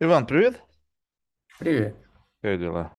Иван, 0.00 0.26
привет. 0.26 0.60
Привет. 1.58 1.96
Как 2.42 2.58
дела? 2.58 2.92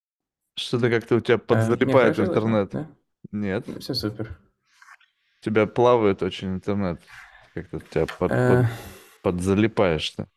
Что-то 0.57 0.89
как-то 0.89 1.15
у 1.15 1.19
тебя 1.19 1.35
А, 1.35 1.37
мне 1.37 1.47
подзалипает 1.47 2.15
слышно, 2.15 2.31
интернет. 2.31 2.69
да? 2.71 2.87
Нет, 3.31 3.65
Все 3.81 3.93
супер. 3.93 4.37
у 5.41 5.43
тебя 5.43 5.67
плавает 5.67 6.23
очень 6.23 6.53
интернет. 6.55 7.01
Как-то 7.53 7.77
у 7.77 7.79
тебя 7.81 8.05
под, 8.05 8.31
А, 8.31 8.63
под- 9.21 9.35
подзалипаешь 9.35 10.09
ты. 10.11 10.27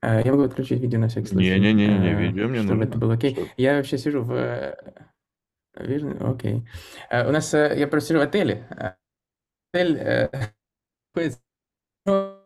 а, 0.00 0.20
я 0.20 0.32
могу 0.32 0.42
отключить 0.44 0.80
видео 0.80 0.98
на 0.98 1.08
всякий 1.08 1.28
случай, 1.28 1.50
Не-не-не-не, 1.50 2.10
а, 2.10 2.20
видео 2.20 2.48
мне 2.48 2.62
чтобы 2.62 2.74
нужно. 2.74 2.88
это 2.90 2.98
было 2.98 3.14
окей. 3.14 3.34
Что- 3.34 3.46
Я 3.56 3.76
вообще 3.76 3.98
сижу 3.98 4.22
в... 4.22 4.32
э, 4.32 4.76
Видно? 5.76 6.30
Окей. 6.32 6.68
А, 7.10 7.28
У 7.28 7.32
нас... 7.32 7.54
э, 7.54 7.74
Я 7.78 7.86
просто 7.86 8.08
сижу 8.08 8.18
в 8.20 8.22
отеле. 8.22 8.66
А, 8.70 8.96
Отель... 9.72 9.96
э, 9.98 10.28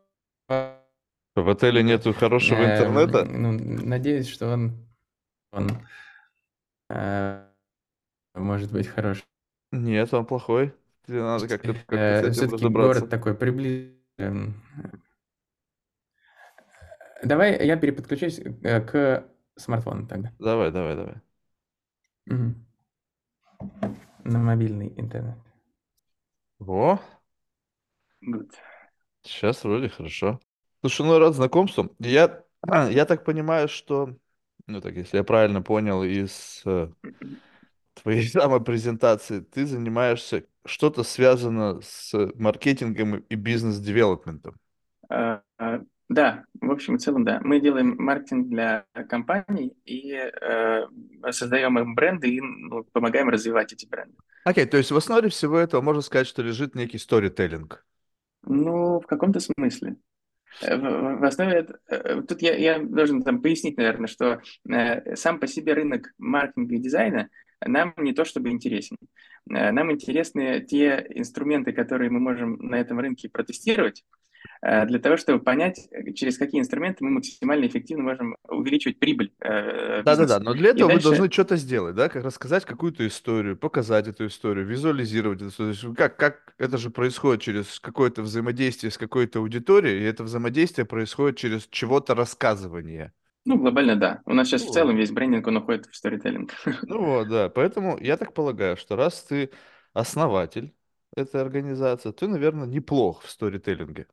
В 1.36 1.48
отеле 1.48 1.84
нету 1.84 2.12
хорошего 2.12 2.58
Эм, 2.58 2.66
интернета? 2.72 3.24
Ну, 3.24 3.52
надеюсь, 3.52 4.28
что 4.28 4.52
он... 4.52 4.86
Он... 5.52 5.68
э, 6.90 7.46
Может 8.34 8.72
быть 8.72 8.88
хороший. 8.88 9.24
Нет, 9.72 10.12
он 10.14 10.26
плохой. 10.26 10.74
Тебе 11.06 11.22
надо 11.22 11.46
как-то 11.48 11.74
как 11.86 12.00
с 12.16 12.22
этим 12.22 12.32
Все-таки 12.32 12.54
разобраться. 12.54 13.02
город 13.02 13.10
такой 13.10 13.34
приближен. 13.34 14.54
Давай 17.22 17.66
я 17.66 17.76
переподключусь 17.76 18.38
э, 18.40 18.80
к 18.80 19.24
смартфону 19.56 20.06
тогда. 20.06 20.32
Давай, 20.38 20.70
давай, 20.72 20.96
давай. 20.96 21.14
Мгм. 22.26 22.54
На 24.24 24.38
мобильный 24.38 24.92
интернет. 24.98 25.38
Во, 26.58 26.98
Good. 28.22 28.56
сейчас 29.22 29.62
вроде 29.64 29.88
хорошо. 29.90 30.40
Слушай, 30.86 31.06
ну 31.06 31.18
рад 31.18 31.34
знакомству. 31.34 31.90
Я, 31.98 32.44
я 32.64 33.04
так 33.06 33.24
понимаю, 33.24 33.66
что, 33.66 34.14
ну 34.68 34.80
так, 34.80 34.94
если 34.94 35.16
я 35.16 35.24
правильно 35.24 35.60
понял 35.60 36.04
из 36.04 36.62
э, 36.64 36.86
твоей 38.00 38.22
самой 38.28 38.62
презентации, 38.62 39.40
ты 39.40 39.66
занимаешься 39.66 40.44
что-то 40.64 41.02
связано 41.02 41.80
с 41.82 42.14
маркетингом 42.36 43.16
и 43.16 43.34
бизнес-девелопментом. 43.34 44.54
А, 45.08 45.42
а, 45.58 45.80
Да, 46.08 46.44
в 46.60 46.70
общем 46.70 46.94
и 46.94 46.98
целом, 47.00 47.24
да. 47.24 47.40
Мы 47.42 47.58
делаем 47.60 47.96
маркетинг 47.98 48.46
для 48.46 48.84
компаний 49.08 49.76
и 49.84 50.12
э, 50.12 50.86
создаем 51.32 51.80
им 51.80 51.96
бренды 51.96 52.28
и 52.32 52.40
ну, 52.40 52.84
помогаем 52.92 53.28
развивать 53.28 53.72
эти 53.72 53.86
бренды. 53.86 54.14
Окей, 54.44 54.66
то 54.66 54.76
есть 54.76 54.92
в 54.92 54.96
основе 54.96 55.30
всего 55.30 55.58
этого 55.58 55.80
можно 55.80 56.02
сказать, 56.02 56.28
что 56.28 56.42
лежит 56.42 56.76
некий 56.76 56.98
сторителлинг. 56.98 57.84
Ну, 58.44 59.00
в 59.00 59.06
каком-то 59.08 59.40
смысле. 59.40 59.96
Э, 60.62 60.76
В, 60.76 61.24
основе 61.24 61.66
э, 61.88 62.22
тут 62.22 62.42
я, 62.42 62.56
я 62.56 62.78
должен 62.78 63.22
там 63.22 63.42
пояснить, 63.42 63.76
наверное, 63.76 64.06
что 64.06 64.40
э, 64.68 65.16
сам 65.16 65.38
по 65.38 65.46
себе 65.46 65.74
рынок 65.74 66.12
маркетинга 66.18 66.74
и 66.74 66.78
дизайна 66.78 67.28
нам 67.64 67.94
не 67.96 68.12
то 68.12 68.24
чтобы 68.24 68.50
интересен. 68.50 68.96
Нам 69.46 69.92
интересны 69.92 70.60
те 70.60 71.06
инструменты, 71.10 71.72
которые 71.72 72.10
мы 72.10 72.18
можем 72.18 72.58
на 72.58 72.74
этом 72.74 72.98
рынке 72.98 73.28
протестировать, 73.30 74.04
для 74.62 74.98
того, 74.98 75.16
чтобы 75.16 75.40
понять, 75.42 75.88
э, 75.90 76.12
через 76.12 76.38
какие 76.38 76.60
инструменты 76.60 77.04
мы 77.04 77.10
максимально 77.10 77.66
эффективно 77.66 78.04
можем 78.04 78.36
увеличивать 78.48 78.98
прибыль 78.98 79.32
э, 79.40 80.02
Да-да-да, 80.04 80.40
но 80.40 80.54
для 80.54 80.70
И 80.70 80.72
этого 80.72 80.88
вы 80.88 80.94
дальше- 80.94 81.08
должны 81.08 81.30
что-то 81.30 81.56
сделать, 81.56 81.94
да, 81.94 82.08
как 82.08 82.24
рассказать 82.24 82.64
какую-то 82.64 83.06
историю, 83.06 83.56
показать 83.56 84.08
эту 84.08 84.26
историю, 84.26 84.66
визуализировать 84.66 85.40
эту 85.42 85.70
историю. 85.70 85.94
Как, 85.94 86.16
как 86.16 86.54
это 86.58 86.78
же 86.78 86.90
происходит 86.90 87.42
через 87.42 87.78
какое-то 87.80 88.22
взаимодействие 88.22 88.90
с 88.90 88.98
какой-то 88.98 89.38
аудиторией, 89.40 90.00
и 90.00 90.04
это 90.04 90.24
взаимодействие 90.24 90.84
происходит 90.86 91.36
через 91.38 91.66
чего-то 91.70 92.14
рассказывание. 92.14 93.12
Ну, 93.44 93.58
глобально, 93.58 93.94
да. 93.94 94.22
У 94.26 94.34
нас 94.34 94.48
сейчас 94.48 94.62
в 94.62 94.66
Ну, 94.66 94.72
целом 94.72 94.96
весь 94.96 95.12
брендинг, 95.12 95.46
он 95.46 95.56
уходит 95.58 95.86
в 95.86 95.94
сторителлинг. 95.94 96.50
Ну 96.82 97.04
вот, 97.04 97.28
да. 97.28 97.48
Поэтому 97.48 97.96
я 98.00 98.16
так 98.16 98.32
полагаю, 98.34 98.76
что 98.76 98.96
раз 98.96 99.22
ты 99.22 99.50
основатель 99.92 100.74
этой 101.16 101.40
организации, 101.40 102.10
ты, 102.10 102.26
наверное, 102.26 102.66
неплох 102.66 103.22
в 103.22 103.30
сторителлинге. 103.30 104.06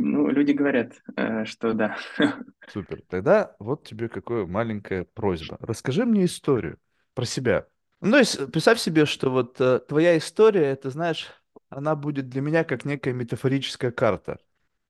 Ну, 0.00 0.28
люди 0.28 0.52
говорят, 0.52 0.92
э, 1.16 1.44
что 1.44 1.72
да. 1.72 1.96
Супер. 2.72 3.02
Тогда 3.08 3.56
вот 3.58 3.84
тебе 3.84 4.08
какая 4.08 4.46
маленькая 4.46 5.04
просьба. 5.04 5.58
Расскажи 5.60 6.04
мне 6.04 6.24
историю 6.24 6.78
про 7.14 7.24
себя. 7.24 7.66
Ну, 8.00 8.22
то 8.22 8.46
представь 8.46 8.78
себе, 8.78 9.06
что 9.06 9.30
вот 9.30 9.60
э, 9.60 9.80
твоя 9.80 10.16
история, 10.16 10.66
это, 10.66 10.90
знаешь, 10.90 11.26
она 11.68 11.96
будет 11.96 12.28
для 12.28 12.40
меня 12.40 12.62
как 12.62 12.84
некая 12.84 13.12
метафорическая 13.12 13.90
карта, 13.90 14.38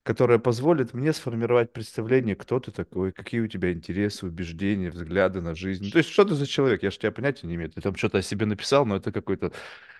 которая 0.03 0.39
позволит 0.39 0.93
мне 0.93 1.13
сформировать 1.13 1.73
представление, 1.73 2.35
кто 2.35 2.59
ты 2.59 2.71
такой, 2.71 3.11
какие 3.11 3.41
у 3.41 3.47
тебя 3.47 3.71
интересы, 3.71 4.25
убеждения, 4.25 4.89
взгляды 4.89 5.41
на 5.41 5.55
жизнь. 5.55 5.91
То 5.91 5.97
есть, 5.97 6.09
что 6.09 6.25
ты 6.25 6.35
за 6.35 6.47
человек? 6.47 6.83
Я 6.83 6.91
же 6.91 6.97
тебя 6.97 7.11
понятия 7.11 7.47
не 7.47 7.55
имею. 7.55 7.69
Ты 7.69 7.81
там 7.81 7.95
что-то 7.95 8.19
о 8.19 8.21
себе 8.21 8.45
написал, 8.45 8.85
но 8.85 8.95
это 8.95 9.11
какой-то 9.11 9.51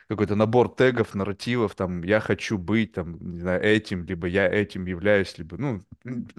какой-то 0.10 0.36
набор 0.36 0.74
тегов, 0.74 1.14
нарративов, 1.14 1.76
там, 1.76 2.02
я 2.02 2.20
хочу 2.20 2.58
быть, 2.58 2.94
там, 2.94 3.20
не 3.22 3.42
знаю, 3.42 3.62
этим, 3.62 4.06
либо 4.06 4.26
я 4.26 4.48
этим 4.48 4.88
являюсь, 4.88 5.38
либо, 5.38 5.56
ну, 5.58 5.84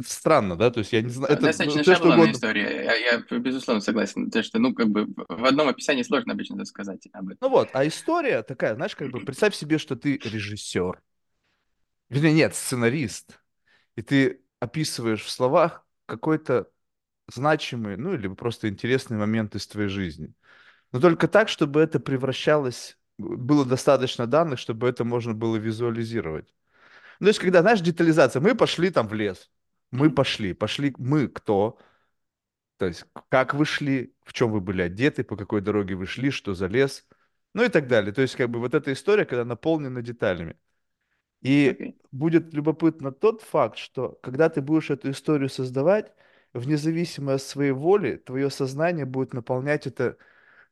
странно, 0.04 0.56
да, 0.56 0.72
то 0.72 0.81
есть 0.81 0.92
я 0.92 1.03
не 1.03 1.09
знаю, 1.09 1.34
это, 1.34 1.42
Достаточно 1.42 1.82
ну, 1.87 1.94
шаблонная 1.94 2.32
история. 2.32 2.84
Я, 2.84 2.94
я, 2.97 3.38
безусловно, 3.38 3.81
согласен. 3.81 4.28
То, 4.28 4.42
что, 4.42 4.59
ну, 4.59 4.75
как 4.75 4.88
бы 4.88 5.06
в 5.06 5.44
одном 5.44 5.69
описании 5.69 6.03
сложно 6.03 6.32
обычно 6.32 6.65
сказать 6.65 7.06
об 7.12 7.28
этом. 7.28 7.38
Ну 7.41 7.48
вот, 7.48 7.69
а 7.72 7.87
история 7.87 8.42
такая, 8.42 8.75
знаешь, 8.75 8.97
как 8.97 9.12
бы 9.12 9.21
представь 9.21 9.54
себе, 9.54 9.78
что 9.78 9.94
ты 9.94 10.16
режиссер. 10.16 11.00
Вернее, 12.09 12.32
нет, 12.32 12.56
сценарист. 12.56 13.38
И 13.97 14.03
ты 14.03 14.43
описываешь 14.61 15.23
в 15.23 15.31
словах 15.31 15.87
какой-то 16.06 16.71
значимый, 17.28 17.97
ну, 17.97 18.15
или 18.15 18.28
просто 18.28 18.69
интересный 18.69 19.17
момент 19.17 19.55
из 19.55 19.67
твоей 19.67 19.89
жизни. 19.89 20.34
Но 20.93 21.01
только 21.01 21.28
так, 21.28 21.49
чтобы 21.49 21.81
это 21.81 22.01
превращалось, 22.01 22.99
было 23.19 23.65
достаточно 23.65 24.27
данных, 24.27 24.59
чтобы 24.59 24.89
это 24.89 25.05
можно 25.05 25.34
было 25.34 25.56
визуализировать. 25.56 26.53
Ну, 27.21 27.27
то 27.27 27.28
есть, 27.28 27.39
когда, 27.41 27.61
знаешь, 27.61 27.81
детализация, 27.81 28.41
мы 28.41 28.55
пошли 28.55 28.91
там 28.91 29.06
в 29.09 29.15
лес, 29.15 29.51
мы 29.91 30.11
пошли, 30.11 30.55
пошли, 30.55 30.95
мы 30.99 31.28
кто, 31.28 31.78
то 32.78 32.87
есть, 32.87 33.05
как 33.28 33.55
вы 33.55 33.67
шли, 33.67 34.15
в 34.25 34.33
чем 34.33 34.51
вы 34.51 34.61
были 34.61 34.83
одеты, 34.83 35.22
по 35.22 35.37
какой 35.37 35.61
дороге 35.61 35.97
вы 35.97 36.07
шли, 36.07 36.31
что 36.31 36.55
за 36.55 36.67
лес, 36.67 37.07
ну 37.53 37.62
и 37.62 37.69
так 37.69 37.89
далее. 37.89 38.12
То 38.12 38.22
есть, 38.22 38.37
как 38.37 38.49
бы 38.51 38.59
вот 38.59 38.75
эта 38.75 38.93
история, 38.93 39.27
когда 39.27 39.45
наполнена 39.45 40.03
деталями. 40.03 40.57
И 41.43 41.81
Окей. 41.81 41.95
будет 42.12 42.53
любопытно 42.55 43.12
тот 43.12 43.43
факт, 43.43 43.78
что 43.78 44.19
когда 44.23 44.49
ты 44.49 44.61
будешь 44.61 44.91
эту 44.91 45.11
историю 45.11 45.49
создавать, 45.49 46.12
вне 46.53 46.77
зависимости 46.77 47.45
от 47.45 47.51
своей 47.51 47.73
воли, 47.73 48.17
твое 48.17 48.51
сознание 48.51 49.06
будет 49.06 49.33
наполнять 49.34 49.87
это 49.87 50.17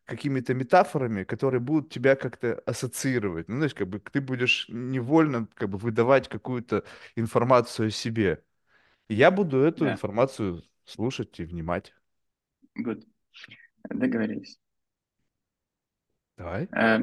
какими-то 0.04 0.54
метафорами, 0.54 1.24
которые 1.24 1.60
будут 1.60 1.90
тебя 1.92 2.16
как-то 2.16 2.54
ассоциировать. 2.66 3.48
Ну, 3.48 3.56
знаешь, 3.56 3.74
как 3.74 3.88
бы 3.88 4.00
ты 4.00 4.20
будешь 4.20 4.66
невольно 4.68 5.48
как 5.54 5.70
бы 5.70 5.78
выдавать 5.78 6.28
какую-то 6.28 6.84
информацию 7.16 7.88
о 7.88 7.90
себе. 7.90 8.44
И 9.08 9.14
я 9.14 9.30
буду 9.30 9.58
эту 9.60 9.86
Да. 9.86 9.90
информацию 9.90 10.62
слушать 10.84 11.40
и 11.40 11.44
внимать. 11.44 11.94
Good. 12.78 13.04
Договорились. 13.90 14.58
Давай. 16.36 16.68
Э, 16.72 16.98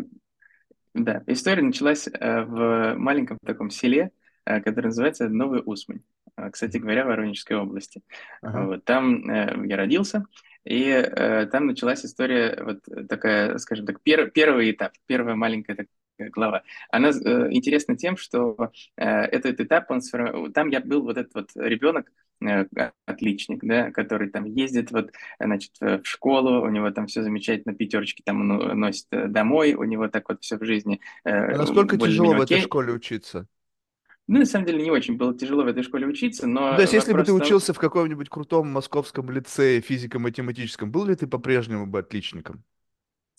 Да, 0.96 1.24
история 1.28 1.62
началась 1.62 2.08
э, 2.08 2.42
в 2.44 2.96
маленьком 2.96 3.38
таком 3.46 3.70
селе, 3.70 4.12
э, 4.46 4.62
которое 4.62 4.88
называется 4.88 5.28
Новый 5.28 5.62
Усмань. 5.64 6.00
Э, 6.38 6.50
Кстати 6.50 6.78
говоря, 6.78 7.04
в 7.04 7.08
Воронежской 7.08 7.58
области. 7.58 8.02
Ага. 8.42 8.66
Вот, 8.66 8.86
там 8.86 9.30
э, 9.30 9.68
я 9.68 9.76
родился, 9.76 10.24
и 10.64 10.84
э, 10.86 11.48
там 11.48 11.68
началась 11.68 12.06
история, 12.06 12.58
вот 12.64 13.10
такая, 13.10 13.58
скажем 13.58 13.86
так, 13.86 13.98
пер- 14.06 14.32
первый 14.32 14.72
этап, 14.72 14.94
первая 15.06 15.36
маленькая 15.36 15.76
такая 15.76 16.32
глава. 16.32 16.64
Она 16.90 17.10
э, 17.10 17.48
интересна 17.52 17.98
тем, 17.98 18.16
что 18.16 18.72
э, 18.96 19.06
этот 19.06 19.60
этап, 19.60 19.92
он, 19.92 20.00
там 20.54 20.70
я 20.70 20.80
был 20.80 21.04
вот 21.04 21.18
этот 21.18 21.34
вот 21.36 21.50
ребенок, 21.56 22.10
отличник, 23.06 23.64
да, 23.64 23.92
который 23.92 24.30
там 24.30 24.46
ездит 24.46 24.92
вот, 24.92 25.12
значит, 25.40 25.72
в 25.80 26.02
школу, 26.04 26.62
у 26.62 26.70
него 26.70 26.92
там 26.92 27.08
все 27.08 27.24
замечательно, 27.24 27.74
пятерочки 27.74 28.22
там 28.24 28.42
он 28.42 28.62
э, 28.62 28.74
носит 28.74 29.08
э, 29.12 29.28
домой, 29.28 29.74
у 29.74 29.84
него 29.84 30.08
так 30.08 30.30
вот 30.30 30.44
все 30.44 30.58
в 30.58 30.66
жизни 30.66 31.00
э, 31.24 31.30
А 31.54 31.58
насколько 31.58 31.98
тяжело 31.98 32.34
в 32.34 32.42
этой 32.42 32.62
школе 32.62 32.94
учиться? 32.94 33.48
Ну, 34.28 34.40
на 34.40 34.46
самом 34.46 34.66
деле, 34.66 34.84
не 34.84 34.90
очень 34.90 35.18
было 35.18 35.38
тяжело 35.38 35.64
в 35.64 35.68
этой 35.68 35.84
школе 35.84 36.08
учиться, 36.08 36.48
но 36.48 36.72
Ну, 36.72 36.76
то 36.78 36.82
есть, 36.82 36.94
если 36.94 37.14
бы 37.14 37.20
ты 37.20 37.28
том- 37.28 37.42
учился 37.42 37.74
в 37.74 37.80
каком-нибудь 37.80 38.30
крутом 38.30 38.68
московском 38.70 39.30
лицее 39.30 39.82
физико-математическом, 39.82 40.92
был 40.92 41.06
ли 41.06 41.16
ты 41.16 41.28
по-прежнему 41.28 41.86
бы 41.86 42.00
отличником? 42.00 42.64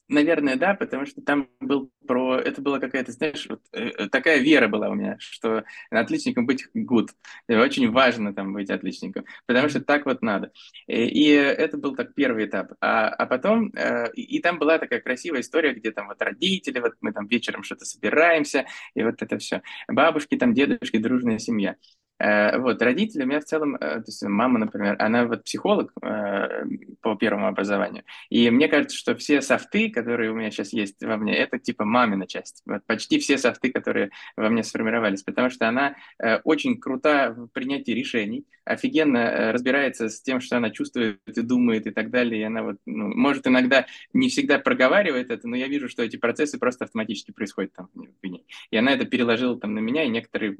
Наверное, 0.08 0.54
да, 0.56 0.74
потому 0.74 1.04
что 1.04 1.20
там 1.20 1.48
был 1.58 1.90
про... 2.06 2.36
Это 2.36 2.62
была 2.62 2.78
какая-то, 2.78 3.10
знаешь, 3.10 3.46
вот, 3.48 3.60
э, 3.72 3.88
э, 3.88 4.08
такая 4.08 4.38
вера 4.38 4.68
была 4.68 4.88
у 4.88 4.94
меня, 4.94 5.16
что 5.18 5.64
отличником 5.90 6.46
быть 6.46 6.68
good. 6.76 7.08
Очень 7.48 7.90
важно 7.90 8.32
там 8.32 8.52
быть 8.52 8.70
отличником, 8.70 9.24
потому 9.46 9.68
что 9.68 9.80
так 9.80 10.06
вот 10.06 10.22
надо. 10.22 10.52
И, 10.86 11.06
и 11.06 11.30
это 11.32 11.76
был 11.76 11.96
так 11.96 12.14
первый 12.14 12.46
этап. 12.46 12.72
А, 12.80 13.08
а 13.08 13.26
потом... 13.26 13.72
э, 13.74 14.12
и, 14.14 14.36
и 14.36 14.40
там 14.40 14.60
была 14.60 14.78
такая 14.78 15.00
красивая 15.00 15.40
история, 15.40 15.74
где 15.74 15.90
там 15.90 16.06
вот 16.06 16.22
родители, 16.22 16.78
вот 16.78 16.94
мы 17.00 17.12
там 17.12 17.26
вечером 17.26 17.64
что-то 17.64 17.84
собираемся, 17.84 18.66
и 18.94 19.02
вот 19.02 19.20
это 19.20 19.38
все. 19.38 19.62
Бабушки, 19.88 20.36
там 20.36 20.54
дедушки, 20.54 20.98
дружная 20.98 21.38
семья. 21.38 21.74
Э, 22.18 22.58
вот, 22.58 22.80
родители 22.80 23.24
у 23.24 23.26
меня 23.26 23.40
в 23.40 23.44
целом, 23.44 23.76
э, 23.76 23.78
то 23.78 24.04
есть 24.06 24.22
мама, 24.22 24.58
например, 24.58 24.96
она 24.98 25.26
вот 25.26 25.44
психолог 25.44 25.92
э, 26.02 26.64
по 27.02 27.14
первому 27.14 27.46
образованию, 27.46 28.04
и 28.30 28.48
мне 28.50 28.68
кажется, 28.68 28.96
что 28.96 29.14
все 29.16 29.42
софты, 29.42 29.90
которые 29.90 30.30
у 30.30 30.34
меня 30.34 30.50
сейчас 30.50 30.72
есть 30.72 31.02
во 31.02 31.18
мне, 31.18 31.36
это 31.36 31.58
типа 31.58 31.84
мамина 31.84 32.26
часть. 32.26 32.62
Вот 32.64 32.82
почти 32.86 33.18
все 33.18 33.36
софты, 33.36 33.70
которые 33.70 34.10
во 34.36 34.48
мне 34.48 34.62
сформировались, 34.62 35.22
потому 35.22 35.50
что 35.50 35.68
она 35.68 35.96
очень 36.44 36.78
крута 36.80 37.30
в 37.30 37.48
принятии 37.48 37.90
решений, 37.92 38.46
офигенно 38.64 39.52
разбирается 39.52 40.08
с 40.08 40.20
тем, 40.22 40.40
что 40.40 40.56
она 40.56 40.70
чувствует 40.70 41.20
и 41.26 41.42
думает 41.42 41.86
и 41.86 41.90
так 41.90 42.10
далее, 42.10 42.40
и 42.40 42.44
она 42.44 42.62
вот, 42.62 42.76
ну, 42.86 43.08
может 43.08 43.46
иногда 43.46 43.86
не 44.12 44.28
всегда 44.28 44.58
проговаривает 44.58 45.30
это, 45.30 45.46
но 45.46 45.56
я 45.56 45.68
вижу, 45.68 45.88
что 45.88 46.02
эти 46.02 46.16
процессы 46.16 46.58
просто 46.58 46.84
автоматически 46.84 47.30
происходят 47.32 47.72
там 47.74 47.88
в 47.94 48.26
ней. 48.26 48.46
И 48.70 48.76
она 48.76 48.92
это 48.92 49.04
переложила 49.04 49.58
там 49.58 49.74
на 49.74 49.80
меня, 49.80 50.04
и 50.04 50.08
некоторые 50.08 50.56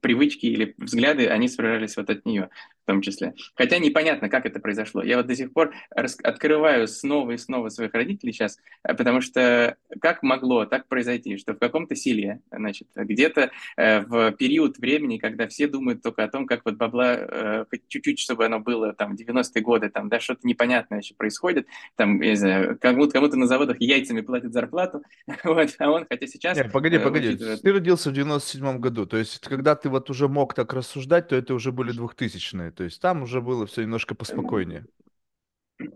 привычки 0.00 0.46
или 0.46 0.74
взгляды 0.78 0.97
взгляды, 0.98 1.28
они 1.28 1.48
сформировались 1.48 1.96
вот 1.96 2.10
от 2.10 2.26
нее 2.26 2.50
в 2.82 2.90
том 2.90 3.02
числе. 3.02 3.34
Хотя 3.54 3.78
непонятно, 3.78 4.30
как 4.30 4.46
это 4.46 4.60
произошло. 4.60 5.02
Я 5.02 5.18
вот 5.18 5.26
до 5.26 5.36
сих 5.36 5.52
пор 5.52 5.74
открываю 5.90 6.88
снова 6.88 7.32
и 7.32 7.36
снова 7.36 7.68
своих 7.68 7.92
родителей 7.92 8.32
сейчас, 8.32 8.58
э, 8.82 8.94
потому 8.94 9.20
что 9.20 9.76
как 10.00 10.22
могло 10.22 10.64
так 10.64 10.88
произойти, 10.88 11.36
что 11.36 11.52
в 11.52 11.58
каком-то 11.58 11.94
селе, 11.94 12.40
значит, 12.50 12.88
где-то 12.94 13.50
э, 13.76 14.00
в 14.00 14.32
период 14.32 14.78
времени, 14.78 15.18
когда 15.18 15.46
все 15.48 15.68
думают 15.68 16.02
только 16.02 16.24
о 16.24 16.28
том, 16.28 16.46
как 16.46 16.62
вот 16.64 16.76
бабла 16.76 17.14
э, 17.14 17.64
хоть 17.68 17.82
чуть-чуть, 17.88 18.18
чтобы 18.18 18.46
оно 18.46 18.58
было 18.58 18.94
там 18.94 19.14
90-е 19.14 19.62
годы, 19.62 19.90
там, 19.90 20.08
да, 20.08 20.18
что-то 20.18 20.46
непонятное 20.46 21.00
еще 21.00 21.14
происходит, 21.14 21.66
там, 21.96 22.20
я 22.22 22.30
не 22.30 22.36
знаю, 22.36 22.78
кому-то, 22.80 23.12
кому-то 23.12 23.36
на 23.36 23.46
заводах 23.46 23.76
яйцами 23.80 24.22
платят 24.22 24.54
зарплату, 24.54 25.02
вот, 25.44 25.74
а 25.78 25.90
он, 25.90 26.06
хотя 26.08 26.26
сейчас... 26.26 26.56
Нет, 26.56 26.72
погоди, 26.72 26.98
погоди, 26.98 27.28
учитывает... 27.28 27.60
ты 27.60 27.72
родился 27.72 28.10
в 28.10 28.14
97-м 28.14 28.80
году, 28.80 29.04
то 29.04 29.18
есть 29.18 29.40
когда 29.40 29.76
ты 29.76 29.90
вот 29.90 30.08
уже 30.08 30.26
мог 30.28 30.54
так 30.54 30.72
рассуждать, 30.88 31.28
то 31.28 31.36
это 31.36 31.54
уже 31.54 31.72
были 31.72 31.92
двухтысячные. 31.92 32.70
То 32.70 32.84
есть 32.84 33.00
там 33.00 33.22
уже 33.22 33.40
было 33.40 33.66
все 33.66 33.82
немножко 33.82 34.14
поспокойнее. 34.14 34.86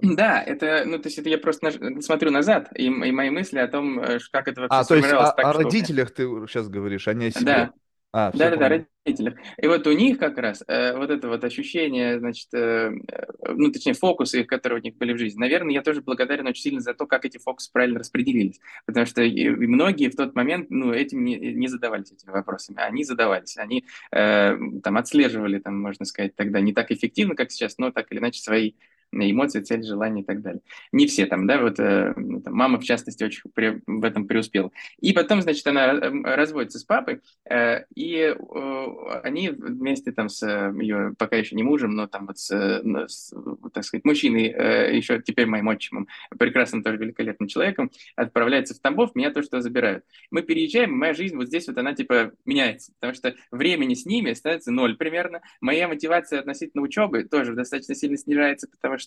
Да, 0.00 0.40
это, 0.40 0.84
ну, 0.86 1.00
то 1.00 1.08
есть 1.08 1.18
это 1.18 1.28
я 1.28 1.38
просто 1.38 1.72
на, 1.80 2.00
смотрю 2.00 2.30
назад, 2.30 2.68
и, 2.76 2.84
и 2.84 2.88
мои 2.88 3.30
мысли 3.30 3.58
о 3.58 3.66
том, 3.66 3.98
э, 3.98 4.20
как 4.30 4.46
это 4.46 4.60
вообще 4.60 4.76
А, 4.78 4.84
то 4.84 4.94
есть 4.94 5.08
о, 5.08 5.32
так, 5.32 5.44
о 5.44 5.52
родителях 5.54 6.12
ты 6.12 6.22
сейчас 6.46 6.68
говоришь, 6.68 7.08
а 7.08 7.14
не 7.14 7.26
о 7.26 7.30
себе. 7.32 7.44
Да, 7.44 7.72
а, 8.12 8.30
да, 8.32 8.50
да, 8.50 8.56
да, 8.56 8.68
родителях. 8.68 9.34
И 9.56 9.66
вот 9.66 9.86
у 9.86 9.92
них 9.92 10.18
как 10.18 10.36
раз 10.36 10.62
э, 10.68 10.94
вот 10.94 11.10
это 11.10 11.28
вот 11.28 11.42
ощущение, 11.44 12.18
значит, 12.18 12.48
э, 12.52 12.92
э, 13.08 13.52
ну, 13.54 13.72
точнее, 13.72 13.94
фокусы, 13.94 14.44
которые 14.44 14.80
у 14.80 14.82
них 14.82 14.96
были 14.98 15.14
в 15.14 15.18
жизни. 15.18 15.40
Наверное, 15.40 15.72
я 15.72 15.82
тоже 15.82 16.02
благодарен 16.02 16.46
очень 16.46 16.62
сильно 16.62 16.80
за 16.80 16.92
то, 16.92 17.06
как 17.06 17.24
эти 17.24 17.38
фокусы 17.38 17.70
правильно 17.72 17.98
распределились. 17.98 18.60
Потому 18.84 19.06
что 19.06 19.22
и, 19.22 19.30
и 19.30 19.66
многие 19.66 20.10
в 20.10 20.16
тот 20.16 20.34
момент, 20.34 20.68
ну, 20.68 20.92
этим 20.92 21.24
не, 21.24 21.36
не 21.36 21.68
задавались 21.68 22.12
этими 22.12 22.32
вопросами. 22.32 22.80
Они 22.80 23.02
задавались. 23.02 23.56
Они 23.56 23.86
э, 24.10 24.56
там 24.82 24.96
отслеживали, 24.98 25.58
там, 25.58 25.80
можно 25.80 26.04
сказать, 26.04 26.36
тогда 26.36 26.60
не 26.60 26.74
так 26.74 26.90
эффективно, 26.90 27.34
как 27.34 27.50
сейчас, 27.50 27.78
но 27.78 27.92
так 27.92 28.12
или 28.12 28.18
иначе 28.18 28.42
свои 28.42 28.72
эмоции, 29.12 29.60
цель, 29.60 29.82
желания 29.84 30.22
и 30.22 30.24
так 30.24 30.42
далее. 30.42 30.62
Не 30.90 31.06
все 31.06 31.26
там, 31.26 31.46
да, 31.46 31.60
вот 31.60 31.78
э, 31.78 32.14
ну, 32.16 32.40
там, 32.40 32.54
мама, 32.54 32.80
в 32.80 32.84
частности, 32.84 33.24
очень 33.24 33.50
при, 33.54 33.80
в 33.86 34.04
этом 34.04 34.26
преуспела. 34.26 34.70
И 35.00 35.12
потом, 35.12 35.42
значит, 35.42 35.66
она 35.66 35.92
разводится 36.24 36.78
с 36.78 36.84
папой, 36.84 37.20
э, 37.48 37.84
и 37.94 38.16
э, 38.16 38.86
они 39.22 39.50
вместе 39.50 40.12
там 40.12 40.28
с 40.28 40.46
ее, 40.46 41.14
пока 41.18 41.36
еще 41.36 41.56
не 41.56 41.62
мужем, 41.62 41.94
но 41.94 42.06
там 42.06 42.26
вот 42.26 42.38
с, 42.38 42.50
с 42.50 43.34
так 43.72 43.84
сказать, 43.84 44.04
мужчиной, 44.04 44.48
э, 44.48 44.96
еще 44.96 45.20
теперь 45.20 45.46
моим 45.46 45.68
отчимом, 45.68 46.08
прекрасным 46.38 46.82
тоже 46.82 46.96
великолепным 46.96 47.48
человеком, 47.48 47.90
отправляются 48.16 48.74
в 48.74 48.78
Тамбов, 48.78 49.14
меня 49.14 49.30
то, 49.30 49.42
что 49.42 49.60
забирают. 49.60 50.04
Мы 50.30 50.42
переезжаем, 50.42 50.96
моя 50.96 51.14
жизнь 51.14 51.36
вот 51.36 51.48
здесь 51.48 51.68
вот 51.68 51.78
она 51.78 51.94
типа 51.94 52.32
меняется, 52.44 52.92
потому 52.94 53.14
что 53.14 53.34
времени 53.50 53.94
с 53.94 54.06
ними 54.06 54.32
становится 54.32 54.70
ноль 54.70 54.96
примерно. 54.96 55.40
Моя 55.60 55.88
мотивация 55.88 56.40
относительно 56.40 56.82
учебы 56.82 57.24
тоже 57.24 57.54
достаточно 57.54 57.94
сильно 57.94 58.16
снижается, 58.16 58.68
потому 58.68 58.98
что 58.98 59.01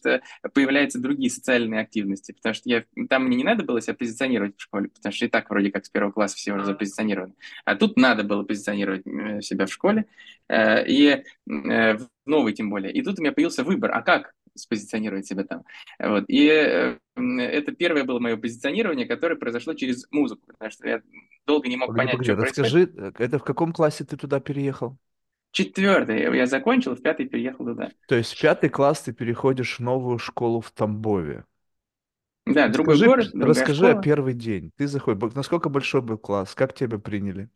появляются 0.54 1.00
другие 1.00 1.30
социальные 1.30 1.82
активности, 1.82 2.32
потому 2.32 2.54
что 2.54 2.70
я, 2.70 2.84
там 3.10 3.26
мне 3.26 3.38
не 3.38 3.44
надо 3.44 3.64
было 3.64 3.82
себя 3.82 3.94
позиционировать 3.94 4.58
в 4.58 4.62
школе, 4.62 4.90
потому 4.90 5.14
что 5.14 5.26
и 5.26 5.30
так 5.30 5.50
вроде 5.50 5.72
как 5.72 5.86
с 5.86 5.90
первого 5.90 6.12
класса 6.12 6.36
все 6.38 6.54
уже 6.54 6.66
запозиционированы. 6.66 7.34
А 7.66 7.76
тут 7.76 7.98
надо 7.98 8.24
было 8.24 8.44
позиционировать 8.44 9.06
э, 9.06 9.42
себя 9.42 9.66
в 9.66 9.72
школе, 9.72 10.06
э, 10.48 10.88
и 10.88 11.08
э, 11.10 11.24
в 11.46 12.08
новый 12.26 12.54
тем 12.54 12.70
более. 12.70 12.92
И 12.92 13.02
тут 13.02 13.20
у 13.20 13.22
меня 13.22 13.32
появился 13.32 13.64
выбор, 13.64 13.92
а 13.94 14.02
как 14.02 14.34
спозиционировать 14.56 15.28
себя 15.28 15.44
там. 15.44 15.64
Вот. 16.00 16.26
И 16.30 16.46
это 16.46 17.72
первое 17.78 18.06
было 18.06 18.20
мое 18.20 18.38
позиционирование, 18.38 19.06
которое 19.06 19.36
произошло 19.36 19.74
через 19.74 20.10
музыку, 20.12 20.44
потому 20.48 20.72
что 20.72 20.88
я 20.88 21.02
долго 21.46 21.68
не 21.68 21.76
мог 21.76 21.90
погоди, 21.90 21.98
понять, 21.98 22.14
погоди, 22.14 22.32
что 22.32 22.42
расскажи, 22.42 22.88
происходит. 22.88 23.20
это 23.20 23.40
в 23.40 23.44
каком 23.44 23.74
классе 23.74 24.06
ты 24.06 24.16
туда 24.16 24.40
переехал? 24.40 24.98
Четвертый 25.56 26.36
я 26.36 26.48
закончил, 26.48 26.96
в 26.96 27.02
пятый 27.02 27.28
переехал 27.28 27.66
туда. 27.66 27.90
То 28.10 28.16
есть 28.16 28.34
в 28.34 28.42
пятый 28.42 28.70
класс 28.70 29.04
ты 29.04 29.14
переходишь 29.14 29.78
в 29.78 29.80
новую 29.80 30.18
школу 30.20 30.60
в 30.60 30.70
Тамбове. 30.72 31.46
Да, 32.46 32.68
другой 32.68 32.96
расскажи, 32.96 33.10
город, 33.10 33.30
Расскажи 33.34 33.76
школа. 33.76 34.00
о 34.00 34.02
первый 34.02 34.34
день. 34.34 34.72
Ты 34.76 34.88
заходишь, 34.88 35.34
насколько 35.34 35.70
большой 35.70 36.02
был 36.02 36.18
класс, 36.18 36.54
как 36.56 36.74
тебя 36.74 37.00
приняли? 37.00 37.48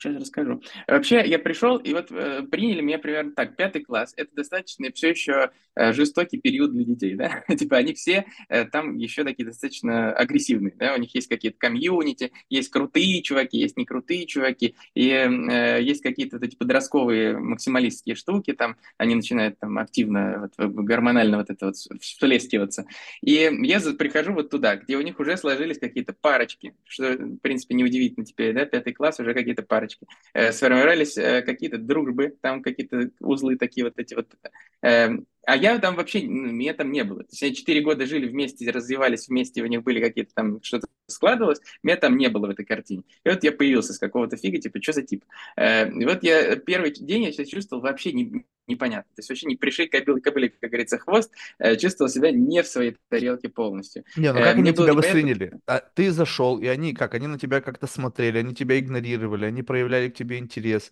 Сейчас 0.00 0.16
расскажу. 0.16 0.62
Вообще, 0.88 1.22
я 1.26 1.38
пришел, 1.38 1.76
и 1.76 1.92
вот 1.92 2.10
э, 2.10 2.42
приняли 2.50 2.80
меня 2.80 2.98
примерно 2.98 3.32
так, 3.32 3.54
пятый 3.54 3.82
класс. 3.82 4.14
Это 4.16 4.34
достаточно 4.34 4.90
все 4.94 5.10
еще 5.10 5.50
э, 5.74 5.92
жестокий 5.92 6.38
период 6.38 6.72
для 6.72 6.84
детей, 6.84 7.16
да? 7.16 7.44
типа 7.54 7.76
они 7.76 7.92
все 7.92 8.24
э, 8.48 8.64
там 8.64 8.96
еще 8.96 9.24
такие 9.24 9.44
достаточно 9.44 10.10
агрессивные, 10.10 10.72
да? 10.74 10.94
У 10.94 10.98
них 10.98 11.14
есть 11.14 11.28
какие-то 11.28 11.58
комьюнити, 11.58 12.32
есть 12.48 12.70
крутые 12.70 13.20
чуваки, 13.20 13.58
есть 13.58 13.76
не 13.76 13.84
крутые 13.84 14.24
чуваки, 14.24 14.74
и 14.94 15.10
э, 15.10 15.82
есть 15.82 16.02
какие-то 16.02 16.38
эти 16.38 16.56
подростковые 16.56 17.36
максималистские 17.36 18.14
штуки, 18.14 18.54
там 18.54 18.76
они 18.96 19.14
начинают 19.14 19.58
там 19.58 19.76
активно, 19.76 20.50
вот, 20.56 20.66
гормонально 20.82 21.36
вот 21.36 21.50
это 21.50 21.66
вот 21.66 21.76
всплескиваться. 21.76 22.86
И 23.20 23.50
я 23.64 23.80
прихожу 23.98 24.32
вот 24.32 24.48
туда, 24.48 24.76
где 24.76 24.96
у 24.96 25.02
них 25.02 25.20
уже 25.20 25.36
сложились 25.36 25.78
какие-то 25.78 26.14
парочки, 26.14 26.74
что, 26.86 27.18
в 27.18 27.36
принципе, 27.40 27.74
неудивительно 27.74 28.24
теперь, 28.24 28.54
да? 28.54 28.64
Пятый 28.64 28.94
класс, 28.94 29.20
уже 29.20 29.34
какие-то 29.34 29.62
парочки 29.62 29.89
парочки, 29.98 30.06
э, 30.34 30.52
сформировались 30.52 31.16
э, 31.16 31.42
какие-то 31.42 31.78
дружбы, 31.78 32.36
там 32.40 32.62
какие-то 32.62 33.10
узлы 33.20 33.56
такие 33.56 33.84
вот 33.84 33.94
эти 33.96 34.14
вот. 34.14 34.28
Э, 35.46 35.52
а 35.52 35.56
я 35.56 35.78
там 35.78 35.96
вообще, 35.96 36.22
меня 36.26 36.74
там 36.74 36.92
не 36.92 37.04
было. 37.04 37.20
То 37.20 37.30
есть 37.32 37.42
они 37.42 37.54
четыре 37.54 37.80
года 37.80 38.06
жили 38.06 38.28
вместе, 38.28 38.70
развивались 38.70 39.28
вместе, 39.28 39.62
у 39.62 39.66
них 39.66 39.82
были 39.82 40.00
какие-то 40.00 40.34
там, 40.34 40.62
что-то 40.62 40.86
складывалось, 41.06 41.60
меня 41.82 41.96
там 41.96 42.16
не 42.16 42.28
было 42.28 42.46
в 42.46 42.50
этой 42.50 42.64
картине. 42.64 43.02
И 43.24 43.28
вот 43.28 43.42
я 43.44 43.52
появился 43.52 43.92
с 43.92 43.98
какого-то 43.98 44.36
фига, 44.36 44.58
типа, 44.58 44.80
что 44.82 44.92
за 44.92 45.02
тип? 45.02 45.24
Э, 45.56 45.90
и 45.90 46.04
вот 46.04 46.22
я 46.22 46.56
первый 46.56 46.92
день 46.92 47.24
я 47.24 47.32
себя 47.32 47.44
чувствовал 47.44 47.82
вообще 47.82 48.12
не, 48.12 48.44
непонятно. 48.66 49.10
То 49.14 49.20
есть 49.20 49.28
вообще 49.28 49.46
не 49.46 49.56
пришли 49.56 49.86
кобылы, 49.86 50.20
кобыле, 50.20 50.50
как 50.50 50.70
говорится, 50.70 50.98
хвост, 50.98 51.30
э, 51.58 51.76
чувствовал 51.76 52.10
себя 52.10 52.30
не 52.30 52.62
в 52.62 52.66
своей 52.66 52.96
тарелке 53.08 53.48
полностью. 53.48 54.04
Не, 54.16 54.32
ну 54.32 54.38
как 54.38 54.56
э, 54.56 54.58
они 54.58 54.72
тебя 54.72 54.94
восприняли? 54.94 55.52
А 55.66 55.80
ты 55.80 56.10
зашел, 56.10 56.58
и 56.58 56.66
они 56.66 56.94
как? 56.94 57.14
Они 57.14 57.26
на 57.26 57.38
тебя 57.38 57.60
как-то 57.60 57.86
смотрели, 57.86 58.38
они 58.38 58.54
тебя 58.54 58.78
игнорировали, 58.78 59.44
они 59.44 59.62
проявляли 59.62 60.08
к 60.08 60.14
тебе 60.14 60.38
интерес. 60.38 60.90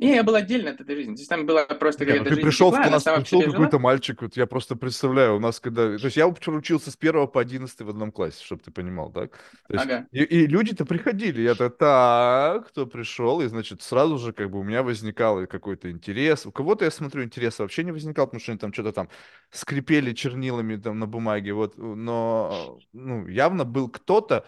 Не, 0.00 0.14
я 0.14 0.24
был 0.24 0.34
отдельно 0.34 0.70
от 0.70 0.80
этой 0.80 0.96
жизни. 0.96 1.14
То 1.14 1.20
есть 1.20 1.28
там 1.28 1.44
была 1.44 1.66
просто 1.66 2.06
ну 2.06 2.24
ты 2.24 2.36
пришел 2.36 2.70
текла, 2.70 2.86
в 2.86 2.88
класс, 2.88 3.04
пришел 3.04 3.42
какой-то 3.42 3.78
мальчик, 3.78 4.22
вот 4.22 4.36
я 4.36 4.46
просто 4.46 4.74
представляю, 4.74 5.36
у 5.36 5.40
нас 5.40 5.60
когда... 5.60 5.98
То 5.98 6.04
есть 6.06 6.16
я 6.16 6.26
учился 6.26 6.90
с 6.90 6.96
первого 6.96 7.26
по 7.26 7.40
одиннадцатый 7.40 7.86
в 7.86 7.90
одном 7.90 8.10
классе, 8.10 8.42
чтобы 8.42 8.62
ты 8.62 8.70
понимал, 8.70 9.12
так? 9.12 9.32
То 9.68 9.74
есть, 9.74 9.84
ага. 9.84 10.06
и, 10.10 10.22
и 10.22 10.46
люди-то 10.46 10.86
приходили, 10.86 11.42
я-то 11.42 11.68
так, 11.68 12.68
кто 12.68 12.86
пришел, 12.86 13.42
и, 13.42 13.46
значит, 13.48 13.82
сразу 13.82 14.18
же 14.18 14.32
как 14.32 14.50
бы 14.50 14.60
у 14.60 14.62
меня 14.62 14.82
возникал 14.82 15.46
какой-то 15.46 15.90
интерес. 15.90 16.46
У 16.46 16.52
кого-то, 16.52 16.86
я 16.86 16.90
смотрю, 16.90 17.22
интерес 17.22 17.58
вообще 17.58 17.84
не 17.84 17.92
возникал, 17.92 18.26
потому 18.26 18.40
что 18.40 18.52
они 18.52 18.58
там 18.58 18.72
что-то 18.72 18.92
там 18.92 19.08
скрипели 19.50 20.14
чернилами 20.14 20.76
там 20.76 20.98
на 20.98 21.06
бумаге, 21.06 21.52
вот, 21.52 21.76
но, 21.76 22.78
ну, 22.94 23.26
явно 23.26 23.66
был 23.66 23.90
кто-то, 23.90 24.46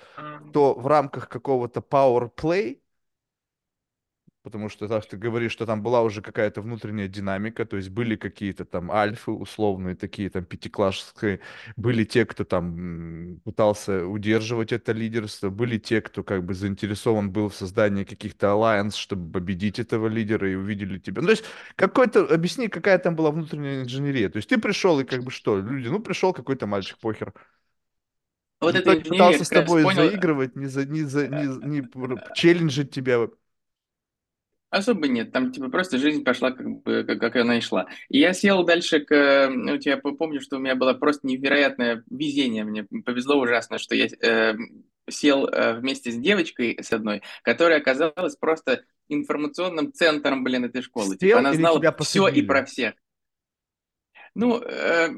кто 0.48 0.74
в 0.74 0.86
рамках 0.86 1.28
какого-то 1.28 1.80
power 1.80 2.30
play 2.34 2.78
потому 4.42 4.68
что 4.68 4.88
так 4.88 5.06
ты 5.06 5.16
говоришь, 5.16 5.52
что 5.52 5.66
там 5.66 5.82
была 5.82 6.02
уже 6.02 6.20
какая-то 6.22 6.62
внутренняя 6.62 7.08
динамика, 7.08 7.64
то 7.64 7.76
есть 7.76 7.90
были 7.90 8.16
какие-то 8.16 8.64
там 8.64 8.90
альфы 8.90 9.30
условные, 9.30 9.94
такие 9.94 10.30
там 10.30 10.44
пятиклассские, 10.44 11.40
были 11.76 12.04
те, 12.04 12.26
кто 12.26 12.44
там 12.44 13.40
пытался 13.44 14.06
удерживать 14.06 14.72
это 14.72 14.92
лидерство, 14.92 15.50
были 15.50 15.78
те, 15.78 16.00
кто 16.00 16.24
как 16.24 16.44
бы 16.44 16.54
заинтересован 16.54 17.30
был 17.30 17.48
в 17.48 17.54
создании 17.54 18.04
каких-то 18.04 18.48
алliance, 18.48 18.96
чтобы 18.96 19.32
победить 19.32 19.78
этого 19.78 20.08
лидера 20.08 20.50
и 20.50 20.54
увидели 20.54 20.98
тебя. 20.98 21.22
Ну, 21.22 21.28
то 21.28 21.32
есть 21.32 21.44
какой-то, 21.76 22.24
объясни, 22.24 22.68
какая 22.68 22.98
там 22.98 23.14
была 23.16 23.30
внутренняя 23.30 23.82
инженерия. 23.82 24.28
То 24.28 24.38
есть 24.38 24.48
ты 24.48 24.58
пришел 24.58 24.98
и 25.00 25.04
как 25.04 25.22
бы 25.22 25.30
что, 25.30 25.58
люди, 25.58 25.88
ну 25.88 26.00
пришел 26.00 26.32
какой-то 26.32 26.66
мальчик, 26.66 26.98
похер. 26.98 27.32
Вот 28.60 28.76
Никто 28.76 28.92
это 28.92 29.08
пытался 29.10 29.44
с 29.44 29.48
тобой 29.48 29.82
понял... 29.82 29.96
заигрывать, 29.96 30.54
не, 30.54 30.66
за, 30.66 30.86
не, 30.86 31.02
за, 31.02 31.26
не, 31.26 31.80
не 31.80 31.88
челленджить 32.34 32.92
тебя. 32.92 33.28
Особо 34.72 35.06
нет, 35.06 35.32
там 35.32 35.52
типа 35.52 35.68
просто 35.68 35.98
жизнь 35.98 36.24
пошла 36.24 36.50
как 36.50 36.66
бы 36.66 37.04
как, 37.04 37.20
как 37.20 37.36
она 37.36 37.58
и 37.58 37.60
шла. 37.60 37.88
И 38.08 38.18
я 38.18 38.32
сел 38.32 38.64
дальше 38.64 39.00
к, 39.00 39.50
ну, 39.54 39.78
я 39.78 39.98
помню, 39.98 40.40
что 40.40 40.56
у 40.56 40.60
меня 40.60 40.74
было 40.74 40.94
просто 40.94 41.26
невероятное 41.26 42.02
везение, 42.10 42.64
мне 42.64 42.84
повезло 43.04 43.36
ужасно, 43.36 43.78
что 43.78 43.94
я 43.94 44.06
э, 44.06 44.54
сел 45.10 45.46
э, 45.46 45.74
вместе 45.74 46.10
с 46.10 46.16
девочкой 46.16 46.78
с 46.80 46.90
одной, 46.90 47.20
которая 47.42 47.80
оказалась 47.80 48.34
просто 48.36 48.82
информационным 49.08 49.92
центром, 49.92 50.42
блин, 50.42 50.64
этой 50.64 50.80
школы. 50.80 51.16
Типа, 51.18 51.26
типа, 51.26 51.38
она 51.40 51.52
знала 51.52 51.94
все 52.00 52.28
и 52.28 52.40
про 52.40 52.64
всех. 52.64 52.94
Ну, 54.34 54.62
э, 54.62 55.08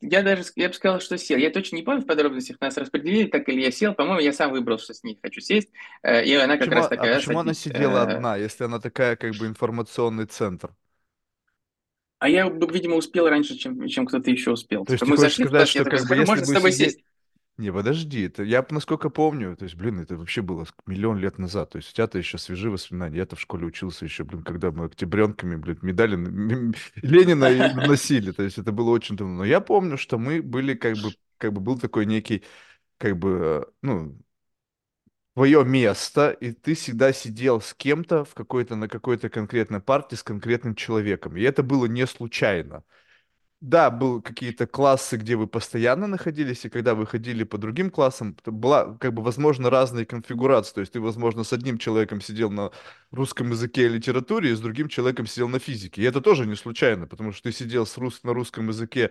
я 0.00 0.22
даже, 0.22 0.42
я 0.56 0.68
бы 0.68 0.74
сказал, 0.74 1.00
что 1.00 1.16
сел. 1.16 1.38
Я 1.38 1.50
точно 1.50 1.76
не 1.76 1.82
помню 1.82 2.02
в 2.02 2.06
подробностях, 2.06 2.60
нас 2.60 2.76
распределили, 2.76 3.28
так 3.28 3.48
или 3.48 3.60
я 3.60 3.70
сел. 3.70 3.94
По-моему, 3.94 4.20
я 4.20 4.32
сам 4.32 4.50
выбрал, 4.50 4.78
что 4.78 4.94
с 4.94 5.04
ней 5.04 5.18
хочу 5.22 5.40
сесть. 5.40 5.68
Э, 6.02 6.24
и 6.24 6.34
она 6.34 6.56
как 6.56 6.66
Почему, 6.66 6.74
раз 6.76 6.86
а 6.86 6.88
такая... 6.90 7.16
почему 7.16 7.38
она 7.38 7.54
садись, 7.54 7.74
сидела 7.74 7.98
э, 7.98 8.14
одна, 8.14 8.36
если 8.36 8.64
она 8.64 8.80
такая 8.80 9.14
как 9.16 9.34
бы 9.36 9.46
информационный 9.46 10.26
центр? 10.26 10.74
А 12.18 12.28
я, 12.28 12.48
видимо, 12.48 12.96
успел 12.96 13.28
раньше, 13.28 13.56
чем, 13.56 13.86
чем 13.86 14.06
кто-то 14.06 14.28
еще 14.28 14.50
успел. 14.50 14.84
То 14.84 14.94
есть 14.94 15.04
Типа, 15.04 15.12
мы 15.12 15.18
зашли 15.18 15.46
сказать, 15.46 15.50
класс, 15.50 15.74
я 15.76 15.82
что 15.82 15.84
такой, 15.84 15.98
как 16.00 16.08
бы 16.08 16.14
если 16.16 16.26
можно 16.26 16.44
с 16.44 16.50
тобой 16.50 16.72
сидеть... 16.72 16.92
сесть? 16.94 17.04
Не, 17.58 17.72
подожди, 17.72 18.22
это 18.22 18.44
я, 18.44 18.64
насколько 18.70 19.10
помню, 19.10 19.56
то 19.56 19.64
есть, 19.64 19.74
блин, 19.74 19.98
это 19.98 20.16
вообще 20.16 20.42
было 20.42 20.64
миллион 20.86 21.18
лет 21.18 21.38
назад, 21.38 21.70
то 21.70 21.78
есть 21.78 21.90
у 21.90 21.92
тебя-то 21.92 22.16
еще 22.16 22.38
свежие 22.38 22.70
воспоминания, 22.70 23.16
я-то 23.16 23.34
в 23.34 23.40
школе 23.40 23.66
учился 23.66 24.04
еще, 24.04 24.22
блин, 24.22 24.44
когда 24.44 24.70
мы 24.70 24.84
октябренками, 24.84 25.56
блин, 25.56 25.76
медали 25.82 26.14
Ленина 27.02 27.74
носили, 27.84 28.30
то 28.30 28.44
есть 28.44 28.58
это 28.58 28.70
было 28.70 28.90
очень 28.90 29.16
давно. 29.16 29.38
Но 29.38 29.44
я 29.44 29.60
помню, 29.60 29.98
что 29.98 30.18
мы 30.18 30.40
были 30.40 30.74
как 30.74 30.94
бы, 30.98 31.12
как 31.36 31.52
бы 31.52 31.60
был 31.60 31.76
такой 31.80 32.06
некий, 32.06 32.44
как 32.98 33.18
бы, 33.18 33.64
э, 33.68 33.72
ну, 33.82 34.18
твое 35.34 35.64
место, 35.64 36.30
и 36.30 36.52
ты 36.52 36.74
всегда 36.74 37.12
сидел 37.12 37.60
с 37.60 37.72
кем-то 37.74 38.24
в 38.24 38.34
какой-то, 38.34 38.74
на 38.76 38.88
какой-то 38.88 39.28
конкретной 39.28 39.80
партии 39.80 40.16
с 40.16 40.22
конкретным 40.22 40.74
человеком, 40.74 41.36
и 41.36 41.42
это 41.42 41.62
было 41.62 41.86
не 41.86 42.06
случайно. 42.06 42.82
Да, 43.60 43.90
был 43.90 44.22
какие-то 44.22 44.68
классы, 44.68 45.16
где 45.16 45.34
вы 45.34 45.48
постоянно 45.48 46.06
находились, 46.06 46.64
и 46.64 46.68
когда 46.68 46.94
вы 46.94 47.06
ходили 47.06 47.42
по 47.42 47.58
другим 47.58 47.90
классам, 47.90 48.36
была, 48.46 48.94
как 48.98 49.12
бы, 49.14 49.20
возможно, 49.22 49.68
разные 49.68 50.06
конфигурации. 50.06 50.74
То 50.74 50.80
есть 50.80 50.92
ты, 50.92 51.00
возможно, 51.00 51.42
с 51.42 51.52
одним 51.52 51.76
человеком 51.76 52.20
сидел 52.20 52.50
на 52.52 52.70
русском 53.10 53.50
языке 53.50 53.86
и 53.86 53.88
литературе, 53.88 54.52
и 54.52 54.54
с 54.54 54.60
другим 54.60 54.88
человеком 54.88 55.26
сидел 55.26 55.48
на 55.48 55.58
физике. 55.58 56.02
И 56.02 56.04
это 56.04 56.20
тоже 56.20 56.46
не 56.46 56.54
случайно, 56.54 57.08
потому 57.08 57.32
что 57.32 57.42
ты 57.44 57.52
сидел 57.52 57.84
с 57.84 57.98
рус... 57.98 58.22
на 58.22 58.32
русском 58.32 58.68
языке 58.68 59.10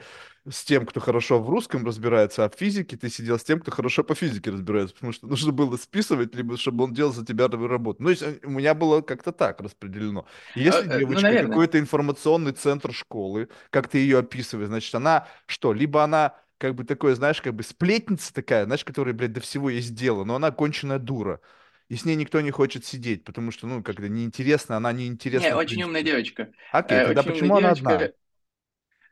с 0.50 0.64
тем, 0.64 0.86
кто 0.86 1.00
хорошо 1.00 1.42
в 1.42 1.50
русском 1.50 1.86
разбирается, 1.86 2.46
а 2.46 2.50
в 2.50 2.56
физике 2.56 2.98
ты 2.98 3.10
сидел 3.10 3.38
с 3.40 3.44
тем, 3.44 3.60
кто 3.60 3.72
хорошо 3.72 4.04
по 4.04 4.16
физике 4.16 4.52
разбирается, 4.52 4.94
потому 4.96 5.14
что 5.14 5.28
нужно 5.28 5.52
было 5.52 5.78
списывать, 5.78 6.36
либо 6.36 6.58
чтобы 6.58 6.86
он 6.86 6.94
делал 6.94 7.14
за 7.14 7.26
тебя 7.26 7.48
работу. 7.48 8.02
Ну, 8.04 8.12
э, 8.12 8.40
у 8.44 8.50
меня 8.52 8.74
было 8.74 9.02
как-то 9.02 9.32
так 9.32 9.62
распределено. 9.62 10.26
А, 10.56 10.60
если 10.60 10.88
Ну, 10.88 11.00
девочка 11.00 11.22
наверное. 11.22 11.50
какой-то 11.50 11.80
информационный 11.80 12.54
центр 12.54 12.94
школы, 12.94 13.50
как 13.70 13.88
ты 13.90 13.98
ее 14.00 14.20
описываешь, 14.20 14.68
значит, 14.70 14.94
она 14.96 15.28
что? 15.48 15.74
Либо 15.74 16.04
она 16.04 16.36
как 16.58 16.76
бы 16.76 16.84
такое, 16.86 17.16
знаешь, 17.16 17.42
как 17.42 17.54
бы 17.54 17.64
сплетница 17.64 18.34
такая, 18.34 18.66
знаешь, 18.66 18.84
которая, 18.86 19.14
блядь, 19.14 19.34
до 19.34 19.42
всего 19.42 19.70
есть 19.70 19.94
дело, 19.96 20.24
но 20.24 20.36
она 20.36 20.52
конченая 20.52 21.00
дура. 21.00 21.42
И 21.90 21.96
с 21.96 22.04
ней 22.06 22.16
никто 22.16 22.42
не 22.42 22.52
хочет 22.52 22.86
сидеть, 22.86 23.24
потому 23.24 23.52
что, 23.52 23.66
ну, 23.68 23.82
как-то 23.84 24.10
неинтересно, 24.10 24.76
она 24.78 24.92
Не, 24.92 25.04
неинтересна 25.04 25.56
в 25.56 25.58
очень 25.58 25.84
умная 25.84 26.04
девочка. 26.04 26.52
Окей, 26.72 26.98
Э, 26.98 27.06
тогда 27.08 27.24
почему 27.24 27.56
она 27.56 27.72
одна? 27.72 28.12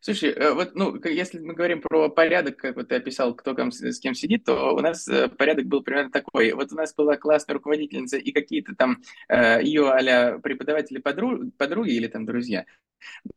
Слушай, 0.06 0.34
э, 0.34 0.54
вот, 0.54 0.76
ну, 0.76 0.96
если 1.04 1.40
мы 1.40 1.56
говорим 1.56 1.82
про 1.82 2.10
порядок, 2.10 2.58
как 2.58 2.76
вот 2.76 2.90
ты 2.90 2.96
описал, 2.98 3.34
кто 3.34 3.56
там 3.56 3.72
с, 3.72 4.00
кем 4.00 4.14
сидит, 4.14 4.44
то 4.44 4.76
у 4.76 4.80
нас 4.80 5.08
э, 5.08 5.30
порядок 5.30 5.66
был 5.66 5.82
примерно 5.82 6.12
такой. 6.12 6.52
Вот 6.52 6.72
у 6.72 6.76
нас 6.76 6.94
была 6.94 7.18
классная 7.18 7.56
руководительница 7.56 8.18
и 8.18 8.32
какие-то 8.32 8.76
там 8.76 9.02
э, 9.30 9.64
ее 9.64 9.90
а 9.90 10.38
преподаватели 10.38 11.02
подру- 11.02 11.50
подруги 11.58 11.94
или 11.94 12.06
там 12.06 12.28
друзья. 12.28 12.66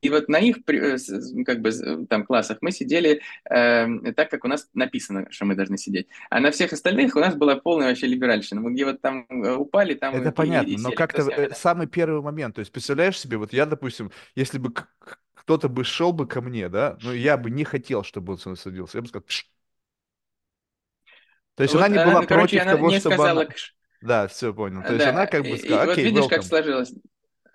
И 0.03 0.11
вот 0.11 0.29
на 0.29 0.41
их 0.41 0.59
как 1.47 1.61
бы 1.63 2.07
там 2.07 2.27
классах 2.27 2.59
мы 2.61 2.71
сидели 2.71 3.23
э, 3.49 4.13
так, 4.13 4.31
как 4.31 4.45
у 4.45 4.49
нас 4.49 4.69
написано, 4.75 5.27
что 5.31 5.47
мы 5.47 5.55
должны 5.55 5.79
сидеть. 5.79 6.09
А 6.29 6.39
на 6.39 6.51
всех 6.51 6.75
остальных 6.75 7.17
у 7.17 7.21
нас 7.21 7.35
была 7.35 7.57
полная 7.57 7.89
вообще 7.89 8.09
либеральщина. 8.09 8.61
Мы 8.61 8.73
где 8.73 8.85
вот 8.85 9.01
там 9.01 9.25
упали, 9.31 9.95
там 9.95 10.15
Это 10.15 10.25
и, 10.25 10.27
и- 10.27 10.29
и 10.29 10.33
понятно, 10.35 10.73
но 10.73 10.89
сели. 10.91 10.95
как-то 10.95 11.55
самый 11.55 11.87
первый 11.87 12.21
момент, 12.21 12.57
то 12.57 12.59
есть 12.59 12.73
представляешь 12.73 13.19
себе, 13.19 13.39
вот 13.39 13.55
я, 13.55 13.65
допустим, 13.65 14.11
если 14.35 14.59
бы 14.59 14.71
кто-то 15.49 15.71
бы 15.71 15.83
шел 15.83 16.13
бы 16.13 16.27
ко 16.27 16.43
мне, 16.43 16.69
да, 16.69 16.99
но 17.01 17.11
я 17.15 17.39
бы 17.39 17.51
не 17.51 17.65
хотел, 17.65 18.03
чтобы 18.05 18.35
он 18.35 18.39
со 18.39 18.51
мной 18.51 18.59
садился, 18.59 18.99
я 18.99 19.03
бы 19.03 19.09
сказал, 19.09 19.25
«Пш». 19.25 19.47
То 21.55 21.63
есть 21.63 21.75
она 21.75 21.87
Вот 21.87 21.89
не 21.89 21.97
она, 21.97 22.05
была 22.05 22.23
короче, 22.27 22.59
против 22.59 22.61
она 22.61 22.73
того, 22.73 22.91
не 22.91 22.99
чтобы 22.99 23.15
сказала, 23.15 23.41
она... 23.43 23.51
Да, 24.03 24.29
все 24.29 24.53
понял. 24.53 24.85
То 24.85 24.93
есть 24.93 25.07
да, 25.07 25.11
она 25.11 25.27
как 25.27 25.47
и, 25.47 25.51
бы 25.51 25.57
и 25.57 25.59
сказала, 25.59 25.87
вот 25.87 25.93
окей, 25.93 26.05
видишь, 26.05 26.27
как 26.27 26.43
welcome. 26.43 26.45
сложилось. 26.45 26.93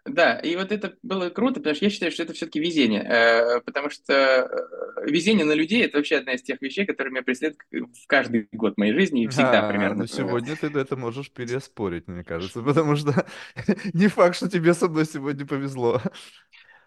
Да, 0.06 0.40
и 0.40 0.56
вот 0.56 0.72
это 0.72 0.98
было 1.04 1.30
круто, 1.30 1.60
потому 1.62 1.76
что 1.76 1.86
я 1.86 1.92
считаю, 1.92 2.12
что 2.12 2.24
это 2.24 2.34
все-таки 2.34 2.60
везение, 2.60 3.04
э, 3.04 3.62
потому 3.62 3.90
что 3.92 4.14
э, 4.14 5.10
везение 5.10 5.46
на 5.46 5.54
людей– 5.54 5.84
это 5.86 5.98
вообще 5.98 6.18
одна 6.18 6.34
из 6.34 6.42
тех 6.42 6.62
вещей, 6.62 6.86
которые 6.86 7.12
меня 7.12 7.24
преследуют 7.24 7.62
в 7.72 8.08
каждый 8.08 8.50
год 8.52 8.78
моей 8.78 8.94
жизни 8.94 9.24
и 9.24 9.28
всегда 9.28 9.62
А, 9.62 9.64
примерно. 9.64 10.04
ну 10.04 10.08
сегодня 10.08 10.58
ты 10.58 10.68
это 10.68 10.98
можешь 10.98 11.32
переспорить, 11.32 12.08
мне 12.08 12.24
кажется, 12.24 12.62
потому 12.64 12.96
что 12.96 13.26
не 13.94 14.08
факт, 14.08 14.36
что 14.36 14.50
тебе 14.50 14.74
со 14.74 14.90
мной 14.90 15.06
сегодня 15.06 15.46
повезло. 15.46 16.02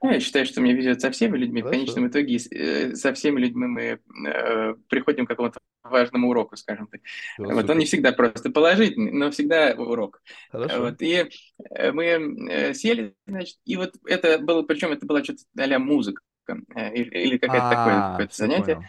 Ну, 0.03 0.11
Я 0.13 0.21
считаю, 0.21 0.47
что 0.47 0.61
мне 0.61 0.73
везет 0.73 1.01
со 1.01 1.11
всеми 1.11 1.37
людьми. 1.37 1.63
В 1.63 1.65
Хорошо. 1.65 1.81
конечном 1.81 2.09
итоге 2.09 2.37
э, 2.37 2.95
со 2.95 3.13
всеми 3.15 3.41
людьми 3.41 3.67
мы 3.67 4.01
э, 4.29 4.75
приходим 4.89 5.27
к 5.27 5.29
какому-то 5.29 5.59
важному 5.83 6.29
уроку, 6.29 6.57
скажем 6.57 6.87
так. 6.89 7.01
Всё, 7.05 7.45
Вот 7.45 7.53
он 7.55 7.61
супер. 7.61 7.77
не 7.77 7.85
всегда 7.85 8.13
просто 8.13 8.51
положительный, 8.51 9.13
но 9.13 9.31
всегда 9.31 9.75
урок. 9.77 10.23
Хорошо. 10.51 10.81
Вот, 10.81 11.03
и 11.03 11.31
э, 11.71 11.93
мы 11.93 12.05
э, 12.05 12.75
сели, 12.75 13.15
значит, 13.27 13.57
и 13.65 13.77
вот 13.77 13.95
это 14.07 14.39
было, 14.39 14.63
причем 14.63 14.93
это 14.93 15.07
была 15.07 15.23
что-то 15.23 15.43
а 15.57 15.79
музыка 15.79 16.23
э, 16.49 16.95
или 16.95 17.39
какое-то 17.39 17.71
такое 17.71 18.29
занятие. 18.33 18.89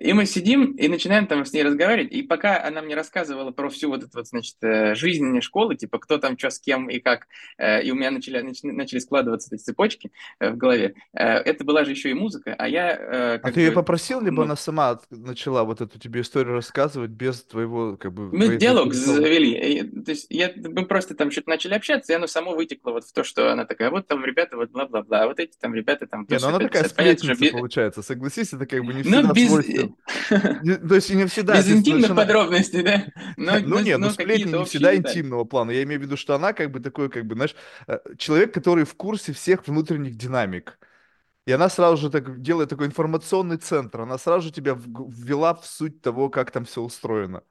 И 0.00 0.12
мы 0.12 0.26
сидим 0.26 0.72
и 0.72 0.88
начинаем 0.88 1.28
там 1.28 1.44
с 1.44 1.52
ней 1.52 1.62
разговаривать. 1.62 2.10
И 2.12 2.22
пока 2.22 2.64
она 2.64 2.82
мне 2.82 2.96
рассказывала 2.96 3.52
про 3.52 3.68
всю 3.68 3.88
вот 3.88 4.02
эту 4.02 4.10
вот, 4.18 4.26
значит, 4.26 4.56
э, 4.60 4.96
жизнь 4.96 5.40
школы, 5.40 5.76
типа, 5.76 6.00
кто 6.00 6.18
там 6.18 6.36
что 6.36 6.50
с 6.50 6.58
кем 6.58 6.90
и 6.90 6.98
как, 6.98 7.28
э, 7.58 7.84
и 7.84 7.90
у 7.92 7.94
меня 7.94 8.10
начали, 8.10 8.42
нач- 8.42 8.58
начали 8.64 8.98
складываться 8.98 9.54
эти 9.54 9.62
цепочки 9.62 10.10
э, 10.40 10.50
в 10.50 10.56
голове, 10.56 10.94
это 11.12 11.64
была 11.64 11.84
же 11.84 11.92
еще 11.92 12.10
и 12.10 12.14
музыка, 12.14 12.54
а 12.58 12.68
я 12.68 13.38
А 13.42 13.52
ты 13.52 13.60
ее 13.60 13.70
бы, 13.70 13.76
попросил, 13.76 14.20
либо 14.20 14.36
ну, 14.36 14.42
она 14.42 14.56
сама 14.56 15.00
начала 15.10 15.62
вот 15.62 15.80
эту 15.80 15.98
тебе 15.98 16.22
историю 16.22 16.54
рассказывать 16.54 17.10
без 17.10 17.44
твоего, 17.44 17.96
как 17.96 18.12
бы, 18.12 18.32
мы 18.36 18.56
диалог 18.56 18.94
завели. 18.94 19.82
То 20.02 20.10
есть 20.10 20.26
я, 20.28 20.52
мы 20.56 20.86
просто 20.86 21.14
там 21.14 21.30
что-то 21.30 21.50
начали 21.50 21.74
общаться, 21.74 22.12
и 22.12 22.16
оно 22.16 22.26
само 22.26 22.54
вытекло 22.54 22.90
вот 22.90 23.04
в 23.04 23.12
то, 23.12 23.22
что 23.22 23.52
она 23.52 23.64
такая, 23.64 23.90
вот 23.90 24.08
там 24.08 24.24
ребята, 24.24 24.56
вот 24.56 24.70
бла-бла-бла, 24.70 25.22
а 25.22 25.26
вот 25.28 25.38
эти 25.38 25.56
там 25.56 25.72
ребята 25.74 26.06
там... 26.06 26.26
Не, 26.28 26.38
ну 26.38 26.48
она 26.48 26.58
такая 26.58 26.84
150. 26.84 26.96
Понятно, 26.96 27.24
что 27.24 27.34
сплетница 27.34 27.58
получается, 27.58 28.02
согласись, 28.02 28.52
это 28.52 28.66
как 28.66 28.84
бы 28.84 28.94
не 28.94 29.02
Ну, 29.02 29.32
всегда 29.32 29.32
без, 29.32 29.68
То 30.30 30.94
есть 30.94 31.10
не 31.10 31.26
всегда. 31.26 31.56
без 31.56 31.70
интимных 31.70 32.14
подробностей, 32.14 32.82
да? 32.82 33.06
Ну 33.36 33.80
нет, 33.80 33.98
ну 33.98 34.06
но 34.06 34.12
сплетни 34.12 34.52
не 34.52 34.64
всегда 34.64 34.94
интимного 34.94 35.44
плана. 35.44 35.70
Я 35.70 35.82
имею 35.82 36.00
в 36.00 36.04
виду, 36.04 36.16
что 36.16 36.34
она 36.34 36.52
как 36.52 36.70
бы 36.70 36.80
такой, 36.80 37.08
как 37.08 37.26
бы, 37.26 37.34
знаешь, 37.34 37.54
э, 37.86 37.98
человек, 38.16 38.52
который 38.52 38.84
в 38.84 38.94
курсе 38.94 39.32
всех 39.32 39.66
внутренних 39.66 40.16
динамик. 40.16 40.78
И 41.46 41.52
она 41.52 41.68
сразу 41.70 41.96
же 41.96 42.10
так 42.10 42.42
делает 42.42 42.68
такой 42.68 42.86
информационный 42.86 43.56
центр. 43.56 44.02
Она 44.02 44.18
сразу 44.18 44.48
же 44.48 44.52
тебя 44.52 44.74
ввела 44.74 45.54
в 45.54 45.64
суть 45.66 46.02
того, 46.02 46.28
как 46.28 46.50
там 46.50 46.66
все 46.66 46.82
устроено. 46.82 47.42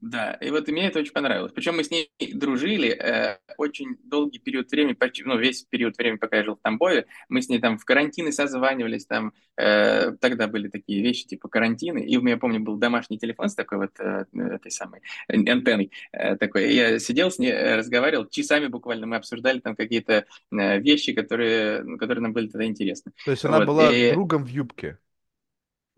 Да, 0.00 0.32
и 0.40 0.50
вот 0.50 0.68
и 0.68 0.72
мне 0.72 0.88
это 0.88 0.98
очень 0.98 1.12
понравилось. 1.12 1.52
Причем 1.52 1.76
мы 1.76 1.84
с 1.84 1.90
ней 1.90 2.10
дружили 2.34 2.88
э, 2.90 3.38
очень 3.58 3.96
долгий 4.02 4.38
период 4.38 4.70
времени, 4.70 4.94
почти, 4.94 5.22
ну, 5.24 5.38
весь 5.38 5.62
период 5.62 5.96
времени, 5.96 6.18
пока 6.18 6.38
я 6.38 6.44
жил 6.44 6.56
в 6.56 6.60
Тамбове. 6.60 7.06
Мы 7.28 7.42
с 7.42 7.48
ней 7.48 7.60
там 7.60 7.78
в 7.78 7.84
карантины 7.84 8.32
созванивались, 8.32 9.06
там 9.06 9.32
э, 9.56 10.12
тогда 10.20 10.48
были 10.48 10.68
такие 10.68 11.00
вещи, 11.02 11.26
типа 11.26 11.48
карантины. 11.48 12.04
И 12.04 12.16
у 12.16 12.22
меня, 12.22 12.36
помню, 12.38 12.60
был 12.60 12.76
домашний 12.76 13.18
телефон 13.18 13.48
с 13.48 13.54
такой 13.54 13.78
вот 13.78 13.92
э, 14.00 14.24
этой 14.32 14.70
самой 14.70 15.00
антенной 15.28 15.92
э, 16.12 16.36
такой. 16.36 16.74
Я 16.74 16.98
сидел 16.98 17.30
с 17.30 17.38
ней, 17.38 17.52
э, 17.52 17.76
разговаривал, 17.76 18.26
часами 18.28 18.66
буквально 18.66 19.06
мы 19.06 19.16
обсуждали 19.16 19.60
там 19.60 19.76
какие-то 19.76 20.26
э, 20.50 20.80
вещи, 20.80 21.12
которые, 21.12 21.82
ну, 21.84 21.98
которые 21.98 22.22
нам 22.22 22.32
были 22.32 22.48
тогда 22.48 22.66
интересны. 22.66 23.12
То 23.24 23.30
есть 23.30 23.44
она 23.44 23.58
Вот, 23.58 23.66
была 23.66 23.92
и- 23.94 24.12
другом 24.12 24.44
в 24.44 24.48
юбке. 24.48 24.98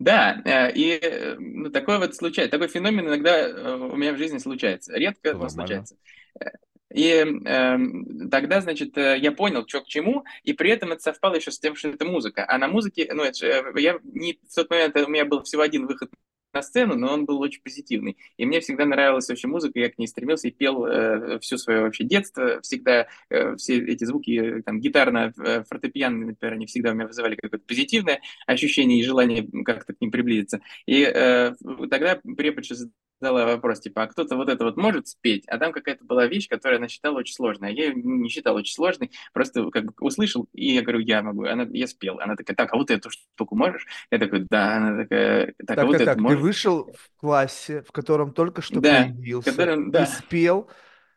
Да, 0.01 0.41
э, 0.45 0.71
и 0.73 0.99
э, 0.99 1.35
ну, 1.37 1.69
такое 1.69 1.99
вот 1.99 2.15
случается, 2.15 2.51
такой 2.51 2.69
феномен 2.69 3.07
иногда 3.07 3.37
э, 3.37 3.75
у 3.75 3.95
меня 3.95 4.13
в 4.13 4.17
жизни 4.17 4.39
случается, 4.39 4.93
редко, 4.95 5.35
но 5.35 5.47
случается. 5.47 5.95
Э, 6.39 6.45
И 6.89 7.07
эм, 7.11 8.29
тогда, 8.31 8.61
значит, 8.61 8.97
э, 8.97 9.19
я 9.19 9.31
понял, 9.31 9.67
что 9.67 9.81
к 9.81 9.87
чему, 9.87 10.25
и 10.43 10.53
при 10.53 10.71
этом 10.71 10.91
это 10.91 11.03
совпало 11.03 11.35
еще 11.35 11.51
с 11.51 11.59
тем, 11.59 11.75
что 11.75 11.89
это 11.89 12.03
музыка. 12.05 12.45
А 12.47 12.57
на 12.57 12.67
музыке, 12.67 13.11
ну, 13.13 13.21
это, 13.23 13.45
э, 13.45 13.79
я 13.79 13.99
не, 14.03 14.39
в 14.49 14.55
тот 14.55 14.71
момент 14.71 14.95
у 14.97 15.07
меня 15.07 15.25
был 15.25 15.43
всего 15.43 15.61
один 15.61 15.85
выход 15.85 16.09
на 16.53 16.61
сцену, 16.61 16.95
но 16.95 17.13
он 17.13 17.25
был 17.25 17.39
очень 17.39 17.61
позитивный. 17.61 18.17
И 18.37 18.45
мне 18.45 18.59
всегда 18.59 18.85
нравилась 18.85 19.29
вообще 19.29 19.47
музыка, 19.47 19.79
я 19.79 19.89
к 19.89 19.97
ней 19.97 20.07
стремился 20.07 20.47
и 20.47 20.51
пел 20.51 20.85
э, 20.85 21.39
все 21.39 21.57
свое 21.57 21.81
вообще 21.81 22.03
детство. 22.03 22.61
Всегда 22.61 23.07
э, 23.29 23.55
все 23.55 23.77
эти 23.77 24.03
звуки, 24.03 24.59
э, 24.59 24.61
там, 24.63 24.79
гитарно-фортепианные, 24.79 26.27
например, 26.27 26.53
они 26.53 26.65
всегда 26.65 26.91
у 26.91 26.93
меня 26.93 27.07
вызывали 27.07 27.35
какое-то 27.35 27.65
позитивное 27.65 28.21
ощущение 28.47 28.99
и 28.99 29.03
желание 29.03 29.47
как-то 29.65 29.93
к 29.93 30.01
ним 30.01 30.11
приблизиться. 30.11 30.61
И 30.85 31.03
э, 31.03 31.53
тогда 31.89 32.19
преподша 32.37 32.75
задала 33.21 33.45
вопрос, 33.45 33.79
типа, 33.79 34.03
а 34.03 34.07
кто-то 34.07 34.35
вот 34.35 34.49
это 34.49 34.63
вот 34.65 34.77
может 34.77 35.07
спеть, 35.07 35.45
а 35.47 35.57
там 35.57 35.71
какая-то 35.71 36.03
была 36.03 36.25
вещь, 36.27 36.47
которую 36.49 36.77
она 36.79 36.87
считала 36.87 37.19
очень 37.19 37.35
сложной, 37.35 37.69
а 37.69 37.71
я 37.71 37.85
ее 37.85 37.93
не 37.95 38.29
считал 38.29 38.55
очень 38.55 38.73
сложной, 38.73 39.11
просто 39.33 39.69
как 39.71 39.85
бы 39.85 39.93
услышал, 40.01 40.47
и 40.53 40.73
я 40.73 40.81
говорю, 40.81 40.99
я 40.99 41.21
могу, 41.21 41.45
она, 41.45 41.67
я 41.71 41.87
спел, 41.87 42.19
она 42.19 42.35
такая, 42.35 42.55
так, 42.55 42.73
а 42.73 42.77
вот 42.77 42.89
эту 42.91 43.09
штуку 43.09 43.55
можешь? 43.55 43.85
Я 44.11 44.19
такой, 44.19 44.45
да, 44.49 44.77
она 44.77 45.03
такая, 45.03 45.53
так, 45.65 45.67
Так, 45.67 45.77
а 45.79 45.85
вот 45.85 45.93
так, 45.93 46.01
это 46.01 46.05
так, 46.05 46.17
ты 46.17 46.21
можешь? 46.23 46.41
вышел 46.41 46.91
в 46.93 47.19
классе, 47.19 47.83
в 47.83 47.91
котором 47.91 48.33
только 48.33 48.61
что 48.61 48.81
Да, 48.81 49.03
появился, 49.03 49.51
которым, 49.51 49.89
и 49.89 49.91
да, 49.91 50.05
спел 50.05 50.69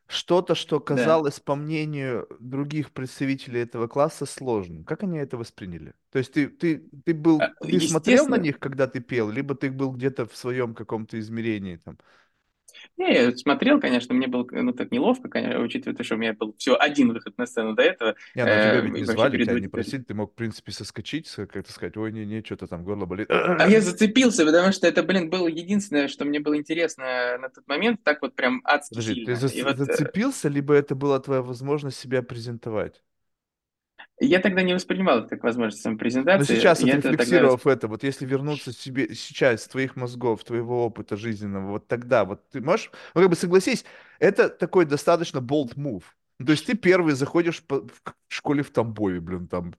что-то, 0.07 0.55
что 0.55 0.79
да. 0.79 0.85
казалось, 0.85 1.41
по 1.41 1.55
мнению 1.55 2.27
других 2.39 2.93
представителей 2.93 3.61
этого 3.61 3.89
класса, 3.89 4.27
сложным. 4.27 4.85
Как 4.85 5.03
они 5.03 5.19
это 5.19 5.37
восприняли? 5.37 5.95
То 6.11 6.19
есть 6.19 6.33
ты, 6.33 6.49
ты, 6.49 6.89
ты 7.05 7.15
был, 7.15 7.41
А, 7.41 7.55
ты 7.61 7.81
смотрел 7.81 8.29
на 8.29 8.37
них, 8.37 8.59
когда 8.59 8.87
ты 8.87 9.01
пел, 9.01 9.31
либо 9.31 9.55
ты 9.55 9.71
был 9.71 9.93
где-то 9.93 10.27
в 10.27 10.37
своем 10.37 10.75
каком-то 10.75 11.19
измерении 11.19 11.77
там? 11.77 11.99
Не, 12.97 13.15
я 13.15 13.37
смотрел, 13.37 13.81
конечно, 13.81 14.15
мне 14.15 14.27
было, 14.27 14.47
ну, 14.51 14.73
так 14.73 14.91
неловко, 14.91 15.29
конечно, 15.29 15.61
учитывая 15.61 15.97
то, 15.97 16.05
что 16.05 16.15
у 16.15 16.19
меня 16.19 16.33
был 16.33 16.55
всего 16.57 16.81
один 16.81 17.13
выход 17.13 17.37
на 17.39 17.47
сцену 17.47 17.75
до 17.75 17.83
этого, 17.83 18.15
Не, 18.35 18.45
ну 18.45 18.53
а 18.53 18.59
тебя 18.59 18.73
э, 18.73 18.81
ведь 18.83 18.95
не 18.95 19.05
звали, 19.05 19.43
тебя 19.45 19.61
не 19.61 19.69
просили, 19.69 20.03
ты 20.03 20.15
мог, 20.15 20.33
в 20.33 20.35
принципе, 20.35 20.73
соскочить, 20.73 21.31
как-то 21.31 21.73
сказать, 21.73 21.97
ой, 21.97 22.13
не-не, 22.13 22.43
что-то 22.45 22.67
там 22.67 22.85
горло 22.85 23.07
болит. 23.07 23.29
А 23.31 23.69
я 23.69 23.81
зацепился, 23.81 24.45
потому 24.45 24.73
что 24.73 24.87
это, 24.87 25.03
блин, 25.03 25.31
было 25.31 25.49
единственное, 25.49 26.09
что 26.09 26.25
мне 26.25 26.41
было 26.41 26.57
интересно 26.57 27.39
на 27.39 27.49
тот 27.49 27.67
момент, 27.67 28.03
так 28.03 28.23
вот 28.23 28.35
прям 28.35 28.61
адски 28.65 28.95
Подожди, 28.95 29.25
ты 29.25 29.35
сильно. 29.35 29.49
И 29.55 29.63
зац- 29.63 29.65
вот 29.65 29.75
э, 29.75 29.87
зацепился, 29.87 30.49
либо 30.49 30.75
это 30.75 30.95
была 30.95 31.21
твоя 31.21 31.43
возможность 31.43 31.99
себя 31.99 32.23
презентовать? 32.23 33.03
Я 34.21 34.41
тогда 34.41 34.63
не 34.63 34.75
воспринимал 34.75 35.21
это 35.21 35.29
как 35.29 35.45
возможность 35.45 35.85
Но 35.85 35.91
самопрезентации, 35.91 36.55
сейчас, 36.57 36.81
я 36.81 36.95
это 36.95 37.03
тогда... 37.03 37.13
отрефлексировав 37.13 37.67
это, 37.67 37.89
вот 37.89 38.03
если 38.03 38.27
вернуться 38.27 38.73
себе 38.73 39.15
сейчас, 39.15 39.63
с 39.65 39.69
твоих 39.69 39.97
мозгов, 39.97 40.43
твоего 40.45 40.87
опыта 40.87 41.17
жизненного, 41.17 41.73
вот 41.73 41.87
тогда, 41.87 42.25
вот 42.25 42.49
ты 42.51 42.61
можешь, 42.61 42.91
ну 43.15 43.21
как 43.21 43.31
бы 43.31 43.37
согласись, 43.37 43.85
это 44.19 44.49
такой 44.49 44.85
достаточно 44.85 45.39
bold 45.39 45.75
move. 45.77 46.03
Ну, 46.39 46.47
То 46.47 46.53
есть 46.53 46.67
ты 46.67 46.75
первый 46.77 47.15
заходишь 47.15 47.63
по- 47.63 47.83
в 47.83 48.03
школе 48.29 48.63
в 48.63 48.71
Тамбове, 48.71 49.21
блин, 49.21 49.47
там 49.47 49.75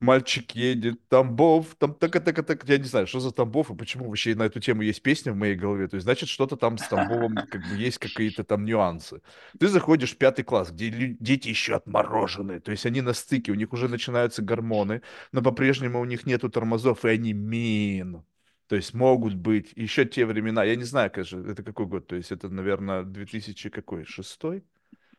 мальчик 0.00 0.52
едет, 0.52 1.06
Тамбов, 1.08 1.74
там 1.76 1.94
так 1.94 2.12
так 2.12 2.46
так 2.46 2.68
я 2.68 2.78
не 2.78 2.84
знаю, 2.84 3.06
что 3.06 3.20
за 3.20 3.32
Тамбов 3.32 3.70
и 3.70 3.76
почему 3.76 4.08
вообще 4.08 4.34
на 4.34 4.44
эту 4.44 4.60
тему 4.60 4.82
есть 4.82 5.02
песня 5.02 5.32
в 5.32 5.36
моей 5.36 5.54
голове, 5.54 5.88
то 5.88 5.96
есть 5.96 6.04
значит 6.04 6.28
что-то 6.28 6.56
там 6.56 6.78
с 6.78 6.88
Тамбовом, 6.88 7.36
как 7.36 7.62
бы 7.68 7.76
есть 7.76 7.98
какие-то 7.98 8.44
там 8.44 8.64
нюансы. 8.64 9.22
Ты 9.58 9.68
заходишь 9.68 10.12
в 10.12 10.18
пятый 10.18 10.42
класс, 10.42 10.70
где 10.70 10.90
дети 11.20 11.48
еще 11.48 11.76
отмороженные, 11.76 12.60
то 12.60 12.70
есть 12.70 12.86
они 12.86 13.00
на 13.02 13.12
стыке, 13.12 13.52
у 13.52 13.54
них 13.54 13.72
уже 13.72 13.88
начинаются 13.88 14.42
гормоны, 14.42 15.02
но 15.32 15.42
по-прежнему 15.42 16.00
у 16.00 16.04
них 16.04 16.26
нету 16.26 16.48
тормозов, 16.50 17.04
и 17.04 17.08
они 17.08 17.32
мин. 17.32 18.24
То 18.68 18.76
есть 18.76 18.94
могут 18.94 19.34
быть 19.34 19.72
еще 19.74 20.04
те 20.04 20.24
времена, 20.24 20.62
я 20.64 20.76
не 20.76 20.84
знаю, 20.84 21.10
конечно, 21.10 21.44
это 21.50 21.62
какой 21.62 21.86
год, 21.86 22.06
то 22.06 22.16
есть 22.16 22.30
это, 22.32 22.48
наверное, 22.48 23.02
2000 23.02 23.68
какой, 23.68 24.04
шестой? 24.04 24.64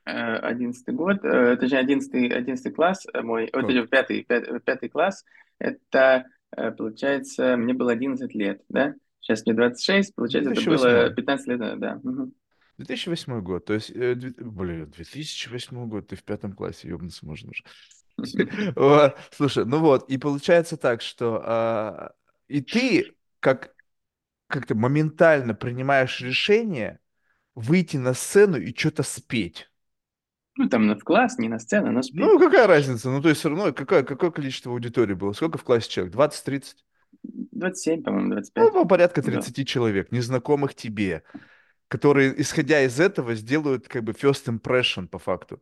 Э, 0.05 0.11
Одиннадцатый 0.11 0.93
год, 0.93 1.23
э, 1.23 1.57
точнее, 1.57 1.79
одиннадцатый, 1.79 2.27
одиннадцатый 2.27 2.71
класс 2.71 3.05
э, 3.13 3.21
мой, 3.21 3.43
ой, 3.43 3.49
Как? 3.51 3.61
точнее, 3.61 3.87
пятый, 3.87 4.23
пятый, 4.23 4.59
пятый 4.59 4.89
класс, 4.89 5.25
это, 5.59 6.25
э, 6.55 6.71
получается, 6.71 7.55
мне 7.57 7.73
было 7.73 7.91
11 7.91 8.33
лет, 8.35 8.61
да? 8.69 8.95
Сейчас 9.19 9.45
мне 9.45 9.53
26, 9.53 10.15
получается, 10.15 10.51
это 10.51 10.61
было 10.61 11.09
2008. 11.09 11.15
15 11.15 11.47
лет 11.47 11.79
да. 11.79 11.99
мгм. 12.03 12.33
2008 12.77 13.41
год, 13.41 13.65
то 13.65 13.73
есть, 13.73 13.91
э, 13.91 14.15
блин, 14.15 14.89
2008 14.89 15.87
год, 15.87 16.07
ты 16.07 16.15
в 16.15 16.23
пятом 16.23 16.53
классе, 16.53 16.87
ёбнуться 16.87 17.25
можно 17.25 17.51
уже. 17.51 17.63
Вот, 18.75 19.17
Слушай, 19.31 19.65
ну 19.65 19.79
вот, 19.79 20.09
и 20.09 20.17
получается 20.17 20.77
так, 20.77 21.01
что 21.01 21.41
а, 21.43 22.11
и 22.47 22.61
ты 22.61 23.13
как 23.39 23.73
как-то 24.47 24.75
моментально 24.75 25.55
принимаешь 25.55 26.21
решение 26.21 26.99
выйти 27.55 27.97
на 27.97 28.13
сцену 28.13 28.57
и 28.57 28.75
что-то 28.75 29.03
спеть. 29.03 29.70
Ну, 30.57 30.67
там 30.69 30.93
в 30.97 31.03
класс, 31.03 31.37
не 31.37 31.47
на 31.49 31.59
сцену, 31.59 31.91
но 31.91 32.01
спеть. 32.01 32.17
Ну, 32.17 32.39
какая 32.39 32.67
разница? 32.67 33.09
Ну, 33.09 33.21
то 33.21 33.29
есть 33.29 33.39
все 33.39 33.49
равно, 33.49 33.73
какое, 33.73 34.03
какое 34.03 34.31
количество 34.31 34.71
аудитории 34.71 35.13
было? 35.13 35.33
Сколько 35.33 35.57
в 35.57 35.63
классе 35.63 35.89
человек? 35.89 36.13
20-30? 36.13 36.85
27, 37.23 38.03
по-моему, 38.03 38.29
Ну, 38.29 38.33
25. 38.33 38.73
по- 38.73 38.85
порядка 38.85 39.21
Да. 39.21 39.27
30 39.31 39.65
человек, 39.65 40.11
незнакомых 40.11 40.75
тебе, 40.75 41.23
которые, 41.87 42.39
исходя 42.41 42.81
из 42.83 42.99
этого, 42.99 43.35
сделают 43.35 43.87
как 43.87 44.03
бы 44.03 44.13
first 44.13 44.47
impression 44.47 45.07
по 45.07 45.19
факту. 45.19 45.61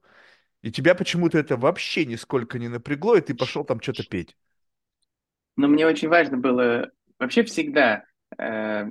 И 0.63 0.71
тебя 0.71 0.95
почему-то 0.95 1.37
это 1.39 1.57
вообще 1.57 2.05
нисколько 2.05 2.59
не 2.59 2.69
напрягло, 2.69 3.15
и 3.17 3.21
ты 3.21 3.35
пошел 3.35 3.65
там 3.65 3.81
что-то 3.81 4.03
петь. 4.03 4.37
Но 5.57 5.67
мне 5.67 5.85
очень 5.85 6.07
важно 6.09 6.37
было 6.37 6.91
вообще 7.19 7.43
всегда. 7.43 8.05
Э, 8.39 8.85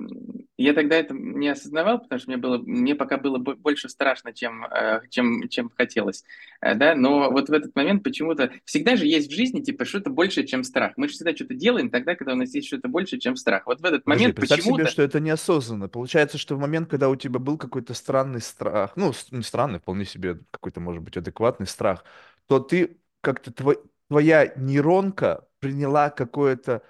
я 0.57 0.73
тогда 0.73 0.95
это 0.97 1.13
не 1.13 1.49
осознавал, 1.49 1.99
потому 1.99 2.19
что 2.19 2.29
мне 2.29 2.37
было, 2.37 2.57
мне 2.59 2.95
пока 2.95 3.17
было 3.17 3.37
бо- 3.37 3.55
больше 3.55 3.89
страшно, 3.89 4.33
чем, 4.33 4.65
э, 4.65 5.01
чем, 5.09 5.47
чем 5.49 5.69
хотелось, 5.75 6.23
э, 6.61 6.75
да. 6.75 6.95
Но 6.95 7.31
вот 7.31 7.49
в 7.49 7.53
этот 7.53 7.75
момент 7.75 8.03
почему-то 8.03 8.51
всегда 8.65 8.95
же 8.95 9.05
есть 9.05 9.29
в 9.31 9.35
жизни 9.35 9.61
типа 9.61 9.85
что-то 9.85 10.09
большее, 10.09 10.45
чем 10.45 10.63
страх. 10.63 10.93
Мы 10.97 11.07
же 11.07 11.13
всегда 11.15 11.35
что-то 11.35 11.55
делаем 11.55 11.89
тогда, 11.89 12.15
когда 12.15 12.33
у 12.33 12.35
нас 12.35 12.53
есть 12.53 12.67
что-то 12.67 12.87
большее, 12.87 13.19
чем 13.19 13.35
страх. 13.35 13.65
Вот 13.65 13.81
в 13.81 13.85
этот 13.85 14.05
Подожди, 14.05 14.07
момент 14.23 14.35
представь 14.35 14.61
себе, 14.61 14.71
почему-то 14.73 14.91
что 14.91 15.03
это 15.03 15.19
неосознанно. 15.19 15.87
Получается, 15.87 16.37
что 16.37 16.55
в 16.55 16.59
момент, 16.59 16.89
когда 16.89 17.09
у 17.09 17.15
тебя 17.15 17.39
был 17.39 17.57
какой-то 17.57 17.93
странный 17.93 18.41
страх, 18.41 18.93
ну, 18.95 19.13
не 19.31 19.43
странный, 19.43 19.79
вполне 19.79 20.05
себе 20.05 20.39
какой-то, 20.51 20.79
может 20.79 21.03
быть, 21.03 21.15
адекватный 21.17 21.67
страх, 21.67 22.03
то 22.47 22.59
ты 22.59 22.97
как-то, 23.21 23.51
твой- 23.53 23.79
твоя 24.07 24.51
нейронка 24.55 25.47
приняла 25.59 26.09
какое-то 26.09 26.81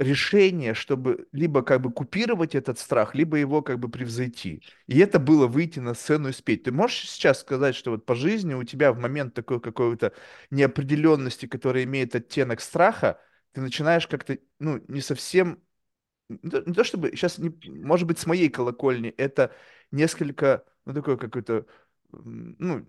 решение, 0.00 0.74
чтобы 0.74 1.28
либо 1.32 1.62
как 1.62 1.82
бы 1.82 1.92
купировать 1.92 2.56
этот 2.56 2.78
страх, 2.80 3.14
либо 3.14 3.38
его 3.38 3.62
как 3.62 3.78
бы 3.80 3.90
превзойти. 3.90 4.62
И 4.88 4.98
это 4.98 5.20
было 5.20 5.46
выйти 5.46 5.80
на 5.80 5.94
сцену 5.94 6.30
и 6.30 6.32
спеть. 6.32 6.64
Ты 6.64 6.72
можешь 6.72 7.10
сейчас 7.10 7.40
сказать, 7.40 7.76
что 7.76 7.92
вот 7.92 8.06
по 8.06 8.16
жизни 8.16 8.54
у 8.54 8.64
тебя 8.64 8.92
в 8.92 8.98
момент 8.98 9.34
такой 9.34 9.60
какой-то 9.60 10.14
неопределенности, 10.50 11.46
которая 11.46 11.84
имеет 11.84 12.16
оттенок 12.16 12.60
страха, 12.62 13.20
ты 13.52 13.60
начинаешь 13.60 14.08
как-то, 14.08 14.38
ну, 14.58 14.82
не 14.88 15.02
совсем 15.02 15.62
не 16.28 16.74
то, 16.74 16.84
чтобы 16.84 17.10
сейчас, 17.10 17.38
не, 17.38 17.50
может 17.66 18.06
быть, 18.06 18.18
с 18.18 18.26
моей 18.26 18.48
колокольни 18.50 19.10
это 19.10 19.54
несколько, 19.90 20.64
ну, 20.84 20.94
такой 20.94 21.18
какой-то, 21.18 21.66
м, 22.12 22.56
ну, 22.58 22.88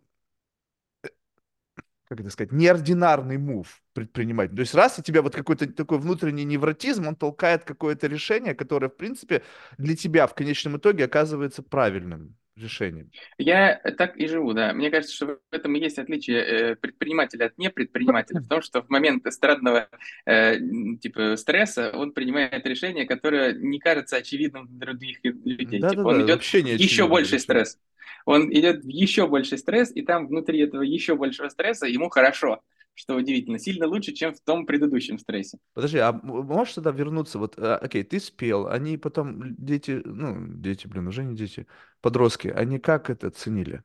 как 2.11 2.19
это 2.19 2.29
сказать, 2.29 2.51
неординарный 2.51 3.37
мув 3.37 3.81
предпринимать. 3.93 4.51
То 4.51 4.59
есть 4.59 4.75
раз 4.75 4.99
у 4.99 5.01
тебя 5.01 5.21
вот 5.21 5.33
какой-то 5.33 5.71
такой 5.71 5.97
внутренний 5.97 6.43
невротизм, 6.43 7.07
он 7.07 7.15
толкает 7.15 7.63
какое-то 7.63 8.07
решение, 8.07 8.53
которое, 8.53 8.89
в 8.89 8.97
принципе, 8.97 9.43
для 9.77 9.95
тебя 9.95 10.27
в 10.27 10.35
конечном 10.35 10.75
итоге 10.75 11.05
оказывается 11.05 11.63
правильным 11.63 12.35
решением. 12.57 13.11
Я 13.37 13.77
так 13.97 14.17
и 14.17 14.27
живу, 14.27 14.51
да. 14.51 14.73
Мне 14.73 14.91
кажется, 14.91 15.15
что 15.15 15.25
в 15.25 15.39
этом 15.51 15.73
и 15.73 15.79
есть 15.79 15.99
отличие 15.99 16.43
э, 16.43 16.75
предпринимателя 16.75 17.45
от 17.45 17.57
непредпринимателя, 17.57 18.41
в 18.41 18.47
том, 18.49 18.61
что 18.61 18.81
в 18.81 18.89
момент 18.89 19.25
эстрадного 19.25 19.87
э, 20.25 20.57
типа 20.99 21.37
стресса 21.37 21.91
он 21.95 22.11
принимает 22.11 22.65
решение, 22.65 23.05
которое 23.05 23.53
не 23.53 23.79
кажется 23.79 24.17
очевидным 24.17 24.67
для 24.67 24.87
других 24.87 25.19
лю- 25.23 25.41
людей. 25.45 25.79
Типа 25.79 25.99
он 26.01 26.05
Да-да-да, 26.05 26.25
идет 26.25 26.35
вообще 26.35 26.61
не 26.61 26.73
еще 26.73 27.07
больший 27.07 27.39
стресс. 27.39 27.79
Он 28.25 28.51
идет 28.51 28.83
в 28.83 28.87
еще 28.87 29.27
больший 29.27 29.57
стресс, 29.57 29.91
и 29.93 30.01
там 30.01 30.27
внутри 30.27 30.59
этого 30.59 30.81
еще 30.81 31.15
большего 31.15 31.49
стресса 31.49 31.87
ему 31.87 32.09
хорошо, 32.09 32.61
что 32.93 33.15
удивительно, 33.15 33.59
сильно 33.59 33.87
лучше, 33.87 34.13
чем 34.13 34.33
в 34.33 34.41
том 34.41 34.65
предыдущем 34.65 35.17
стрессе. 35.17 35.57
Подожди, 35.73 35.97
а 35.97 36.11
можешь 36.11 36.75
тогда 36.75 36.91
вернуться? 36.91 37.39
Вот, 37.39 37.57
а, 37.57 37.77
окей, 37.77 38.03
ты 38.03 38.19
спел, 38.19 38.67
они 38.67 38.97
потом, 38.97 39.55
дети, 39.55 40.01
ну, 40.03 40.35
дети, 40.47 40.87
блин, 40.87 41.07
уже 41.07 41.23
не 41.23 41.35
дети, 41.35 41.67
подростки, 42.01 42.47
они 42.49 42.79
как 42.79 43.09
это 43.09 43.29
ценили? 43.31 43.83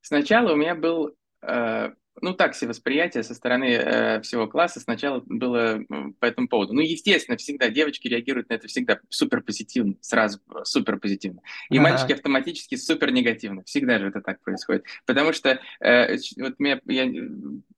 Сначала 0.00 0.52
у 0.52 0.56
меня 0.56 0.74
был, 0.74 1.14
э, 1.42 1.92
ну, 2.22 2.34
так 2.34 2.54
себе 2.54 2.68
восприятие 2.68 3.22
со 3.22 3.34
стороны 3.34 3.64
э, 3.66 4.20
всего 4.22 4.46
класса 4.46 4.80
сначала 4.80 5.22
было 5.26 5.80
по 6.20 6.26
этому 6.26 6.48
поводу. 6.48 6.74
Ну, 6.74 6.80
естественно, 6.80 7.36
всегда 7.36 7.68
девочки 7.68 8.08
реагируют 8.08 8.48
на 8.48 8.54
это 8.54 8.68
всегда 8.68 8.98
супер 9.08 9.42
позитивно, 9.42 9.94
сразу 10.00 10.40
супер 10.64 10.98
позитивно. 10.98 11.40
И 11.70 11.78
мальчики 11.78 12.12
Ага. 12.12 12.14
автоматически 12.14 12.74
супер 12.76 13.12
негативно. 13.12 13.62
Всегда 13.64 13.98
же 13.98 14.08
это 14.08 14.20
так 14.20 14.40
происходит. 14.40 14.84
Потому 15.06 15.32
что 15.32 15.60
э, 15.80 16.16
вот 16.36 16.58
меня, 16.58 16.80
я 16.86 17.06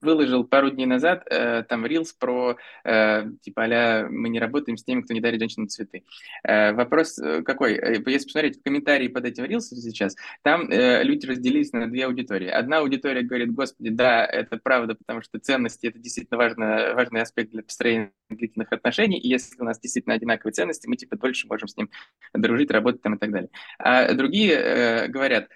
выложил 0.00 0.44
пару 0.44 0.70
дней 0.70 0.86
назад 0.86 1.26
э, 1.30 1.64
там 1.68 1.86
рилс 1.86 2.12
про, 2.12 2.56
э, 2.84 3.26
типа, 3.42 3.64
а 3.64 4.08
мы 4.08 4.28
не 4.28 4.40
работаем 4.40 4.76
с 4.76 4.84
теми, 4.84 5.02
кто 5.02 5.14
не 5.14 5.20
дарит 5.20 5.40
женщинам 5.40 5.68
цветы. 5.68 6.04
Э, 6.44 6.72
вопрос 6.72 7.18
э, 7.18 7.42
какой? 7.42 7.74
Э, 7.74 8.02
Если 8.06 8.26
посмотреть 8.26 8.58
в 8.58 8.62
комментарии 8.62 9.08
под 9.08 9.24
этим 9.24 9.44
рилсом 9.44 9.78
сейчас, 9.78 10.16
там 10.42 10.70
э, 10.70 11.02
люди 11.04 11.26
разделились 11.26 11.72
на 11.72 11.86
две 11.86 12.06
аудитории. 12.06 12.48
Одна 12.48 12.78
аудитория 12.78 13.22
говорит, 13.22 13.52
господи, 13.52 13.90
да, 13.90 14.29
это 14.30 14.58
правда, 14.58 14.94
потому 14.94 15.22
что 15.22 15.38
ценности– 15.38 15.86
это 15.88 15.98
действительно 15.98 16.38
важно, 16.38 16.94
важный 16.94 17.22
аспект 17.22 17.50
для 17.50 17.62
построения 17.62 18.12
длительных 18.28 18.72
отношений, 18.72 19.18
и 19.18 19.28
если 19.28 19.60
у 19.60 19.64
нас 19.64 19.78
действительно 19.80 20.14
одинаковые 20.14 20.52
ценности, 20.52 20.86
мы 20.86 20.96
типа 20.96 21.16
дольше 21.16 21.46
можем 21.48 21.68
с 21.68 21.76
ним 21.76 21.90
дружить, 22.32 22.70
работать 22.70 23.02
там 23.02 23.14
и 23.14 23.18
так 23.18 23.30
далее. 23.30 23.50
А 23.78 24.12
другие 24.14 24.52
э, 24.52 25.08
говорят, 25.08 25.48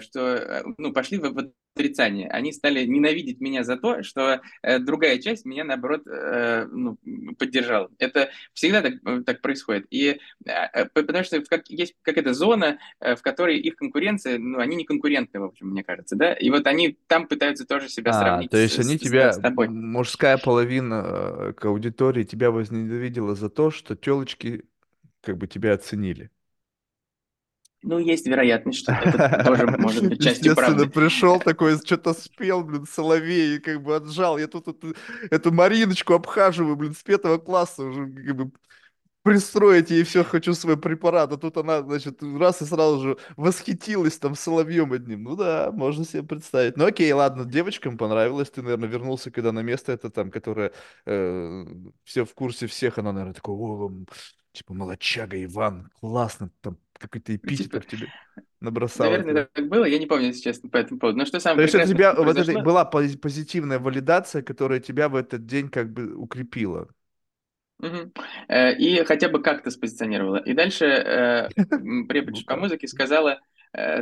что, 0.00 0.20
э, 0.20 0.62
ну, 0.78 0.92
пошли 0.92 1.18
вы 1.18 1.30
вот 1.30 1.52
отрицание. 1.76 2.28
Они 2.28 2.52
стали 2.52 2.84
ненавидеть 2.84 3.40
меня 3.40 3.62
за 3.64 3.76
то, 3.76 4.02
что 4.02 4.40
э, 4.62 4.78
другая 4.80 5.18
часть 5.18 5.44
меня, 5.44 5.64
наоборот, 5.64 6.02
э, 6.06 6.66
ну, 6.70 6.98
поддержала. 7.38 7.90
Это 7.98 8.30
всегда 8.52 8.82
так, 8.82 8.94
э, 9.04 9.22
так 9.24 9.40
происходит. 9.40 9.86
И 9.90 10.18
э, 10.46 10.84
потому 10.86 11.24
что 11.24 11.40
как, 11.42 11.68
есть 11.70 11.94
какая-то 12.02 12.34
зона, 12.34 12.78
э, 13.00 13.14
в 13.14 13.22
которой 13.22 13.58
их 13.58 13.76
конкуренция, 13.76 14.38
ну, 14.38 14.58
они 14.58 14.76
не 14.76 14.84
конкурентны, 14.84 15.40
в 15.40 15.44
общем, 15.44 15.68
мне 15.68 15.84
кажется, 15.84 16.16
да? 16.16 16.32
И 16.34 16.50
вот 16.50 16.66
они 16.66 16.98
там 17.06 17.28
пытаются 17.28 17.64
тоже 17.66 17.88
себя 17.88 18.12
А, 18.12 18.20
сравнить 18.24 18.50
то 18.50 18.56
есть 18.58 18.74
с, 18.74 18.78
они 18.80 18.96
с- 18.96 19.00
тебя, 19.00 19.32
с 19.32 19.38
тобой. 19.38 19.68
мужская 19.68 20.38
половина 20.38 21.02
э, 21.04 21.52
к 21.52 21.64
аудитории 21.64 22.24
тебя 22.24 22.50
возненавидела 22.50 23.34
за 23.34 23.48
то, 23.48 23.70
что 23.70 23.94
телочки 23.96 24.64
как 25.22 25.36
бы 25.38 25.46
тебя 25.46 25.74
оценили. 25.74 26.30
Ну, 27.82 27.98
есть 27.98 28.26
вероятность, 28.26 28.80
что 28.80 28.92
это 28.92 29.42
тоже 29.44 29.66
может 29.66 30.06
быть 30.06 30.22
частью 30.22 30.54
правды. 30.54 30.86
пришел 30.86 31.40
такой, 31.40 31.78
что-то 31.78 32.12
спел, 32.12 32.62
блин, 32.62 32.84
Соловей, 32.86 33.58
как 33.58 33.82
бы 33.82 33.96
отжал. 33.96 34.36
Я 34.36 34.48
тут 34.48 34.68
эту, 34.68 34.94
эту 35.30 35.52
Мариночку 35.52 36.12
обхаживаю, 36.12 36.76
блин, 36.76 36.94
с 36.94 37.02
пятого 37.02 37.38
класса 37.38 37.84
уже 37.84 38.06
как 38.06 38.36
бы 38.36 38.52
пристроить 39.22 39.90
ей 39.90 40.02
все, 40.04 40.24
хочу 40.24 40.52
свой 40.52 40.76
препарат. 40.76 41.32
А 41.32 41.38
тут 41.38 41.56
она, 41.56 41.82
значит, 41.82 42.22
раз 42.22 42.60
и 42.62 42.66
сразу 42.66 43.00
же 43.00 43.16
восхитилась 43.36 44.18
там 44.18 44.34
Соловьем 44.34 44.92
одним. 44.92 45.24
Ну 45.24 45.36
да, 45.36 45.70
можно 45.72 46.04
себе 46.04 46.22
представить. 46.22 46.76
Ну 46.76 46.84
окей, 46.84 47.10
ладно, 47.12 47.46
девочкам 47.46 47.96
понравилось. 47.96 48.50
Ты, 48.50 48.62
наверное, 48.62 48.88
вернулся 48.88 49.30
когда 49.30 49.52
на 49.52 49.60
место 49.60 49.92
это 49.92 50.10
там, 50.10 50.30
которое 50.30 50.72
э, 51.06 51.64
все 52.04 52.24
в 52.24 52.34
курсе 52.34 52.66
всех. 52.66 52.98
Она, 52.98 53.12
наверное, 53.12 53.34
такой, 53.34 53.54
о, 53.54 53.90
типа, 54.52 54.74
молодчага 54.74 55.42
Иван, 55.42 55.90
классно, 56.00 56.50
там 56.60 56.78
какой-то 57.00 57.34
эпитетов 57.36 57.84
Типа, 57.84 57.96
тебе 57.96 58.12
набросала 58.60 59.10
наверное, 59.10 59.48
так 59.52 59.68
было, 59.68 59.84
я 59.84 59.98
не 59.98 60.06
помню, 60.06 60.26
если 60.28 60.42
честно, 60.42 60.68
по 60.68 60.76
этому 60.76 61.00
поводу. 61.00 61.18
Но 61.18 61.24
что 61.24 61.38
То 61.38 61.42
самое 61.42 61.62
есть 61.62 61.74
это 61.74 61.84
прекрасное 61.84 61.96
тебя, 61.96 62.14
вот 62.14 62.36
это 62.36 62.58
была 62.60 62.84
пози- 62.90 63.18
позитивная 63.18 63.78
валидация, 63.78 64.42
которая 64.42 64.80
тебя 64.80 65.08
в 65.08 65.16
этот 65.16 65.46
день 65.46 65.68
как 65.68 65.92
бы 65.92 66.14
укрепила. 66.14 66.88
Э, 68.48 68.74
И 68.76 69.02
хотя 69.04 69.28
бы 69.28 69.42
как-то 69.42 69.70
спозиционировала. 69.70 70.36
И 70.36 70.52
дальше 70.54 70.84
э, 70.86 71.48
Ну 71.56 72.06
преподаватель 72.06 72.46
по 72.46 72.56
музыке 72.56 72.86
сказала, 72.88 73.40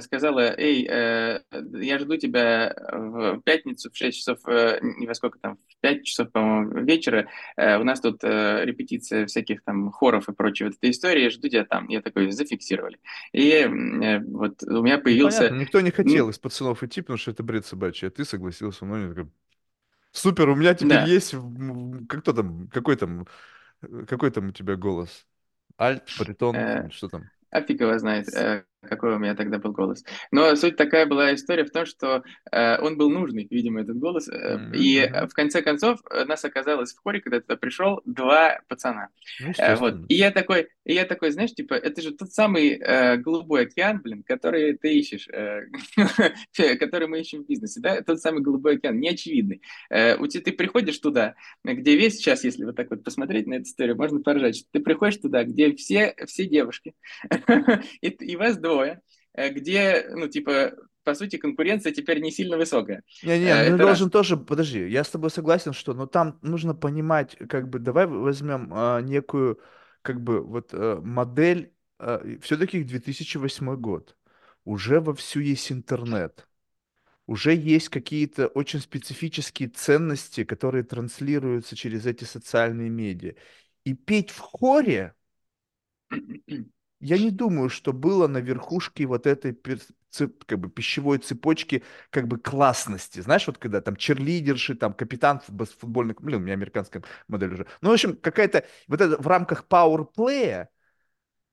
сказала, 0.01 0.55
эй, 0.59 0.87
э, 0.89 1.41
я 1.75 1.99
жду 1.99 2.17
тебя 2.17 2.75
в 2.91 3.41
пятницу 3.43 3.91
в 3.91 3.97
6 3.97 4.19
часов, 4.19 4.39
э, 4.47 4.79
не 4.83 5.07
во 5.07 5.15
сколько 5.15 5.39
там, 5.39 5.57
в 5.57 5.81
5 5.81 6.05
часов, 6.05 6.31
по-моему, 6.33 6.85
вечера. 6.85 7.29
Э, 7.57 7.79
У 7.79 7.85
нас 7.85 8.01
тут 8.01 8.25
э, 8.25 8.65
репетиция 8.65 9.27
всяких 9.27 9.63
там 9.65 9.91
хоров 9.91 10.29
и 10.29 10.33
прочей 10.33 10.65
вот 10.65 10.75
этой 10.75 10.91
истории, 10.91 11.29
жду 11.29 11.49
тебя 11.49 11.65
там. 11.65 11.89
Я 11.89 12.01
такой, 12.01 12.31
зафиксировали. 12.31 12.99
И 13.33 13.51
э, 13.51 14.21
вот 14.21 14.63
у 14.63 14.83
меня 14.83 14.97
Ну 14.97 15.03
появился... 15.05 15.39
понятно, 15.41 15.55
никто 15.57 15.81
не 15.81 15.91
хотел 15.91 16.29
из 16.31 16.39
пацанов 16.39 16.83
идти, 16.83 17.01
потому 17.03 17.19
что 17.19 17.31
это 17.31 17.43
бред 17.43 17.67
собачий, 17.67 18.09
а 18.09 18.11
ты 18.11 18.25
согласился, 18.25 18.85
ну 18.85 18.95
они 18.95 19.09
такой, 19.15 19.31
супер, 20.13 20.49
у 20.51 20.57
меня 20.57 20.75
теперь 20.75 20.89
Да, 20.89 21.05
есть, 21.05 21.35
как 22.09 22.21
кто 22.23 22.33
там, 22.33 22.69
какой 22.69 22.97
там, 22.97 23.27
э, 23.83 24.07
какой 24.09 24.31
там 24.31 24.49
у 24.49 24.53
тебя 24.53 24.77
голос? 24.77 25.27
Альт, 25.81 26.05
баритон, 26.19 26.57
э, 26.57 26.91
что 26.91 27.09
там? 27.09 27.31
А 27.51 27.63
фиг 27.63 27.81
его 27.81 27.99
знает, 27.99 28.29
э, 28.35 28.65
какой 28.83 29.15
у 29.15 29.19
меня 29.19 29.35
тогда 29.35 29.59
был 29.59 29.73
голос. 29.73 30.05
Но 30.31 30.55
суть 30.57 30.77
такая 30.77 31.07
была 31.07 31.35
история 31.35 31.65
в 31.65 31.71
том, 31.71 31.85
что 31.87 32.23
э, 32.53 32.79
он 32.81 32.97
был 32.97 33.11
нужный, 33.11 33.47
видимо, 33.51 33.81
этот 33.81 33.99
голос. 33.99 34.29
э, 34.29 34.57
Мгм, 34.59 34.73
И 34.75 34.99
э, 34.99 35.27
в 35.27 35.35
конце 35.35 35.63
концов 35.63 36.01
э, 36.11 36.25
нас 36.25 36.45
оказалось 36.45 36.95
в 36.95 37.01
хоре, 37.03 37.21
когда 37.21 37.41
туда 37.41 37.57
пришел 37.57 38.01
два 38.05 38.61
пацана. 38.69 39.09
Ну, 39.41 39.53
Э, 39.59 39.75
Вот. 39.77 39.95
И 40.09 40.15
я 40.15 40.31
такой, 40.31 40.69
и 40.89 40.95
я 40.95 41.05
такой, 41.05 41.31
знаешь, 41.31 41.55
типа, 41.55 41.75
это 41.75 42.03
же 42.03 42.13
тот 42.13 42.33
самый 42.33 42.71
э, 42.81 43.19
голубой 43.19 43.63
океан, 43.67 44.01
блин, 44.03 44.25
который 44.27 44.77
ты 44.79 44.99
ищешь, 44.99 45.29
э, 45.29 45.67
который 46.81 47.09
мы 47.09 47.21
ищем 47.21 47.45
в 47.45 47.47
бизнесе, 47.47 47.81
да? 47.81 48.03
Тот 48.03 48.21
самый 48.21 48.43
голубой 48.43 48.77
океан, 48.77 48.99
неочевидный. 48.99 49.63
Э, 49.91 50.17
У 50.17 50.27
тебя 50.27 50.43
ты 50.43 50.53
приходишь 50.53 50.99
туда, 50.99 51.35
где 51.65 51.97
весь 51.97 52.17
сейчас, 52.17 52.45
если 52.45 52.65
вот 52.65 52.77
так 52.77 52.91
вот 52.91 53.05
посмотреть 53.05 53.47
на 53.47 53.55
эту 53.55 53.65
историю, 53.65 53.97
можно 53.97 54.21
поржать, 54.21 54.57
что 54.57 54.67
ты 54.73 54.81
приходишь 54.81 55.19
туда, 55.21 55.45
где 55.45 55.75
все, 55.77 56.15
все 56.27 56.47
девушки, 56.47 56.95
и, 58.01 58.09
и 58.09 58.37
вас 58.37 58.57
двое, 58.59 59.01
э, 59.35 59.51
где, 59.51 60.07
ну, 60.11 60.29
типа, 60.29 60.73
по 61.05 61.15
сути, 61.15 61.37
конкуренция 61.37 61.93
теперь 61.93 62.21
не 62.21 62.31
сильно 62.31 62.57
высокая. 62.59 63.03
Не-не, 63.23 63.47
Э, 63.47 63.71
ну 63.71 63.79
раз. 63.85 63.99
должен 63.99 64.11
тоже, 64.11 64.37
подожди, 64.37 64.89
я 64.89 65.05
с 65.05 65.11
тобой 65.11 65.31
согласен, 65.31 65.73
что, 65.73 65.95
но 65.95 66.07
там 66.07 66.39
нужно 66.43 66.75
понимать, 66.75 67.37
как 67.49 67.69
бы, 67.69 67.79
давай 67.79 68.07
возьмем 68.07 68.71
а, 68.75 69.01
некую, 69.01 69.59
как 70.09 70.23
бы, 70.23 70.41
вот 70.43 70.71
а, 70.73 71.03
модель, 71.03 71.75
все-таки 72.41 72.83
2008 72.83 73.77
год, 73.77 74.17
уже 74.65 75.01
вовсю 75.01 75.41
есть 75.41 75.71
интернет, 75.71 76.49
уже 77.27 77.55
есть 77.55 77.91
какие-то 77.91 78.47
очень 78.47 78.81
специфические 78.81 79.69
ценности, 79.69 80.45
которые 80.45 80.83
транслируются 80.83 81.77
через 81.77 82.07
эти 82.07 82.25
социальные 82.25 82.89
медиа. 82.89 83.35
И 83.85 83.93
петь 83.93 84.31
в 84.31 84.39
хоре, 84.39 85.15
я 87.01 87.19
не 87.19 87.31
думаю, 87.31 87.69
что 87.69 87.93
было 87.93 88.27
на 88.29 88.39
верхушке 88.39 89.07
вот 89.07 89.27
этой 89.27 89.53
как 90.47 90.59
бы 90.59 90.69
пищевой 90.71 91.19
цепочки 91.19 91.83
как 92.11 92.29
бы 92.29 92.39
классности. 92.39 93.21
Знаешь, 93.21 93.47
вот 93.47 93.59
когда 93.59 93.81
там 93.81 93.97
черлидерши, 93.97 94.75
там 94.75 94.93
капитан 94.95 95.41
футбо- 95.47 95.67
футбольный, 95.79 96.15
блин, 96.19 96.41
у 96.41 96.45
меня 96.45 96.55
американская 96.55 97.03
модель 97.29 97.53
уже. 97.55 97.67
Ну, 97.83 97.91
в 97.91 97.93
общем, 97.93 98.17
какая-то 98.17 98.65
вот 98.89 99.01
это 99.01 99.21
в 99.21 99.27
рамках 99.27 99.67
пауэрплея 99.67 100.71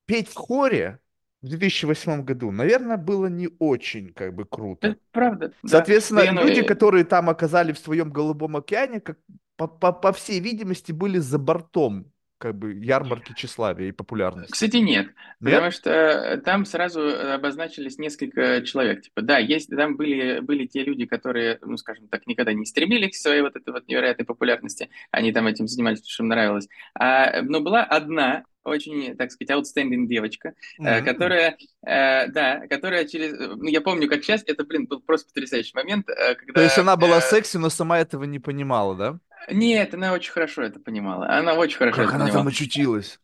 петь 0.05 0.29
в 0.29 0.35
хоре 0.35 0.99
в 1.41 1.47
2008 1.49 2.23
году, 2.23 2.51
наверное, 2.51 2.97
было 2.97 3.27
не 3.27 3.49
очень 3.59 4.13
как 4.13 4.33
бы 4.33 4.45
круто. 4.45 4.89
Это 4.89 4.99
правда, 5.11 5.53
да. 5.63 5.69
Соответственно, 5.69 6.21
Да, 6.21 6.31
люди, 6.43 6.63
которые 6.63 7.05
там 7.05 7.29
оказались 7.29 7.77
в 7.77 7.83
своем 7.83 8.11
голубом 8.11 8.57
океане, 8.57 8.99
как 9.01 9.19
по, 9.57 9.67
по, 9.67 9.93
по 9.93 10.13
всей 10.13 10.39
видимости, 10.39 10.91
были 10.91 11.19
за 11.19 11.39
бортом 11.39 12.11
как 12.37 12.55
бы 12.57 12.73
ярмарки 12.73 13.33
тщеславия 13.33 13.89
и 13.89 13.91
популярности. 13.91 14.51
Кстати, 14.51 14.77
нет, 14.77 15.07
Нет? 15.07 15.13
потому 15.39 15.71
что 15.71 15.89
э, 15.91 16.37
там 16.37 16.65
сразу 16.65 17.01
обозначились 17.33 17.97
несколько 17.97 18.61
человек. 18.61 19.03
Типа, 19.03 19.21
да, 19.21 19.37
есть, 19.37 19.69
там 19.69 19.95
были, 19.95 20.39
были 20.39 20.65
те 20.65 20.83
люди, 20.83 21.05
которые, 21.05 21.59
ну, 21.61 21.77
скажем 21.77 22.07
так, 22.07 22.27
никогда 22.27 22.53
не 22.53 22.65
стремились 22.65 23.17
к 23.17 23.21
своей 23.21 23.41
вот 23.41 23.55
этой 23.55 23.71
вот 23.71 23.87
невероятной 23.87 24.25
популярности, 24.25 24.89
они 25.11 25.31
там 25.31 25.47
этим 25.47 25.67
занимались, 25.67 25.99
потому 25.99 26.11
что 26.11 26.23
им 26.23 26.29
нравилось. 26.29 26.67
А, 26.93 27.41
но 27.41 27.61
была 27.61 27.83
одна 27.83 28.43
очень, 28.65 29.15
так 29.15 29.31
сказать, 29.31 29.55
outstanding 29.55 30.07
девочка, 30.07 30.53
э, 30.79 30.99
М. 30.99 31.05
которая, 31.05 31.57
э, 31.85 32.27
да, 32.27 32.67
которая 32.67 33.05
через, 33.05 33.33
э, 33.33 33.55
ну, 33.55 33.65
я 33.65 33.79
помню, 33.79 34.09
как 34.09 34.23
сейчас, 34.23 34.43
это, 34.45 34.63
блин, 34.63 34.87
был 34.87 35.01
просто 35.01 35.27
потрясающий 35.29 35.73
момент, 35.75 36.09
э, 36.09 36.35
когда... 36.35 36.53
То 36.53 36.61
есть 36.61 36.77
она 36.77 36.97
была 36.97 37.19
э, 37.19 37.21
секси, 37.21 37.57
но 37.57 37.69
сама 37.69 37.99
этого 37.99 38.23
не 38.23 38.39
понимала, 38.39 38.95
да? 38.95 39.19
Нет, 39.49 39.93
она 39.93 40.13
очень 40.13 40.31
хорошо 40.31 40.63
это 40.63 40.79
понимала, 40.79 41.27
она 41.27 41.53
очень 41.53 41.77
хорошо 41.77 41.97
Как 41.97 42.07
это 42.07 42.15
она 42.15 42.25
понимала. 42.25 42.45
там 42.45 42.47
очутилась? 42.47 43.19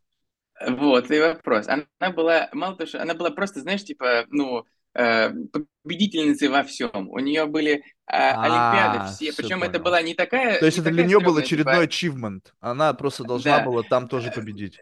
Вот, 0.68 1.10
и 1.10 1.20
вопрос. 1.20 1.68
Она 1.68 2.12
была, 2.12 2.50
мало 2.54 2.76
того, 2.76 2.88
что 2.88 3.02
она 3.02 3.14
была 3.14 3.32
просто, 3.32 3.62
знаешь, 3.62 3.84
типа, 3.84 4.26
ну, 4.30 4.66
э, 4.94 5.32
победительницей 5.84 6.50
во 6.50 6.64
всем. 6.64 7.10
У 7.10 7.20
нее 7.20 7.46
были 7.46 7.84
а, 8.06 8.44
Олимпиады 8.44 9.14
все, 9.14 9.32
все 9.32 9.42
причем 9.42 9.64
это 9.64 9.80
была 9.80 10.02
не 10.02 10.14
такая, 10.14 10.60
То 10.60 10.66
есть 10.66 10.78
не 10.78 10.82
это 10.82 10.92
для 10.92 11.06
нее 11.06 11.20
был 11.20 11.34
стрёмная, 11.34 11.44
очередной 11.44 11.88
типа, 11.88 12.16
achievement. 12.16 12.42
Она 12.60 12.94
просто 12.94 13.24
должна 13.24 13.60
да. 13.60 13.66
была 13.66 13.84
там 13.84 14.08
тоже 14.08 14.32
победить. 14.32 14.80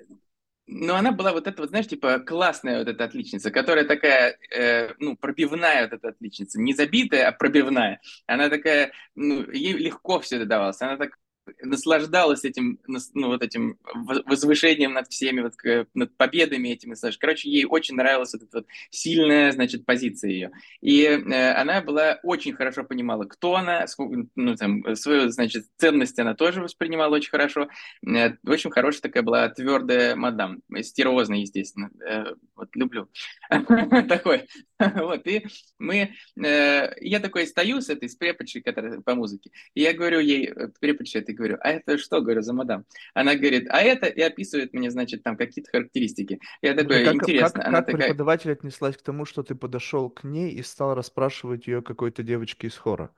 Но 0.72 0.96
она 0.96 1.12
была 1.12 1.32
вот 1.32 1.48
эта 1.48 1.62
вот, 1.62 1.70
знаешь, 1.70 1.88
типа 1.88 2.20
классная 2.20 2.78
вот 2.80 2.88
эта 2.88 3.04
отличница, 3.04 3.50
которая 3.50 3.86
такая, 3.86 4.38
э, 4.56 4.94
ну, 5.00 5.18
пробивная 5.18 5.84
вот 5.84 5.94
эта 5.94 6.10
отличница. 6.10 6.60
Не 6.62 6.74
забитая, 6.74 7.28
а 7.28 7.32
пробивная. 7.32 8.00
Она 8.28 8.50
такая, 8.50 8.92
ну, 9.16 9.50
ей 9.50 9.74
легко 9.74 10.20
все 10.20 10.36
это 10.36 10.46
давалось. 10.46 10.80
Она 10.82 10.98
так 10.98 11.18
наслаждалась 11.62 12.44
этим, 12.46 12.80
ну, 12.88 13.28
вот 13.28 13.44
этим 13.44 13.78
воз- 13.94 14.24
возвышением 14.26 14.94
над 14.94 15.08
всеми, 15.10 15.42
вот, 15.42 15.54
над 15.94 16.16
победами 16.18 16.70
этими. 16.70 16.94
знаешь. 16.94 17.18
Короче, 17.18 17.50
ей 17.50 17.66
очень 17.66 17.96
нравилась 17.96 18.34
вот 18.34 18.44
эта 18.44 18.58
вот 18.60 18.68
сильная, 18.90 19.52
значит, 19.52 19.86
позиция 19.86 20.32
ее. 20.32 20.52
И 20.82 21.04
э, 21.04 21.52
она 21.54 21.82
была 21.82 22.20
очень 22.24 22.54
хорошо 22.54 22.84
понимала, 22.84 23.24
кто 23.26 23.56
она, 23.56 23.88
сколько, 23.88 24.28
ну, 24.36 24.56
там, 24.56 24.96
свою, 24.96 25.30
значит, 25.30 25.66
ценность 25.78 26.18
она 26.20 26.34
тоже 26.36 26.62
воспринимала 26.62 27.16
очень 27.16 27.32
хорошо. 27.32 27.70
Э, 28.06 28.32
Очень 28.46 28.72
хорошая 28.72 29.02
такая 29.02 29.24
была 29.24 29.50
твердая 29.50 30.16
мадам, 30.16 30.62
стервозная, 30.82 31.40
естественно. 31.40 31.90
Э, 32.06 32.34
Вот 32.56 32.76
люблю. 32.76 33.10
Такой. 34.08 34.48
Вот, 34.80 35.28
и 35.28 35.46
мы... 35.78 36.12
э, 36.42 36.94
Я 37.02 37.20
такой 37.20 37.46
стою 37.48 37.82
с 37.82 37.90
этой, 37.90 38.08
с 38.10 38.16
преподшей, 38.16 38.62
которая 38.62 39.02
по 39.02 39.14
музыке, 39.16 39.52
и 39.74 39.82
я 39.82 39.94
говорю 39.94 40.20
ей, 40.20 40.48
э, 40.48 40.70
преподше 40.80 41.20
этой, 41.20 41.36
говорю, 41.40 41.58
а 41.62 41.70
это 41.70 41.98
что, 41.98 42.22
говорю, 42.22 42.42
за 42.42 42.54
мадам? 42.54 42.86
Она 43.14 43.36
говорит, 43.36 43.68
а 43.70 43.82
это, 43.82 44.08
и 44.08 44.22
описывает 44.22 44.74
мне, 44.74 44.92
значит, 44.92 45.24
там 45.24 45.38
какие-то 45.38 45.72
характеристики. 45.72 46.40
Я 46.62 46.74
такой, 46.76 47.04
как, 47.04 47.16
интересно. 47.16 47.62
как, 47.62 47.68
Она 47.68 47.80
как 47.80 47.86
такая, 47.88 48.10
преподаватель 48.10 48.52
отнеслась 48.52 48.98
к 48.98 49.02
тому, 49.02 49.26
что 49.26 49.44
ты 49.44 49.56
подошел 49.56 50.10
к 50.10 50.24
ней 50.24 50.52
и 50.52 50.62
стал 50.64 50.94
расспрашивать 50.96 51.68
ее 51.68 51.82
какой-то 51.82 52.24
девочке 52.24 52.68
из 52.68 52.78
хора? 52.78 53.12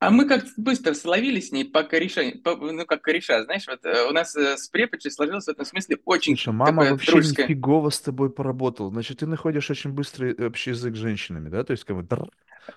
А 0.00 0.10
мы 0.10 0.28
как-то 0.28 0.50
быстро 0.58 0.92
словились 0.92 1.48
с 1.48 1.52
ней 1.52 1.64
по 1.64 1.82
кореша, 1.82 2.22
по- 2.42 2.56
ну 2.56 2.84
как 2.84 3.00
кореша, 3.02 3.42
знаешь, 3.44 3.66
вот 3.66 3.84
э, 3.86 4.06
у 4.06 4.12
нас 4.12 4.36
э, 4.36 4.56
с 4.58 4.68
преподшей 4.68 5.10
сложилось 5.10 5.46
в 5.46 5.48
этом 5.48 5.64
смысле 5.64 5.98
очень 6.04 6.36
Слушай, 6.36 6.52
мама 6.54 6.84
вообще 6.86 7.12
дружеское. 7.12 7.44
нифигово 7.44 7.90
с 7.90 8.00
тобой 8.00 8.30
поработала. 8.30 8.90
Значит, 8.90 9.18
ты 9.18 9.26
находишь 9.26 9.70
очень 9.70 9.92
быстрый 9.92 10.34
общий 10.46 10.70
язык 10.70 10.94
с 10.94 10.98
женщинами, 10.98 11.48
да? 11.48 11.64
То 11.64 11.72
есть, 11.72 11.84
как 11.84 11.96
бы, 11.96 12.02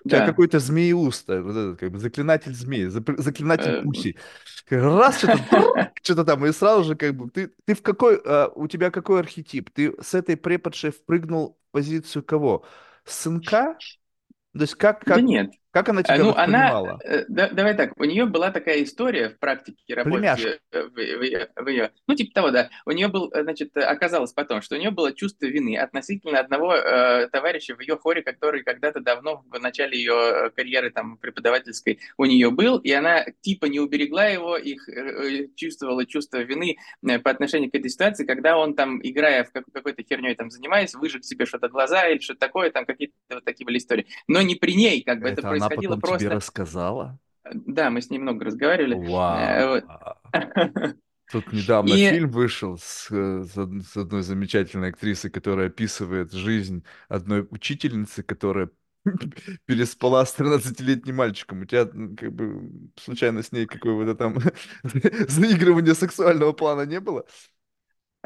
Да. 0.04 0.26
какой-то 0.26 0.60
змееуста, 0.60 1.42
вот 1.42 1.52
этот, 1.52 1.80
как 1.80 1.92
бы 1.92 2.00
заклинатель 2.00 2.52
зап- 2.52 3.22
заклинатель 3.22 3.72
Э, 3.72 3.82
пуси. 3.84 4.18
Раз 4.70 5.18
что-то, 5.20 5.92
что-то 6.04 6.26
там, 6.26 6.46
и 6.46 6.52
сразу 6.52 6.84
же 6.84 6.96
как 6.96 7.16
бы 7.16 7.30
ты, 7.30 7.52
ты 7.66 7.74
в 7.74 7.82
какой, 7.82 8.22
а, 8.26 8.52
у 8.56 8.68
тебя 8.68 8.92
какой 8.92 9.20
архетип? 9.22 9.70
Ты 9.70 9.94
с 10.02 10.14
этой 10.14 10.36
преподшей 10.38 10.92
впрыгнул 10.92 11.58
в 11.70 11.72
позицию 11.72 12.24
кого? 12.24 12.66
Сынка? 13.06 13.78
То 14.54 14.62
есть 14.62 14.76
как, 14.76 15.06
Да 15.06 15.16
как, 15.16 15.24
нет. 15.24 15.52
Как 15.78 15.90
она 15.90 16.02
А, 16.02 16.04
тебя 16.04 16.18
Ну, 16.18 16.34
она, 16.36 16.74
воспринимала? 16.82 17.00
э, 17.04 17.26
да- 17.28 17.50
давай 17.50 17.76
так, 17.76 18.00
у 18.00 18.04
нее 18.04 18.26
была 18.26 18.52
такая 18.52 18.84
история 18.84 19.30
в 19.30 19.40
практике 19.40 19.94
работы 19.94 20.18
э, 20.72 20.84
в, 20.84 20.94
в 20.94 21.00
ее, 21.22 21.50
в 21.56 21.68
ее- 21.68 21.92
ну, 22.08 22.16
типа 22.16 22.34
того, 22.34 22.52
да. 22.52 22.70
У 22.86 22.92
нее 22.92 23.08
был, 23.08 23.32
э, 23.34 23.44
значит, 23.44 23.76
оказалось 23.78 24.34
потом, 24.34 24.62
что 24.62 24.76
у 24.76 24.80
нее 24.80 24.92
было 24.92 25.12
чувство 25.14 25.46
вины 25.46 25.78
относительно 25.78 26.40
одного 26.40 26.74
э, 26.76 27.28
товарища 27.30 27.76
в 27.76 27.80
ее 27.82 27.98
хоре, 27.98 28.22
который 28.24 28.64
когда-то 28.64 29.00
давно 29.00 29.44
в 29.50 29.60
начале 29.60 29.98
ее 29.98 30.52
карьеры 30.56 30.90
там 30.92 31.18
преподавательской 31.18 32.00
у 32.18 32.26
нее 32.26 32.50
был, 32.52 32.78
и 32.78 32.92
она 32.92 33.26
типа 33.42 33.66
не 33.66 33.80
уберегла 33.80 34.26
его, 34.26 34.58
их 34.58 34.90
э, 34.90 35.48
чувствовала 35.56 36.06
чувство 36.06 36.38
вины 36.40 36.78
по 37.24 37.30
отношению 37.32 37.72
к 37.72 37.76
этой 37.76 37.90
ситуации, 37.90 38.26
когда 38.26 38.58
он 38.58 38.74
там, 38.76 39.00
играя 39.02 39.44
в 39.44 39.52
как- 39.52 39.66
какой-то 39.72 40.04
херней 40.04 40.36
там 40.36 40.50
занимаясь, 40.50 40.94
выжег 40.96 41.24
себе 41.24 41.46
что-то 41.46 41.70
глаза 41.70 42.08
или 42.08 42.20
что-то 42.20 42.40
такое, 42.40 42.72
там 42.72 42.86
какие-то 42.86 43.14
вот 43.30 43.46
такие 43.46 43.66
были 43.66 43.78
истории. 43.78 44.08
Но 44.28 44.42
не 44.42 44.56
при 44.56 44.74
ней, 44.76 45.04
как 45.04 45.20
бы 45.20 45.28
это, 45.30 45.42
Это 45.42 45.48
она 45.76 45.98
потом 45.98 46.02
тебе 46.02 46.30
просто. 46.30 46.30
рассказала? 46.30 47.20
Да, 47.54 47.90
мы 47.90 48.02
с 48.02 48.10
ней 48.10 48.20
много 48.20 48.46
разговаривали. 48.46 49.02
Э, 49.28 49.82
Вау. 49.88 50.22
Тут 51.30 51.52
недавно 51.52 51.98
И 51.98 51.98
фильм 51.98 52.30
вышел 52.32 52.78
с, 52.78 53.10
с 53.12 53.58
од- 53.58 53.86
с 53.86 53.98
одной 53.98 54.24
замечательной 54.24 54.90
актрисой, 54.90 55.30
которая 55.30 55.68
описывает 55.68 56.32
жизнь 56.32 56.86
одной 57.10 57.46
учительницы, 57.52 58.24
которая 58.24 58.70
переспала 59.66 60.26
с 60.26 60.32
13-летним 60.34 61.16
мальчиком. 61.18 61.62
У 61.62 61.66
тебя 61.66 61.82
м, 61.82 62.16
как 62.16 62.32
бы 62.34 62.72
случайно 62.98 63.44
с 63.44 63.52
ней 63.52 63.66
какого-то 63.66 64.16
там 64.16 64.38
заигрывания 65.28 65.94
сексуального 65.96 66.54
плана 66.54 66.84
не 66.86 67.02
было? 67.02 67.26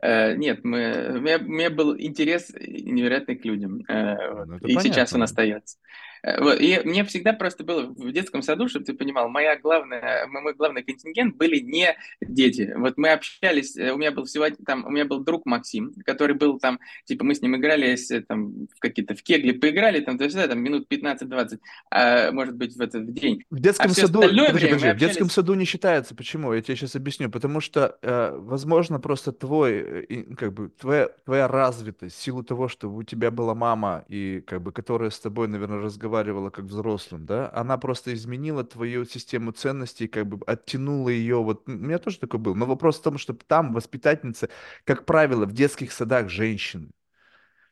Э, 0.02 0.36
Нет, 0.36 0.64
мы, 0.64 1.18
у, 1.18 1.22
меня, 1.22 1.38
у 1.38 1.42
меня 1.44 1.70
был 1.70 1.98
интерес 1.98 2.50
невероятный 2.56 3.36
к 3.38 3.46
людям. 3.46 3.82
вот, 3.88 4.50
Ну, 4.60 4.60
и 4.62 4.80
сейчас 4.80 5.14
он 5.16 5.24
понятно. 5.24 5.24
остается. 5.24 5.78
Э, 6.24 6.42
вот, 6.42 6.60
И 6.60 6.80
мне 6.84 7.04
всегда 7.04 7.34
просто 7.34 7.64
было 7.64 7.88
в 7.88 8.12
детском 8.12 8.42
саду, 8.42 8.68
чтобы 8.68 8.86
ты 8.86 8.94
понимал, 8.94 9.30
моя 9.30 9.58
главная, 9.58 10.28
мой 10.28 10.54
главный 10.54 10.84
контингент 10.84 11.36
были 11.36 11.60
не 11.60 11.96
дети. 12.22 12.74
Вот 12.78 12.98
мы 12.98 13.10
общались, 13.10 13.76
э, 13.76 13.92
у 13.92 13.98
меня 13.98 14.12
был 14.12 14.26
всего 14.26 14.46
там, 14.66 14.86
у 14.86 14.90
меня 14.90 15.06
был 15.06 15.20
друг 15.24 15.46
Максим, 15.46 15.94
который 16.06 16.36
был 16.36 16.60
там, 16.60 16.80
типа 17.06 17.24
мы 17.24 17.34
с 17.36 17.42
ним 17.42 17.56
играли 17.56 17.98
э, 18.12 18.22
там 18.22 18.68
в 18.76 18.80
какие-то 18.80 19.16
в 19.16 19.24
кегли 19.24 19.54
поиграли, 19.54 20.02
там, 20.02 20.18
то 20.18 20.26
есть, 20.26 20.36
да, 20.36 20.48
там 20.48 20.60
минут 20.60 20.88
15-20, 20.90 21.60
а, 21.90 22.32
может 22.32 22.56
быть, 22.56 22.76
в 22.76 22.82
этот 22.82 23.04
в 23.04 23.14
день. 23.14 23.44
В 23.50 23.60
детском 23.60 23.90
всё 23.92 24.08
саду, 24.08 24.22
подожди, 24.22 24.46
подожди, 24.48 24.68
мы 24.68 24.78
в 24.94 24.98
детском 24.98 25.26
общались- 25.26 25.32
саду 25.32 25.54
не 25.56 25.66
считается. 25.66 26.16
Почему? 26.16 26.54
Я 26.54 26.62
тебе 26.62 26.76
сейчас 26.76 26.96
объясню. 26.96 27.30
Потому 27.30 27.62
что, 27.62 27.98
э, 28.02 28.32
возможно, 28.38 29.00
просто 29.00 29.32
твой, 29.32 30.04
и, 30.04 30.36
как 30.36 30.54
бы, 30.54 30.70
твоя, 30.70 31.10
твоя 31.26 31.48
развитость, 31.48 32.18
в 32.18 32.22
силу 32.22 32.44
того, 32.44 32.68
что 32.68 32.92
у 32.92 33.04
тебя 33.04 33.32
была 33.32 33.56
мама, 33.56 34.06
и, 34.08 34.44
как 34.46 34.62
бы, 34.62 34.72
которая 34.72 35.10
с 35.10 35.20
тобой, 35.20 35.48
наверное, 35.48 35.80
разговаривала 35.80 36.11
как 36.52 36.66
взрослым, 36.66 37.26
да, 37.26 37.52
она 37.54 37.78
просто 37.78 38.14
изменила 38.14 38.64
твою 38.64 39.06
систему 39.06 39.52
ценностей, 39.52 40.08
как 40.08 40.28
бы, 40.28 40.40
оттянула 40.46 41.10
ее, 41.10 41.42
вот, 41.42 41.68
у 41.68 41.72
меня 41.72 41.98
тоже 42.00 42.20
такой 42.20 42.40
был, 42.40 42.56
но 42.56 42.66
вопрос 42.66 43.00
в 43.00 43.04
том, 43.04 43.18
что 43.18 43.34
там 43.34 43.74
воспитательница, 43.74 44.50
как 44.84 45.06
правило, 45.06 45.46
в 45.46 45.54
детских 45.54 45.92
садах 45.92 46.30
женщины. 46.30 46.92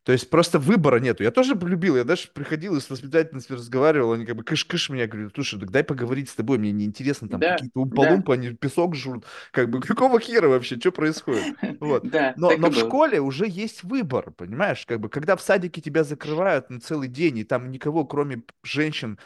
То 0.03 0.11
есть 0.13 0.29
просто 0.29 0.59
выбора 0.59 0.99
нету. 0.99 1.23
Я 1.23 1.31
тоже 1.31 1.55
полюбил, 1.55 1.95
я 1.97 2.03
даже 2.03 2.29
приходил 2.33 2.75
и 2.75 2.79
с 2.79 2.89
воспитательницей 2.89 3.55
разговаривал, 3.57 4.13
они 4.13 4.25
как 4.25 4.35
бы 4.37 4.43
кыш-кыш 4.43 4.89
меня, 4.89 5.07
говорю, 5.07 5.29
слушай, 5.35 5.59
так 5.59 5.69
дай 5.71 5.83
поговорить 5.83 6.29
с 6.29 6.35
тобой, 6.35 6.57
мне 6.57 6.71
неинтересно, 6.71 7.29
там 7.29 7.41
Да, 7.41 7.45
какие-то 7.45 7.79
да. 7.85 7.85
умпа-лумпы, 7.85 8.33
они 8.33 8.51
песок 8.55 8.95
жрут, 8.95 9.25
как 9.51 9.69
бы 9.69 9.81
какого 9.81 10.19
хера 10.19 10.47
вообще, 10.47 10.77
что 10.79 10.91
происходит? 10.91 11.49
Вот. 11.79 12.09
Да, 12.11 12.35
Но, 12.35 12.55
но 12.55 12.69
в 12.69 12.75
было. 12.75 12.75
школе 12.75 13.19
уже 13.21 13.47
есть 13.47 13.83
выбор, 13.83 14.31
понимаешь, 14.31 14.85
как 14.85 14.99
бы, 14.99 15.09
когда 15.09 15.35
в 15.35 15.41
садике 15.41 15.81
тебя 15.81 16.03
закрывают 16.03 16.69
на 16.69 16.79
целый 16.79 17.07
день, 17.07 17.37
и 17.39 17.43
там 17.43 17.71
никого, 17.71 18.05
кроме 18.05 18.43
женщин, 18.63 19.17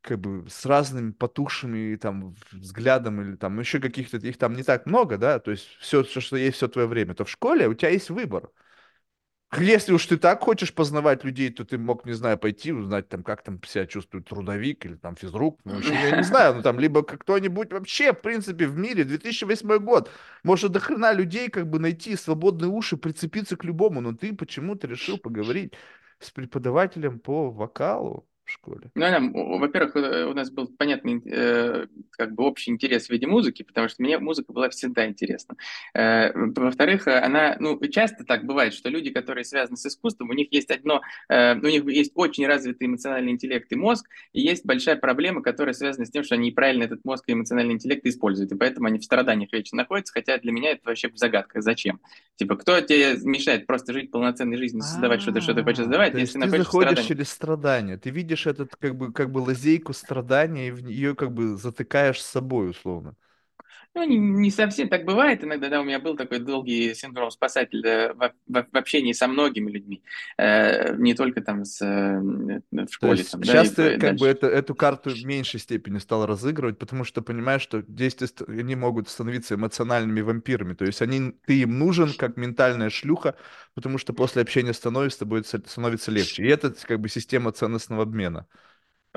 как 0.00 0.20
бы 0.20 0.48
с 0.48 0.64
разными 0.66 1.12
потухшими 1.12 1.96
там 1.96 2.34
взглядом 2.52 3.20
или 3.20 3.36
там 3.36 3.58
еще 3.60 3.80
каких-то, 3.80 4.18
их 4.18 4.38
там 4.38 4.54
не 4.54 4.62
так 4.62 4.86
много, 4.86 5.18
да, 5.18 5.38
то 5.40 5.50
есть 5.50 5.66
все, 5.80 6.02
все, 6.04 6.20
что 6.20 6.36
есть, 6.36 6.56
все 6.56 6.68
твое 6.68 6.88
время, 6.88 7.14
то 7.14 7.24
в 7.24 7.30
школе 7.30 7.68
у 7.68 7.74
тебя 7.74 7.90
есть 7.90 8.10
выбор. 8.10 8.50
Если 9.58 9.92
уж 9.92 10.04
ты 10.06 10.16
так 10.16 10.42
хочешь 10.42 10.74
познавать 10.74 11.24
людей, 11.24 11.50
то 11.50 11.64
ты 11.64 11.78
мог, 11.78 12.04
не 12.04 12.12
знаю, 12.12 12.36
пойти 12.36 12.72
узнать, 12.72 13.08
там, 13.08 13.22
как 13.22 13.42
там 13.42 13.62
себя 13.62 13.86
чувствует 13.86 14.26
трудовик 14.26 14.84
или 14.84 14.96
там 14.96 15.14
физрук. 15.16 15.60
Ну, 15.64 15.74
вообще, 15.74 15.94
я 15.94 16.16
не 16.16 16.22
знаю, 16.24 16.56
ну 16.56 16.62
там, 16.62 16.80
либо 16.80 17.02
кто-нибудь 17.02 17.72
вообще, 17.72 18.12
в 18.12 18.20
принципе, 18.20 18.66
в 18.66 18.76
мире, 18.76 19.04
2008 19.04 19.78
год, 19.78 20.10
может 20.42 20.72
до 20.72 20.80
хрена 20.80 21.12
людей 21.12 21.48
как 21.48 21.70
бы 21.70 21.78
найти 21.78 22.16
свободные 22.16 22.68
уши, 22.68 22.96
прицепиться 22.96 23.56
к 23.56 23.64
любому, 23.64 24.00
но 24.00 24.12
ты 24.14 24.34
почему-то 24.34 24.88
решил 24.88 25.16
поговорить 25.16 25.74
с 26.18 26.30
преподавателем 26.30 27.20
по 27.20 27.50
вокалу 27.50 28.26
в 28.46 28.50
школе. 28.52 28.90
Ну, 28.94 29.00
да, 29.00 29.20
во-первых, 29.20 29.96
э, 29.96 30.24
у 30.26 30.32
нас 30.34 30.50
был 30.50 30.68
понятный, 30.68 31.20
э, 31.26 31.86
как 32.10 32.34
бы 32.34 32.44
общий 32.44 32.70
интерес 32.70 33.06
в 33.06 33.10
виде 33.10 33.26
музыки, 33.26 33.62
потому 33.64 33.88
что 33.88 34.02
мне 34.02 34.18
музыка 34.18 34.52
была 34.52 34.68
всегда 34.70 35.06
интересна. 35.06 35.56
Э, 35.94 36.32
Во-вторых, 36.34 37.08
она, 37.08 37.56
ну, 37.58 37.78
часто 37.88 38.24
так 38.24 38.44
бывает, 38.46 38.72
что 38.72 38.88
люди, 38.88 39.10
которые 39.10 39.44
связаны 39.44 39.76
с 39.76 39.84
искусством, 39.86 40.30
у 40.30 40.32
них 40.32 40.48
есть 40.52 40.70
одно, 40.70 41.02
э, 41.28 41.54
у 41.56 41.66
них 41.66 41.84
есть 41.86 42.12
очень 42.14 42.46
развитый 42.46 42.86
эмоциональный 42.86 43.32
интеллект 43.32 43.70
и 43.72 43.76
мозг, 43.76 44.06
и 44.32 44.40
есть 44.40 44.64
большая 44.64 44.96
проблема, 44.96 45.42
которая 45.42 45.74
связана 45.74 46.06
с 46.06 46.10
тем, 46.10 46.22
что 46.22 46.36
они 46.36 46.50
неправильно 46.50 46.84
этот 46.84 47.04
мозг 47.04 47.24
и 47.26 47.32
эмоциональный 47.32 47.74
интеллект 47.74 48.06
используют, 48.06 48.52
и 48.52 48.54
поэтому 48.56 48.86
они 48.86 48.98
в 49.00 49.04
страданиях 49.04 49.52
вечно 49.52 49.76
находятся, 49.76 50.12
хотя 50.12 50.38
для 50.38 50.52
меня 50.52 50.70
это 50.70 50.82
вообще 50.84 51.10
загадка. 51.14 51.60
Зачем? 51.62 52.00
Типа, 52.36 52.56
кто 52.56 52.80
тебе 52.80 53.16
мешает 53.24 53.66
просто 53.66 53.92
жить 53.92 54.10
полноценной 54.10 54.56
жизнью, 54.56 54.82
создавать 54.82 55.22
что-то, 55.22 55.40
что 55.40 55.54
ты 55.54 55.62
хочешь 55.64 55.80
А, 55.80 55.82
создавать, 55.82 56.14
если 56.14 56.38
ты 56.38 56.58
находишься 56.58 57.08
через 57.08 57.30
страдания, 57.30 57.96
ты 57.96 58.10
видишь 58.10 58.35
этот 58.46 58.76
как 58.76 58.96
бы 58.96 59.12
как 59.12 59.30
бы 59.30 59.38
лазейку 59.38 59.92
страдания 59.94 60.68
и 60.68 60.70
в 60.72 60.82
нее 60.82 61.14
как 61.14 61.32
бы 61.32 61.56
затыкаешь 61.56 62.20
с 62.20 62.26
собой 62.26 62.70
условно. 62.70 63.16
Ну, 63.96 64.04
не, 64.04 64.18
не 64.18 64.50
совсем 64.50 64.90
так 64.90 65.06
бывает 65.06 65.42
иногда, 65.42 65.70
да, 65.70 65.80
у 65.80 65.84
меня 65.84 65.98
был 65.98 66.16
такой 66.16 66.38
долгий 66.38 66.92
синдром 66.94 67.30
спасателя 67.30 68.12
в, 68.12 68.30
в- 68.46 68.66
в 68.70 68.76
общении 68.76 69.12
со 69.14 69.26
многими 69.26 69.70
людьми, 69.70 70.02
э, 70.36 70.94
не 70.96 71.14
только 71.14 71.40
там 71.40 71.64
с, 71.64 71.80
э, 71.82 72.20
в 72.20 72.88
школе. 72.90 73.20
есть 73.20 73.30
там, 73.30 73.40
да, 73.40 73.52
сейчас 73.52 73.70
и 73.70 73.74
ты 73.74 73.96
как 73.96 74.18
бы 74.18 74.26
дальше. 74.26 74.30
это, 74.38 74.48
эту 74.48 74.74
карту 74.74 75.08
в 75.10 75.24
меньшей 75.24 75.60
степени 75.60 75.96
стал 75.96 76.26
разыгрывать, 76.26 76.78
потому 76.78 77.04
что 77.04 77.22
понимаешь, 77.22 77.62
что 77.62 77.82
действия 77.88 78.26
ст- 78.26 78.42
они 78.46 78.76
могут 78.76 79.08
становиться 79.08 79.54
эмоциональными 79.54 80.20
вампирами. 80.20 80.74
То 80.74 80.84
есть 80.84 81.00
они, 81.00 81.32
ты 81.46 81.60
им 81.62 81.78
нужен 81.78 82.12
как 82.12 82.36
ментальная 82.36 82.90
шлюха, 82.90 83.34
потому 83.74 83.96
что 83.96 84.12
после 84.12 84.42
общения 84.42 84.74
становится, 84.74 85.24
будет, 85.24 85.46
становится 85.46 86.10
легче. 86.10 86.44
И 86.44 86.48
это 86.48 86.70
как 86.86 87.00
бы 87.00 87.08
система 87.08 87.50
ценностного 87.50 88.02
обмена. 88.02 88.46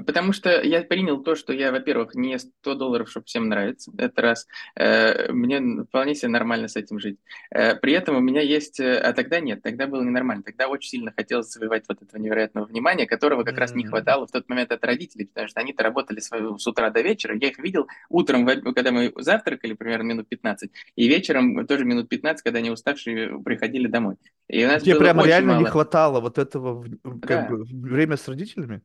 Потому 0.06 0.34
что 0.34 0.62
я 0.62 0.82
принял 0.82 1.22
то, 1.24 1.36
что 1.36 1.54
я, 1.54 1.72
во-первых, 1.72 2.16
не 2.16 2.38
100 2.40 2.76
долларов, 2.76 3.10
чтобы 3.10 3.26
всем 3.26 3.48
нравится, 3.50 3.92
это 3.98 4.22
раз. 4.22 4.48
Э, 4.76 5.32
Мне 5.32 5.84
вполне 5.84 6.16
себе 6.16 6.30
нормально 6.30 6.68
с 6.68 6.76
этим 6.76 7.00
жить. 7.00 7.18
Э, 7.52 7.76
При 7.76 7.94
этом 7.94 8.16
у 8.18 8.20
меня 8.20 8.42
есть... 8.42 8.80
э, 8.80 8.98
А 8.98 9.14
тогда 9.14 9.40
нет, 9.40 9.62
тогда 9.62 9.88
было 9.88 10.02
ненормально. 10.04 10.44
Тогда 10.44 10.68
очень 10.68 10.90
сильно 10.90 11.12
хотелось 11.16 11.52
завоевать 11.52 11.86
вот 11.88 12.02
этого 12.02 12.20
невероятного 12.22 12.66
внимания, 12.66 13.06
которого 13.06 13.44
как 13.44 13.58
раз 13.58 13.74
не 13.76 13.86
хватало 13.86 14.28
в 14.28 14.32
тот 14.32 14.48
момент 14.50 14.72
от 14.72 14.84
родителей, 14.86 15.26
потому 15.28 15.48
что 15.48 15.60
они-то 15.60 15.84
работали 15.84 16.20
с 16.20 16.68
утра 16.68 16.90
до 16.90 17.02
вечера. 17.02 17.36
Я 17.40 17.50
их 17.50 17.60
видел 17.60 17.88
утром, 18.10 18.46
когда 18.46 18.92
мы 18.92 19.14
завтракали, 19.18 19.74
примерно 19.74 20.04
минут 20.10 20.28
15, 20.30 20.72
и 20.96 21.08
вечером 21.08 21.66
тоже 21.68 21.86
минут 21.86 22.10
15, 22.10 22.44
когда 22.44 22.60
они 22.60 22.70
уставшие 22.72 23.40
приходили 23.44 23.88
домой. 23.88 24.16
И 24.48 24.64
у 24.66 24.68
нас 24.68 24.84
Тебе 24.84 24.96
прямо 24.96 25.26
реально 25.26 25.52
не 25.52 25.56
мало. 25.60 25.70
хватало 25.70 26.20
вот 26.22 26.38
этого 26.38 26.84
как 27.22 27.28
Да. 27.28 27.50
бы 27.50 27.64
время 27.64 28.18
с 28.18 28.28
родителями? 28.28 28.82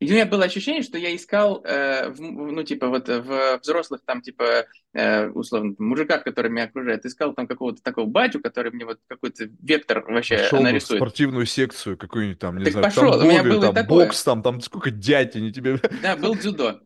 И 0.00 0.06
у 0.10 0.14
меня 0.14 0.26
было 0.26 0.44
ощущение, 0.44 0.82
что 0.82 0.98
я 0.98 1.14
искал, 1.14 1.62
э, 1.64 2.08
в- 2.10 2.20
ну, 2.20 2.62
типа, 2.62 2.88
вот 2.88 3.08
в 3.08 3.58
взрослых, 3.62 4.00
там, 4.04 4.22
типа, 4.22 4.66
э, 4.92 5.28
условно, 5.28 5.74
там, 5.74 5.86
мужиках, 5.86 6.24
которые 6.24 6.52
меня 6.52 6.64
окружают, 6.64 7.04
искал 7.06 7.34
там 7.34 7.46
какого-то 7.46 7.82
такого 7.82 8.06
батю, 8.06 8.40
который 8.40 8.70
мне 8.72 8.84
вот 8.84 8.98
какой-то 9.06 9.48
вектор 9.62 10.04
вообще 10.06 10.36
Пошел 10.38 10.58
бы 10.58 10.62
в 10.62 10.64
нарисует. 10.64 10.98
спортивную 11.00 11.46
секцию 11.46 11.96
какую-нибудь 11.96 12.38
там, 12.38 12.58
не 12.58 12.64
Так 12.64 12.72
знаю, 12.72 12.86
пошел, 12.86 13.18
у 13.18 13.22
меня 13.24 13.42
было 13.42 13.60
там 13.62 13.74
такое. 13.74 14.06
бокс, 14.06 14.22
там, 14.24 14.42
там 14.42 14.60
сколько 14.60 14.90
дядь 14.90 15.36
они 15.36 15.52
тебе... 15.52 15.78
Да, 16.02 16.16
был 16.16 16.34
дзюдо. 16.34 16.80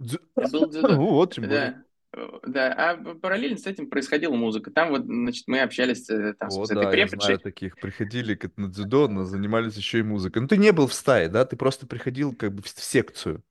Дзю- 0.00 0.20
Был 0.36 0.68
дзюдо. 0.70 0.88
Ну 0.88 1.06
вот, 1.10 1.34
тем 1.34 1.44
более. 1.48 1.72
Да. 1.72 1.82
Да, 2.12 2.72
а 2.72 3.14
параллельно 3.14 3.58
с 3.58 3.66
этим 3.66 3.88
происходила 3.90 4.34
музыка. 4.34 4.70
Там 4.70 4.90
вот, 4.90 5.04
значит, 5.04 5.44
мы 5.46 5.60
общались 5.60 6.08
э, 6.08 6.34
там, 6.38 6.48
О, 6.48 6.64
с 6.64 6.70
этой 6.70 6.84
да, 6.84 6.96
я 6.96 7.06
преподшей. 7.06 7.26
знаю 7.26 7.40
таких. 7.40 7.76
Приходили 7.76 8.34
как 8.34 8.56
на 8.56 8.68
дзюдо, 8.68 9.08
но 9.08 9.24
занимались 9.24 9.76
еще 9.76 9.98
и 9.98 10.02
музыкой. 10.02 10.40
Ну, 10.40 10.48
ты 10.48 10.56
не 10.56 10.72
был 10.72 10.86
в 10.86 10.94
стае, 10.94 11.28
да? 11.28 11.44
Ты 11.44 11.56
просто 11.56 11.86
приходил 11.86 12.34
как 12.34 12.54
бы 12.54 12.62
в 12.62 12.68
секцию. 12.68 13.42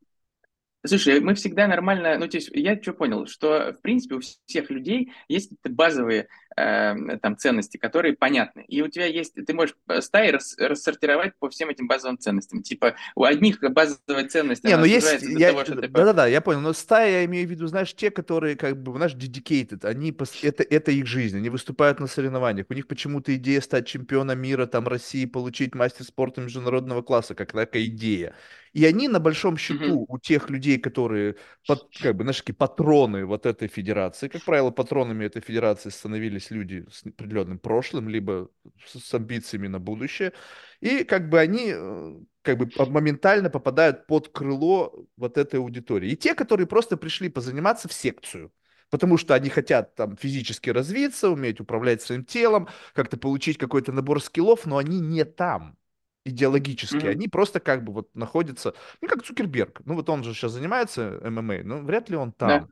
Слушай, 0.88 1.20
мы 1.20 1.36
всегда 1.36 1.68
нормально, 1.68 2.18
ну, 2.18 2.28
то 2.28 2.38
есть 2.38 2.50
я 2.54 2.82
что 2.82 2.94
понял, 2.94 3.28
что, 3.28 3.74
в 3.78 3.82
принципе, 3.82 4.16
у 4.16 4.20
всех 4.20 4.70
людей 4.70 5.12
есть 5.28 5.50
какие-то 5.50 5.70
базовые 5.70 6.28
э, 6.56 6.96
там 7.22 7.38
ценности, 7.38 7.78
которые 7.78 8.16
понятны. 8.16 8.66
И 8.68 8.82
у 8.82 8.88
тебя 8.88 9.06
есть, 9.06 9.34
ты 9.34 9.54
можешь 9.54 9.76
стаи 10.00 10.32
рас, 10.32 10.56
рассортировать 10.58 11.34
по 11.40 11.50
всем 11.50 11.70
этим 11.70 11.88
базовым 11.88 12.18
ценностям. 12.18 12.64
Типа 12.64 12.96
у 13.16 13.24
одних 13.24 13.60
базовая 13.62 14.28
ценность, 14.28 14.64
Не, 14.64 14.78
ну 14.78 14.86
есть, 14.86 15.22
я, 15.22 15.50
того, 15.50 15.64
что 15.64 15.76
ты... 15.76 15.88
Да-да-да, 15.88 16.28
я 16.28 16.42
понял, 16.42 16.62
но 16.62 16.74
стаи, 16.74 17.12
я 17.12 17.26
имею 17.26 17.48
в 17.48 17.52
виду, 17.52 17.68
знаешь, 17.68 17.94
те, 17.94 18.12
которые, 18.12 18.56
как 18.56 18.82
бы, 18.82 18.94
знаешь, 18.94 19.14
dedicated, 19.14 19.86
они, 19.86 20.16
это, 20.42 20.64
это 20.64 20.92
их 20.92 21.06
жизнь, 21.06 21.38
они 21.38 21.50
выступают 21.50 22.00
на 22.00 22.08
соревнованиях, 22.08 22.68
у 22.70 22.74
них 22.74 22.88
почему-то 22.88 23.36
идея 23.36 23.62
стать 23.62 23.88
чемпионом 23.88 24.40
мира, 24.40 24.66
там, 24.66 24.88
России, 24.88 25.26
получить 25.26 25.76
мастер 25.76 26.06
спорта 26.06 26.42
международного 26.42 27.02
класса, 27.02 27.36
как 27.36 27.52
такая 27.52 27.86
идея. 27.86 28.36
И 28.78 28.86
они 28.86 29.08
на 29.08 29.20
большом 29.20 29.58
счету 29.58 30.02
mm-hmm. 30.02 30.06
у 30.08 30.20
тех 30.20 30.52
людей, 30.52 30.78
которые, 30.78 31.36
под, 31.66 31.90
как 32.00 32.16
бы, 32.16 32.24
знаешь, 32.24 32.44
патроны 32.56 33.26
вот 33.26 33.48
этой 33.48 33.68
федерации, 33.68 34.28
как 34.28 34.44
правило, 34.44 34.70
патронами 34.70 35.26
этой 35.26 35.42
федерации 35.42 35.90
становились 35.90 36.52
люди 36.52 36.86
с 36.92 37.04
определенным 37.04 37.58
прошлым, 37.58 38.08
либо 38.08 38.52
с, 38.86 39.00
с 39.00 39.14
амбициями 39.16 39.68
на 39.68 39.80
будущее. 39.80 40.32
И 40.80 41.04
как 41.06 41.28
бы 41.28 41.40
они 41.40 41.72
э, 41.74 42.20
как 42.44 42.60
бы 42.60 42.70
моментально 42.92 43.50
попадают 43.50 44.06
под 44.06 44.30
крыло 44.30 45.08
вот 45.18 45.40
этой 45.40 45.60
аудитории. 45.60 46.12
И 46.12 46.16
те, 46.16 46.36
которые 46.36 46.68
просто 46.68 46.98
пришли 46.98 47.30
позаниматься 47.30 47.88
в 47.88 47.94
секцию, 47.94 48.52
потому 48.92 49.18
что 49.18 49.34
они 49.34 49.50
хотят 49.50 49.96
там 49.96 50.16
физически 50.18 50.70
развиться, 50.70 51.32
уметь 51.32 51.60
управлять 51.60 52.04
своим 52.04 52.24
телом, 52.24 52.68
как-то 52.94 53.18
получить 53.18 53.58
какой-то 53.58 53.92
набор 53.92 54.22
скиллов, 54.22 54.68
но 54.68 54.78
они 54.78 55.00
не 55.00 55.26
там 55.26 55.80
идеологически, 56.28 56.98
mm-hmm. 56.98 57.10
они 57.10 57.28
просто 57.28 57.60
как 57.60 57.84
бы 57.84 57.94
вот 57.94 58.16
находятся, 58.16 58.74
ну 59.02 59.08
как 59.08 59.24
Цукерберг, 59.24 59.82
ну 59.86 59.96
вот 59.96 60.10
он 60.10 60.24
же 60.24 60.34
сейчас 60.34 60.54
занимается 60.54 61.20
ММА, 61.24 61.64
но 61.64 61.80
вряд 61.80 62.10
ли 62.10 62.16
он 62.16 62.32
там, 62.32 62.50
да. 62.50 62.68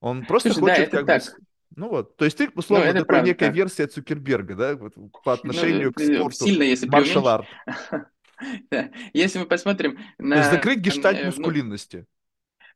он 0.00 0.24
просто 0.24 0.52
Слушай, 0.52 0.76
хочет 0.76 0.90
да, 0.90 0.98
как 0.98 1.06
так. 1.06 1.22
бы, 1.22 1.44
ну 1.76 1.88
вот, 1.88 2.16
то 2.16 2.24
есть 2.24 2.38
ты 2.38 2.50
условно 2.54 2.86
ну, 2.86 2.92
такой 2.92 3.06
правда, 3.06 3.28
некая 3.28 3.48
да. 3.48 3.52
версия 3.52 3.86
Цукерберга, 3.86 4.54
да, 4.54 4.76
вот, 4.76 4.94
по 4.94 5.02
ну, 5.26 5.32
отношению 5.32 5.86
ну, 5.88 5.92
к 5.92 6.00
спорту, 6.00 6.44
сильно, 6.44 6.62
если 6.62 6.88
маршал 6.88 7.28
арт. 7.28 7.46
Если 9.12 9.38
мы 9.38 9.44
посмотрим 9.44 9.98
на... 10.18 10.36
То 10.36 10.40
есть 10.40 10.50
закрыть 10.52 10.78
гештальт 10.78 11.18
э, 11.18 11.26
мускулинности. 11.26 12.06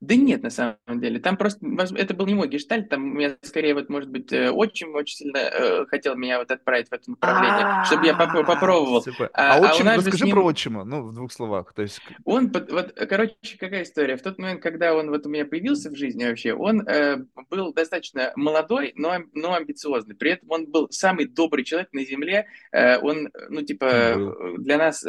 Да 0.04 0.16
нет, 0.16 0.42
на 0.42 0.50
самом 0.50 0.76
деле. 0.88 1.18
Там 1.18 1.38
просто, 1.38 1.66
это 1.96 2.12
был 2.12 2.26
не 2.26 2.34
мой 2.34 2.48
гештальт, 2.48 2.90
там 2.90 3.12
у 3.12 3.14
меня 3.14 3.36
скорее, 3.40 3.74
вот, 3.74 3.88
может 3.88 4.10
быть, 4.10 4.30
очень-очень 4.32 5.14
э, 5.14 5.16
сильно 5.16 5.38
э, 5.38 5.86
хотел 5.86 6.14
меня 6.14 6.38
вот 6.38 6.50
отправить 6.50 6.88
в 6.88 6.92
это 6.92 7.10
направление, 7.10 7.84
чтобы 7.86 8.06
я 8.06 8.14
поп 8.14 8.46
попробовал. 8.46 9.02
А, 9.32 9.54
а, 9.54 9.56
а 9.56 9.70
отчим, 9.70 9.88
расскажи 9.88 10.26
про 10.26 10.44
отчима, 10.44 10.84
ну, 10.84 11.08
в 11.08 11.14
двух 11.14 11.32
словах. 11.32 11.72
То 11.72 11.82
есть... 11.82 12.02
Он, 12.24 12.52
вот, 12.52 12.92
короче, 13.08 13.34
какая 13.58 13.84
история. 13.84 14.16
В 14.16 14.22
тот 14.22 14.38
момент, 14.38 14.60
когда 14.60 14.94
он 14.94 15.08
вот 15.08 15.24
у 15.24 15.30
меня 15.30 15.46
появился 15.46 15.90
в 15.90 15.96
жизни 15.96 16.24
вообще, 16.24 16.52
он 16.52 16.86
э, 16.86 17.24
был 17.48 17.72
достаточно 17.72 18.32
молодой, 18.36 18.92
но, 18.96 19.14
но 19.32 19.54
амбициозный. 19.54 20.14
При 20.14 20.32
этом 20.32 20.50
он 20.50 20.66
был 20.66 20.88
самый 20.90 21.26
добрый 21.26 21.64
человек 21.64 21.88
на 21.92 22.04
земле. 22.04 22.46
Э, 22.72 22.98
он, 22.98 23.30
ну, 23.48 23.62
типа, 23.62 24.34
для 24.58 24.76
нас 24.76 25.06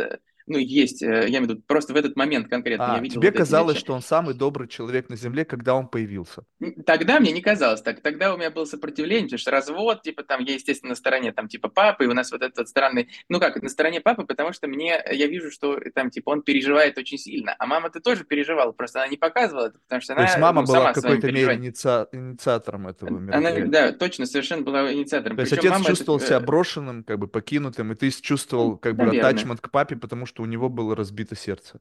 ну, 0.48 0.58
есть, 0.58 1.02
э, 1.02 1.08
я 1.08 1.28
имею 1.28 1.46
в 1.46 1.50
виду, 1.50 1.62
просто 1.66 1.94
в 1.94 1.96
этот 1.96 2.16
момент 2.16 2.48
конкретно 2.50 2.94
а, 2.94 2.96
я 2.98 3.02
видел 3.02 3.20
тебе 3.20 3.32
вот 3.32 3.38
казалось, 3.38 3.78
что 3.78 3.94
он 3.94 4.02
самый 4.02 4.36
добрый 4.36 4.68
человек 4.68 5.10
на 5.10 5.16
Земле, 5.16 5.44
когда 5.44 5.74
он 5.74 5.88
появился? 5.88 6.44
Тогда 6.86 7.20
мне 7.20 7.32
не 7.32 7.42
казалось 7.42 7.82
так. 7.82 8.02
Тогда 8.02 8.34
у 8.34 8.38
меня 8.38 8.52
было 8.52 8.66
сопротивление, 8.66 9.26
потому 9.26 9.40
что 9.40 9.52
развод, 9.52 10.04
типа, 10.04 10.24
там, 10.24 10.44
я, 10.44 10.54
естественно, 10.54 10.92
на 10.92 10.96
стороне, 10.96 11.32
там, 11.32 11.48
типа, 11.48 11.70
папы, 11.70 12.06
и 12.06 12.08
у 12.08 12.14
нас 12.14 12.32
вот 12.32 12.42
этот 12.42 12.58
вот 12.58 12.70
странный, 12.70 13.10
ну, 13.28 13.40
как, 13.40 13.62
на 13.62 13.70
стороне 13.70 14.02
папы, 14.02 14.24
потому 14.24 14.54
что 14.54 14.68
мне, 14.68 15.04
я 15.12 15.28
вижу, 15.28 15.50
что 15.50 15.80
там, 15.94 16.12
типа, 16.12 16.30
он 16.30 16.44
переживает 16.44 16.98
очень 16.98 17.18
сильно, 17.18 17.56
а 17.58 17.66
мама-то 17.66 18.00
тоже 18.00 18.24
переживала, 18.24 18.72
просто 18.72 19.00
она 19.00 19.08
не 19.08 19.18
показывала 19.18 19.68
это, 19.68 19.80
потому 19.80 20.02
что 20.02 20.14
То 20.14 20.20
она, 20.20 20.28
есть 20.28 20.40
мама 20.40 20.62
ну, 20.62 20.68
была 20.68 20.92
в 20.92 20.96
какой-то 20.96 21.32
мере 21.32 21.56
инициа... 21.56 22.08
инициатором 22.12 22.88
этого 22.88 23.10
мероприятия? 23.10 23.62
Она, 23.64 23.72
да, 23.72 23.92
точно, 23.94 24.26
совершенно 24.26 24.62
была 24.62 24.94
инициатором. 24.94 25.38
То 25.38 25.42
есть 25.42 25.56
Причем 25.56 25.74
отец 25.74 25.88
чувствовал 25.88 26.20
это... 26.20 26.28
себя 26.28 26.40
брошенным, 26.40 27.04
как 27.04 27.18
бы 27.18 27.28
покинутым, 27.28 27.92
и 27.92 27.96
ты 27.96 28.12
чувствовал, 28.12 28.78
как 28.78 28.96
бы, 28.96 29.18
атачмент 29.18 29.62
к 29.62 29.72
папе, 29.72 29.96
потому 29.96 30.26
что 30.26 30.35
у 30.44 30.46
него 30.46 30.70
был 30.70 30.94
разбит 30.94 31.16
разбито 31.16 31.36
сердце. 31.36 31.80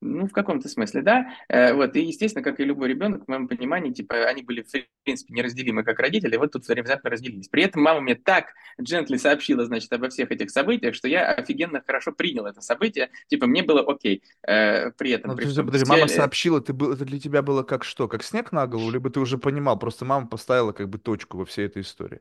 Ну, 0.00 0.26
в 0.26 0.32
каком-то 0.32 0.68
смысле, 0.68 1.00
да. 1.00 1.28
Э, 1.48 1.72
вот, 1.72 1.96
и, 1.96 2.02
естественно, 2.02 2.44
как 2.44 2.60
и 2.60 2.64
любой 2.64 2.88
ребенок, 2.88 3.24
в 3.24 3.28
моем 3.28 3.48
понимании, 3.48 3.90
типа, 3.90 4.26
они 4.26 4.42
были, 4.42 4.60
в 4.62 4.66
принципе, 5.02 5.32
неразделимы 5.32 5.82
как 5.82 5.98
родители, 5.98 6.36
вот 6.36 6.52
тут 6.52 6.68
внезапно 6.68 7.08
разделились. 7.08 7.48
При 7.48 7.62
этом 7.62 7.82
мама 7.82 8.00
мне 8.00 8.14
так 8.14 8.52
джентли 8.78 9.16
сообщила, 9.16 9.64
значит, 9.64 9.90
обо 9.94 10.10
всех 10.10 10.30
этих 10.30 10.50
событиях, 10.50 10.94
что 10.94 11.08
я 11.08 11.32
офигенно 11.32 11.82
хорошо 11.86 12.12
принял 12.12 12.44
это 12.44 12.60
событие, 12.60 13.10
типа, 13.28 13.46
мне 13.46 13.62
было 13.62 13.80
окей. 13.80 14.22
Э, 14.46 14.90
при 14.90 15.12
этом... 15.12 15.30
Ну, 15.30 15.36
при, 15.38 15.44
подожди, 15.44 15.62
подожди, 15.62 15.90
мама 15.90 16.08
сообщила, 16.08 16.60
ты 16.60 16.74
был, 16.74 16.92
это 16.92 17.06
для 17.06 17.18
тебя 17.18 17.40
было 17.40 17.62
как 17.62 17.82
что, 17.84 18.06
как 18.06 18.22
снег 18.22 18.52
на 18.52 18.66
голову, 18.66 18.90
либо 18.90 19.08
ты 19.08 19.20
уже 19.20 19.38
понимал, 19.38 19.78
просто 19.78 20.04
мама 20.04 20.26
поставила 20.26 20.72
как 20.72 20.90
бы 20.90 20.98
точку 20.98 21.38
во 21.38 21.46
всей 21.46 21.64
этой 21.64 21.80
истории? 21.80 22.20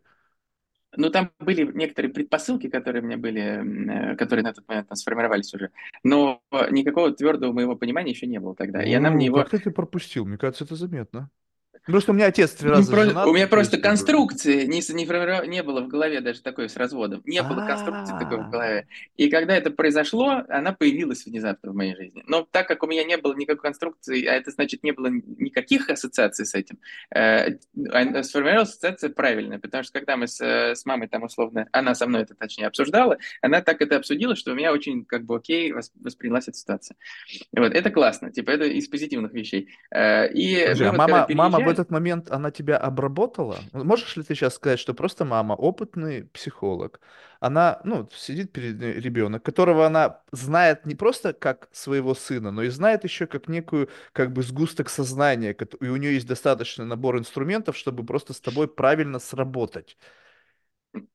Ну, 0.96 1.10
там 1.10 1.32
были 1.40 1.70
некоторые 1.74 2.14
предпосылки, 2.14 2.70
которые 2.70 3.02
у 3.04 3.06
меня 3.06 3.18
были, 3.18 4.12
э, 4.12 4.16
которые 4.16 4.44
на 4.44 4.54
тот 4.54 4.68
момент 4.68 4.88
там 4.90 4.96
сформировались 4.96 5.54
уже. 5.54 5.72
Но 6.04 6.42
никакого 6.72 7.12
твердого 7.12 7.52
моего 7.52 7.76
понимания 7.76 8.12
еще 8.12 8.28
не 8.28 8.40
было 8.40 8.56
тогда. 8.56 8.84
И 8.84 8.94
она 8.94 9.10
мне 9.10 9.28
его... 9.28 9.44
Как 9.44 9.62
ты 9.62 9.72
пропустил? 9.72 10.26
Мне 10.26 10.38
кажется, 10.38 10.66
это 10.66 10.76
заметно. 10.76 11.30
Просто 11.86 12.12
у 12.12 12.16
меня 12.16 12.28
отец 12.28 12.52
три 12.52 12.70
раза 12.70 12.90
про... 12.90 13.06
женат. 13.06 13.28
У 13.28 13.34
меня 13.34 13.48
просто 13.48 13.78
конструкции 13.78 14.66
не, 14.66 14.80
не, 14.94 15.48
не 15.48 15.64
было 15.64 15.82
в 15.82 15.88
голове 15.90 16.22
даже 16.22 16.42
такой 16.42 16.70
с 16.70 16.78
разводом. 16.78 17.22
Не 17.26 17.44
было 17.44 17.66
конструкции 17.66 18.14
такой 18.18 18.38
в 18.38 18.50
голове. 18.50 18.88
И 19.18 19.30
когда 19.30 19.56
это 19.56 19.70
произошло, 19.70 20.44
она 20.48 20.72
появилась 20.72 21.26
внезапно 21.26 21.72
в 21.72 21.76
моей 21.76 21.96
жизни. 21.96 22.24
Но 22.26 22.48
так 22.50 22.68
как 22.68 22.84
у 22.84 22.88
меня 22.88 23.04
не 23.04 23.18
было 23.18 23.34
никакой 23.34 23.62
конструкции, 23.62 24.26
а 24.26 24.34
это 24.34 24.52
значит 24.52 24.84
не 24.84 24.94
было 24.94 25.08
никаких 25.08 25.90
ассоциаций 25.90 26.46
с 26.46 26.54
этим, 26.54 26.80
э, 27.14 27.58
а, 27.92 28.24
сформировалась 28.24 28.70
ассоциация 28.70 29.10
правильная. 29.10 29.60
Потому 29.60 29.84
что 29.84 29.94
когда 29.94 30.16
мы 30.16 30.28
с, 30.28 30.40
с 30.40 30.86
мамой 30.86 31.10
там 31.10 31.24
условно, 31.24 31.68
она 31.74 31.96
со 31.96 32.08
мной 32.08 32.22
это 32.22 32.34
точнее 32.34 32.68
обсуждала, 32.68 33.18
она 33.42 33.62
так 33.62 33.82
это 33.82 33.98
обсудила, 33.98 34.38
что 34.38 34.54
у 34.54 34.56
меня 34.56 34.72
очень 34.72 35.04
как 35.04 35.26
бы 35.26 35.36
окей 35.36 35.74
воспринялась 35.74 36.48
эта 36.48 36.58
ситуация. 36.58 36.96
Вот, 37.52 37.74
это 37.74 37.90
классно. 37.90 38.32
Типа 38.32 38.52
это 38.52 38.64
из 38.66 38.88
позитивных 38.88 39.34
вещей. 39.34 39.68
Э, 39.92 40.32
и 40.32 40.66
Слушай, 40.68 40.88
а 40.88 40.94
мама, 40.94 41.28
мама 41.30 41.73
этот 41.74 41.92
момент 41.92 42.32
она 42.32 42.52
тебя 42.52 42.78
обработала? 42.78 43.58
Можешь 43.74 44.16
ли 44.18 44.24
ты 44.24 44.36
сейчас 44.36 44.56
сказать, 44.56 44.80
что 44.80 44.94
просто 44.94 45.26
мама, 45.26 45.54
опытный 45.54 46.26
психолог, 46.26 47.02
она, 47.40 47.82
ну, 47.84 48.08
сидит 48.14 48.52
перед 48.52 48.82
ребенок, 48.82 49.44
которого 49.44 49.86
она 49.86 50.22
знает 50.32 50.86
не 50.86 50.96
просто 50.96 51.34
как 51.34 51.68
своего 51.72 52.14
сына, 52.16 52.52
но 52.52 52.64
и 52.64 52.70
знает 52.70 53.04
еще 53.04 53.28
как 53.28 53.48
некую, 53.48 53.90
как 54.14 54.32
бы, 54.32 54.44
сгусток 54.44 54.90
сознания, 54.90 55.54
и 55.82 55.88
у 55.88 55.96
нее 55.98 56.14
есть 56.14 56.28
достаточный 56.28 56.86
набор 56.86 57.18
инструментов, 57.18 57.76
чтобы 57.78 58.06
просто 58.06 58.34
с 58.34 58.40
тобой 58.40 58.68
правильно 58.68 59.20
сработать. 59.20 59.98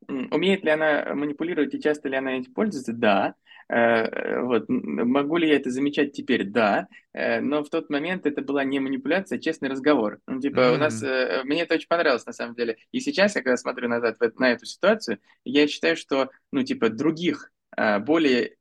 Умеет 0.08 0.64
ли 0.64 0.70
она 0.70 1.14
манипулировать 1.14 1.74
и 1.74 1.80
часто 1.80 2.08
ли 2.08 2.16
она 2.16 2.38
этим 2.38 2.52
пользуется? 2.52 2.92
Да. 2.92 3.34
Э, 3.68 4.40
вот. 4.42 4.64
Могу 4.68 5.36
ли 5.36 5.48
я 5.48 5.56
это 5.56 5.70
замечать 5.70 6.12
теперь? 6.12 6.44
Да. 6.44 6.88
Э, 7.12 7.40
но 7.40 7.62
в 7.62 7.68
тот 7.68 7.90
момент 7.90 8.26
это 8.26 8.42
была 8.42 8.64
не 8.64 8.80
манипуляция, 8.80 9.38
а 9.38 9.40
честный 9.40 9.68
разговор. 9.68 10.20
Ну, 10.26 10.40
типа, 10.40 10.60
mm-hmm. 10.60 10.74
у 10.74 10.78
нас... 10.78 11.02
Э, 11.02 11.42
мне 11.44 11.62
это 11.62 11.74
очень 11.74 11.88
понравилось, 11.88 12.26
на 12.26 12.32
самом 12.32 12.54
деле. 12.54 12.78
И 12.92 13.00
сейчас, 13.00 13.36
я 13.36 13.42
когда 13.42 13.56
смотрю 13.56 13.88
назад 13.88 14.16
на 14.38 14.52
эту 14.52 14.66
ситуацию, 14.66 15.18
я 15.44 15.66
считаю, 15.68 15.96
что, 15.96 16.30
ну, 16.52 16.62
типа, 16.62 16.88
других, 16.88 17.52
более 18.00 18.56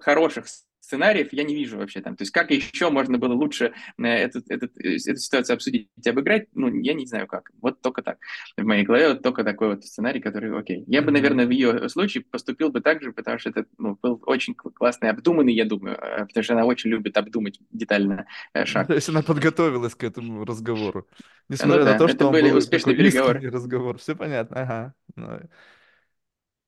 хороших 0.00 0.46
сценариев 0.90 1.32
я 1.32 1.44
не 1.44 1.54
вижу 1.54 1.78
вообще 1.78 2.00
там. 2.00 2.16
То 2.16 2.22
есть 2.22 2.32
как 2.32 2.50
еще 2.50 2.90
можно 2.90 3.16
было 3.16 3.32
лучше 3.32 3.72
э, 3.98 4.02
эту, 4.02 4.40
эту, 4.48 4.66
эту 4.66 5.16
ситуацию 5.16 5.54
обсудить 5.54 5.88
и 6.04 6.08
обыграть, 6.08 6.48
ну, 6.54 6.68
я 6.68 6.94
не 6.94 7.06
знаю 7.06 7.28
как. 7.28 7.50
Вот 7.62 7.80
только 7.80 8.02
так. 8.02 8.18
В 8.56 8.64
моей 8.64 8.82
голове 8.82 9.10
вот 9.10 9.22
только 9.22 9.44
такой 9.44 9.68
вот 9.68 9.84
сценарий, 9.84 10.20
который 10.20 10.58
окей. 10.58 10.84
Я 10.88 11.02
бы, 11.02 11.12
наверное, 11.12 11.46
в 11.46 11.50
ее 11.50 11.88
случае 11.88 12.24
поступил 12.24 12.70
бы 12.70 12.80
так 12.80 13.02
же, 13.02 13.12
потому 13.12 13.38
что 13.38 13.50
это 13.50 13.66
ну, 13.78 13.96
был 14.02 14.20
очень 14.26 14.54
классный, 14.54 15.10
обдуманный, 15.10 15.54
я 15.54 15.64
думаю, 15.64 15.96
э, 15.96 16.26
потому 16.26 16.42
что 16.42 16.54
она 16.54 16.64
очень 16.64 16.90
любит 16.90 17.16
обдумать 17.16 17.60
детально 17.70 18.26
э, 18.52 18.64
шаг. 18.64 18.88
То 18.88 18.94
есть 18.94 19.08
она 19.08 19.22
подготовилась 19.22 19.94
к 19.94 20.02
этому 20.02 20.44
разговору. 20.44 21.06
Несмотря 21.48 21.80
ну, 21.80 21.84
да, 21.84 21.92
на 21.92 21.98
то, 21.98 22.08
что 22.08 22.26
он 22.26 22.32
были 22.32 22.50
был 22.50 22.58
успешные 22.58 22.96
переговоры. 22.96 23.48
разговор. 23.50 23.98
Все 23.98 24.16
понятно, 24.16 24.94
ага. 25.16 25.40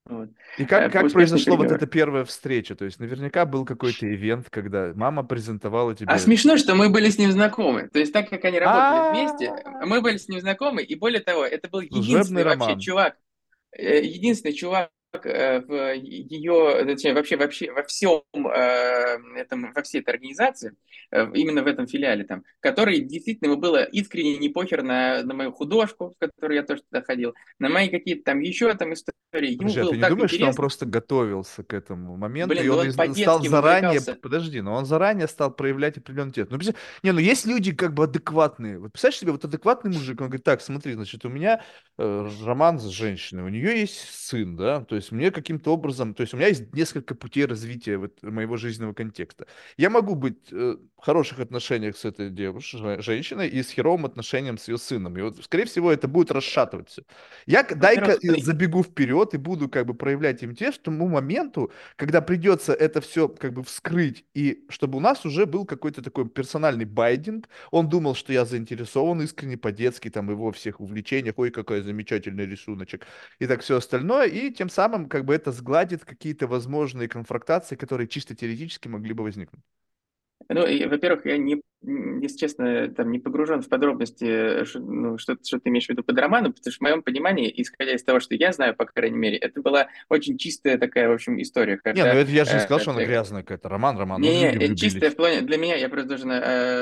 Вот. 0.04 0.30
И 0.58 0.64
как, 0.64 0.88
э, 0.88 0.90
как 0.90 1.12
произошло 1.12 1.56
вот 1.56 1.70
эта 1.70 1.86
первая 1.86 2.24
встреча? 2.24 2.74
То 2.74 2.84
есть 2.84 2.98
наверняка 2.98 3.46
был 3.46 3.64
какой-то 3.64 4.12
ивент, 4.12 4.50
когда 4.50 4.92
мама 4.94 5.22
презентовала 5.22 5.94
тебе... 5.94 6.08
А 6.08 6.18
смешно, 6.18 6.56
что 6.56 6.74
мы 6.74 6.90
были 6.90 7.08
с 7.08 7.18
ним 7.18 7.30
знакомы. 7.30 7.88
То 7.88 8.00
есть 8.00 8.12
так 8.12 8.28
как 8.28 8.44
они 8.44 8.58
работали 8.58 9.12
вместе, 9.12 9.54
мы 9.86 10.00
были 10.00 10.16
с 10.16 10.28
ним 10.28 10.40
знакомы, 10.40 10.82
и 10.82 10.94
более 10.96 11.20
того, 11.20 11.44
это 11.44 11.68
был 11.68 11.80
единственный 11.80 12.44
вообще 12.44 12.78
чувак, 12.80 13.16
э, 13.72 14.02
единственный 14.02 14.54
чувак 14.54 14.90
Э, 15.12 15.60
в 15.60 15.92
ее, 15.94 16.84
точнее, 16.86 17.12
вообще, 17.12 17.36
вообще 17.36 17.70
во 17.70 17.82
всем 17.82 18.22
э, 18.34 19.18
этом, 19.36 19.72
во 19.72 19.82
всей 19.82 20.00
этой 20.00 20.10
организации, 20.10 20.74
э, 21.10 21.26
именно 21.34 21.62
в 21.62 21.66
этом 21.66 21.86
филиале 21.86 22.24
там, 22.24 22.44
который 22.60 23.00
действительно 23.00 23.50
ему 23.50 23.60
было 23.60 23.84
искренне 23.84 24.38
не 24.38 24.48
похер 24.48 24.82
на, 24.82 25.22
на 25.22 25.34
мою 25.34 25.52
художку, 25.52 26.10
в 26.10 26.18
которую 26.18 26.56
я 26.56 26.62
тоже 26.62 26.82
туда 26.82 27.02
ходил, 27.02 27.34
на 27.58 27.68
мои 27.68 27.88
какие-то 27.90 28.24
там 28.24 28.40
еще 28.40 28.72
там 28.74 28.94
истории, 28.94 29.16
Ему 29.32 29.58
Подожди, 29.58 29.80
а 29.80 29.86
ты 29.86 29.96
не 29.96 30.04
думаешь, 30.04 30.30
что 30.30 30.44
он 30.46 30.50
интересно. 30.50 30.56
просто 30.56 30.86
готовился 30.86 31.62
к 31.64 31.72
этому 31.72 32.16
моменту, 32.16 32.54
Блин, 32.54 32.64
и 32.64 32.68
ну 32.68 32.74
он 32.76 32.86
он 33.00 33.14
стал 33.14 33.42
заранее, 33.42 34.00
вовлекался. 34.00 34.14
подожди, 34.20 34.60
но 34.60 34.74
он 34.74 34.84
заранее 34.86 35.26
стал 35.28 35.50
проявлять 35.54 35.96
определенный 35.98 36.28
интерес. 36.30 36.48
Ну, 36.50 36.58
не, 37.02 37.12
ну 37.12 37.18
есть 37.18 37.46
люди 37.46 37.72
как 37.74 37.94
бы 37.94 38.04
адекватные. 38.04 38.78
Вот 38.78 38.92
представляешь 38.92 39.20
себе, 39.20 39.32
вот 39.32 39.44
адекватный 39.44 39.90
мужик, 39.90 40.20
он 40.20 40.26
говорит, 40.28 40.44
так, 40.44 40.60
смотри, 40.60 40.94
значит, 40.94 41.24
у 41.24 41.28
меня 41.28 41.62
э, 41.98 42.28
роман 42.44 42.78
с 42.78 42.86
женщиной, 42.88 43.42
у 43.44 43.48
нее 43.48 43.80
есть 43.80 43.98
сын, 44.10 44.56
да, 44.56 44.80
то 44.84 44.96
есть 44.96 45.12
мне 45.12 45.30
каким-то 45.30 45.72
образом, 45.72 46.14
то 46.14 46.22
есть 46.22 46.34
у 46.34 46.36
меня 46.36 46.48
есть 46.48 46.74
несколько 46.74 47.14
путей 47.14 47.46
развития 47.46 47.96
вот 47.98 48.22
моего 48.22 48.56
жизненного 48.56 48.92
контекста. 48.94 49.46
Я 49.76 49.90
могу 49.90 50.14
быть 50.14 50.52
э, 50.52 50.76
в 50.96 51.04
хороших 51.04 51.40
отношениях 51.40 51.96
с 51.96 52.04
этой 52.04 52.30
девушкой, 52.30 53.00
женщиной, 53.02 53.48
и 53.48 53.62
с 53.62 53.70
херовым 53.70 54.04
отношением 54.06 54.58
с 54.58 54.68
ее 54.68 54.78
сыном. 54.78 55.16
И 55.16 55.22
вот, 55.22 55.42
скорее 55.44 55.64
всего, 55.64 55.92
это 55.92 56.08
будет 56.08 56.30
расшатывать 56.30 56.88
все. 56.88 57.02
Я 57.46 57.62
к- 57.64 57.78
дай-ка 57.78 58.18
смотри, 58.20 58.42
забегу 58.42 58.82
вперед 58.82 59.21
и 59.34 59.38
буду 59.38 59.68
как 59.68 59.86
бы 59.86 59.94
проявлять 59.94 60.42
интерес 60.44 60.78
к 60.78 60.82
тому 60.82 61.08
моменту, 61.08 61.72
когда 61.96 62.20
придется 62.20 62.72
это 62.72 63.00
все 63.00 63.28
как 63.28 63.52
бы 63.52 63.62
вскрыть, 63.62 64.24
и 64.34 64.64
чтобы 64.68 64.98
у 64.98 65.00
нас 65.00 65.24
уже 65.24 65.46
был 65.46 65.64
какой-то 65.64 66.02
такой 66.02 66.28
персональный 66.28 66.84
байдинг. 66.84 67.48
Он 67.70 67.88
думал, 67.88 68.14
что 68.14 68.32
я 68.32 68.44
заинтересован 68.44 69.22
искренне 69.22 69.56
по-детски, 69.56 70.10
там, 70.10 70.30
его 70.30 70.52
всех 70.52 70.80
увлечениях, 70.80 71.34
ой, 71.38 71.50
какой 71.50 71.82
замечательный 71.82 72.46
рисуночек, 72.46 73.06
и 73.38 73.46
так 73.46 73.62
все 73.62 73.76
остальное, 73.76 74.26
и 74.26 74.50
тем 74.50 74.68
самым 74.68 75.08
как 75.08 75.24
бы 75.24 75.34
это 75.34 75.52
сгладит 75.52 76.04
какие-то 76.04 76.46
возможные 76.46 77.08
конфронтации, 77.08 77.76
которые 77.76 78.08
чисто 78.08 78.34
теоретически 78.34 78.88
могли 78.88 79.12
бы 79.14 79.24
возникнуть. 79.24 79.62
Ну, 80.48 80.62
во-первых, 80.88 81.24
я 81.26 81.38
не, 81.38 81.62
если 81.82 82.36
честно, 82.38 82.88
там 82.88 83.10
не 83.10 83.18
погружен 83.18 83.62
в 83.62 83.68
подробности, 83.68 84.24
э, 84.24 84.64
ну, 84.74 85.18
что, 85.18 85.36
что 85.44 85.58
ты 85.58 85.68
имеешь 85.70 85.86
в 85.86 85.88
виду 85.88 86.02
под 86.02 86.18
романом, 86.18 86.52
потому 86.52 86.72
что 86.72 86.78
в 86.78 86.82
моем 86.82 87.02
понимании, 87.02 87.52
исходя 87.56 87.92
из 87.92 88.04
того, 88.04 88.20
что 88.20 88.34
я 88.34 88.52
знаю, 88.52 88.74
по 88.74 88.84
крайней 88.84 89.18
мере, 89.18 89.36
это 89.36 89.60
была 89.60 89.88
очень 90.08 90.38
чистая 90.38 90.78
такая, 90.78 91.08
в 91.08 91.12
общем, 91.12 91.40
история, 91.40 91.72
Не, 91.84 91.92
ну 91.92 92.02
когда 92.02 92.14
это 92.14 92.30
я 92.30 92.44
же 92.44 92.52
не 92.52 92.58
э, 92.58 92.60
сказал, 92.60 92.80
что 92.80 92.90
она 92.92 93.02
э, 93.02 93.06
грязная 93.06 93.42
какая-то. 93.42 93.68
Роман, 93.68 93.98
роман, 93.98 94.20
ну 94.20 94.26
Не, 94.26 94.52
не, 94.52 94.76
чистая 94.76 95.10
влюбились. 95.10 95.12
в 95.12 95.16
плане, 95.16 95.40
для 95.42 95.56
меня, 95.56 95.76
я 95.76 95.88
просто 95.88 96.08
должен 96.08 96.30
э, 96.30 96.36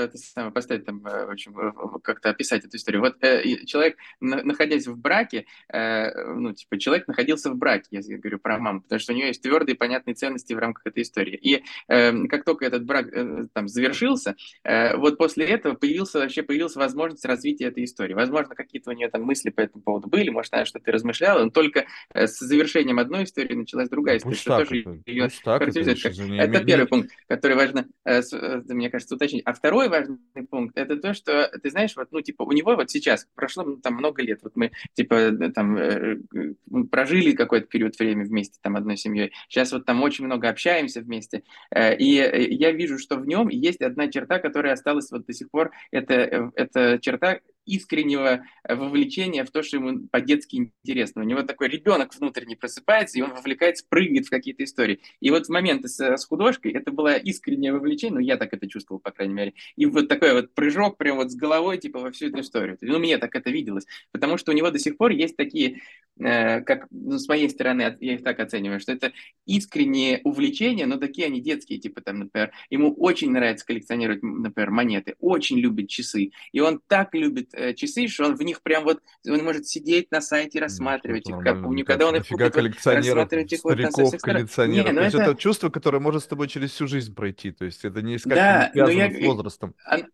это 0.04 0.18
самое, 0.18 0.52
поставить 0.52 0.84
там, 0.84 1.04
э, 1.06 1.26
в 1.26 1.30
общем, 1.30 1.58
э, 1.58 1.72
как-то 2.02 2.30
описать 2.30 2.64
эту 2.64 2.76
историю. 2.76 3.00
Вот 3.02 3.16
э, 3.22 3.64
человек, 3.64 3.96
на- 4.20 4.42
находясь 4.42 4.86
в 4.86 4.96
браке, 4.96 5.46
э, 5.72 6.24
ну, 6.34 6.52
типа, 6.52 6.78
человек 6.78 7.08
находился 7.08 7.50
в 7.50 7.56
браке, 7.56 7.86
я 7.90 8.18
говорю 8.18 8.38
про 8.38 8.58
маму, 8.58 8.82
потому 8.82 8.98
что 8.98 9.12
у 9.12 9.16
нее 9.16 9.28
есть 9.28 9.42
твердые 9.42 9.76
понятные 9.76 10.14
ценности 10.14 10.52
в 10.52 10.58
рамках 10.58 10.86
этой 10.86 11.02
истории. 11.02 11.36
И 11.36 11.62
э, 11.88 12.26
как 12.26 12.44
только 12.44 12.64
этот 12.66 12.84
брак 12.84 13.06
э, 13.12 13.46
там 13.52 13.68
завершился, 13.68 14.36
э, 14.64 14.89
вот 14.96 15.18
после 15.18 15.46
этого 15.46 15.74
появился, 15.74 16.18
вообще 16.18 16.42
появилась 16.42 16.76
возможность 16.76 17.24
развития 17.24 17.66
этой 17.66 17.84
истории. 17.84 18.14
Возможно, 18.14 18.54
какие-то 18.54 18.90
у 18.90 18.92
нее 18.92 19.08
там 19.08 19.22
мысли 19.22 19.50
по 19.50 19.60
этому 19.60 19.82
поводу 19.82 20.08
были, 20.08 20.30
может, 20.30 20.52
она 20.54 20.64
что-то 20.64 20.92
размышляла, 20.92 21.44
но 21.44 21.50
только 21.50 21.86
э, 22.14 22.26
с 22.26 22.38
завершением 22.38 22.98
одной 22.98 23.24
истории 23.24 23.54
началась 23.54 23.88
другая 23.88 24.18
история, 24.18 24.32
пусть 24.32 24.40
что 24.42 24.58
так 24.58 24.68
тоже 24.68 24.80
это, 24.80 24.98
ее 25.06 25.24
пусть 25.24 25.42
так 25.42 25.62
это, 25.62 25.80
это 25.80 26.58
не- 26.60 26.64
первый 26.64 26.86
пункт, 26.86 27.10
который 27.28 27.56
важно, 27.56 27.86
э, 28.04 28.20
э, 28.32 28.62
мне 28.68 28.90
кажется, 28.90 29.14
уточнить. 29.14 29.42
А 29.44 29.52
второй 29.52 29.88
важный 29.88 30.18
пункт 30.48 30.76
это 30.76 30.96
то, 30.96 31.14
что 31.14 31.50
ты 31.62 31.70
знаешь, 31.70 31.94
вот, 31.96 32.08
ну, 32.12 32.20
типа, 32.20 32.42
у 32.42 32.52
него 32.52 32.76
вот 32.76 32.90
сейчас 32.90 33.26
прошло 33.34 33.64
ну, 33.64 33.76
там 33.76 33.94
много 33.94 34.22
лет, 34.22 34.40
вот 34.42 34.52
мы, 34.56 34.70
типа, 34.94 35.14
э, 35.14 35.50
там 35.50 35.76
э, 35.76 36.18
э, 36.34 36.52
прожили 36.90 37.32
какой-то 37.32 37.66
период 37.66 37.98
времени 37.98 38.26
вместе, 38.26 38.58
там, 38.62 38.76
одной 38.76 38.96
семьей. 38.96 39.32
Сейчас 39.48 39.72
вот 39.72 39.84
там 39.84 40.02
очень 40.02 40.24
много 40.24 40.48
общаемся 40.48 41.00
вместе, 41.00 41.42
э, 41.70 41.96
и 41.96 42.18
э, 42.18 42.48
я 42.50 42.72
вижу, 42.72 42.98
что 42.98 43.16
в 43.16 43.26
нем 43.26 43.48
есть 43.48 43.80
одна 43.80 44.08
черта, 44.08 44.38
которая 44.38 44.72
осталась 44.80 45.10
вот 45.10 45.26
до 45.26 45.32
сих 45.32 45.50
пор. 45.50 45.70
Это, 45.90 46.14
э, 46.14 46.50
это 46.56 46.98
черта 46.98 47.40
искреннего 47.66 48.44
э, 48.64 48.74
вовлечения 48.74 49.44
в 49.44 49.50
то, 49.50 49.62
что 49.62 49.76
ему 49.76 50.08
по-детски 50.08 50.72
интересно. 50.84 51.22
У 51.22 51.24
него 51.24 51.42
такой 51.42 51.68
ребенок 51.68 52.14
внутренний 52.14 52.56
просыпается, 52.56 53.18
и 53.18 53.22
он 53.22 53.34
вовлекается, 53.34 53.84
прыгает 53.88 54.26
в 54.26 54.30
какие-то 54.30 54.64
истории. 54.64 55.00
И 55.20 55.30
вот 55.30 55.46
в 55.46 55.50
моменты 55.50 55.88
с, 55.88 56.00
с 56.00 56.24
художкой 56.24 56.72
это 56.72 56.90
было 56.90 57.16
искреннее 57.16 57.72
вовлечение, 57.72 58.14
ну, 58.14 58.20
я 58.20 58.36
так 58.36 58.52
это 58.52 58.68
чувствовал, 58.68 59.00
по 59.00 59.10
крайней 59.10 59.34
мере. 59.34 59.54
И 59.76 59.86
вот 59.86 60.08
такой 60.08 60.32
вот 60.32 60.54
прыжок 60.54 60.96
прям 60.96 61.16
вот 61.16 61.30
с 61.30 61.34
головой, 61.34 61.78
типа, 61.78 62.00
во 62.00 62.10
всю 62.10 62.28
эту 62.28 62.40
историю. 62.40 62.78
Ну, 62.80 62.98
мне 62.98 63.18
так 63.18 63.34
это 63.34 63.50
виделось. 63.50 63.86
Потому 64.12 64.36
что 64.36 64.52
у 64.52 64.54
него 64.54 64.70
до 64.70 64.78
сих 64.78 64.96
пор 64.96 65.10
есть 65.12 65.36
такие, 65.36 65.80
э, 66.18 66.60
как, 66.62 66.86
ну, 66.90 67.18
с 67.18 67.28
моей 67.28 67.48
стороны, 67.48 67.96
я 68.00 68.14
их 68.14 68.22
так 68.22 68.40
оцениваю, 68.40 68.80
что 68.80 68.92
это 68.92 69.12
искренние 69.46 70.20
увлечения, 70.24 70.86
но 70.86 70.96
такие 70.96 71.26
они 71.26 71.40
детские, 71.40 71.78
типа, 71.78 72.00
там, 72.00 72.20
например, 72.20 72.52
ему 72.70 72.92
очень 72.94 73.30
нравится 73.30 73.66
коллекционировать, 73.66 74.22
например, 74.22 74.70
монеты, 74.70 75.14
очень 75.18 75.58
любит 75.58 75.88
часы. 75.88 76.30
И 76.52 76.60
он 76.60 76.80
так 76.86 77.14
любит 77.14 77.49
э, 77.52 77.74
часы, 77.74 78.08
что 78.08 78.26
он 78.26 78.36
в 78.36 78.42
них 78.42 78.62
прям 78.62 78.84
вот, 78.84 79.00
он 79.26 79.44
может 79.44 79.66
сидеть 79.66 80.10
на 80.10 80.20
сайте, 80.20 80.58
Ну, 80.58 80.64
рассматривать 80.64 81.28
их, 81.28 81.38
как 81.42 81.56
у 81.56 81.68
мне 81.68 81.76
них, 81.78 81.86
когда 81.86 82.06
он 82.08 82.16
их 82.16 82.26
купит, 82.28 82.52
коллекционеров, 82.52 83.16
рассматривать 83.16 83.52
их 83.52 83.64
вот 83.64 83.76
там 83.80 83.90
со 83.90 83.90
стариков, 83.90 84.08
всех 84.08 84.20
сторон. 84.50 84.70
Не, 84.72 84.82
ну 84.92 85.00
это... 85.00 85.22
это 85.22 85.34
чувство, 85.36 85.68
которое 85.70 86.00
может 86.00 86.22
с 86.22 86.26
тобой 86.26 86.48
через 86.48 86.70
всю 86.72 86.86
жизнь 86.86 87.14
пройти. 87.14 87.52
То 87.52 87.64
есть 87.64 87.84
это 87.84 88.02
не 88.02 88.12
не 88.12 88.18
Да, 88.24 88.70
но 88.74 88.86
связано 88.86 89.02
я... 89.02 89.20
с 89.22 89.26
возрастом. 89.26 89.74
он- 89.90 90.06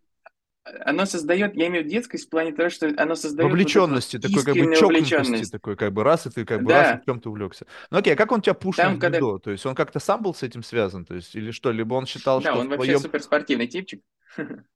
Оно 0.84 1.06
создает, 1.06 1.54
я 1.54 1.68
имею 1.68 1.82
в 1.82 1.86
виду 1.86 1.94
детскость 1.94 2.26
в 2.26 2.28
плане 2.30 2.52
того, 2.52 2.70
что 2.70 2.86
оно 2.96 3.14
создает 3.14 3.38
эту 3.38 3.44
вот 3.44 3.52
Вовлеченности, 3.52 4.18
такой 4.18 4.44
как 4.44 4.54
бы 4.56 4.74
чокнутости, 4.74 5.50
такой 5.50 5.76
как 5.76 5.92
бы 5.92 6.02
раз, 6.02 6.26
и 6.26 6.30
ты 6.30 6.44
как 6.44 6.62
бы 6.62 6.72
раз 6.72 6.88
Да, 6.92 7.00
в 7.00 7.04
чем-то 7.04 7.30
увлекся. 7.30 7.66
Ну 7.90 7.98
окей, 7.98 8.14
а 8.14 8.16
как 8.16 8.32
он 8.32 8.40
тебя 8.42 8.54
пушил 8.54 8.82
там, 8.84 8.96
в 8.96 8.98
когда... 8.98 9.18
дзюдо? 9.18 9.38
То 9.38 9.50
есть 9.52 9.64
он 9.64 9.74
как-то 9.74 10.00
сам 10.00 10.22
был 10.22 10.34
с 10.34 10.42
этим 10.42 10.62
связан? 10.62 11.04
То 11.04 11.14
есть 11.14 11.34
или 11.36 11.52
что? 11.52 11.70
Либо 11.70 11.94
он 11.94 12.06
считал, 12.06 12.40
Да, 12.40 12.50
что 12.50 12.60
он 12.60 12.66
в 12.66 12.70
вообще 12.70 12.84
твоем... 12.84 13.00
суперспортивный 13.00 13.66
типчик. 13.66 14.02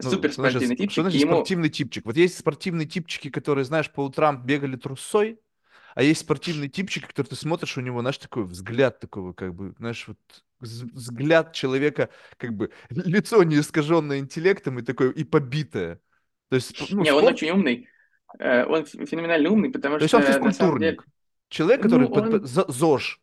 Ну, 0.00 0.10
Суперспортивный 0.10 0.66
значит, 0.66 0.76
что 0.76 0.84
типчик. 0.84 1.02
значит 1.02 1.18
И 1.18 1.22
ему... 1.22 1.32
спортивный 1.32 1.68
типчик? 1.70 2.04
Вот 2.04 2.16
есть 2.16 2.38
спортивные 2.38 2.86
типчики, 2.86 3.30
которые, 3.30 3.64
знаешь, 3.64 3.90
по 3.90 4.04
утрам 4.04 4.44
бегали 4.44 4.76
трусой, 4.76 5.40
а 5.98 6.02
есть 6.04 6.20
спортивный 6.20 6.68
типчик, 6.68 7.08
который 7.08 7.26
ты 7.26 7.34
смотришь, 7.34 7.76
у 7.76 7.80
него, 7.80 8.00
знаешь, 8.02 8.18
такой 8.18 8.44
взгляд 8.44 9.00
такого, 9.00 9.32
как 9.32 9.52
бы, 9.52 9.74
знаешь, 9.80 10.06
вот 10.06 10.16
взгляд 10.60 11.52
человека, 11.52 12.08
как 12.36 12.54
бы 12.54 12.70
лицо 12.90 13.42
не 13.42 13.58
искаженное 13.58 14.20
интеллектом 14.20 14.78
и 14.78 14.82
такое, 14.82 15.10
и 15.10 15.24
побитое. 15.24 16.00
То 16.50 16.54
есть, 16.54 16.92
ну, 16.92 17.02
Не, 17.02 17.12
он 17.12 17.22
спорт, 17.22 17.34
очень 17.34 17.50
умный. 17.50 17.88
Э, 18.38 18.64
Он 18.66 18.86
феноменально 18.86 19.50
умный, 19.50 19.70
потому 19.72 19.98
то 19.98 20.04
есть 20.04 20.14
он 20.14 20.22
что 20.22 20.38
на 20.38 20.52
самом 20.52 20.78
деле... 20.78 20.98
Человек, 21.48 21.82
Ну, 21.82 21.90
который 21.90 22.06
под- 22.06 22.14
под- 22.30 22.34
он 22.42 22.46
за- 22.46 22.70
ЗОЖ. 22.70 23.20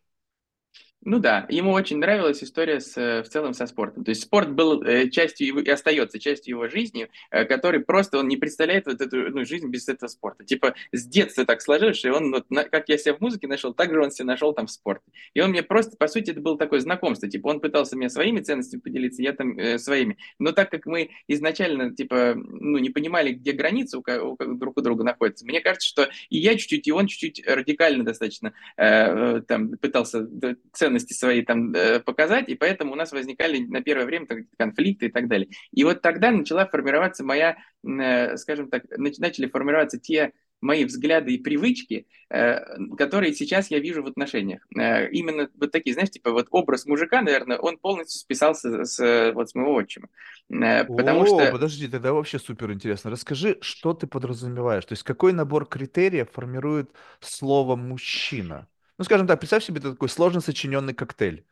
Ну 1.08 1.20
да, 1.20 1.46
ему 1.48 1.70
очень 1.70 1.98
нравилась 1.98 2.42
история 2.42 2.80
с, 2.80 2.96
э, 2.96 3.22
в 3.22 3.28
целом 3.28 3.54
со 3.54 3.68
спортом. 3.68 4.02
То 4.02 4.08
есть 4.08 4.22
спорт 4.22 4.50
был 4.50 4.82
э, 4.82 5.08
частью 5.08 5.46
его 5.46 5.60
и 5.60 5.68
остается 5.70 6.18
частью 6.18 6.56
его 6.56 6.68
жизни, 6.68 7.08
э, 7.30 7.44
который 7.44 7.78
просто 7.78 8.18
он 8.18 8.26
не 8.26 8.36
представляет 8.36 8.86
вот 8.86 9.00
эту 9.00 9.30
ну, 9.30 9.44
жизнь 9.44 9.68
без 9.68 9.86
этого 9.86 10.08
спорта. 10.08 10.44
Типа 10.44 10.74
с 10.90 11.06
детства 11.06 11.46
так 11.46 11.62
сложилось, 11.62 12.04
и 12.04 12.10
он, 12.10 12.32
вот, 12.32 12.46
как 12.72 12.88
я 12.88 12.98
себя 12.98 13.14
в 13.14 13.20
музыке 13.20 13.46
нашел, 13.46 13.72
так 13.72 13.94
же 13.94 14.02
он 14.02 14.10
себя 14.10 14.26
нашел 14.26 14.52
там 14.52 14.66
в 14.66 14.70
спорте. 14.72 15.04
И 15.32 15.40
он 15.40 15.50
мне 15.50 15.62
просто, 15.62 15.96
по 15.96 16.08
сути, 16.08 16.32
это 16.32 16.40
было 16.40 16.58
такое 16.58 16.80
знакомство. 16.80 17.28
Типа 17.28 17.46
он 17.46 17.60
пытался 17.60 17.96
мне 17.96 18.10
своими 18.10 18.40
ценностями 18.40 18.80
поделиться, 18.80 19.22
я 19.22 19.32
там 19.32 19.56
э, 19.56 19.78
своими. 19.78 20.18
Но 20.40 20.50
так 20.50 20.72
как 20.72 20.86
мы 20.86 21.10
изначально 21.28 21.94
типа 21.94 22.34
ну 22.34 22.78
не 22.78 22.90
понимали, 22.90 23.30
где 23.30 23.52
границы 23.52 23.98
у, 23.98 24.00
у 24.00 24.36
друг 24.56 24.76
у 24.76 24.80
друга 24.80 25.04
находятся, 25.04 25.44
мне 25.46 25.60
кажется, 25.60 25.86
что 25.86 26.08
и 26.30 26.38
я 26.38 26.56
чуть-чуть, 26.56 26.88
и 26.88 26.90
он 26.90 27.06
чуть-чуть 27.06 27.46
радикально 27.46 28.04
достаточно 28.04 28.54
э, 28.76 29.40
там 29.46 29.76
пытался 29.78 30.22
д- 30.22 30.56
ценности 30.96 31.12
свои 31.12 31.42
там 31.42 31.72
э, 31.74 32.00
показать, 32.00 32.48
и 32.48 32.54
поэтому 32.54 32.92
у 32.92 32.96
нас 32.96 33.12
возникали 33.12 33.58
на 33.58 33.82
первое 33.82 34.06
время 34.06 34.26
конфликты 34.58 35.06
и 35.06 35.10
так 35.10 35.28
далее. 35.28 35.48
И 35.72 35.84
вот 35.84 36.02
тогда 36.02 36.30
начала 36.30 36.66
формироваться 36.66 37.24
моя, 37.24 37.56
э, 37.84 38.36
скажем 38.36 38.68
так, 38.68 38.84
нач- 38.98 39.16
начали 39.18 39.46
формироваться 39.46 39.98
те 39.98 40.32
мои 40.62 40.86
взгляды 40.86 41.34
и 41.34 41.38
привычки, 41.38 42.06
э, 42.30 42.60
которые 42.96 43.34
сейчас 43.34 43.70
я 43.70 43.78
вижу 43.78 44.02
в 44.02 44.06
отношениях. 44.06 44.66
Именно 44.70 45.50
вот 45.54 45.70
такие, 45.70 45.92
знаешь, 45.92 46.10
типа 46.10 46.30
вот 46.30 46.46
образ 46.50 46.86
мужика, 46.86 47.20
наверное, 47.20 47.58
он 47.58 47.76
полностью 47.76 48.18
списался 48.20 48.84
с, 48.84 49.32
вот 49.34 49.50
с 49.50 49.54
моего 49.54 49.74
отчима. 49.74 50.08
Потому 50.48 51.22
О, 51.22 51.26
что 51.26 51.52
подожди, 51.52 51.88
тогда 51.88 52.12
вообще 52.12 52.38
супер 52.38 52.72
интересно. 52.72 53.10
Расскажи, 53.10 53.58
что 53.60 53.92
ты 53.92 54.06
подразумеваешь? 54.06 54.84
То 54.86 54.92
есть 54.92 55.02
какой 55.02 55.32
набор 55.34 55.66
критериев 55.66 56.30
формирует 56.32 56.90
слово 57.20 57.76
«мужчина»? 57.76 58.66
Ну, 58.98 59.04
скажем 59.04 59.26
так, 59.26 59.38
представь 59.40 59.64
себе 59.64 59.78
это 59.78 59.92
такой 59.92 60.08
сложно 60.08 60.40
сочиненный 60.40 60.94
коктейль, 60.94 61.44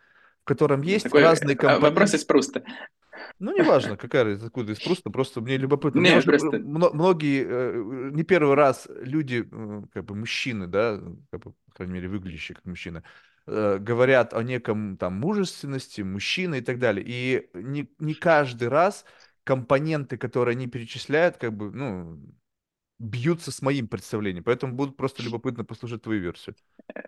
в 0.42 0.45
котором 0.45 0.82
есть 0.82 1.05
такой 1.05 1.22
разные 1.22 1.57
э, 1.57 1.61
вопрос 1.61 1.80
компоненты. 1.80 2.16
из 2.16 2.24
Пруста. 2.24 2.64
Ну, 3.38 3.57
неважно, 3.57 3.97
какая 3.97 4.24
разница, 4.24 4.47
откуда 4.47 4.72
из 4.72 4.80
просто, 4.80 5.11
просто 5.11 5.40
мне 5.40 5.57
любопытно. 5.57 6.01
Не, 6.01 6.20
просто 6.20 6.59
мно- 6.59 6.90
многие, 6.92 7.45
э, 7.47 8.11
не 8.12 8.22
первый 8.22 8.55
раз 8.55 8.88
люди, 8.88 9.42
как 9.92 10.05
бы 10.05 10.14
мужчины, 10.14 10.66
да, 10.66 11.01
как 11.30 11.40
бы, 11.40 11.53
по 11.53 11.72
крайней 11.74 11.95
мере, 11.95 12.09
выглядящие 12.09 12.57
как 12.57 12.64
мужчины, 12.64 13.03
э, 13.47 13.78
говорят 13.78 14.34
о 14.34 14.42
неком 14.42 14.97
там 14.97 15.14
мужественности, 15.14 16.03
мужчины 16.03 16.59
и 16.59 16.61
так 16.61 16.78
далее. 16.78 17.05
И 17.07 17.51
не, 17.55 17.90
не 17.99 18.14
каждый 18.14 18.68
раз 18.68 19.05
компоненты, 19.42 20.16
которые 20.16 20.55
они 20.55 20.66
перечисляют, 20.66 21.36
как 21.36 21.53
бы, 21.53 21.70
ну, 21.70 22.18
бьются 23.05 23.52
с 23.52 23.62
моим 23.62 23.86
представлением. 23.86 24.44
Поэтому 24.44 24.74
будут 24.74 24.96
просто 24.96 25.22
любопытно 25.22 25.64
послушать 25.64 26.02
твою 26.02 26.20
версию. 26.20 26.57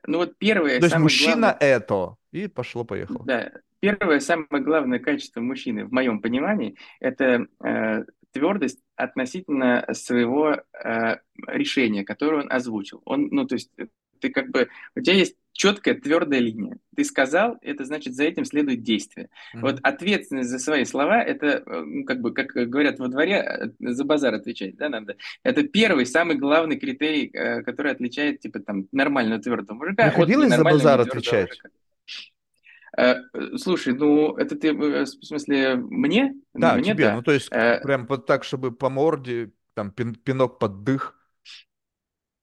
ну 0.07 0.19
вот 0.19 0.37
первое, 0.39 0.79
То 0.79 0.87
есть 0.87 0.99
мужчина 0.99 1.35
главное, 1.35 1.57
это. 1.61 2.17
И 2.33 2.49
пошло-поехало. 2.49 3.25
Да, 3.25 3.53
первое, 3.81 4.21
самое 4.21 4.63
главное 4.63 4.99
качество 4.99 5.41
мужчины, 5.41 5.87
в 5.87 5.93
моем 5.93 6.21
понимании, 6.21 6.77
это 7.01 7.47
э, 7.65 8.05
твердость 8.33 8.81
относительно 8.97 9.87
своего 9.93 10.63
э, 10.73 11.17
решения, 11.47 12.05
которое 12.05 12.43
он 12.43 12.53
озвучил. 12.53 13.01
Он, 13.05 13.29
ну, 13.31 13.47
то 13.47 13.55
есть, 13.55 13.71
э, 13.79 13.87
ты 14.21 14.31
как 14.31 14.51
бы, 14.51 14.69
у 14.95 15.01
тебя 15.01 15.15
есть 15.15 15.37
четкая, 15.57 15.95
твердая 15.95 16.41
линия. 16.41 16.79
Ты 16.95 17.05
сказал, 17.05 17.57
это 17.63 17.85
значит, 17.85 18.15
за 18.15 18.25
этим 18.25 18.45
следует 18.45 18.83
действие. 18.83 19.29
Mm-hmm. 19.55 19.61
Вот 19.61 19.81
ответственность 19.83 20.51
за 20.51 20.59
свои 20.59 20.85
слова, 20.85 21.23
это, 21.23 21.63
э, 21.67 21.81
ну, 21.81 22.05
как 22.05 22.21
бы, 22.21 22.33
как 22.33 22.49
говорят 22.49 22.99
во 22.99 23.09
дворе, 23.09 23.73
э, 23.81 23.93
за 23.93 24.05
базар 24.05 24.35
отвечать, 24.35 24.77
да, 24.77 24.89
надо. 24.89 25.17
Это 25.43 25.63
первый, 25.65 26.07
самый 26.07 26.37
главный 26.37 26.79
критерий, 26.79 27.31
э, 27.33 27.63
который 27.63 27.93
отличает, 27.93 28.41
типа, 28.41 28.61
там, 28.61 28.87
нормального 28.93 29.43
твердого 29.43 29.77
мужика 29.77 30.09
Приходилось 30.09 30.53
от 30.53 30.59
за 30.59 30.65
базар 30.65 31.01
отвечать? 31.01 31.49
Мужика. 31.49 31.71
Слушай, 33.57 33.93
ну 33.93 34.37
это 34.37 34.57
ты 34.57 34.73
в 34.73 35.07
смысле 35.07 35.77
мне? 35.77 36.35
Да, 36.55 36.77
мне, 36.77 36.95
тебе. 36.95 37.05
Да. 37.05 37.17
Ну 37.17 37.23
то 37.23 37.33
есть 37.33 37.51
прям 37.51 38.07
вот 38.07 38.25
так, 38.25 38.43
чтобы 38.43 38.73
по 38.73 38.89
морде, 38.89 39.51
там 39.75 39.91
пинок 39.91 40.59
под 40.59 40.83
дых. 40.83 41.16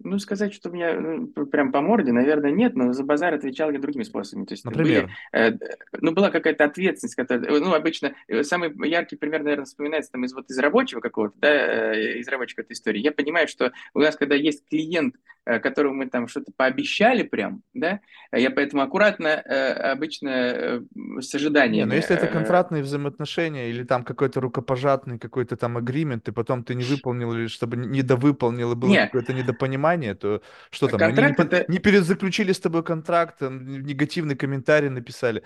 Ну, 0.04 0.20
сказать, 0.20 0.54
что 0.54 0.70
у 0.70 0.74
меня 0.74 1.00
ну, 1.00 1.28
прям 1.28 1.72
по 1.72 1.82
морде, 1.82 2.12
наверное, 2.12 2.52
нет, 2.52 2.76
но 2.76 2.94
за 2.94 3.04
базар 3.04 3.34
отвечал 3.34 3.72
я 3.72 3.80
другими 3.80 4.04
способами. 4.04 4.46
То 4.46 4.54
есть 4.54 4.66
Например? 4.66 5.10
Были, 5.32 5.48
э, 5.48 5.58
ну, 6.00 6.12
была 6.12 6.30
какая-то 6.30 6.66
ответственность, 6.66 7.16
которая, 7.16 7.60
ну, 7.60 7.74
обычно, 7.74 8.14
э, 8.28 8.44
самый 8.44 8.74
яркий 8.88 9.16
пример, 9.16 9.44
наверное, 9.44 9.66
вспоминается 9.66 10.12
там 10.12 10.26
из 10.26 10.34
вот 10.34 10.50
из 10.50 10.58
рабочего 10.60 11.00
какого-то, 11.00 11.36
да, 11.40 11.50
э, 11.50 12.20
из 12.20 12.28
рабочей 12.28 12.56
какой-то 12.56 12.74
истории. 12.74 13.00
Я 13.00 13.12
понимаю, 13.12 13.48
что 13.48 13.72
у 13.94 14.00
нас, 14.00 14.16
когда 14.16 14.36
есть 14.36 14.68
клиент, 14.70 15.16
э, 15.46 15.60
которому 15.60 15.96
мы 15.96 16.08
там 16.08 16.28
что-то 16.28 16.52
пообещали 16.56 17.24
прям, 17.24 17.62
да, 17.74 18.00
я 18.32 18.52
поэтому 18.52 18.82
аккуратно, 18.82 19.40
обычно 19.40 20.84
с 21.20 21.34
ожиданием. 21.36 21.86
Не, 21.86 21.90
но 21.90 21.96
если 21.96 22.16
это 22.16 22.28
контрактные 22.28 22.84
взаимоотношения 22.84 23.70
или 23.70 23.84
там 23.84 24.04
какой-то 24.04 24.42
рукопожатный 24.42 25.20
какой-то 25.20 25.56
там 25.58 25.78
агримент, 25.78 26.28
и 26.28 26.32
потом 26.32 26.64
ты 26.64 26.76
не 26.76 26.84
выполнил 26.84 27.34
или 27.34 27.48
чтобы 27.48 27.78
недовыполнил, 27.78 28.72
и 28.72 28.76
было 28.76 28.96
какое-то 28.96 29.34
недопонимание, 29.34 29.93
компания, 29.94 30.16
то 30.16 30.42
что 30.70 30.88
там, 30.88 31.00
контракт 31.00 31.40
они 31.40 31.50
не, 31.50 31.58
это... 31.58 31.72
не 31.72 31.80
перезаключили 31.80 32.52
с 32.52 32.60
тобой 32.60 32.84
контракт, 32.84 33.42
негативный 33.42 34.36
комментарий 34.36 34.90
написали. 34.90 35.44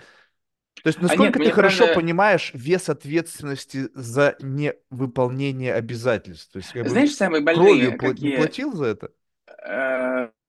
То 0.82 0.88
есть 0.88 1.00
насколько 1.00 1.38
а 1.38 1.42
нет, 1.42 1.48
ты 1.48 1.50
хорошо 1.50 1.84
правда... 1.84 2.00
понимаешь 2.00 2.50
вес 2.54 2.88
ответственности 2.88 3.88
за 3.94 4.36
невыполнение 4.40 5.74
обязательств? 5.74 6.52
То 6.52 6.58
есть, 6.58 6.72
как 6.72 6.88
Знаешь, 6.88 7.10
бы, 7.10 7.14
самые 7.16 7.42
больные 7.42 7.90
кровью 7.90 7.98
какие... 7.98 8.30
не 8.30 8.36
платил 8.36 8.74
за 8.74 8.84
это? 8.86 9.10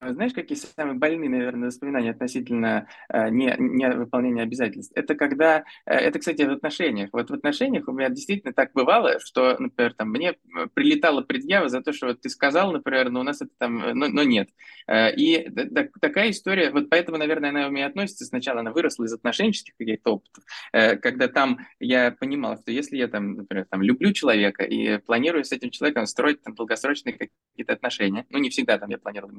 Э, 0.01 0.13
знаешь, 0.13 0.33
какие 0.33 0.57
самые 0.57 0.97
больные, 0.97 1.29
наверное, 1.29 1.67
воспоминания 1.67 2.11
относительно 2.11 2.87
э, 3.09 3.29
не, 3.29 3.53
не 3.57 3.89
выполнения 3.89 4.43
обязательств? 4.43 4.93
Это 4.95 5.15
когда, 5.15 5.65
э, 5.85 5.93
это, 5.93 6.19
кстати, 6.19 6.41
в 6.43 6.51
отношениях. 6.51 7.09
Вот 7.11 7.29
в 7.29 7.33
отношениях 7.33 7.87
у 7.87 7.91
меня 7.91 8.09
действительно 8.09 8.53
так 8.53 8.71
бывало, 8.73 9.19
что, 9.19 9.57
например, 9.59 9.93
там 9.93 10.09
мне 10.09 10.35
прилетала 10.73 11.21
предъява 11.21 11.69
за 11.69 11.81
то, 11.81 11.91
что 11.91 12.07
вот 12.07 12.21
ты 12.21 12.29
сказал, 12.29 12.71
например, 12.71 13.09
но 13.09 13.21
у 13.21 13.23
нас 13.23 13.41
это 13.41 13.51
там, 13.57 13.77
но, 13.77 14.07
но 14.07 14.23
нет. 14.23 14.49
И 14.89 15.49
так, 15.73 15.89
такая 15.99 16.31
история, 16.31 16.71
вот 16.71 16.89
поэтому, 16.89 17.17
наверное, 17.17 17.49
она 17.49 17.67
у 17.67 17.71
меня 17.71 17.87
относится. 17.87 18.25
Сначала 18.25 18.61
она 18.61 18.71
выросла 18.71 19.05
из 19.05 19.13
отношенческих 19.13 19.75
каких-то 19.77 20.15
опытов, 20.15 20.43
когда 20.71 21.27
там 21.27 21.59
я 21.79 22.11
понимал, 22.11 22.57
что 22.57 22.71
если 22.71 22.97
я 22.97 23.07
там, 23.07 23.33
например, 23.33 23.65
там 23.69 23.81
люблю 23.81 24.11
человека 24.13 24.63
и 24.63 24.97
планирую 24.99 25.43
с 25.43 25.51
этим 25.51 25.69
человеком 25.69 26.05
строить 26.05 26.41
там 26.41 26.55
долгосрочные 26.55 27.13
какие-то 27.13 27.73
отношения, 27.73 28.25
ну 28.29 28.39
не 28.39 28.49
всегда 28.49 28.77
там 28.77 28.89
я 28.89 28.97
планировал 28.97 29.33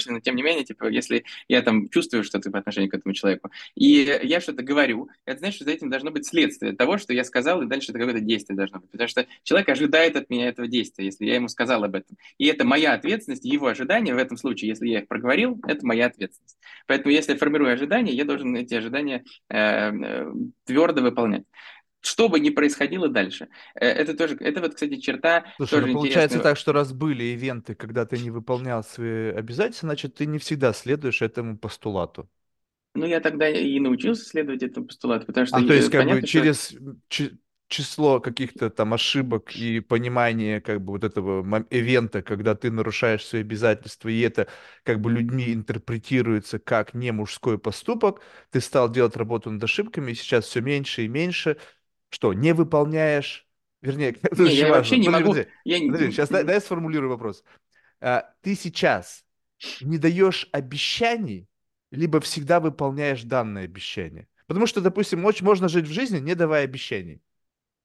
долгосрочно, 0.00 0.12
но 0.12 0.20
тем 0.20 0.36
не 0.36 0.42
менее, 0.42 0.64
типа, 0.64 0.88
если 0.88 1.24
я 1.48 1.62
там 1.62 1.88
чувствую 1.88 2.24
что-то 2.24 2.50
по 2.50 2.58
отношению 2.58 2.90
к 2.90 2.94
этому 2.94 3.14
человеку, 3.14 3.50
и 3.74 4.20
я 4.22 4.40
что-то 4.40 4.62
говорю, 4.62 5.08
это 5.24 5.38
значит, 5.38 5.56
что 5.56 5.64
за 5.64 5.72
этим 5.72 5.90
должно 5.90 6.10
быть 6.10 6.26
следствие 6.26 6.72
того, 6.72 6.98
что 6.98 7.12
я 7.12 7.24
сказал, 7.24 7.62
и 7.62 7.66
дальше 7.66 7.92
это 7.92 7.98
какое-то 7.98 8.20
действие 8.20 8.56
должно 8.56 8.80
быть. 8.80 8.90
Потому 8.90 9.08
что 9.08 9.26
человек 9.42 9.68
ожидает 9.68 10.16
от 10.16 10.30
меня 10.30 10.48
этого 10.48 10.68
действия, 10.68 11.04
если 11.04 11.26
я 11.26 11.34
ему 11.34 11.48
сказал 11.48 11.84
об 11.84 11.94
этом. 11.94 12.16
И 12.38 12.46
это 12.46 12.64
моя 12.64 12.94
ответственность, 12.94 13.44
его 13.44 13.66
ожидания 13.66 14.14
в 14.14 14.18
этом 14.18 14.36
случае, 14.36 14.68
если 14.68 14.88
я 14.88 15.00
их 15.00 15.08
проговорил, 15.08 15.60
это 15.66 15.86
моя 15.86 16.06
ответственность. 16.06 16.58
Поэтому 16.86 17.12
если 17.12 17.32
я 17.32 17.38
формирую 17.38 17.72
ожидания, 17.72 18.12
я 18.12 18.24
должен 18.24 18.54
эти 18.56 18.74
ожидания 18.74 19.24
э, 19.48 19.56
э, 19.56 20.32
твердо 20.64 21.02
выполнять 21.02 21.44
что 22.00 22.28
бы 22.28 22.40
ни 22.40 22.50
происходило 22.50 23.08
дальше. 23.08 23.48
Э, 23.74 23.86
это 23.86 24.14
тоже, 24.14 24.36
это 24.40 24.60
вот, 24.60 24.74
кстати, 24.74 24.96
черта. 24.96 25.44
Слушай, 25.56 25.70
тоже 25.70 25.86
ну, 25.86 25.92
получается 25.94 26.38
интересная. 26.38 26.52
так, 26.52 26.58
что 26.58 26.72
раз 26.72 26.92
были 26.92 27.24
ивенты, 27.24 27.74
когда 27.74 28.06
ты 28.06 28.18
не 28.18 28.30
выполнял 28.30 28.82
свои 28.82 29.30
обязательства, 29.30 29.88
значит, 29.88 30.14
ты 30.14 30.26
не 30.26 30.38
всегда 30.38 30.72
следуешь 30.72 31.22
этому 31.22 31.58
постулату. 31.58 32.28
Ну, 32.94 33.06
я 33.06 33.20
тогда 33.20 33.48
и 33.48 33.78
научился 33.78 34.24
следовать 34.24 34.62
этому 34.62 34.86
постулату, 34.86 35.26
потому 35.26 35.46
что... 35.46 35.56
А 35.56 35.62
то 35.62 35.72
есть, 35.72 35.90
как 35.90 36.00
понятно, 36.00 36.22
бы, 36.22 36.26
через 36.26 36.76
что... 37.08 37.30
число 37.68 38.18
каких-то 38.18 38.68
там 38.68 38.92
ошибок 38.94 39.54
и 39.54 39.78
понимание 39.78 40.60
как 40.60 40.80
бы 40.80 40.94
вот 40.94 41.04
этого 41.04 41.64
ивента, 41.70 42.20
когда 42.22 42.56
ты 42.56 42.72
нарушаешь 42.72 43.24
свои 43.24 43.42
обязательства, 43.42 44.08
и 44.08 44.18
это 44.20 44.48
как 44.82 45.00
бы 45.00 45.12
людьми 45.12 45.52
интерпретируется 45.52 46.58
как 46.58 46.92
не 46.94 47.12
мужской 47.12 47.60
поступок, 47.60 48.22
ты 48.50 48.60
стал 48.60 48.90
делать 48.90 49.16
работу 49.16 49.52
над 49.52 49.62
ошибками, 49.62 50.10
и 50.10 50.14
сейчас 50.16 50.46
все 50.46 50.60
меньше 50.60 51.04
и 51.04 51.08
меньше, 51.08 51.58
что, 52.10 52.32
не 52.32 52.52
выполняешь, 52.52 53.46
вернее, 53.82 54.16
не, 54.38 54.54
я 54.54 54.64
важно. 54.64 54.76
вообще 54.76 54.98
не 54.98 55.06
подожди, 55.06 55.24
могу... 55.24 55.32
Подожди, 55.32 55.50
я... 55.64 55.92
подожди, 55.92 56.10
сейчас 56.12 56.28
дай, 56.28 56.44
дай 56.44 56.54
я 56.56 56.60
сформулирую 56.60 57.10
вопрос. 57.10 57.44
А, 58.00 58.32
ты 58.42 58.54
сейчас 58.54 59.24
не 59.80 59.98
даешь 59.98 60.48
обещаний, 60.52 61.48
либо 61.90 62.20
всегда 62.20 62.60
выполняешь 62.60 63.22
данное 63.22 63.64
обещание. 63.64 64.28
Потому 64.46 64.66
что, 64.66 64.80
допустим, 64.80 65.20
можно 65.20 65.68
жить 65.68 65.86
в 65.86 65.92
жизни, 65.92 66.18
не 66.18 66.34
давая 66.34 66.64
обещаний. 66.64 67.22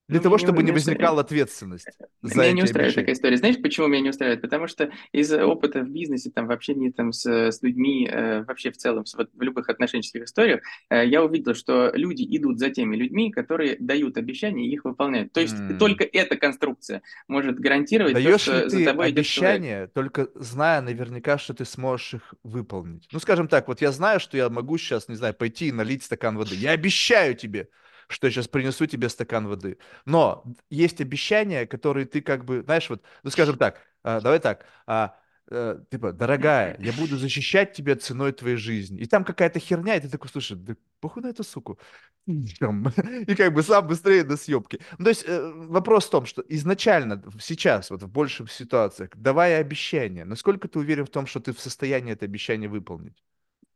Для 0.08 0.20
ну, 0.20 0.24
того, 0.24 0.38
чтобы 0.38 0.62
не 0.62 0.72
возникала 0.72 1.22
ответственность. 1.22 1.88
За 2.22 2.40
меня 2.40 2.52
не 2.52 2.64
устраивает 2.64 2.90
обещания. 2.90 3.06
такая 3.06 3.16
история. 3.16 3.38
Знаешь, 3.38 3.62
почему 3.62 3.88
меня 3.88 4.02
не 4.02 4.10
устраивает? 4.10 4.42
Потому 4.42 4.68
что 4.68 4.92
из 5.12 5.34
опыта 5.34 5.82
в 5.82 5.90
бизнесе, 5.90 6.30
там, 6.30 6.46
в 6.46 6.52
общении 6.52 6.92
там, 6.92 7.12
с, 7.12 7.26
с 7.26 7.62
людьми, 7.64 8.08
э, 8.12 8.44
вообще 8.44 8.70
в 8.70 8.78
целом, 8.78 9.04
вот, 9.18 9.30
в 9.34 9.42
любых 9.42 9.68
отношенческих 9.68 10.24
историях, 10.24 10.62
э, 10.92 11.08
я 11.08 11.24
увидел, 11.24 11.56
что 11.56 11.92
люди 11.96 12.24
идут 12.38 12.60
за 12.60 12.70
теми 12.70 12.96
людьми, 12.96 13.32
которые 13.32 13.78
дают 13.80 14.18
обещания 14.18 14.68
и 14.68 14.74
их 14.74 14.86
выполняют. 14.86 15.34
То 15.34 15.42
есть 15.42 15.56
mm. 15.56 15.78
только 15.80 16.04
эта 16.04 16.38
конструкция 16.38 17.02
может 17.28 17.60
гарантировать 17.60 18.14
Даешь 18.14 18.34
то, 18.34 18.38
что 18.38 18.58
ли 18.58 18.64
ты 18.64 18.70
за 18.70 18.86
тобой 18.86 19.08
обещания, 19.08 19.88
только 19.88 20.30
зная 20.36 20.82
наверняка, 20.82 21.40
что 21.40 21.56
ты 21.56 21.66
сможешь 21.66 22.16
их 22.16 22.36
выполнить? 22.44 23.08
Ну, 23.12 23.20
скажем 23.20 23.48
так, 23.48 23.68
вот 23.68 23.82
я 23.82 23.92
знаю, 23.92 24.20
что 24.20 24.38
я 24.38 24.50
могу 24.50 24.78
сейчас, 24.78 25.08
не 25.08 25.16
знаю, 25.16 25.34
пойти 25.34 25.70
и 25.70 25.72
налить 25.72 26.04
стакан 26.04 26.38
воды. 26.38 26.54
Я 26.56 26.72
обещаю 26.72 27.34
тебе, 27.34 27.70
что 28.08 28.28
я 28.28 28.32
сейчас 28.32 28.48
принесу 28.48 28.86
тебе 28.86 29.10
стакан 29.10 29.48
воды. 29.48 29.78
Но 30.06 30.44
есть 30.70 31.02
обещания, 31.02 31.66
которые 31.66 32.06
ты 32.06 32.22
как 32.22 32.46
бы, 32.46 32.62
знаешь, 32.64 32.90
вот, 32.90 33.02
ну 33.24 33.30
скажем 33.30 33.58
так, 33.58 33.82
а, 34.04 34.22
давай 34.22 34.40
так, 34.40 34.66
а, 34.88 35.18
э, 35.50 35.80
типа, 35.92 36.14
дорогая, 36.14 36.78
я 36.80 36.94
буду 36.94 37.18
защищать 37.18 37.74
тебя 37.74 37.96
ценой 37.96 38.32
твоей 38.32 38.58
жизни. 38.58 39.02
И 39.02 39.06
там 39.06 39.24
какая-то 39.24 39.60
херня, 39.60 39.96
и 39.96 40.00
ты 40.00 40.10
такой, 40.10 40.30
слушай, 40.30 40.58
да 40.58 40.76
похуй 41.00 41.24
на 41.24 41.28
эту 41.28 41.44
суку. 41.44 41.80
И 42.28 43.36
как 43.36 43.54
бы 43.54 43.62
сам 43.64 43.88
быстрее 43.88 44.24
до 44.24 44.38
съебки. 44.38 44.80
Ну, 44.98 45.06
то 45.06 45.10
есть 45.10 45.24
э, 45.28 45.52
вопрос 45.54 46.08
в 46.08 46.10
том, 46.10 46.26
что 46.26 46.44
изначально, 46.50 47.24
сейчас, 47.40 47.92
вот 47.92 48.02
в 48.04 48.10
больших 48.10 48.52
ситуациях, 48.52 49.12
давая 49.16 49.60
обещание, 49.60 50.26
насколько 50.26 50.68
ты 50.68 50.80
уверен 50.80 51.06
в 51.06 51.10
том, 51.10 51.28
что 51.28 51.40
ты 51.40 51.54
в 51.54 51.60
состоянии 51.60 52.14
это 52.14 52.26
обещание 52.26 52.70
выполнить? 52.70 53.24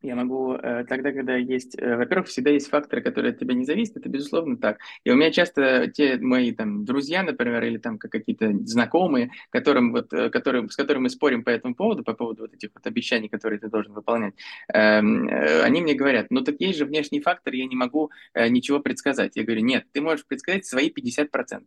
Я 0.01 0.15
могу 0.15 0.53
э, 0.53 0.85
тогда, 0.87 1.11
когда 1.11 1.35
есть, 1.35 1.77
э, 1.77 1.97
во-первых, 1.97 2.29
всегда 2.29 2.51
есть 2.51 2.69
факторы, 2.69 3.01
которые 3.01 3.33
от 3.33 3.39
тебя 3.39 3.53
не 3.53 3.65
зависят, 3.65 3.97
это 3.97 4.07
безусловно 4.07 4.55
так. 4.55 4.79
И 5.03 5.11
у 5.11 5.15
меня 5.15 5.29
часто 5.29 5.87
те 5.87 6.17
мои 6.17 6.53
там 6.53 6.85
друзья, 6.85 7.21
например, 7.21 7.61
или 7.65 7.77
там 7.77 7.97
какие-то 7.97 8.53
знакомые, 8.63 9.31
которым 9.49 9.91
вот, 9.91 10.13
э, 10.13 10.29
которым, 10.29 10.69
с 10.69 10.77
которыми 10.77 11.03
мы 11.03 11.09
спорим 11.09 11.43
по 11.43 11.49
этому 11.49 11.75
поводу, 11.75 12.03
по 12.03 12.13
поводу 12.13 12.43
вот 12.43 12.53
этих 12.53 12.69
вот 12.73 12.87
обещаний, 12.87 13.27
которые 13.27 13.59
ты 13.59 13.67
должен 13.67 13.93
выполнять, 13.93 14.35
эм, 14.73 15.27
они 15.63 15.81
мне 15.81 15.95
говорят, 15.95 16.27
ну 16.29 16.41
так 16.41 16.55
есть 16.59 16.77
же 16.77 16.85
внешний 16.85 17.19
фактор, 17.19 17.53
я 17.53 17.65
не 17.65 17.75
могу 17.75 18.11
ничего 18.35 18.79
предсказать. 18.79 19.35
Я 19.35 19.43
говорю, 19.43 19.61
нет, 19.61 19.85
ты 19.91 20.01
можешь 20.01 20.25
предсказать 20.25 20.65
свои 20.65 20.89
50%, 20.89 21.63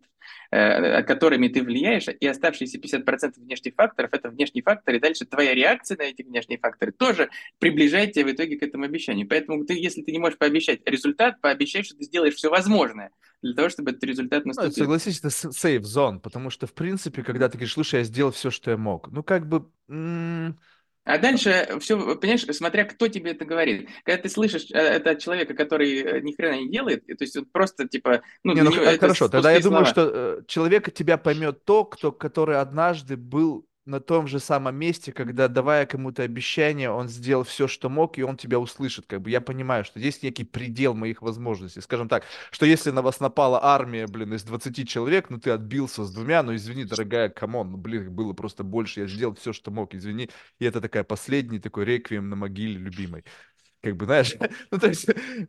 которыми 0.51 1.49
ты 1.49 1.63
влияешь, 1.63 2.07
и 2.09 2.27
оставшиеся 2.27 2.79
50% 2.79 3.35
внешних 3.37 3.75
факторов, 3.75 4.11
это 4.13 4.31
внешний 4.31 4.63
фактор, 4.63 4.95
и 4.95 4.99
дальше 4.99 5.25
твоя 5.25 5.55
реакция 5.55 5.97
на 5.97 6.03
эти 6.03 6.23
внешние 6.23 6.59
факторы 6.59 6.93
тоже 6.93 7.31
приближает 7.59 8.13
тебя 8.23 8.33
в 8.33 8.35
итоге 8.35 8.59
к 8.59 8.63
этому 8.63 8.85
обещанию. 8.85 9.29
Поэтому 9.29 9.65
ты, 9.65 9.75
если 9.75 10.03
ты 10.03 10.13
не 10.13 10.19
можешь 10.19 10.39
пообещать 10.39 10.81
результат, 10.87 11.41
пообещай, 11.41 11.83
что 11.83 11.97
ты 11.97 12.05
сделаешь 12.05 12.35
все 12.35 12.51
возможное 12.51 13.11
для 13.43 13.55
того, 13.55 13.69
чтобы 13.69 13.91
этот 13.91 14.05
результат 14.05 14.47
наступил. 14.47 14.71
Ну, 14.71 14.75
согласись, 14.75 15.19
это 15.19 15.29
safe 15.29 15.81
zone, 15.81 16.21
потому 16.21 16.51
что, 16.51 16.67
в 16.67 16.75
принципе, 16.75 17.23
когда 17.23 17.49
ты 17.49 17.59
говоришь, 17.59 17.75
слушай, 17.75 18.01
я 18.01 18.05
сделал 18.05 18.33
все, 18.33 18.51
что 18.51 18.71
я 18.71 18.77
мог, 18.77 19.11
ну, 19.11 19.23
как 19.23 19.49
бы... 19.49 19.67
А 21.05 21.19
дальше 21.19 21.79
все, 21.81 22.17
понимаешь, 22.17 22.47
смотря 22.53 22.85
кто 22.85 23.09
тебе 23.09 23.33
это 23.33 23.45
говорит. 23.45 23.89
Когда 24.05 24.23
ты 24.23 24.29
слышишь 24.29 24.71
э, 24.71 24.79
это 24.79 25.11
от 25.11 25.19
человека, 25.19 25.53
который 25.53 26.01
э, 26.01 26.21
ни 26.21 26.33
хрена 26.33 26.61
не 26.61 26.71
делает, 26.71 27.05
то 27.05 27.17
есть 27.19 27.37
просто 27.51 27.89
типа... 27.89 28.23
Ну, 28.45 28.53
не, 28.53 28.63
ну 28.63 28.71
хорошо, 28.71 29.29
тогда 29.29 29.51
я 29.51 29.61
слова. 29.61 29.79
думаю, 29.79 29.87
что 29.87 30.11
э, 30.15 30.43
человек 30.47 30.95
тебя 30.95 31.19
поймет 31.19 31.65
то, 31.65 31.85
кто, 31.85 32.13
который 32.13 32.61
однажды 32.61 33.17
был 33.17 33.67
на 33.85 34.01
том 34.01 34.29
же 34.29 34.39
самом 34.39 34.77
месте, 34.77 35.13
когда, 35.13 35.49
давая 35.49 35.87
кому-то 35.87 36.23
обещание, 36.23 36.91
он 36.91 37.09
сделал 37.09 37.43
все, 37.43 37.67
что 37.67 37.89
мог, 37.89 38.17
и 38.19 38.23
он 38.23 38.37
тебя 38.37 38.59
услышит. 38.59 39.07
Как 39.07 39.21
бы 39.21 39.31
я 39.31 39.41
понимаю, 39.41 39.85
что 39.85 39.99
есть 39.99 40.23
некий 40.23 40.45
предел 40.45 40.95
моих 40.95 41.21
возможностей. 41.23 41.81
Скажем 41.81 42.09
так, 42.09 42.25
что 42.51 42.65
если 42.65 42.91
на 42.91 43.03
вас 43.03 43.19
напала 43.19 43.63
армия, 43.65 44.07
блин, 44.07 44.35
из 44.35 44.45
20 44.45 44.89
человек, 44.89 45.31
ну 45.31 45.39
ты 45.41 45.51
отбился 45.51 46.05
с 46.05 46.13
двумя, 46.13 46.43
ну 46.43 46.55
извини, 46.55 46.85
дорогая, 46.85 47.29
come 47.29 47.54
on, 47.54 47.73
ну 47.73 47.77
блин, 47.77 48.05
их 48.05 48.13
было 48.13 48.33
просто 48.33 48.63
больше, 48.63 49.01
я 49.01 49.07
сделал 49.07 49.35
все, 49.35 49.53
что 49.53 49.71
мог, 49.71 49.95
извини. 49.95 50.31
И 50.61 50.65
это 50.65 50.81
такая 50.81 51.05
последний 51.05 51.59
такой 51.59 51.85
реквием 51.85 52.29
на 52.29 52.37
могиле 52.37 52.79
любимой 52.79 53.25
как 53.83 53.97
бы, 53.97 54.07
знаешь, 54.07 54.35
ну, 54.71 54.79
то 54.79 54.89
есть, 54.89 55.07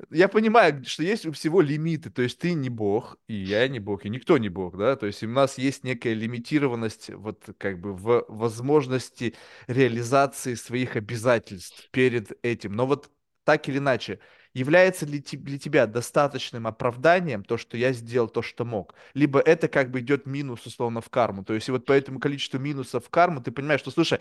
я 0.10 0.28
понимаю, 0.28 0.84
что 0.86 1.04
есть 1.04 1.26
у 1.26 1.32
всего 1.32 1.62
лимиты, 1.62 2.10
то 2.10 2.22
есть, 2.22 2.40
ты 2.40 2.54
не 2.54 2.70
бог, 2.70 3.18
и 3.28 3.36
я 3.36 3.68
не 3.68 3.80
бог, 3.80 4.06
и 4.06 4.10
никто 4.10 4.38
не 4.38 4.50
бог, 4.50 4.78
да, 4.78 4.96
то 4.96 5.06
есть, 5.06 5.24
у 5.24 5.28
нас 5.30 5.58
есть 5.58 5.84
некая 5.84 6.14
лимитированность, 6.14 7.10
вот, 7.12 7.44
как 7.58 7.80
бы, 7.80 7.94
в 7.94 8.26
возможности 8.28 9.36
реализации 9.68 10.56
своих 10.56 10.96
обязательств 10.96 11.90
перед 11.92 12.32
этим, 12.44 12.74
но 12.74 12.86
вот 12.88 13.10
так 13.46 13.68
или 13.70 13.78
иначе, 13.78 14.20
является 14.54 15.06
ли 15.06 15.20
для 15.20 15.58
тебя 15.60 15.88
достаточным 15.88 16.68
оправданием 16.68 17.44
то, 17.44 17.58
что 17.58 17.76
я 17.76 17.92
сделал 17.92 18.28
то, 18.30 18.42
что 18.42 18.66
мог? 18.66 18.94
Либо 19.14 19.40
это 19.40 19.68
как 19.68 19.92
бы 19.92 20.00
идет 20.00 20.26
минус, 20.26 20.66
условно, 20.66 21.02
в 21.02 21.10
карму. 21.10 21.44
То 21.44 21.54
есть 21.54 21.68
и 21.68 21.72
вот 21.72 21.86
по 21.86 21.92
этому 21.92 22.20
количеству 22.20 22.60
минусов 22.60 23.06
в 23.06 23.10
карму 23.10 23.42
ты 23.42 23.52
понимаешь, 23.52 23.82
что, 23.82 23.92
слушай, 23.92 24.20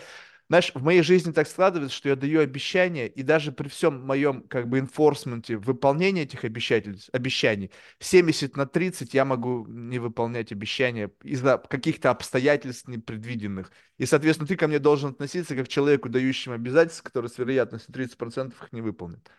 знаешь, 0.49 0.72
в 0.74 0.82
моей 0.82 1.03
жизни 1.03 1.32
так 1.32 1.49
складывается, 1.49 1.97
что 1.97 2.09
я 2.09 2.16
даю 2.16 2.40
обещания, 2.40 3.09
и 3.09 3.22
даже 3.22 3.53
при 3.53 3.68
всем 3.68 4.05
моем 4.05 4.43
как 4.43 4.68
бы 4.68 4.78
инфорсменте 4.78 5.57
выполнения 5.57 6.22
этих 6.22 6.45
обещаний 6.45 7.70
70 7.99 8.57
на 8.57 8.66
30 8.66 9.14
я 9.14 9.24
могу 9.24 9.66
не 9.66 9.99
выполнять 9.99 10.53
обещания 10.53 11.11
из-за 11.22 11.59
каких-то 11.59 12.11
обстоятельств 12.11 12.88
непредвиденных. 12.88 13.72
И, 13.99 14.07
соответственно, 14.07 14.49
ты 14.49 14.57
ко 14.57 14.68
мне 14.68 14.78
должен 14.78 15.11
относиться 15.11 15.57
как 15.57 15.66
к 15.66 15.68
человеку, 15.68 16.09
дающему 16.09 16.55
обязательства, 16.55 17.05
который 17.05 17.30
с 17.30 17.38
вероятностью 17.38 17.93
30% 17.93 18.55
их 18.62 18.72
не 18.72 18.82
выполнит. 18.82 19.30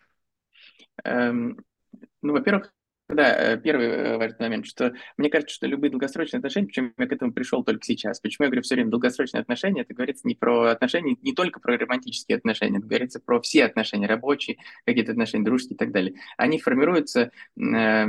Эм, 1.04 1.64
ну, 2.22 2.34
во-первых, 2.34 2.74
да, 3.14 3.54
э, 3.54 3.58
первый 3.58 3.88
э, 3.88 4.18
важный 4.18 4.40
момент, 4.40 4.66
что 4.66 4.94
мне 5.18 5.30
кажется, 5.30 5.56
что 5.56 5.68
любые 5.68 5.92
долгосрочные 5.92 6.40
отношения, 6.40 6.68
почему 6.68 6.92
я 6.98 7.08
к 7.08 7.12
этому 7.12 7.34
пришел 7.34 7.64
только 7.64 7.84
сейчас, 7.84 8.20
почему 8.20 8.46
я 8.46 8.50
говорю 8.50 8.62
все 8.64 8.76
время 8.76 8.90
долгосрочные 8.90 9.42
отношения, 9.42 9.82
это 9.82 9.94
говорится 9.94 10.28
не 10.28 10.36
про 10.36 10.72
отношения, 10.72 11.18
не 11.22 11.34
только 11.34 11.60
про 11.60 11.78
романтические 11.78 12.38
отношения, 12.38 12.78
это 12.80 12.88
говорится 12.88 13.20
про 13.20 13.42
все 13.42 13.66
отношения, 13.66 14.08
рабочие, 14.08 14.58
какие-то 14.86 15.12
отношения, 15.12 15.46
дружеские 15.46 15.76
и 15.76 15.78
так 15.78 15.92
далее. 15.92 16.16
Они 16.38 16.60
формируются 16.60 17.32
э, 17.58 18.06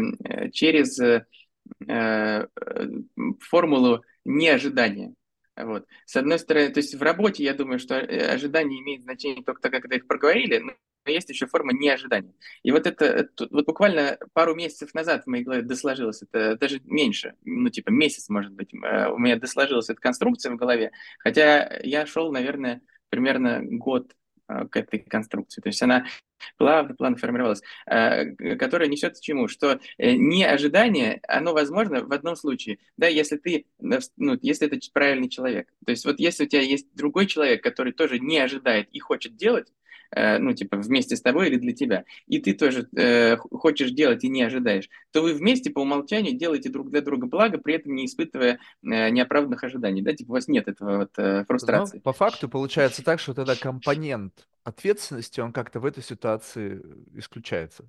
через 0.53 0.99
э, 1.01 1.27
э, 1.87 2.47
формулу 3.41 4.03
неожидания. 4.25 5.15
Вот. 5.57 5.87
С 6.05 6.17
одной 6.17 6.39
стороны, 6.39 6.71
то 6.71 6.79
есть 6.79 6.95
в 6.95 7.03
работе 7.03 7.45
я 7.45 7.55
думаю, 7.55 7.79
что 7.79 7.97
ожидание 7.97 8.81
имеет 8.81 9.03
значение 9.03 9.45
только 9.45 9.61
тогда, 9.61 9.81
когда 9.81 9.97
их 9.97 10.07
проговорили, 10.07 10.59
но 10.59 10.73
есть 11.07 11.29
еще 11.29 11.47
форма 11.47 11.73
неожидания. 11.73 12.35
И 12.63 12.73
вот 12.73 12.87
это, 12.87 13.29
вот 13.51 13.67
буквально 13.67 14.19
пару 14.33 14.55
месяцев 14.55 14.95
назад 14.95 15.25
в 15.25 15.27
моей 15.29 15.45
голове 15.45 15.63
досложилось, 15.63 16.23
это 16.23 16.57
даже 16.57 16.81
меньше, 16.85 17.35
ну 17.45 17.69
типа 17.69 17.91
месяц, 17.91 18.29
может 18.29 18.53
быть, 18.53 18.75
э, 18.75 19.09
у 19.11 19.19
меня 19.19 19.37
досложилась 19.37 19.91
эта 19.91 20.01
конструкция 20.01 20.53
в 20.53 20.57
голове, 20.57 20.91
хотя 21.19 21.79
я 21.83 22.07
шел, 22.07 22.33
наверное, 22.33 22.81
примерно 23.11 23.61
год 23.63 24.13
э, 24.13 24.15
к 24.47 24.77
этой 24.77 24.99
конструкции. 24.99 25.61
То 25.61 25.69
есть 25.69 25.83
она 25.83 26.07
плавно-плавно 26.59 27.17
формировалась, 27.17 27.63
э, 27.87 28.57
которая 28.57 28.89
несет 28.89 29.17
к 29.17 29.21
чему? 29.21 29.49
Что 29.49 29.81
неожидание, 29.99 31.21
оно 31.27 31.53
возможно 31.53 32.05
в 32.05 32.13
одном 32.13 32.37
случае, 32.37 32.79
да, 32.97 33.07
если 33.09 33.37
ты, 33.37 33.67
ну, 33.79 34.39
если 34.43 34.67
это 34.67 34.79
правильный 34.93 35.29
человек. 35.29 35.69
То 35.85 35.91
есть 35.93 36.05
вот 36.05 36.19
если 36.19 36.45
у 36.45 36.49
тебя 36.49 36.63
есть 36.63 36.87
другой 36.95 37.27
человек, 37.27 37.63
который 37.63 37.93
тоже 37.93 38.19
не 38.19 38.39
ожидает 38.39 38.89
и 38.91 38.99
хочет 38.99 39.37
делать, 39.37 39.69
Э, 39.69 39.84
ну, 40.39 40.53
типа, 40.53 40.77
вместе 40.77 41.17
с 41.17 41.23
тобой 41.23 41.49
или 41.49 41.57
для 41.57 41.73
тебя, 41.73 42.05
и 42.27 42.39
ты 42.39 42.55
тоже 42.55 42.89
э, 42.97 43.37
хочешь 43.37 43.91
делать 43.91 44.25
и 44.25 44.29
не 44.29 44.43
ожидаешь, 44.43 44.89
то 45.13 45.23
вы 45.23 45.35
вместе 45.35 45.71
по 45.71 45.81
умолчанию 45.81 46.37
делаете 46.37 46.69
друг 46.71 46.91
для 46.91 47.01
друга 47.01 47.27
благо, 47.27 47.59
при 47.59 47.75
этом 47.75 47.95
не 47.95 48.07
испытывая 48.07 48.59
э, 48.83 49.11
неоправданных 49.11 49.65
ожиданий, 49.65 50.03
да, 50.03 50.13
типа, 50.13 50.31
у 50.31 50.35
вас 50.35 50.49
нет 50.49 50.69
этого 50.69 50.99
вот 50.99 51.11
э, 51.17 51.45
фрустрации. 51.47 51.97
Но 51.97 52.03
по 52.03 52.13
факту 52.13 52.49
получается 52.49 53.05
так, 53.05 53.21
что 53.21 53.35
тогда 53.35 53.55
компонент 53.57 54.47
ответственности, 54.65 55.41
он 55.41 55.53
как-то 55.53 55.81
в 55.81 55.87
этой 55.87 56.03
ситуации 56.03 56.83
исключается. 57.15 57.85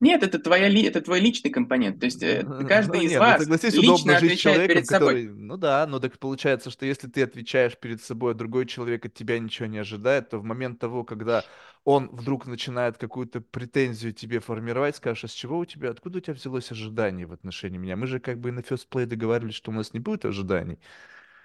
Нет, 0.00 0.22
это, 0.22 0.38
твоя, 0.38 0.68
это 0.68 1.00
твой 1.00 1.20
личный 1.20 1.50
компонент. 1.50 1.98
То 1.98 2.06
есть 2.06 2.22
э, 2.22 2.44
каждый 2.68 2.98
ну, 2.98 3.02
из 3.02 3.10
нет, 3.10 3.20
ну 3.20 3.26
вас 3.26 3.38
ну, 3.38 3.44
согласись, 3.44 3.74
лично 3.74 4.18
жить 4.20 4.40
человеком, 4.40 4.76
перед 4.76 4.86
собой. 4.86 5.08
Который, 5.08 5.28
ну 5.28 5.56
да, 5.56 5.86
но 5.86 5.98
так 5.98 6.18
получается, 6.18 6.70
что 6.70 6.86
если 6.86 7.08
ты 7.08 7.22
отвечаешь 7.22 7.76
перед 7.76 8.02
собой, 8.02 8.32
а 8.32 8.34
другой 8.34 8.66
человек 8.66 9.06
от 9.06 9.14
тебя 9.14 9.38
ничего 9.38 9.66
не 9.66 9.78
ожидает, 9.78 10.30
то 10.30 10.38
в 10.38 10.44
момент 10.44 10.78
того, 10.78 11.02
когда 11.04 11.44
он 11.84 12.08
вдруг 12.12 12.46
начинает 12.46 12.98
какую-то 12.98 13.40
претензию 13.40 14.12
тебе 14.12 14.40
формировать, 14.40 14.96
скажешь, 14.96 15.24
а 15.24 15.28
с 15.28 15.32
чего 15.32 15.58
у 15.58 15.64
тебя, 15.64 15.90
откуда 15.90 16.18
у 16.18 16.20
тебя 16.20 16.34
взялось 16.34 16.70
ожидание 16.70 17.26
в 17.26 17.32
отношении 17.32 17.78
меня? 17.78 17.96
Мы 17.96 18.06
же 18.06 18.20
как 18.20 18.38
бы 18.38 18.52
на 18.52 18.60
first 18.60 18.86
play 18.90 19.06
договаривались, 19.06 19.54
что 19.54 19.70
у 19.70 19.74
нас 19.74 19.92
не 19.94 20.00
будет 20.00 20.24
ожиданий. 20.24 20.78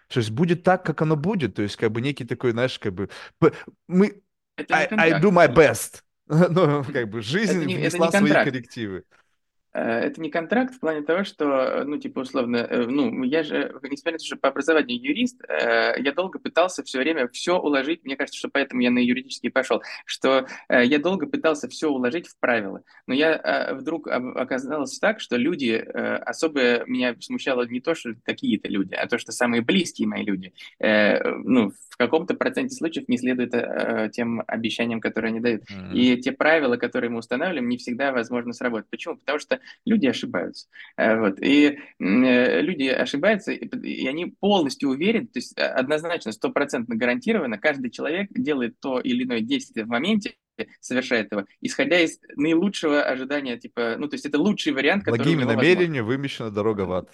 То 0.10 0.20
есть 0.20 0.32
будет 0.32 0.64
так, 0.64 0.86
как 0.86 1.02
оно 1.02 1.16
будет. 1.16 1.56
То 1.56 1.64
есть 1.64 1.76
как 1.76 1.92
бы 1.92 2.02
некий 2.02 2.26
такой, 2.26 2.52
знаешь, 2.52 2.78
как 2.78 2.94
бы... 2.94 3.10
Мы... 3.88 4.22
I, 4.70 4.88
I 4.92 5.22
do 5.22 5.32
my 5.32 5.52
best. 5.52 6.04
Ну, 6.28 6.84
как 6.84 7.10
бы 7.10 7.22
жизнь 7.22 7.58
это 7.58 7.66
не, 7.66 7.76
внесла 7.76 8.08
это 8.08 8.20
не 8.22 8.28
свои 8.30 8.44
коррективы. 8.44 9.04
Э, 9.74 10.00
это 10.02 10.22
не 10.22 10.30
контракт 10.30 10.76
в 10.76 10.80
плане 10.80 11.02
того, 11.02 11.24
что, 11.24 11.84
ну, 11.86 11.98
типа, 11.98 12.20
условно, 12.20 12.58
э, 12.58 12.86
ну, 12.86 13.24
я 13.24 13.44
же, 13.44 13.76
несмотря 13.84 14.14
на 14.14 14.18
то, 14.20 14.26
что 14.26 14.38
по 14.38 14.50
образованию 14.50 15.02
юрист, 15.02 15.44
э, 15.48 15.96
я 16.00 16.14
долго 16.14 16.40
пытался 16.40 16.84
все 16.84 17.00
время 17.00 17.28
все 17.30 17.58
уложить, 17.58 18.04
мне 18.04 18.16
кажется, 18.16 18.38
что 18.38 18.50
поэтому 18.50 18.82
я 18.82 18.92
на 18.92 19.00
юридический 19.00 19.50
пошел, 19.50 19.82
что 20.06 20.48
я 20.70 21.00
долго 21.00 21.26
пытался 21.26 21.68
все 21.68 21.90
уложить 21.90 22.28
в 22.28 22.38
правила. 22.40 22.84
Но 23.08 23.14
я 23.14 23.72
вдруг 23.74 24.08
оказалось 24.08 25.00
так, 25.00 25.20
что 25.20 25.36
люди, 25.36 25.74
особо 25.74 26.86
меня 26.86 27.16
смущало 27.20 27.66
не 27.66 27.82
то, 27.82 27.96
что 27.96 28.16
какие-то 28.24 28.68
люди, 28.68 28.94
а 28.94 29.08
то, 29.08 29.18
что 29.18 29.32
самые 29.32 29.62
близкие 29.62 30.08
мои 30.08 30.24
люди, 30.24 30.54
ну, 30.80 31.72
в 31.90 31.98
каком-то 31.98 32.34
проценте 32.34 32.76
случаев 32.76 33.08
не 33.08 33.18
следуют 33.18 33.54
тем 34.14 34.44
обещаниям, 34.48 35.00
которые 35.00 35.30
они 35.30 35.40
дают. 35.40 35.64
Mm-hmm. 35.64 35.94
И 35.94 36.18
те 36.18 36.32
правила, 36.32 36.78
которые 36.78 37.10
мы 37.10 37.20
устанавливаем, 37.20 37.70
не 37.70 37.78
всегда 37.78 38.12
возможно 38.12 38.54
сработать. 38.54 38.90
Почему? 38.90 39.18
Потому 39.18 39.40
что 39.40 39.60
люди 39.86 40.08
ошибаются. 40.08 40.68
Э, 40.98 41.20
вот. 41.20 41.40
И 41.40 41.80
э, 42.00 42.62
люди 42.62 42.88
ошибаются, 42.88 43.52
и 43.52 44.08
они 44.08 44.28
полностью 44.40 44.90
уверены, 44.90 45.28
то 45.28 45.40
есть 45.40 45.58
э, 45.58 45.64
однозначно, 45.64 46.32
стопроцентно 46.32 46.96
гарантированно, 46.96 47.58
каждый 47.58 47.92
человек 47.92 48.30
делает 48.32 48.80
то 48.80 49.00
или 49.00 49.24
иное 49.24 49.42
действие 49.42 49.86
в 49.86 49.90
моменте, 49.90 50.36
совершает 50.80 51.32
его, 51.32 51.46
исходя 51.62 52.00
из 52.00 52.20
наилучшего 52.36 53.04
ожидания, 53.04 53.58
типа, 53.58 53.96
ну, 53.98 54.08
то 54.08 54.16
есть 54.16 54.26
это 54.26 54.40
лучший 54.40 54.74
вариант, 54.74 55.04
который 55.04 55.24
Благими 55.24 55.44
намерениями 55.44 56.02
вымещена 56.02 56.52
дорога 56.52 56.82
в 56.82 56.94
ад. 56.94 57.10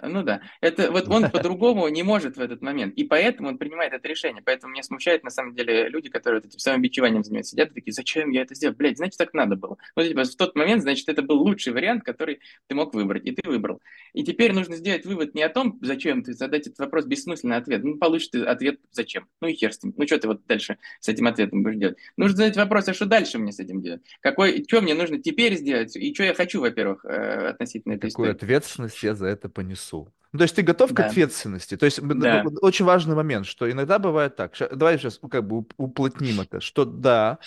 Ну 0.00 0.22
да, 0.22 0.42
это 0.60 0.92
вот 0.92 1.08
он 1.08 1.30
по-другому 1.30 1.88
не 1.88 2.02
может 2.02 2.36
в 2.36 2.40
этот 2.40 2.62
момент, 2.62 2.94
и 2.94 3.04
поэтому 3.04 3.48
он 3.48 3.58
принимает 3.58 3.92
это 3.92 4.06
решение. 4.06 4.42
Поэтому 4.44 4.72
меня 4.72 4.82
смущает 4.84 5.24
на 5.24 5.30
самом 5.30 5.54
деле 5.54 5.88
люди, 5.88 6.08
которые 6.08 6.40
вот 6.40 6.48
этим 6.48 6.58
самобичеванием 6.58 7.24
занимаются, 7.24 7.52
сидят 7.52 7.74
такие, 7.74 7.92
зачем 7.92 8.30
я 8.30 8.42
это 8.42 8.54
сделал? 8.54 8.76
Блядь, 8.76 8.96
значит, 8.96 9.18
так 9.18 9.34
надо 9.34 9.56
было. 9.56 9.76
Ну, 9.96 10.02
типа, 10.04 10.24
в 10.24 10.36
тот 10.36 10.54
момент, 10.54 10.82
значит, 10.82 11.08
это 11.08 11.22
был 11.22 11.42
лучший 11.42 11.72
вариант, 11.72 12.04
который 12.04 12.40
ты 12.68 12.74
мог 12.76 12.94
выбрать, 12.94 13.26
и 13.26 13.32
ты 13.32 13.48
выбрал. 13.48 13.80
И 14.12 14.22
теперь 14.22 14.52
нужно 14.52 14.76
сделать 14.76 15.04
вывод 15.04 15.34
не 15.34 15.42
о 15.42 15.48
том, 15.48 15.78
зачем 15.82 16.22
ты 16.22 16.32
задать 16.32 16.68
этот 16.68 16.78
вопрос, 16.78 17.06
бессмысленный 17.06 17.56
ответ. 17.56 17.82
Ну, 17.82 17.96
получишь 17.96 18.28
ты 18.28 18.44
ответ, 18.44 18.78
зачем. 18.92 19.26
Ну 19.40 19.48
и 19.48 19.54
хер 19.54 19.72
с 19.72 19.82
ним. 19.82 19.94
Ну, 19.96 20.06
что 20.06 20.18
ты 20.18 20.28
вот 20.28 20.46
дальше 20.46 20.78
с 21.00 21.08
этим 21.08 21.26
ответом 21.26 21.64
будешь 21.64 21.76
делать? 21.76 21.98
Нужно 22.16 22.36
задать 22.36 22.56
вопрос, 22.56 22.88
а 22.88 22.94
что 22.94 23.06
дальше 23.06 23.38
мне 23.38 23.50
с 23.50 23.58
этим 23.58 23.82
делать? 23.82 24.02
Какой, 24.20 24.64
что 24.68 24.80
мне 24.80 24.94
нужно 24.94 25.18
теперь 25.18 25.56
сделать, 25.56 25.96
и 25.96 26.14
что 26.14 26.22
я 26.22 26.34
хочу, 26.34 26.60
во-первых, 26.60 27.04
э, 27.04 27.48
относительно 27.48 27.94
этой 27.94 28.10
Какую 28.10 28.30
истории. 28.32 28.44
ответственность 28.44 29.02
я 29.02 29.14
за 29.14 29.26
это 29.26 29.48
понесу? 29.48 29.87
Ну, 30.32 30.38
то 30.38 30.42
есть 30.42 30.54
ты 30.54 30.62
готов 30.62 30.92
да. 30.92 31.04
к 31.04 31.06
ответственности. 31.06 31.76
То 31.76 31.86
есть 31.86 32.00
да. 32.02 32.44
очень 32.60 32.84
важный 32.84 33.14
момент, 33.14 33.46
что 33.46 33.70
иногда 33.70 33.98
бывает 33.98 34.36
так. 34.36 34.54
Давай 34.72 34.98
сейчас 34.98 35.20
как 35.30 35.46
бы 35.46 35.64
уплотним 35.76 36.40
это, 36.40 36.60
что 36.60 36.84
да, 36.84 37.38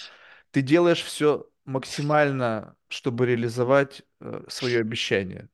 ты 0.52 0.62
делаешь 0.62 1.04
все 1.04 1.48
максимально, 1.66 2.76
чтобы 2.88 3.28
реализовать 3.28 4.02
э, 4.20 4.44
свое 4.48 4.80
обещание. 4.80 5.48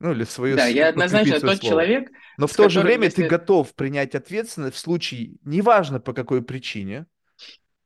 Ну, 0.00 0.12
или 0.12 0.24
свое 0.24 0.56
Да, 0.56 0.66
я 0.66 0.88
однозначно 0.90 1.40
тот 1.40 1.58
слово. 1.58 1.58
человек. 1.58 2.10
Но 2.36 2.46
в 2.46 2.54
то 2.54 2.68
же 2.68 2.80
время 2.80 3.04
если... 3.04 3.22
ты 3.22 3.28
готов 3.28 3.74
принять 3.74 4.14
ответственность 4.14 4.76
в 4.76 4.80
случае, 4.80 5.36
неважно 5.44 5.98
по 5.98 6.12
какой 6.12 6.42
причине, 6.42 7.06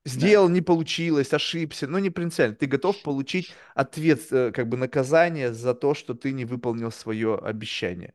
сделал, 0.05 0.49
да. 0.49 0.55
не 0.55 0.61
получилось, 0.61 1.32
ошибся, 1.32 1.87
ну 1.87 1.99
не 1.99 2.11
принципиально. 2.11 2.57
Ты 2.57 2.66
готов 2.66 3.01
получить 3.03 3.53
ответ, 3.74 4.20
э, 4.30 4.53
как 4.53 4.68
бы 4.68 4.76
наказание 4.76 5.53
за 5.53 5.74
то, 5.74 5.95
что 5.95 6.14
ты 6.14 6.32
не 6.32 6.45
выполнил 6.45 6.91
свое 6.91 7.37
обещание. 7.37 8.14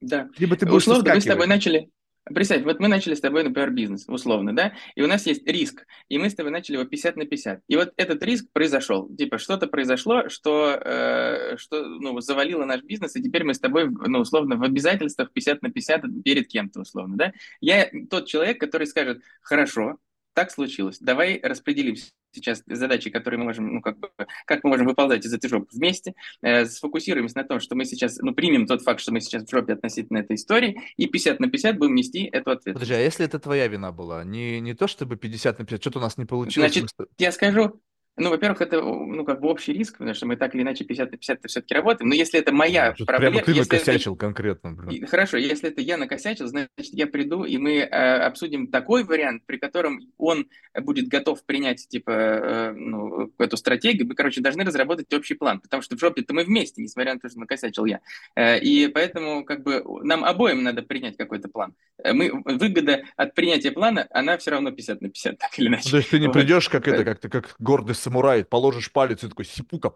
Да. 0.00 0.28
Либо 0.38 0.56
ты 0.56 0.66
будешь 0.66 0.82
Условно, 0.82 1.14
мы 1.14 1.20
с 1.20 1.24
тобой 1.24 1.46
начали, 1.46 1.90
Представь, 2.24 2.62
вот 2.62 2.78
мы 2.80 2.88
начали 2.88 3.14
с 3.14 3.20
тобой, 3.20 3.42
например, 3.42 3.70
бизнес, 3.70 4.04
условно, 4.06 4.54
да, 4.54 4.74
и 4.94 5.02
у 5.02 5.06
нас 5.06 5.26
есть 5.26 5.46
риск, 5.48 5.86
и 6.08 6.18
мы 6.18 6.28
с 6.28 6.34
тобой 6.34 6.52
начали 6.52 6.76
его 6.76 6.84
50 6.84 7.16
на 7.16 7.24
50. 7.24 7.62
И 7.66 7.76
вот 7.76 7.92
этот 7.96 8.22
риск 8.22 8.46
произошел, 8.52 9.08
типа 9.16 9.38
что-то 9.38 9.66
произошло, 9.66 10.28
что, 10.28 10.78
э, 10.84 11.56
что 11.56 11.82
ну, 11.82 12.20
завалило 12.20 12.64
наш 12.64 12.82
бизнес, 12.82 13.16
и 13.16 13.22
теперь 13.22 13.44
мы 13.44 13.54
с 13.54 13.58
тобой, 13.58 13.88
ну, 13.90 14.20
условно, 14.20 14.56
в 14.56 14.62
обязательствах 14.62 15.32
50 15.32 15.62
на 15.62 15.70
50 15.70 16.22
перед 16.22 16.46
кем-то, 16.46 16.80
условно, 16.80 17.16
да. 17.16 17.32
Я 17.60 17.90
тот 18.10 18.26
человек, 18.26 18.60
который 18.60 18.86
скажет, 18.86 19.22
хорошо, 19.42 19.96
так 20.34 20.50
случилось, 20.50 20.98
давай 21.00 21.40
распределимся 21.42 22.10
сейчас 22.32 22.62
задачи, 22.66 23.10
которые 23.10 23.38
мы 23.38 23.46
можем, 23.46 23.74
ну, 23.74 23.80
как 23.80 23.98
бы, 23.98 24.10
как 24.46 24.64
мы 24.64 24.70
можем 24.70 24.86
выползать 24.86 25.24
из 25.24 25.32
этой 25.32 25.48
жопы 25.48 25.66
вместе, 25.72 26.14
э, 26.42 26.64
сфокусируемся 26.66 27.38
на 27.38 27.44
том, 27.44 27.60
что 27.60 27.74
мы 27.74 27.84
сейчас, 27.84 28.18
ну, 28.18 28.32
примем 28.34 28.66
тот 28.66 28.82
факт, 28.82 29.00
что 29.00 29.12
мы 29.12 29.20
сейчас 29.20 29.44
в 29.44 29.50
жопе 29.50 29.72
относительно 29.72 30.18
этой 30.18 30.36
истории, 30.36 30.80
и 30.96 31.06
50 31.06 31.40
на 31.40 31.48
50 31.50 31.78
будем 31.78 31.94
нести 31.94 32.24
эту 32.24 32.50
ответственность. 32.50 32.74
Подожди, 32.74 32.94
а 32.94 33.04
если 33.04 33.26
это 33.26 33.38
твоя 33.38 33.66
вина 33.66 33.92
была? 33.92 34.24
Не, 34.24 34.60
не 34.60 34.74
то, 34.74 34.86
чтобы 34.86 35.16
50 35.16 35.58
на 35.58 35.64
50, 35.64 35.80
что-то 35.80 35.98
у 35.98 36.02
нас 36.02 36.16
не 36.18 36.24
получилось. 36.24 36.72
Значит, 36.72 36.90
я 37.18 37.32
скажу, 37.32 37.80
ну, 38.20 38.30
во-первых, 38.30 38.60
это, 38.60 38.80
ну, 38.80 39.24
как 39.24 39.40
бы 39.40 39.48
общий 39.48 39.72
риск, 39.72 39.94
потому 39.98 40.14
что 40.14 40.26
мы 40.26 40.36
так 40.36 40.54
или 40.54 40.62
иначе 40.62 40.84
50 40.84 41.10
на 41.10 41.16
50 41.16 41.40
все-таки 41.46 41.74
работаем. 41.74 42.08
Но 42.08 42.14
если 42.14 42.38
это 42.38 42.52
моя 42.52 42.94
Что 42.94 43.06
проблема... 43.06 43.36
Прямо 43.36 43.46
ты 43.46 43.52
если 43.52 43.72
накосячил 43.72 44.12
это... 44.14 44.20
конкретно. 44.20 44.72
Блин. 44.72 45.06
Хорошо, 45.06 45.36
если 45.38 45.70
это 45.70 45.80
я 45.80 45.96
накосячил, 45.96 46.46
значит, 46.46 46.68
я 46.76 47.06
приду, 47.06 47.44
и 47.44 47.56
мы 47.56 47.78
э, 47.78 47.86
обсудим 47.86 48.66
такой 48.68 49.04
вариант, 49.04 49.42
при 49.46 49.56
котором 49.56 50.00
он 50.18 50.46
будет 50.74 51.08
готов 51.08 51.44
принять, 51.44 51.88
типа, 51.88 52.10
э, 52.10 52.72
ну, 52.72 53.32
эту 53.38 53.56
стратегию. 53.56 54.06
Мы, 54.06 54.14
короче, 54.14 54.40
должны 54.40 54.64
разработать 54.64 55.12
общий 55.12 55.34
план, 55.34 55.60
потому 55.60 55.82
что 55.82 55.96
в 55.96 56.00
жопе-то 56.00 56.34
мы 56.34 56.44
вместе, 56.44 56.82
несмотря 56.82 57.14
на 57.14 57.20
то, 57.20 57.28
что 57.28 57.40
накосячил 57.40 57.86
я. 57.86 58.00
Э, 58.36 58.58
и 58.58 58.88
поэтому, 58.88 59.44
как 59.44 59.62
бы, 59.62 59.82
нам 60.02 60.24
обоим 60.24 60.62
надо 60.62 60.82
принять 60.82 61.16
какой-то 61.16 61.48
план. 61.48 61.74
Э, 62.02 62.12
мы, 62.12 62.30
выгода 62.44 63.02
от 63.16 63.34
принятия 63.34 63.70
плана, 63.70 64.06
она 64.10 64.36
все 64.38 64.50
равно 64.50 64.70
50 64.70 65.00
на 65.00 65.08
50, 65.08 65.38
так 65.38 65.58
или 65.58 65.68
иначе. 65.68 65.90
То 65.90 65.96
есть 65.96 66.10
ты 66.10 66.18
не 66.18 66.26
Вот. 66.26 66.34
придешь, 66.34 66.68
как 66.68 66.86
это, 66.86 67.02
Э. 67.02 67.04
как 67.04 67.18
ты, 67.20 67.28
как 67.28 67.54
гордый 67.58 67.94
самурай, 68.10 68.44
положишь 68.44 68.92
палец 68.92 69.22
и 69.24 69.28
такой, 69.28 69.44
сипука, 69.44 69.92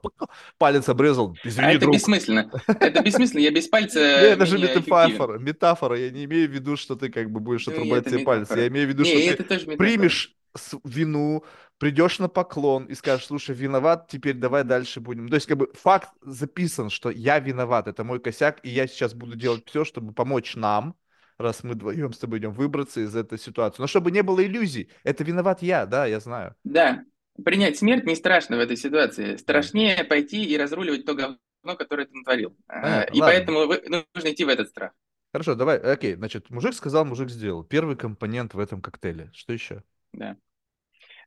палец 0.59 0.89
обрезал, 0.89 1.37
извини, 1.45 1.69
А 1.69 1.71
это 1.73 1.81
друг. 1.81 1.95
бессмысленно. 1.97 2.51
Это 2.69 3.03
бессмысленно. 3.03 3.41
Я 3.41 3.51
без 3.51 3.69
пальца 3.69 3.99
это 4.01 4.47
же 4.47 4.59
метафора, 4.59 5.39
метафора. 5.39 5.99
Я 5.99 6.11
не 6.11 6.25
имею 6.25 6.49
в 6.49 6.53
виду, 6.53 6.77
что 6.77 6.97
ты 6.97 7.11
как 7.11 7.31
бы 7.31 7.41
будешь 7.41 7.67
Ну, 7.67 7.73
отрубать 7.73 8.09
себе 8.09 8.21
палец. 8.21 8.51
Я 8.51 8.69
имею 8.69 8.87
в 8.87 8.91
виду, 8.91 9.05
что 9.05 9.45
ты 9.45 9.77
примешь 9.77 10.37
вину, 10.85 11.45
придешь 11.79 12.19
на 12.21 12.29
поклон 12.29 12.85
и 12.85 12.95
скажешь, 12.95 13.27
слушай, 13.27 13.55
виноват, 13.55 14.07
теперь 14.09 14.35
давай 14.35 14.63
дальше 14.65 15.01
будем. 15.01 15.29
То 15.29 15.35
есть 15.35 15.47
как 15.47 15.59
бы 15.59 15.69
факт 15.75 16.11
записан, 16.23 16.91
что 16.91 17.11
я 17.11 17.41
виноват, 17.41 17.89
это 17.89 18.05
мой 18.05 18.21
косяк, 18.21 18.61
и 18.63 18.69
я 18.71 18.87
сейчас 18.87 19.15
буду 19.15 19.37
делать 19.37 19.65
все, 19.67 19.85
чтобы 19.85 20.13
помочь 20.13 20.55
нам, 20.55 20.95
раз 21.39 21.65
мы 21.65 21.73
вдвоем 21.73 22.13
с 22.13 22.19
тобой 22.19 22.39
идем 22.39 22.53
выбраться 22.53 23.01
из 23.01 23.17
этой 23.17 23.39
ситуации. 23.39 23.83
Но 23.83 23.89
чтобы 23.89 24.11
не 24.13 24.23
было 24.23 24.45
иллюзий, 24.45 24.91
это 25.03 25.25
виноват 25.25 25.63
я, 25.63 25.87
да, 25.87 26.07
я 26.07 26.21
знаю. 26.21 26.55
Да, 26.65 27.05
принять 27.43 27.79
смерть 27.79 28.05
не 28.05 28.15
страшно 28.15 28.57
в 28.57 28.61
этой 28.61 28.77
ситуации. 28.77 29.37
Страшнее 29.37 30.05
пойти 30.05 30.45
и 30.45 30.57
разруливать 30.57 31.05
то 31.05 31.15
говно, 31.15 31.39
которое 31.79 32.07
ты 32.07 32.15
натворил. 32.15 32.57
А, 32.69 33.03
И 33.05 33.21
ладно. 33.21 33.35
поэтому 33.35 33.67
вы- 33.67 33.83
нужно 33.89 34.33
идти 34.33 34.45
в 34.45 34.49
этот 34.49 34.69
страх. 34.69 34.93
Хорошо, 35.33 35.55
давай, 35.57 35.79
окей, 35.79 36.15
значит, 36.15 36.51
мужик 36.51 36.75
сказал, 36.75 37.05
мужик 37.05 37.29
сделал. 37.29 37.65
Первый 37.65 37.97
компонент 37.97 38.55
в 38.55 38.59
этом 38.59 38.81
коктейле. 38.81 39.31
Что 39.35 39.53
еще? 39.53 39.83
Да. 40.13 40.37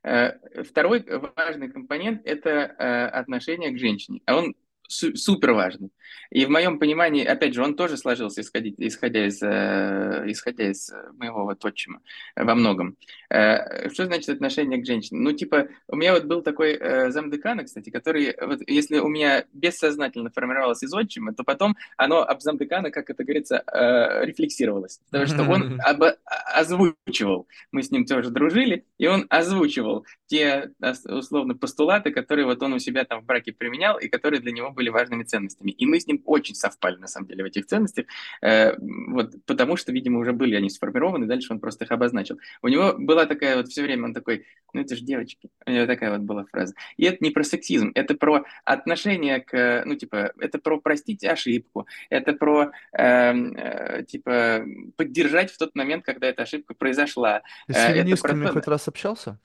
Э, 0.02 0.62
Второй 0.62 1.04
важный 1.36 1.70
компонент– 1.70 2.22
это 2.24 2.48
э, 2.50 3.06
отношение 3.08 3.70
к 3.72 3.78
женщине. 3.78 4.20
А 4.24 4.36
он 4.36 4.54
супер 4.88 5.52
важный. 5.52 5.90
И 6.30 6.44
в 6.44 6.50
моем 6.50 6.78
понимании, 6.78 7.24
опять 7.24 7.54
же, 7.54 7.62
он 7.62 7.74
тоже 7.74 7.96
сложился, 7.96 8.40
исходить, 8.40 8.74
исходя, 8.78 9.26
из, 9.26 9.42
э, 9.42 10.24
исходя 10.26 10.70
из 10.70 10.90
моего 11.16 11.44
вот 11.44 11.64
отчима 11.64 12.00
э, 12.34 12.44
во 12.44 12.54
многом. 12.54 12.96
Э, 13.30 13.88
Что 13.90 14.06
значит 14.06 14.28
отношение 14.28 14.80
к 14.80 14.86
женщине? 14.86 15.20
Ну, 15.20 15.32
типа, 15.32 15.68
у 15.86 15.96
меня 15.96 16.12
вот 16.12 16.24
был 16.24 16.42
такой 16.42 16.72
э, 16.72 17.10
замдекана, 17.10 17.64
кстати, 17.64 17.90
который, 17.90 18.34
вот, 18.40 18.60
если 18.66 18.98
у 18.98 19.08
меня 19.08 19.44
бессознательно 19.52 20.30
формировалось 20.30 20.82
из 20.82 20.92
отчима, 20.92 21.34
то 21.34 21.44
потом 21.44 21.76
оно 21.96 22.22
об 22.22 22.40
замдекана, 22.40 22.90
как 22.90 23.10
это 23.10 23.24
говорится, 23.24 23.62
э, 23.66 24.24
рефлексировалось. 24.24 25.00
Потому 25.10 25.26
что 25.26 25.42
он 25.44 25.80
об- 25.84 26.16
озвучивал 26.54 27.46
мы 27.72 27.82
с 27.82 27.90
ним 27.90 28.04
тоже 28.04 28.30
дружили, 28.30 28.84
и 28.98 29.06
он 29.06 29.26
озвучивал 29.28 30.06
те, 30.26 30.70
условно, 31.04 31.54
постулаты, 31.54 32.10
которые 32.10 32.46
вот 32.46 32.62
он 32.62 32.74
у 32.74 32.78
себя 32.78 33.04
там 33.04 33.22
в 33.22 33.24
браке 33.26 33.52
применял, 33.52 33.98
и 33.98 34.08
которые 34.08 34.40
для 34.40 34.52
него 34.52 34.70
были 34.78 34.90
важными 34.90 35.24
ценностями. 35.24 35.72
И 35.72 35.86
мы 35.86 35.98
с 35.98 36.06
ним 36.06 36.22
очень 36.24 36.54
совпали, 36.54 36.96
на 36.96 37.08
самом 37.08 37.26
деле, 37.26 37.42
в 37.42 37.46
этих 37.46 37.66
ценностях, 37.66 38.06
э, 38.42 38.74
вот, 38.78 39.34
потому 39.44 39.76
что, 39.76 39.92
видимо, 39.92 40.20
уже 40.20 40.32
были 40.32 40.54
они 40.54 40.70
сформированы, 40.70 41.26
дальше 41.26 41.52
он 41.52 41.58
просто 41.60 41.84
их 41.84 41.90
обозначил. 41.90 42.38
У 42.62 42.68
него 42.68 42.94
была 42.96 43.26
такая 43.26 43.56
вот 43.56 43.68
все 43.68 43.82
время, 43.82 44.04
он 44.04 44.14
такой, 44.14 44.46
ну 44.72 44.82
это 44.82 44.94
же 44.94 45.04
девочки, 45.04 45.50
у 45.66 45.70
него 45.70 45.86
такая 45.86 46.12
вот 46.12 46.20
была 46.20 46.44
фраза. 46.44 46.74
И 46.96 47.04
это 47.04 47.18
не 47.20 47.30
про 47.30 47.42
сексизм, 47.42 47.90
это 47.94 48.14
про 48.14 48.44
отношение 48.64 49.40
к, 49.40 49.82
ну 49.84 49.96
типа, 49.96 50.32
это 50.38 50.58
про 50.58 50.80
простить 50.80 51.24
ошибку, 51.24 51.86
это 52.10 52.32
про, 52.32 52.70
эм, 52.92 53.56
э, 53.56 54.04
типа, 54.04 54.64
поддержать 54.96 55.50
в 55.50 55.58
тот 55.58 55.74
момент, 55.74 56.04
когда 56.04 56.28
эта 56.28 56.42
ошибка 56.42 56.74
произошла. 56.74 57.42
Ты 57.66 57.74
с 57.74 57.76
Э, 57.76 57.80
это 57.80 57.92
феминистками 57.94 58.42
про 58.42 58.48
то, 58.48 58.54
хоть 58.54 58.68
раз 58.68 58.88
общался? 58.88 59.38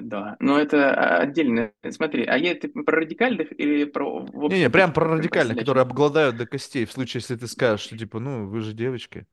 Да, 0.00 0.36
но 0.40 0.58
это 0.58 0.92
а, 0.94 1.18
отдельно. 1.18 1.72
Смотри, 1.90 2.24
а 2.24 2.36
я 2.36 2.54
ты 2.54 2.68
про 2.68 3.00
радикальных 3.00 3.58
или 3.58 3.84
про 3.84 4.18
общем, 4.18 4.50
Не-не, 4.50 4.70
прям 4.70 4.92
про- 4.92 5.06
радикальных, 5.16 5.58
которые 5.58 5.82
обгладают 5.82 6.36
до 6.36 6.46
костей, 6.46 6.84
в 6.84 6.92
случае, 6.92 7.20
если 7.20 7.36
ты 7.36 7.46
скажешь, 7.46 7.86
что 7.86 7.96
типа, 7.96 8.18
ну, 8.18 8.46
вы 8.48 8.60
же 8.60 8.72
девочки. 8.72 9.26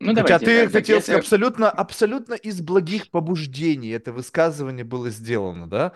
Ну, 0.00 0.14
Хотя 0.14 0.38
давайте, 0.38 0.46
ты 0.46 0.62
так, 0.64 0.72
хотел 0.72 0.96
если- 0.98 1.12
абсолютно, 1.14 1.70
абсолютно 1.70 2.34
из 2.34 2.60
благих 2.62 3.10
побуждений 3.10 3.90
это 3.90 4.12
высказывание 4.12 4.84
было 4.84 5.10
сделано, 5.10 5.68
да? 5.68 5.92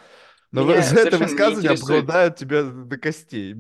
Но 0.54 0.64
Меня 0.64 0.82
за 0.82 1.00
это 1.00 1.18
высказывание 1.18 1.72
обгладают 1.72 2.36
тебя 2.36 2.62
до 2.62 2.96
костей. 2.96 3.54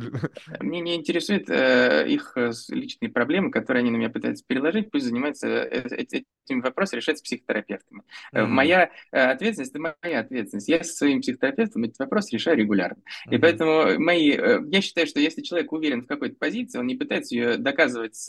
Мне 0.60 0.80
не 0.80 0.94
интересует 0.94 1.50
э, 1.50 2.06
их 2.08 2.32
э, 2.36 2.52
личные 2.68 3.10
проблемы, 3.10 3.50
которые 3.50 3.80
они 3.80 3.90
на 3.90 3.96
меня 3.96 4.10
пытаются 4.10 4.44
переложить. 4.46 4.90
Пусть 4.92 5.06
занимаются 5.06 5.48
э, 5.48 5.88
э- 5.90 6.22
этими 6.46 6.60
вопросами, 6.60 7.00
решать 7.00 7.18
с 7.18 7.22
психотерапевтами. 7.22 8.02
Мгм. 8.32 8.50
Моя 8.52 8.90
ответственность– 9.10 9.72
это 9.74 9.96
моя 10.02 10.20
ответственность. 10.20 10.68
Я 10.68 10.84
со 10.84 10.92
своим 10.94 11.20
психотерапевтом 11.20 11.82
эти 11.84 11.96
вопросы 11.98 12.34
решаю 12.34 12.56
регулярно. 12.58 13.02
И 13.26 13.34
Мгм. 13.34 13.40
поэтому 13.40 13.98
мои, 13.98 14.28
я 14.30 14.80
считаю, 14.80 15.06
что 15.08 15.18
если 15.18 15.42
человек 15.42 15.72
уверен 15.72 16.02
в 16.02 16.06
какой-то 16.06 16.36
позиции, 16.36 16.78
он 16.78 16.86
не 16.86 16.94
пытается 16.94 17.34
ее 17.34 17.56
доказывать, 17.56 18.14
с, 18.14 18.28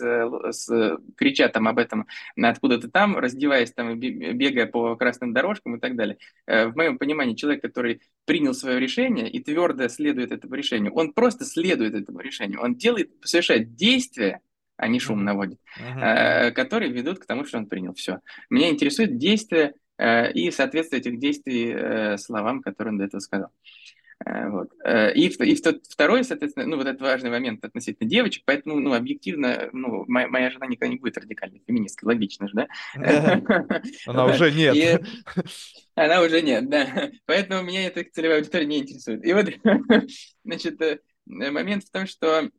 с- 0.52 0.98
крича 1.16 1.50
там 1.50 1.68
об 1.68 1.78
этом 1.78 2.08
откуда-то 2.42 2.90
там, 2.90 3.16
раздеваясь 3.18 3.72
там 3.74 3.92
и 3.92 3.96
бе- 3.96 4.34
бегая 4.34 4.66
по 4.66 4.96
красным 4.96 5.34
дорожкам 5.34 5.76
и 5.76 5.80
так 5.80 5.96
далее. 5.96 6.18
В 6.48 6.74
моем 6.76 6.98
понимании 6.98 7.36
человек, 7.36 7.62
который 7.62 8.02
принял 8.26 8.55
свое 8.56 8.80
решение 8.80 9.30
и 9.30 9.42
твердо 9.44 9.88
следует 9.88 10.32
этому 10.32 10.56
решению, 10.56 10.94
он 10.94 11.14
просто 11.14 11.46
следует 11.46 11.94
этому 11.94 12.20
решению. 12.20 12.62
Он 12.62 12.76
делает, 12.76 13.12
совершает 13.24 13.76
действия, 13.76 14.42
а 14.78 14.88
не 14.88 15.00
шум 15.00 15.24
наводит, 15.24 15.60
э, 15.78 16.52
которые 16.52 16.92
ведут 16.92 17.20
к 17.20 17.26
тому, 17.26 17.46
что 17.46 17.58
он 17.58 17.68
принял. 17.68 17.94
Все. 17.94 18.20
Меня 18.50 18.70
интересует 18.70 19.18
действие 19.18 19.74
э, 19.98 20.32
и 20.32 20.52
соответствие 20.52 21.00
этих 21.00 21.20
действий 21.20 21.74
э, 21.74 22.18
словам, 22.18 22.62
которые 22.62 22.94
он 22.94 22.98
до 22.98 23.06
этого 23.06 23.20
сказал. 23.20 23.52
Э, 24.24 24.50
Вот. 24.50 24.70
Э, 24.84 25.14
И, 25.14 25.28
и 25.28 25.56
в 25.56 25.62
тот- 25.62 25.86
второй, 25.88 26.24
соответственно, 26.24 26.68
ну, 26.68 26.78
вот 26.78 26.88
этот 26.88 27.02
важный 27.02 27.30
момент 27.30 27.64
относительно 27.66 28.10
девочек, 28.10 28.44
поэтому, 28.46 28.80
ну, 28.80 28.94
объективно, 28.94 29.70
ну, 29.74 30.06
моя, 30.08 30.28
моя 30.28 30.50
жена 30.52 30.68
никогда 30.68 30.92
не 30.94 31.00
будет 31.00 31.18
радикальной 31.18 31.62
феминисткой, 31.68 32.08
логично 32.08 32.48
же, 32.48 32.54
да? 32.54 32.68
Она 34.06 34.26
уже 34.26 34.52
нет. 34.52 35.06
Она 35.96 36.22
уже 36.22 36.42
нет, 36.42 36.70
да. 36.70 37.12
Поэтому 37.26 37.64
меня 37.64 37.88
эта 37.88 38.04
целевая 38.10 38.40
аудитория 38.40 38.66
не 38.66 38.80
интересует. 38.80 39.26
И 39.26 39.34
вот, 39.34 39.48
значит, 40.44 40.82
э, 40.82 41.00
момент 41.26 41.84
в 41.84 41.92
том, 41.92 42.06
что 42.08 42.50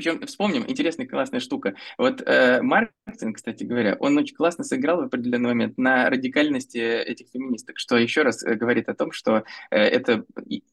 причем 0.00 0.26
вспомним, 0.26 0.64
интересная 0.66 1.06
классная 1.06 1.40
штука. 1.40 1.74
Вот 1.98 2.22
э, 2.24 2.62
Маркетинг, 2.62 3.36
кстати 3.36 3.64
говоря, 3.64 3.98
он 4.00 4.16
очень 4.16 4.34
классно 4.34 4.64
сыграл 4.64 5.02
в 5.02 5.04
определенный 5.04 5.50
момент 5.50 5.76
на 5.76 6.08
радикальности 6.08 6.78
этих 6.78 7.26
феминисток, 7.30 7.78
что 7.78 7.98
еще 7.98 8.22
раз 8.22 8.42
э, 8.42 8.54
говорит 8.54 8.88
о 8.88 8.94
том, 8.94 9.12
что 9.12 9.44
э, 9.70 9.76
это, 9.76 10.24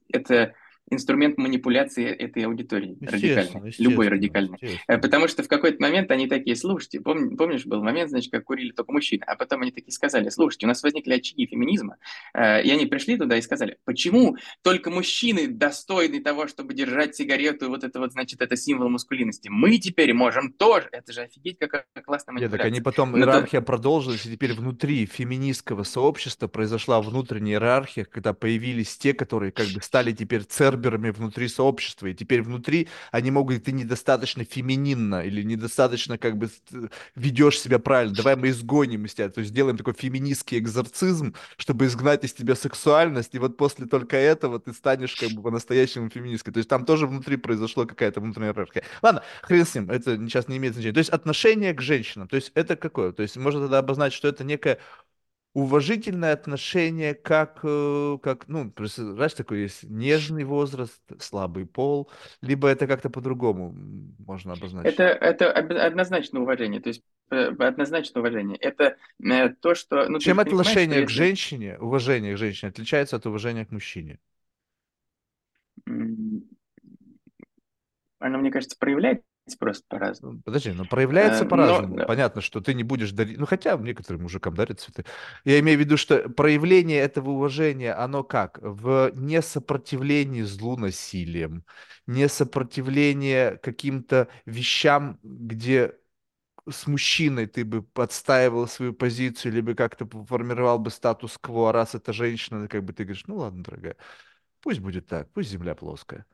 это 0.10 0.54
инструмент 0.90 1.38
манипуляции 1.38 2.06
этой 2.06 2.46
аудитории 2.46 2.98
радикальной, 3.02 3.74
любой 3.78 4.08
радикальной. 4.08 4.58
Э. 4.88 4.98
Потому 4.98 5.28
что 5.28 5.44
в 5.44 5.48
какой-то 5.48 5.82
момент 5.82 6.10
они 6.12 6.28
такие, 6.28 6.56
слушайте, 6.56 7.00
пом- 7.00 7.36
помнишь, 7.36 7.66
был 7.66 7.84
момент, 7.84 8.10
значит, 8.10 8.32
как 8.32 8.46
курили 8.46 8.72
только 8.72 8.92
мужчины, 8.92 9.24
а 9.28 9.36
потом 9.36 9.62
они 9.62 9.72
такие 9.72 9.92
сказали, 9.92 10.30
слушайте, 10.30 10.66
у 10.66 10.70
нас 10.70 10.82
возникли 10.84 11.14
очаги 11.14 11.46
феминизма, 11.46 11.98
э, 12.34 12.64
и 12.64 12.72
они 12.72 12.86
пришли 12.86 13.18
туда 13.18 13.38
и 13.38 13.42
сказали, 13.42 13.78
почему 13.84 14.38
только 14.62 14.90
мужчины 14.90 15.48
достойны 15.48 16.22
того, 16.22 16.48
чтобы 16.48 16.74
держать 16.74 17.16
сигарету, 17.16 17.66
и 17.66 17.70
вот 17.70 17.84
это 17.84 18.00
вот, 18.00 18.14
значит, 18.14 18.42
это 18.42 18.56
символ 18.56 18.90
маскулинности. 18.90 19.50
Мы 19.50 19.78
теперь 19.78 20.14
можем 20.14 20.54
тоже. 20.54 20.88
Это 20.92 21.12
же 21.12 21.22
офигеть, 21.22 21.58
какая 21.60 21.86
классная 22.06 22.34
Нет, 22.36 22.52
так 22.52 22.60
манипуляция. 22.60 22.68
они 22.68 22.82
потом, 22.82 23.12
то- 23.12 23.20
иерархия 23.20 23.62
продолжилась, 23.62 24.26
и 24.26 24.32
теперь 24.32 24.54
внутри 24.54 25.06
феминистского 25.06 25.84
сообщества 25.84 26.48
произошла 26.48 27.02
внутренняя 27.02 27.56
иерархия, 27.56 28.06
когда 28.06 28.34
появились 28.34 28.98
те, 28.98 29.14
которые 29.14 29.52
как 29.52 29.68
бы 29.68 29.82
стали 29.82 30.12
теперь 30.12 30.44
церковью 30.44 30.77
церберами 30.78 31.10
внутри 31.10 31.48
сообщества, 31.48 32.08
и 32.08 32.14
теперь 32.14 32.42
внутри 32.42 32.88
они 33.12 33.32
могут, 33.32 33.64
ты 33.64 33.72
недостаточно 33.72 34.44
фемининно 34.46 35.22
или 35.22 35.44
недостаточно 35.44 36.18
как 36.18 36.38
бы 36.38 36.50
ведешь 37.16 37.60
себя 37.60 37.80
правильно, 37.80 38.16
давай 38.16 38.36
мы 38.36 38.50
изгоним 38.50 39.06
из 39.06 39.14
тебя, 39.14 39.30
то 39.30 39.40
есть 39.40 39.52
сделаем 39.52 39.78
такой 39.78 39.94
феминистский 39.94 40.60
экзорцизм, 40.60 41.34
чтобы 41.58 41.86
изгнать 41.86 42.24
из 42.24 42.34
тебя 42.34 42.56
сексуальность, 42.56 43.34
и 43.34 43.40
вот 43.40 43.58
после 43.58 43.86
только 43.86 44.18
этого 44.18 44.60
ты 44.60 44.74
станешь 44.74 45.16
как 45.16 45.32
бы 45.32 45.42
по-настоящему 45.42 46.10
феминисткой. 46.10 46.54
То 46.54 46.58
есть 46.60 46.70
там 46.70 46.86
тоже 46.86 47.08
внутри 47.08 47.38
произошло 47.38 47.86
какая-то 47.86 48.22
внутренняя 48.22 48.52
иерархия. 48.52 48.84
Ладно, 49.02 49.24
хрен 49.42 49.66
с 49.66 49.76
ним, 49.76 49.90
это 49.90 50.18
сейчас 50.18 50.48
не 50.48 50.58
имеет 50.58 50.74
значения. 50.74 50.94
То 50.94 51.00
есть 51.00 51.10
отношение 51.10 51.74
к 51.74 51.82
женщинам, 51.82 52.28
то 52.28 52.36
есть 52.36 52.52
это 52.54 52.76
какое? 52.76 53.12
То 53.12 53.24
есть 53.24 53.38
можно 53.38 53.62
тогда 53.62 53.80
обозначить, 53.80 54.18
что 54.18 54.28
это 54.28 54.44
некое 54.44 54.80
уважительное 55.58 56.34
отношение, 56.34 57.16
как, 57.16 57.62
э, 57.64 58.18
как 58.22 58.47
ну, 58.47 58.72
знаешь, 58.78 59.34
такой 59.34 59.62
есть 59.62 59.84
нежный 59.86 60.43
возраст, 60.43 61.01
слабый 61.20 61.66
пол, 61.66 62.12
либо 62.41 62.68
это 62.68 62.86
как-то 62.86 63.10
по-другому 63.10 63.74
можно 64.20 64.53
обозначить? 64.53 64.93
Это, 64.93 65.03
это 65.03 65.51
однозначно 65.51 66.41
уважение, 66.41 66.80
то 66.80 66.89
есть 66.89 67.01
э, 67.32 67.47
однозначно 67.58 68.22
уважение. 68.22 68.58
Это 68.58 68.97
э, 69.20 69.49
то, 69.49 69.74
что... 69.74 70.08
Ну, 70.08 70.20
Чем 70.20 70.39
отношение 70.39 71.03
к 71.03 71.10
женщине, 71.10 71.80
уважение 71.80 72.36
к 72.36 72.38
женщине 72.38 72.70
отличается 72.70 73.16
от 73.16 73.26
уважения 73.26 73.66
к 73.66 73.72
мужчине? 73.72 74.20
Оно, 78.20 78.38
мне 78.38 78.51
кажется, 78.51 78.78
проявляется 78.78 79.27
просто 79.56 79.86
по-разному. 79.88 80.36
Ну, 80.36 80.41
подожди, 80.43 80.72
но 80.72 80.86
проявляется 80.86 81.45
э, 81.45 81.48
по-разному. 81.48 81.98
Но... 81.98 82.06
Понятно, 82.06 82.41
что 82.41 82.62
ты 82.62 82.74
не 82.74 82.84
будешь 82.84 83.12
дарить... 83.12 83.38
Ну, 83.38 83.45
хотя 83.45 83.78
некоторым 83.78 84.24
мужикам 84.24 84.56
дарят 84.56 84.80
цветы. 84.80 85.06
Я 85.45 85.60
имею 85.60 85.78
в 85.78 85.82
виду, 85.82 85.98
что 85.98 86.30
проявление 86.30 87.00
этого 87.00 87.32
уважения, 87.32 87.93
оно 87.93 88.24
как? 88.24 88.60
В 88.62 89.12
несопротивлении 89.16 90.41
злу 90.41 90.78
насилием, 90.78 91.64
несопротивление 92.08 93.58
каким-то 93.58 94.28
вещам, 94.45 95.20
где 95.24 95.93
с 96.70 96.88
мужчиной 96.88 97.48
ты 97.48 97.64
бы 97.64 97.82
подстаивал 97.82 98.68
свою 98.68 98.93
позицию, 98.93 99.54
либо 99.54 99.74
как-то 99.74 100.06
формировал 100.26 100.80
бы 100.80 100.89
статус-кво, 100.89 101.70
а 101.70 101.72
раз 101.72 101.95
это 101.95 102.14
женщина, 102.14 102.68
как 102.68 102.84
бы 102.84 102.93
ты 102.93 103.04
говоришь, 103.04 103.26
ну 103.28 103.38
ладно, 103.38 103.64
дорогая, 103.64 103.95
пусть 104.62 104.80
будет 104.80 105.08
так, 105.08 105.32
пусть 105.32 105.50
земля 105.50 105.76
плоская. 105.76 106.26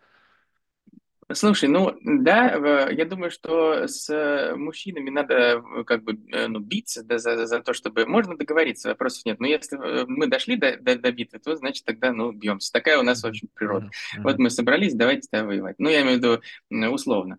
Слушай, 1.33 1.69
ну 1.69 1.95
да, 2.01 2.87
я 2.89 3.05
думаю, 3.05 3.31
что 3.31 3.87
с 3.87 4.09
э, 4.09 4.55
мужчинами 4.55 5.09
надо 5.09 5.33
э, 5.33 5.83
как 5.85 6.03
бы 6.03 6.19
э, 6.31 6.47
ну, 6.47 6.59
биться 6.59 7.03
да, 7.03 7.17
за, 7.17 7.45
за 7.45 7.59
то, 7.61 7.73
чтобы... 7.73 8.05
Можно 8.05 8.37
договориться, 8.37 8.89
вопросов 8.89 9.25
нет. 9.25 9.39
Но 9.39 9.47
если 9.47 9.77
мы 10.07 10.27
дошли 10.27 10.55
до, 10.55 10.77
до, 10.77 10.97
до 10.97 11.11
битвы, 11.11 11.39
то 11.39 11.55
значит 11.55 11.85
тогда 11.85 12.11
ну, 12.11 12.31
бьемся. 12.31 12.71
Такая 12.71 12.99
у 12.99 13.03
нас, 13.03 13.23
в 13.23 13.27
общем, 13.27 13.49
природа. 13.53 13.85
Mm-hmm. 13.85 14.21
Вот 14.23 14.39
мы 14.39 14.49
собрались, 14.49 14.93
давайте 14.93 15.27
тогда 15.29 15.47
воевать. 15.47 15.75
Ну, 15.79 15.89
я 15.89 16.01
имею 16.01 16.19
в 16.19 16.23
виду 16.23 16.93
условно, 16.93 17.37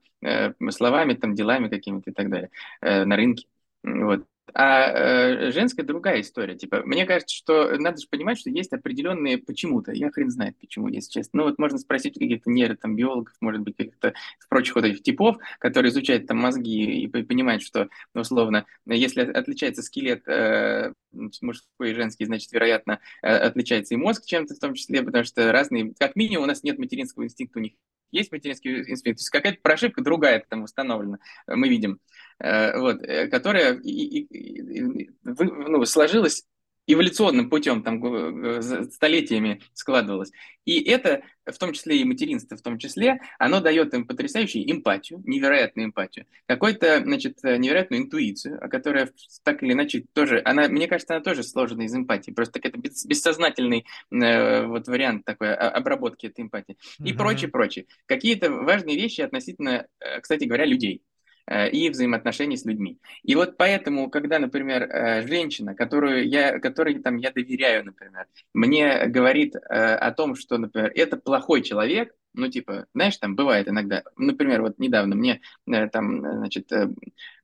словами, 0.71 1.15
там, 1.15 1.35
делами 1.35 1.69
какими-то 1.69 2.11
и 2.11 2.13
так 2.13 2.31
далее, 2.31 2.51
на 2.81 3.17
рынке. 3.17 3.47
Вот. 3.83 4.25
А 4.53 4.91
э, 4.91 5.53
женская 5.53 5.85
другая 5.85 6.21
история. 6.21 6.55
Типа, 6.55 6.83
мне 6.85 7.07
кажется, 7.07 7.35
что 7.35 7.77
надо 7.79 8.01
же 8.01 8.07
понимать, 8.09 8.39
что 8.39 8.51
есть 8.51 8.73
определенные 8.73 9.39
почему-то. 9.39 9.93
Я 9.93 10.11
хрен 10.11 10.31
знает 10.31 10.59
почему, 10.61 10.89
если 10.89 11.11
честно. 11.11 11.39
Ну 11.39 11.45
вот 11.45 11.59
можно 11.59 11.79
спросить 11.79 12.15
каких-то 12.15 12.51
нейробиологов, 12.51 13.35
может 13.41 13.63
быть, 13.63 13.77
каких-то 13.77 14.13
прочих 14.51 14.75
вот 14.77 14.85
этих 14.85 15.03
типов, 15.03 15.39
которые 15.59 15.91
изучают 15.91 16.27
там 16.27 16.39
мозги 16.39 17.05
и 17.05 17.09
понимают, 17.09 17.63
что, 17.63 17.89
ну, 18.13 18.21
условно, 18.21 18.67
если 18.87 19.23
отличается 19.23 19.83
скелет 19.83 20.29
э, 20.29 20.93
мужской 21.13 21.93
и 21.93 21.95
женский, 21.95 22.27
значит, 22.27 22.53
вероятно, 22.53 23.01
э, 23.23 23.29
отличается 23.29 23.95
и 23.95 23.97
мозг 23.97 24.27
чем-то 24.27 24.55
в 24.55 24.59
том 24.59 24.75
числе, 24.75 25.03
потому 25.03 25.25
что 25.25 25.51
разные, 25.53 25.95
как 25.99 26.17
минимум, 26.17 26.45
у 26.45 26.49
нас 26.49 26.63
нет 26.63 26.79
материнского 26.79 27.25
инстинкта 27.25 27.59
у 27.59 27.63
них 27.63 27.73
есть 28.15 28.31
материнский 28.33 28.81
инстинкт, 28.91 29.19
то 29.19 29.23
есть 29.23 29.31
какая-то 29.31 29.59
прошивка 29.61 30.03
другая 30.03 30.45
там 30.49 30.63
установлена, 30.63 31.19
мы 31.47 31.69
видим, 31.69 31.95
э, 31.95 31.99
вот, 32.41 33.03
э, 33.03 33.29
которая 33.29 33.75
и, 33.75 33.91
и, 33.91 35.01
и, 35.01 35.11
ну, 35.25 35.85
сложилась 35.85 36.45
эволюционным 36.87 37.49
путем, 37.49 37.83
там, 37.83 38.01
столетиями 38.91 39.63
складывалось. 39.73 40.33
И 40.65 40.83
это, 40.83 41.23
в 41.45 41.57
том 41.59 41.73
числе 41.73 41.99
и 41.99 42.05
материнство, 42.05 42.57
в 42.57 42.63
том 42.63 42.79
числе, 42.79 43.21
оно 43.39 43.61
дает 43.61 43.93
им 43.95 44.07
потрясающую 44.07 44.71
эмпатию, 44.71 45.23
невероятную 45.25 45.89
эмпатию, 45.89 46.27
какую-то, 46.47 47.03
значит, 47.03 47.43
невероятную 47.43 48.03
интуицию, 48.03 48.61
которая 48.71 49.11
так 49.43 49.63
или 49.63 49.73
иначе 49.73 50.05
тоже, 50.13 50.41
она, 50.45 50.69
мне 50.69 50.87
кажется, 50.87 51.15
она 51.15 51.23
тоже 51.23 51.43
сложена 51.43 51.83
из 51.83 51.95
эмпатии, 51.95 52.31
просто 52.31 52.61
это 52.63 52.79
бессознательный 52.79 53.87
э, 54.11 54.67
вот 54.67 54.87
вариант 54.89 55.25
такой 55.25 55.55
обработки 55.55 56.27
этой 56.27 56.43
эмпатии. 56.43 56.77
И 56.99 57.13
mm-hmm. 57.13 57.17
прочее, 57.17 57.51
прочее. 57.51 57.87
Какие-то 58.07 58.51
важные 58.51 58.97
вещи 58.97 59.21
относительно, 59.21 59.87
э, 60.01 60.21
кстати 60.21 60.45
говоря, 60.45 60.65
людей. 60.65 61.03
Э, 61.47 61.69
и 61.69 61.91
взаимоотношений 61.91 62.57
с 62.57 62.65
людьми. 62.65 62.99
И 63.23 63.35
вот 63.35 63.59
поэтому, 63.59 64.09
когда, 64.09 64.39
например, 64.39 64.85
э, 64.85 65.27
женщина, 65.27 65.75
которую 65.75 66.27
я, 66.27 66.59
которой 66.59 66.99
там, 67.01 67.19
я 67.19 67.33
доверяю, 67.33 67.85
например, 67.85 68.27
мне 68.55 69.07
говорит 69.09 69.55
э, 69.55 69.59
о 69.59 70.11
том, 70.13 70.37
что, 70.37 70.57
например, 70.57 70.91
это 70.95 71.19
плохой 71.19 71.61
человек, 71.61 72.15
ну, 72.33 72.49
типа, 72.49 72.87
знаешь, 72.95 73.19
там 73.19 73.37
бывает 73.37 73.69
иногда, 73.69 74.03
например, 74.17 74.63
вот 74.63 74.79
недавно 74.79 75.17
мне 75.17 75.43
там, 75.93 76.21
значит, 76.21 76.73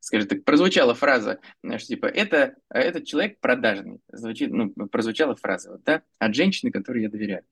скажем 0.00 0.28
так, 0.28 0.44
прозвучала 0.44 0.94
фраза, 0.94 1.38
что, 1.62 1.86
типа, 1.86 2.06
это, 2.06 2.54
этот 2.70 3.04
человек 3.04 3.38
продажный, 3.38 4.00
звучит, 4.10 4.50
ну, 4.50 4.70
прозвучала 4.70 5.36
фраза, 5.36 5.72
вот, 5.72 5.84
да, 5.84 6.02
от 6.18 6.34
женщины, 6.34 6.72
которой 6.72 7.02
я 7.02 7.10
доверяю. 7.10 7.44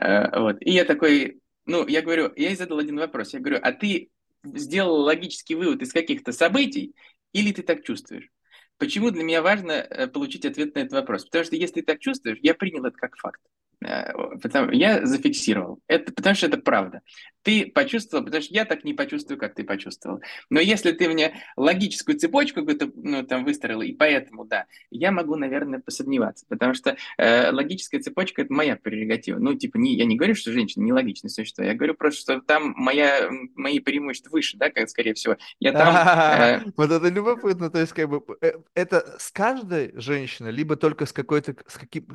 Вот, 0.00 0.56
и 0.60 0.70
я 0.70 0.84
такой, 0.86 1.40
ну, 1.66 1.86
я 1.86 2.00
говорю, 2.02 2.32
я 2.36 2.48
ей 2.48 2.56
задал 2.56 2.78
один 2.78 2.98
вопрос, 2.98 3.34
я 3.34 3.40
говорю, 3.40 3.58
а 3.62 3.72
ты 3.72 4.10
сделал 4.44 5.02
логический 5.02 5.54
вывод 5.54 5.82
из 5.82 5.92
каких-то 5.92 6.32
событий, 6.32 6.94
или 7.32 7.52
ты 7.52 7.62
так 7.62 7.84
чувствуешь? 7.84 8.30
Почему 8.78 9.10
для 9.10 9.24
меня 9.24 9.42
важно 9.42 9.72
э, 9.72 10.06
получить 10.06 10.44
ответ 10.46 10.74
на 10.74 10.80
этот 10.80 10.92
вопрос? 10.92 11.24
Потому 11.24 11.44
что 11.44 11.56
если 11.56 11.80
ты 11.80 11.82
так 11.82 11.98
чувствуешь, 12.00 12.38
я 12.42 12.54
принял 12.54 12.84
это 12.84 12.96
как 12.96 13.16
факт. 13.16 13.40
Э, 13.84 14.12
потому, 14.42 14.72
я 14.72 15.06
зафиксировал. 15.06 15.80
Это 15.86 16.12
потому 16.12 16.34
что 16.34 16.46
это 16.46 16.58
правда. 16.58 17.02
Ты 17.42 17.66
почувствовал, 17.66 18.24
потому 18.24 18.42
что 18.42 18.52
я 18.52 18.64
так 18.64 18.84
не 18.84 18.92
почувствую, 18.92 19.38
как 19.38 19.54
ты 19.54 19.64
почувствовал. 19.64 20.20
Но 20.50 20.60
если 20.60 20.92
ты 20.92 21.08
мне 21.08 21.34
логическую 21.56 22.18
цепочку 22.18 22.60
какую-то 22.60 22.90
ну, 22.94 23.24
там 23.24 23.44
выстроил, 23.44 23.80
и 23.82 23.92
поэтому, 23.92 24.44
да, 24.44 24.66
я 24.90 25.12
могу, 25.12 25.36
наверное, 25.36 25.78
посомневаться, 25.78 26.44
потому 26.48 26.74
что 26.74 26.96
э, 27.16 27.50
логическая 27.52 28.00
цепочка– 28.00 28.42
это 28.42 28.52
моя 28.52 28.76
прерогатива. 28.76 29.38
Ну, 29.38 29.54
типа, 29.54 29.76
не, 29.78 29.94
я 29.94 30.04
не 30.04 30.16
говорю, 30.16 30.34
что 30.34 30.52
женщина 30.52 30.82
не 30.82 30.92
логичное 30.92 31.30
существо, 31.30 31.64
я 31.64 31.74
говорю 31.74 31.94
просто, 31.94 32.20
что 32.20 32.40
там 32.40 32.74
моя, 32.76 33.30
мои 33.54 33.78
преимущества 33.78 34.30
выше, 34.30 34.56
да, 34.56 34.70
как 34.70 34.88
скорее 34.90 35.14
всего. 35.14 35.36
Я 35.60 35.72
там... 35.72 35.88
Э, 36.38 36.60
вот 36.76 36.90
это 36.90 37.08
любопытно, 37.08 37.70
то 37.70 37.78
есть 37.80 37.92
как 37.92 38.08
бы 38.08 38.22
э, 38.40 38.52
это 38.74 39.16
с 39.18 39.30
каждой 39.30 39.92
женщиной, 39.94 40.52
либо 40.52 40.76
только 40.76 41.06
с 41.06 41.12
какой-то, 41.12 41.54
с 41.66 41.76
каким, 41.78 42.06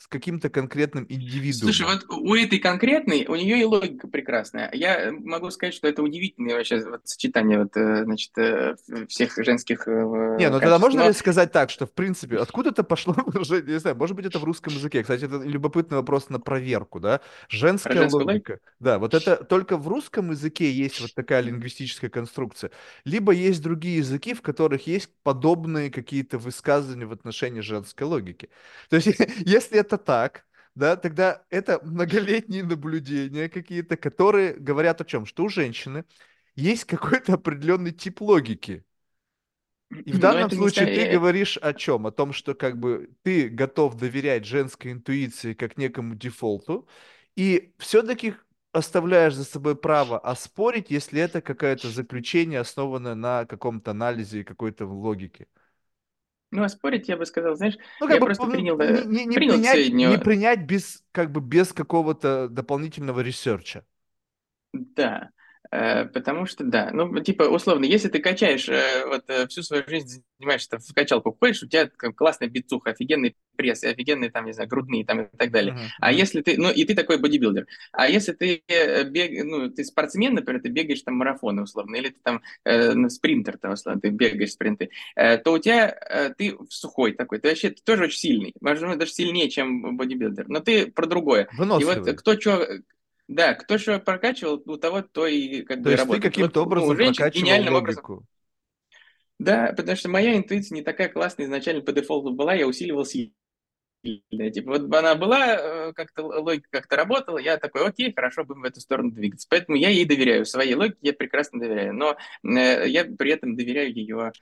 с 0.00 0.06
каким-то 0.06 0.48
конкретным 0.48 1.04
индивидуумом. 1.06 1.74
Слушай, 1.74 1.86
вот 1.86 2.06
у 2.08 2.34
этой 2.34 2.58
конкретной, 2.58 3.26
у 3.26 3.34
нее 3.36 3.60
и 3.60 3.64
логика 3.64 4.08
прекрасная. 4.08 4.70
Я 4.72 5.12
могу 5.12 5.50
сказать, 5.50 5.74
что 5.74 5.88
это 5.88 6.02
удивительное 6.02 6.56
вообще 6.56 6.82
вот, 6.82 7.02
сочетание 7.04 7.58
вот, 7.58 7.76
э, 7.76 8.04
значит, 8.04 8.30
э, 8.38 8.76
всех 9.08 9.36
женских 9.36 9.86
э, 9.86 10.36
Не, 10.38 10.48
ну 10.48 10.58
тогда 10.58 10.78
можно 10.78 11.02
но... 11.02 11.08
ли 11.08 11.12
сказать 11.12 11.52
так, 11.52 11.68
что, 11.68 11.84
в 11.84 11.92
принципе, 11.92 12.38
откуда 12.38 12.70
это 12.70 12.82
пошло 12.82 13.14
уже, 13.38 13.60
не 13.60 13.78
знаю, 13.78 13.94
может 13.94 14.16
быть, 14.16 14.24
это 14.24 14.38
в 14.38 14.44
русском 14.44 14.72
языке. 14.72 15.02
Кстати, 15.02 15.26
это 15.26 15.36
любопытный 15.36 15.98
вопрос 15.98 16.30
на 16.30 16.40
проверку, 16.40 16.98
да? 16.98 17.20
Женская 17.50 18.08
логика. 18.08 18.52
Логику? 18.52 18.52
Да, 18.78 18.98
вот 18.98 19.12
это 19.12 19.44
только 19.44 19.76
в 19.76 19.86
русском 19.86 20.30
языке 20.30 20.72
есть 20.72 20.98
вот 21.02 21.12
такая 21.14 21.42
лингвистическая 21.42 22.08
конструкция. 22.08 22.70
Либо 23.04 23.32
есть 23.32 23.60
другие 23.62 23.98
языки, 23.98 24.32
в 24.32 24.40
которых 24.40 24.86
есть 24.86 25.10
подобные 25.22 25.90
какие-то 25.90 26.38
высказывания 26.38 27.04
в 27.04 27.12
отношении 27.12 27.60
женской 27.60 28.06
логики. 28.06 28.48
То 28.88 28.96
есть, 28.96 29.08
если 29.44 29.78
это 29.78 29.89
так, 29.98 30.46
да, 30.74 30.96
тогда 30.96 31.44
это 31.50 31.80
многолетние 31.82 32.64
наблюдения 32.64 33.48
какие-то, 33.48 33.96
которые 33.96 34.54
говорят 34.54 35.00
о 35.00 35.04
чем? 35.04 35.26
Что 35.26 35.44
у 35.44 35.48
женщины 35.48 36.04
есть 36.54 36.84
какой-то 36.84 37.34
определенный 37.34 37.92
тип 37.92 38.20
логики. 38.20 38.84
И 39.90 40.12
в 40.12 40.20
данном 40.20 40.50
случае 40.50 40.86
ты 40.86 41.10
говоришь 41.12 41.56
о 41.56 41.74
чем? 41.74 42.06
О 42.06 42.12
том, 42.12 42.32
что 42.32 42.54
как 42.54 42.78
бы 42.78 43.10
ты 43.22 43.48
готов 43.48 43.96
доверять 43.96 44.44
женской 44.44 44.92
интуиции 44.92 45.54
как 45.54 45.76
некому 45.76 46.14
дефолту, 46.14 46.88
и 47.34 47.74
все-таки 47.78 48.34
оставляешь 48.72 49.34
за 49.34 49.44
собой 49.44 49.76
право 49.76 50.18
оспорить, 50.18 50.90
если 50.90 51.20
это 51.20 51.40
какое-то 51.40 51.88
заключение, 51.88 52.60
основанное 52.60 53.16
на 53.16 53.46
каком-то 53.46 53.90
анализе 53.90 54.40
и 54.40 54.44
какой-то 54.44 54.86
логике. 54.86 55.48
Ну, 56.50 56.64
оспорить 56.64 57.08
я 57.08 57.16
бы 57.16 57.26
сказал, 57.26 57.54
знаешь, 57.54 57.76
ну, 58.00 58.06
как 58.06 58.14
я 58.14 58.20
бы, 58.20 58.26
просто 58.26 58.46
принял, 58.48 58.76
не, 58.78 59.04
не, 59.06 59.26
не, 59.26 59.34
принял 59.34 59.54
принять, 59.54 59.74
среднего... 59.74 60.10
не 60.10 60.18
принять 60.18 60.60
без, 60.64 61.04
как 61.12 61.30
бы, 61.30 61.40
без 61.40 61.72
какого-то 61.72 62.48
дополнительного 62.48 63.20
research'а. 63.20 63.84
Да. 64.72 65.30
Э, 65.70 66.06
потому 66.06 66.46
что, 66.46 66.64
да, 66.64 66.90
ну, 66.92 67.20
типа, 67.20 67.44
условно, 67.44 67.84
если 67.84 68.08
ты 68.08 68.18
качаешь, 68.18 68.68
э, 68.68 69.04
вот, 69.06 69.24
э, 69.28 69.46
всю 69.46 69.62
свою 69.62 69.84
жизнь 69.86 70.24
занимаешься, 70.38 70.78
в 70.78 70.94
качалку 70.94 71.36
ходишь, 71.38 71.62
у 71.62 71.68
тебя 71.68 71.88
классная 72.16 72.48
бицуха, 72.48 72.90
офигенный 72.90 73.36
пресс, 73.56 73.84
офигенные, 73.84 74.30
там, 74.30 74.46
не 74.46 74.52
знаю, 74.52 74.68
грудные, 74.68 75.04
там, 75.04 75.20
и 75.20 75.36
так 75.36 75.52
далее. 75.52 75.74
Мгм, 75.74 75.82
А 76.00 76.12
если 76.12 76.40
ты, 76.40 76.56
ну, 76.58 76.70
и 76.70 76.84
ты 76.84 76.94
такой 76.94 77.18
бодибилдер. 77.18 77.66
А 77.92 78.08
если 78.08 78.32
ты 78.32 78.62
бег, 79.10 79.44
ну, 79.44 79.70
ты 79.70 79.84
спортсмен, 79.84 80.34
например, 80.34 80.62
ты 80.62 80.70
бегаешь 80.70 81.02
там 81.02 81.14
марафоны, 81.16 81.62
условно, 81.62 81.96
или 81.96 82.08
ты 82.08 82.16
там 82.22 82.42
э, 82.64 83.08
спринтер, 83.08 83.58
там, 83.58 83.72
условно, 83.74 84.00
ты 84.00 84.08
бегаешь 84.08 84.52
спринты, 84.52 84.90
э, 85.14 85.38
то 85.38 85.52
у 85.52 85.58
тебя, 85.58 85.88
э, 85.88 86.30
ты 86.36 86.56
сухой 86.68 87.12
такой, 87.12 87.38
ты 87.38 87.48
вообще 87.48 87.70
ты 87.70 87.82
тоже 87.84 88.04
очень 88.04 88.18
сильный, 88.18 88.54
возможно, 88.60 88.96
даже 88.96 89.12
сильнее, 89.12 89.48
чем 89.50 89.96
бодибилдер, 89.96 90.48
но 90.48 90.60
ты 90.60 90.90
про 90.90 91.06
другое. 91.06 91.42
И 91.42 91.46
вот 91.52 91.58
Выносливый. 91.58 92.16
кто 92.16 92.40
что 92.40 92.66
да, 93.30 93.54
кто 93.54 93.78
что 93.78 93.98
прокачивал, 94.00 94.60
у 94.66 94.76
того 94.76 95.02
то 95.02 95.26
и 95.26 95.62
как 95.62 95.78
То 95.78 95.82
бы 95.84 95.90
есть 95.90 96.02
ты 96.10 96.20
работает. 96.20 96.22
каким-то 96.22 96.60
Вот, 96.60 96.66
ну, 96.66 96.66
образом 96.66 96.96
женщин 96.96 97.14
прокачивал 97.16 97.42
гениальным 97.44 97.74
образом. 97.76 98.04
логику. 98.04 98.26
Да, 99.38 99.72
потому 99.76 99.96
что 99.96 100.08
моя 100.08 100.36
интуиция 100.36 100.74
не 100.76 100.82
такая 100.82 101.08
классная 101.08 101.46
изначально 101.46 101.82
по 101.82 101.92
дефолту 101.92 102.32
была, 102.34 102.54
я 102.54 102.66
усиливал 102.66 103.04
Типа 104.02 104.78
вот 104.78 104.94
она 104.94 105.14
была, 105.14 105.56
э, 105.56 105.92
как-то 105.92 106.22
логика 106.22 106.68
как-то 106.70 106.96
работала, 106.96 107.38
я 107.38 107.58
такой, 107.58 107.86
окей, 107.86 108.12
хорошо, 108.14 108.44
будем 108.44 108.62
в 108.62 108.64
эту 108.64 108.80
сторону 108.80 109.10
двигаться. 109.10 109.46
Поэтому 109.50 109.76
я 109.76 109.90
ей 109.90 110.06
доверяю, 110.06 110.46
своей 110.46 110.74
логике 110.74 110.98
я 111.02 111.12
прекрасно 111.12 111.60
доверяю, 111.60 111.94
но 111.94 112.16
э, 112.42 112.88
я 112.88 113.04
при 113.04 113.32
этом 113.32 113.56
доверяю 113.56 113.92
ее 113.94 114.32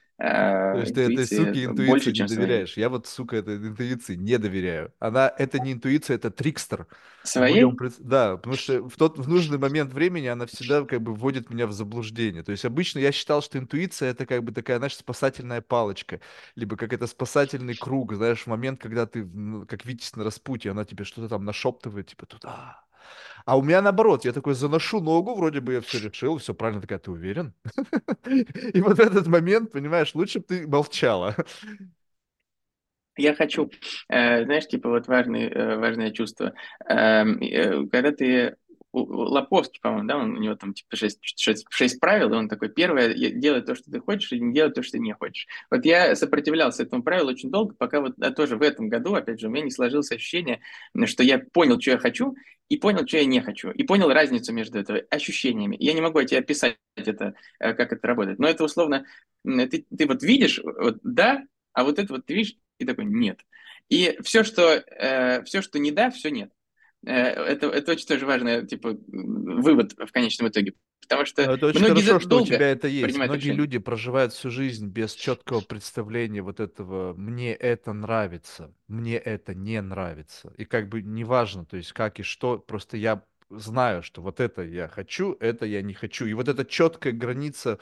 То 0.72 0.78
э, 0.78 0.80
есть 0.80 0.94
ты 0.94 1.02
этой 1.02 1.26
интуиции 1.26 1.26
суке 1.26 1.68
больше, 1.68 2.10
интуиции 2.10 2.12
не 2.12 2.14
чем 2.14 2.28
своей. 2.28 2.48
доверяешь. 2.48 2.76
Я 2.76 2.88
вот, 2.88 3.06
сука, 3.06 3.36
этой 3.36 3.56
интуиции 3.56 4.16
не 4.16 4.38
доверяю. 4.38 4.92
Она, 4.98 5.32
это 5.36 5.58
не 5.60 5.72
интуиция, 5.72 6.16
это 6.16 6.30
трикстер. 6.30 6.86
Своей? 7.22 7.64
Да, 7.98 8.36
потому 8.36 8.56
что 8.56 8.88
в 8.88 8.96
тот, 8.96 9.18
в 9.18 9.28
нужный 9.28 9.58
момент 9.58 9.92
времени 9.92 10.26
она 10.26 10.46
всегда 10.46 10.84
как 10.84 11.02
бы 11.02 11.14
вводит 11.14 11.50
меня 11.50 11.66
в 11.66 11.72
заблуждение. 11.72 12.42
То 12.42 12.52
есть 12.52 12.64
обычно 12.64 12.98
я 13.00 13.12
считал, 13.12 13.42
что 13.42 13.58
интуиция 13.58 14.10
это 14.10 14.26
как 14.26 14.42
бы 14.42 14.52
такая, 14.52 14.78
знаешь, 14.78 14.96
спасательная 14.96 15.60
палочка, 15.60 16.20
либо 16.56 16.76
как 16.76 16.92
это 16.92 17.06
спасательный 17.06 17.76
круг, 17.76 18.14
знаешь, 18.14 18.42
в 18.42 18.46
момент, 18.48 18.80
когда 18.80 19.06
ты, 19.06 19.24
как 19.66 19.84
Витязь 19.84 20.14
на 20.16 20.24
распутье, 20.24 20.72
она 20.72 20.84
тебе 20.84 21.04
что-то 21.04 21.28
там 21.28 21.44
нашептывает, 21.44 22.08
типа 22.08 22.26
туда. 22.26 22.84
А 23.44 23.56
у 23.56 23.62
меня 23.62 23.80
наоборот, 23.80 24.24
я 24.24 24.32
такой 24.32 24.54
заношу 24.54 25.00
ногу, 25.00 25.34
вроде 25.34 25.60
бы 25.60 25.74
я 25.74 25.80
все 25.80 25.98
решил, 25.98 26.38
все 26.38 26.54
правильно, 26.54 26.82
такая, 26.82 26.98
ты 26.98 27.10
уверен? 27.10 27.54
И 28.74 28.80
вот 28.80 28.98
этот 28.98 29.26
момент, 29.26 29.72
понимаешь, 29.72 30.14
лучше 30.14 30.40
бы 30.40 30.44
ты 30.44 30.68
молчала. 30.68 31.34
Я 33.16 33.34
хочу, 33.34 33.70
э, 34.08 34.44
знаешь, 34.44 34.68
типа 34.68 34.90
вот 34.90 35.08
важный, 35.08 35.48
э, 35.48 35.76
важное 35.76 36.12
чувство. 36.12 36.52
Эм, 36.88 37.40
э, 37.40 37.86
когда 37.90 38.12
ты 38.12 38.56
Лаповский, 38.92 39.80
по-моему, 39.80 40.08
да, 40.08 40.16
он, 40.16 40.36
у 40.36 40.40
него 40.40 40.54
там 40.54 40.72
типа 40.72 40.96
шесть, 40.96 41.20
шесть, 41.22 41.66
шесть 41.68 42.00
правил, 42.00 42.32
и 42.32 42.36
он 42.36 42.48
такой, 42.48 42.68
первое, 42.68 43.12
делай 43.14 43.62
то, 43.62 43.74
что 43.74 43.90
ты 43.90 44.00
хочешь, 44.00 44.32
и 44.32 44.40
не 44.40 44.54
делай 44.54 44.72
то, 44.72 44.82
что 44.82 44.92
ты 44.92 44.98
не 44.98 45.12
хочешь. 45.12 45.46
Вот 45.70 45.84
я 45.84 46.16
сопротивлялся 46.16 46.82
этому 46.82 47.02
правилу 47.02 47.30
очень 47.30 47.50
долго, 47.50 47.74
пока 47.74 48.00
вот 48.00 48.14
а, 48.20 48.30
тоже 48.30 48.56
в 48.56 48.62
этом 48.62 48.88
году, 48.88 49.14
опять 49.14 49.40
же, 49.40 49.48
у 49.48 49.50
меня 49.50 49.64
не 49.64 49.70
сложилось 49.70 50.10
ощущение, 50.10 50.60
что 51.04 51.22
я 51.22 51.38
понял, 51.38 51.80
что 51.80 51.92
я 51.92 51.98
хочу, 51.98 52.34
и 52.68 52.76
понял, 52.76 53.06
что 53.06 53.18
я 53.18 53.24
не 53.24 53.40
хочу, 53.40 53.70
и 53.70 53.82
понял 53.82 54.12
разницу 54.12 54.52
между 54.52 54.78
это 54.78 55.04
ощущениями. 55.10 55.76
Я 55.78 55.92
не 55.92 56.00
могу 56.00 56.22
тебе 56.22 56.40
описать 56.40 56.78
это, 56.96 57.34
э, 57.60 57.74
как 57.74 57.92
это 57.92 58.06
работает, 58.06 58.38
но 58.38 58.48
это 58.48 58.64
условно, 58.64 59.06
ты, 59.44 59.86
ты 59.96 60.06
вот 60.06 60.22
видишь, 60.22 60.60
вот 60.62 60.98
да, 61.02 61.44
а 61.72 61.84
вот 61.84 61.98
это 61.98 62.12
вот 62.12 62.26
ты 62.26 62.34
видишь, 62.34 62.56
и 62.78 62.84
такой 62.84 63.04
нет. 63.06 63.40
И 63.88 64.18
все, 64.22 64.44
что, 64.44 64.72
э, 64.72 65.42
все, 65.44 65.62
что 65.62 65.78
не 65.78 65.90
да, 65.90 66.10
все 66.10 66.30
нет. 66.30 66.50
Э, 67.06 67.12
это, 67.12 67.68
это 67.68 67.92
очень 67.92 68.06
тоже 68.06 68.26
важный 68.26 68.66
типа, 68.66 68.96
вывод 69.06 69.92
в 69.92 70.12
конечном 70.12 70.48
итоге. 70.48 70.74
Потому 71.02 71.24
что 71.24 71.46
Но 71.46 71.54
это 71.54 71.66
очень 71.68 71.80
многие 71.80 72.02
хорошо, 72.02 72.20
что 72.20 72.42
у 72.42 72.46
тебя 72.46 72.68
это 72.68 72.86
есть. 72.86 73.16
Многие 73.16 73.36
решения. 73.36 73.56
люди 73.56 73.78
проживают 73.78 74.34
всю 74.34 74.50
жизнь 74.50 74.88
без 74.88 75.14
четкого 75.14 75.60
представления 75.62 76.42
вот 76.42 76.60
этого 76.60 77.14
«мне 77.14 77.54
это 77.54 77.94
нравится», 77.94 78.74
«мне 78.88 79.16
это 79.16 79.54
не 79.54 79.80
нравится». 79.80 80.52
И 80.58 80.66
как 80.66 80.90
бы 80.90 81.00
неважно, 81.00 81.64
то 81.64 81.78
есть 81.78 81.94
как 81.94 82.20
и 82.20 82.22
что, 82.22 82.58
просто 82.58 82.98
я 82.98 83.22
знаю, 83.48 84.02
что 84.02 84.20
вот 84.20 84.40
это 84.40 84.62
я 84.62 84.86
хочу, 84.88 85.34
это 85.40 85.64
я 85.64 85.80
не 85.80 85.94
хочу. 85.94 86.26
И 86.26 86.34
вот 86.34 86.48
эта 86.48 86.66
четкая 86.66 87.14
граница 87.14 87.78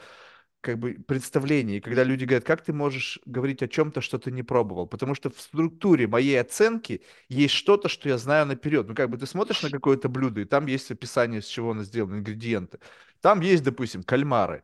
как 0.61 0.79
бы 0.79 0.93
представление. 0.93 1.77
И 1.77 1.81
когда 1.81 2.03
люди 2.03 2.25
говорят, 2.25 2.43
как 2.43 2.63
ты 2.63 2.73
можешь 2.73 3.19
говорить 3.25 3.63
о 3.63 3.67
чем-то, 3.67 4.01
что 4.01 4.17
ты 4.17 4.31
не 4.31 4.43
пробовал? 4.43 4.87
Потому 4.87 5.15
что 5.15 5.29
в 5.29 5.39
структуре 5.39 6.07
моей 6.07 6.39
оценки 6.39 7.03
есть 7.29 7.53
что-то, 7.53 7.89
что 7.89 8.09
я 8.09 8.17
знаю 8.17 8.45
наперед. 8.45 8.87
Ну, 8.87 8.95
как 8.95 9.09
бы 9.09 9.17
ты 9.17 9.25
смотришь 9.25 9.61
на 9.63 9.69
какое-то 9.69 10.09
блюдо, 10.09 10.41
и 10.41 10.45
там 10.45 10.65
есть 10.65 10.91
описание, 10.91 11.41
с 11.41 11.47
чего 11.47 11.71
оно 11.71 11.83
сделано, 11.83 12.15
ингредиенты. 12.15 12.79
Там 13.21 13.41
есть, 13.41 13.63
допустим, 13.63 14.03
кальмары. 14.03 14.63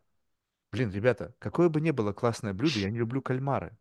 Блин, 0.71 0.91
ребята, 0.91 1.35
какое 1.39 1.69
бы 1.69 1.81
ни 1.81 1.91
было 1.91 2.13
классное 2.13 2.53
блюдо, 2.53 2.79
я 2.79 2.89
не 2.89 2.97
люблю 2.97 3.21
кальмары. 3.21 3.77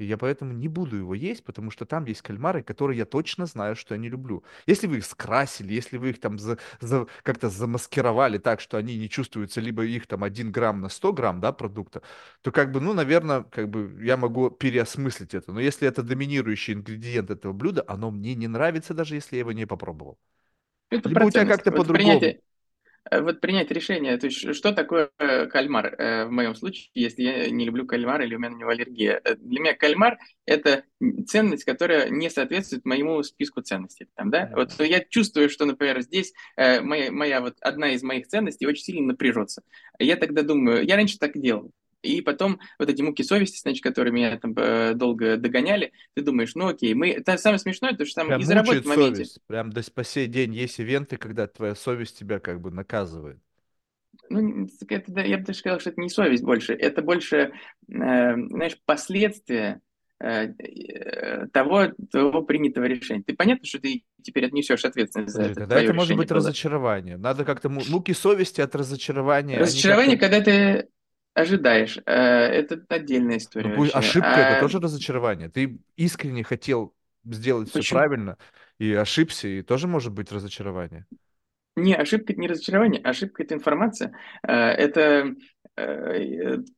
И 0.00 0.04
я 0.06 0.16
поэтому 0.16 0.52
не 0.54 0.68
буду 0.68 0.96
его 0.96 1.14
есть, 1.14 1.44
потому 1.44 1.70
что 1.70 1.84
там 1.84 2.06
есть 2.06 2.22
кальмары, 2.22 2.62
которые 2.62 2.98
я 2.98 3.04
точно 3.04 3.46
знаю, 3.46 3.76
что 3.76 3.94
я 3.94 4.00
не 4.00 4.08
люблю. 4.08 4.42
Если 4.66 4.86
вы 4.86 4.98
их 4.98 5.04
скрасили, 5.06 5.74
если 5.74 5.98
вы 5.98 6.10
их 6.10 6.20
там 6.20 6.38
за, 6.38 6.58
за- 6.80 7.06
как-то 7.22 7.50
замаскировали 7.50 8.38
так, 8.38 8.60
что 8.60 8.78
они 8.78 8.96
не 8.98 9.08
чувствуются, 9.10 9.60
либо 9.60 9.84
их 9.84 10.06
там 10.06 10.24
1 10.24 10.52
грамм 10.52 10.80
на 10.80 10.88
100 10.88 11.12
грамм, 11.12 11.40
да, 11.40 11.52
продукта, 11.52 12.02
то 12.42 12.50
как 12.52 12.72
бы, 12.72 12.80
ну, 12.80 12.94
наверное, 12.94 13.42
как 13.42 13.68
бы 13.68 13.98
я 14.02 14.16
могу 14.16 14.50
переосмыслить 14.50 15.34
это. 15.34 15.52
Но 15.52 15.60
если 15.60 15.86
это 15.86 16.02
доминирующий 16.02 16.74
ингредиент 16.74 17.30
этого 17.30 17.52
блюда, 17.52 17.84
оно 17.86 18.10
мне 18.10 18.34
не 18.34 18.48
нравится, 18.48 18.94
даже 18.94 19.14
если 19.16 19.36
я 19.36 19.40
его 19.40 19.52
не 19.52 19.66
попробовал. 19.66 20.18
Это 20.90 21.08
Либо 21.08 21.24
у 21.24 21.30
тебя 21.30 21.46
как-то 21.46 21.72
по-другому. 21.72 21.90
принятие, 21.90 22.40
вот 23.10 23.40
принять 23.40 23.70
решение, 23.70 24.16
то 24.18 24.26
есть 24.26 24.54
что 24.54 24.72
такое 24.72 25.10
э, 25.18 25.46
кальмар 25.46 25.94
э, 25.98 26.24
в 26.26 26.30
моем 26.30 26.54
случае, 26.54 26.90
если 26.94 27.22
я 27.22 27.50
не 27.50 27.64
люблю 27.64 27.86
кальмар 27.86 28.20
или 28.22 28.34
у 28.34 28.38
меня 28.38 28.50
на 28.50 28.56
него 28.56 28.70
аллергия. 28.70 29.20
Э, 29.24 29.36
Для 29.36 29.60
меня 29.60 29.74
кальмар– 29.74 30.18
это 30.46 30.84
ценность, 31.26 31.64
которая 31.64 32.10
не 32.10 32.28
соответствует 32.28 32.84
моему 32.84 33.22
списку 33.22 33.62
ценностей. 33.62 34.06
Там, 34.14 34.30
да? 34.30 34.50
Вот 34.54 34.78
я 34.80 35.00
чувствую, 35.00 35.48
что, 35.48 35.64
например, 35.64 36.02
здесь 36.02 36.32
э, 36.56 36.80
моя, 36.80 37.10
моя 37.10 37.40
вот 37.40 37.56
одна 37.60 37.92
из 37.92 38.02
моих 38.02 38.26
ценностей 38.26 38.66
очень 38.66 38.84
сильно 38.84 39.08
напряжется. 39.08 39.62
Я 39.98 40.16
тогда 40.16 40.42
думаю, 40.42 40.84
я 40.84 40.96
раньше 40.96 41.18
так 41.18 41.32
делал. 41.40 41.72
И 42.02 42.22
потом 42.22 42.60
вот 42.78 42.88
эти 42.88 43.02
муки 43.02 43.22
совести, 43.22 43.60
значит, 43.60 43.82
которые 43.82 44.12
меня 44.12 44.38
там 44.38 44.54
э, 44.56 44.94
долго 44.94 45.36
догоняли, 45.36 45.92
ты 46.14 46.22
думаешь, 46.22 46.54
ну 46.54 46.68
окей, 46.68 46.94
мы... 46.94 47.10
Это 47.10 47.36
самое 47.36 47.58
смешное, 47.58 47.94
то, 47.94 48.04
что 48.06 48.16
там 48.22 48.28
Прям 48.28 48.40
и 48.40 48.44
заработать 48.44 48.84
мучает 48.84 48.98
в 48.98 49.00
моменте. 49.00 49.14
совесть. 49.16 49.38
Прям 49.46 49.70
до 49.70 49.82
по 49.92 50.04
сей 50.04 50.26
день 50.26 50.54
есть 50.54 50.78
ивенты, 50.80 51.16
когда 51.16 51.46
твоя 51.46 51.74
совесть 51.74 52.18
тебя 52.18 52.38
как 52.38 52.60
бы 52.60 52.70
наказывает. 52.70 53.38
Ну, 54.28 54.68
это, 54.88 55.20
я 55.20 55.38
бы 55.38 55.44
даже 55.44 55.58
сказал, 55.58 55.80
что 55.80 55.90
это 55.90 56.00
не 56.00 56.08
совесть 56.08 56.44
больше, 56.44 56.72
это 56.72 57.02
больше, 57.02 57.36
э, 57.36 57.52
знаешь, 57.88 58.78
последствия 58.84 59.80
э, 60.20 60.52
э, 60.52 61.46
того, 61.48 61.88
того 62.10 62.42
принятого 62.42 62.84
решения. 62.84 63.22
Ты 63.26 63.34
понятно, 63.34 63.66
что 63.66 63.80
ты 63.80 64.04
теперь 64.22 64.46
отнесешь 64.46 64.84
ответственность 64.84 65.32
за 65.32 65.42
Подожди, 65.42 65.60
это, 65.60 65.68
тогда 65.68 65.82
это 65.82 65.94
может 65.94 66.16
быть 66.16 66.28
было. 66.28 66.38
разочарование. 66.38 67.16
Надо 67.16 67.44
как-то 67.44 67.68
му- 67.68 67.82
муки 67.88 68.12
совести 68.12 68.60
от 68.60 68.74
разочарования. 68.74 69.58
Разочарование, 69.58 70.16
когда 70.16 70.40
ты 70.40 70.88
ожидаешь, 71.34 71.98
э, 72.06 72.12
это 72.12 72.84
отдельная 72.88 73.38
Ну, 73.58 73.68
история 73.68 73.70
пусть 73.70 73.92
вообще. 73.94 73.94
ошибка 73.94 74.40
это 74.40 74.56
А 74.56 74.56
тоже 74.56 74.78
разочарование. 74.80 75.50
Ты 75.50 75.78
искренне 75.96 76.44
хотел 76.44 76.94
сделать 77.24 77.68
все 77.68 77.84
почему? 77.84 77.84
правильно 77.84 78.38
и 78.78 78.92
ошибся, 78.94 79.48
и 79.48 79.62
тоже 79.62 79.86
может 79.86 80.12
быть 80.12 80.32
разочарование. 80.32 81.06
Не, 81.76 81.94
ошибка 81.94 82.32
это 82.32 82.40
не 82.40 82.48
разочарование, 82.48 83.00
ошибка 83.02 83.42
это 83.42 83.54
информация. 83.54 84.12
Э, 84.42 84.52
Это 84.52 85.34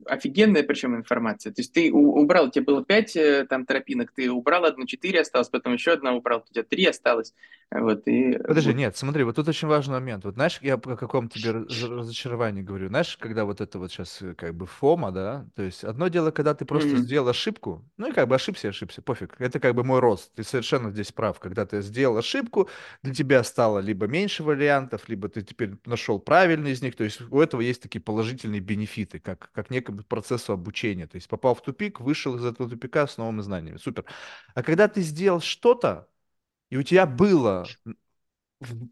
офигенная 0.07 0.63
причем 0.63 0.97
информация. 0.97 1.53
То 1.53 1.61
есть 1.61 1.73
ты 1.73 1.93
убрал, 1.93 2.47
у 2.47 2.51
тебя 2.51 2.65
было 2.65 2.85
пять 2.85 3.17
э, 3.17 3.47
там 3.49 3.67
тропинок, 3.67 4.13
ты 4.13 4.31
убрал 4.31 4.65
одну, 4.65 4.87
четыре 4.87 5.21
осталось, 5.21 5.49
потом 5.49 5.75
еще 5.75 5.93
одна 5.93 6.13
убрал, 6.15 6.45
у 6.49 6.53
тебя 6.53 6.65
три 6.65 6.87
осталось. 6.87 7.35
Вот, 7.75 8.03
и 8.07 8.37
Подожди, 8.37 8.75
нет, 8.75 8.99
смотри, 8.99 9.25
вот 9.25 9.37
тут 9.37 9.49
очень 9.49 9.67
важный 9.67 9.95
момент. 9.95 10.25
Вот 10.25 10.35
знаешь, 10.35 10.59
я 10.61 10.75
о 10.75 10.79
каком 10.79 11.31
тебе 11.31 11.53
раз- 11.53 11.83
разочаровании 11.83 12.61
говорю. 12.61 12.89
Знаешь, 12.89 13.17
когда 13.19 13.47
вот 13.47 13.63
это 13.63 13.79
вот 13.79 13.91
сейчас 13.91 14.21
как 14.37 14.55
бы 14.55 14.67
фома, 14.67 15.11
да, 15.11 15.47
то 15.57 15.63
есть 15.63 15.83
одно 15.83 16.09
дело, 16.09 16.31
когда 16.33 16.55
ты 16.55 16.67
просто 16.67 16.91
Мгм. 16.91 16.99
сделал 16.99 17.29
ошибку, 17.29 17.83
ну 17.97 18.11
и 18.11 18.13
как 18.13 18.29
бы 18.29 18.35
ошибся, 18.35 18.69
ошибся, 18.69 19.01
пофиг. 19.01 19.37
Это 19.39 19.59
как 19.59 19.75
бы 19.75 19.85
мой 19.85 20.01
рост. 20.01 20.35
Ты 20.35 20.45
совершенно 20.45 20.91
здесь 20.91 21.13
прав. 21.13 21.41
Когда 21.41 21.65
ты 21.65 21.81
сделал 21.81 22.19
ошибку, 22.19 22.69
для 23.03 23.15
тебя 23.15 23.43
стало 23.43 23.79
либо 23.79 24.07
меньше 24.07 24.43
вариантов, 24.43 25.09
либо 25.09 25.31
ты 25.31 25.41
теперь 25.41 25.71
нашел 25.87 26.19
правильный 26.19 26.73
из 26.73 26.83
них. 26.83 26.95
То 26.95 27.05
есть 27.05 27.23
у 27.31 27.41
этого 27.41 27.63
есть 27.63 27.81
такие 27.81 28.01
положительные 28.03 28.61
бенефиты, 28.61 28.92
как, 29.21 29.51
как 29.53 29.71
некому 29.71 30.03
процессу 30.05 30.53
обучения. 30.53 31.07
То 31.07 31.17
есть 31.17 31.29
попал 31.29 31.55
в 31.55 31.63
тупик, 31.63 32.01
вышел 32.01 32.37
из 32.37 32.45
этого 32.45 32.69
тупика 32.69 33.07
с 33.07 33.17
новыми 33.19 33.41
знаниями. 33.43 33.79
Супер. 33.79 34.05
А 34.55 34.63
когда 34.63 34.89
ты 34.89 35.01
сделал 35.03 35.41
что-то, 35.41 36.09
и 36.71 36.77
у 36.77 36.83
тебя 36.83 37.07
было 37.07 37.67
в- 38.61 38.89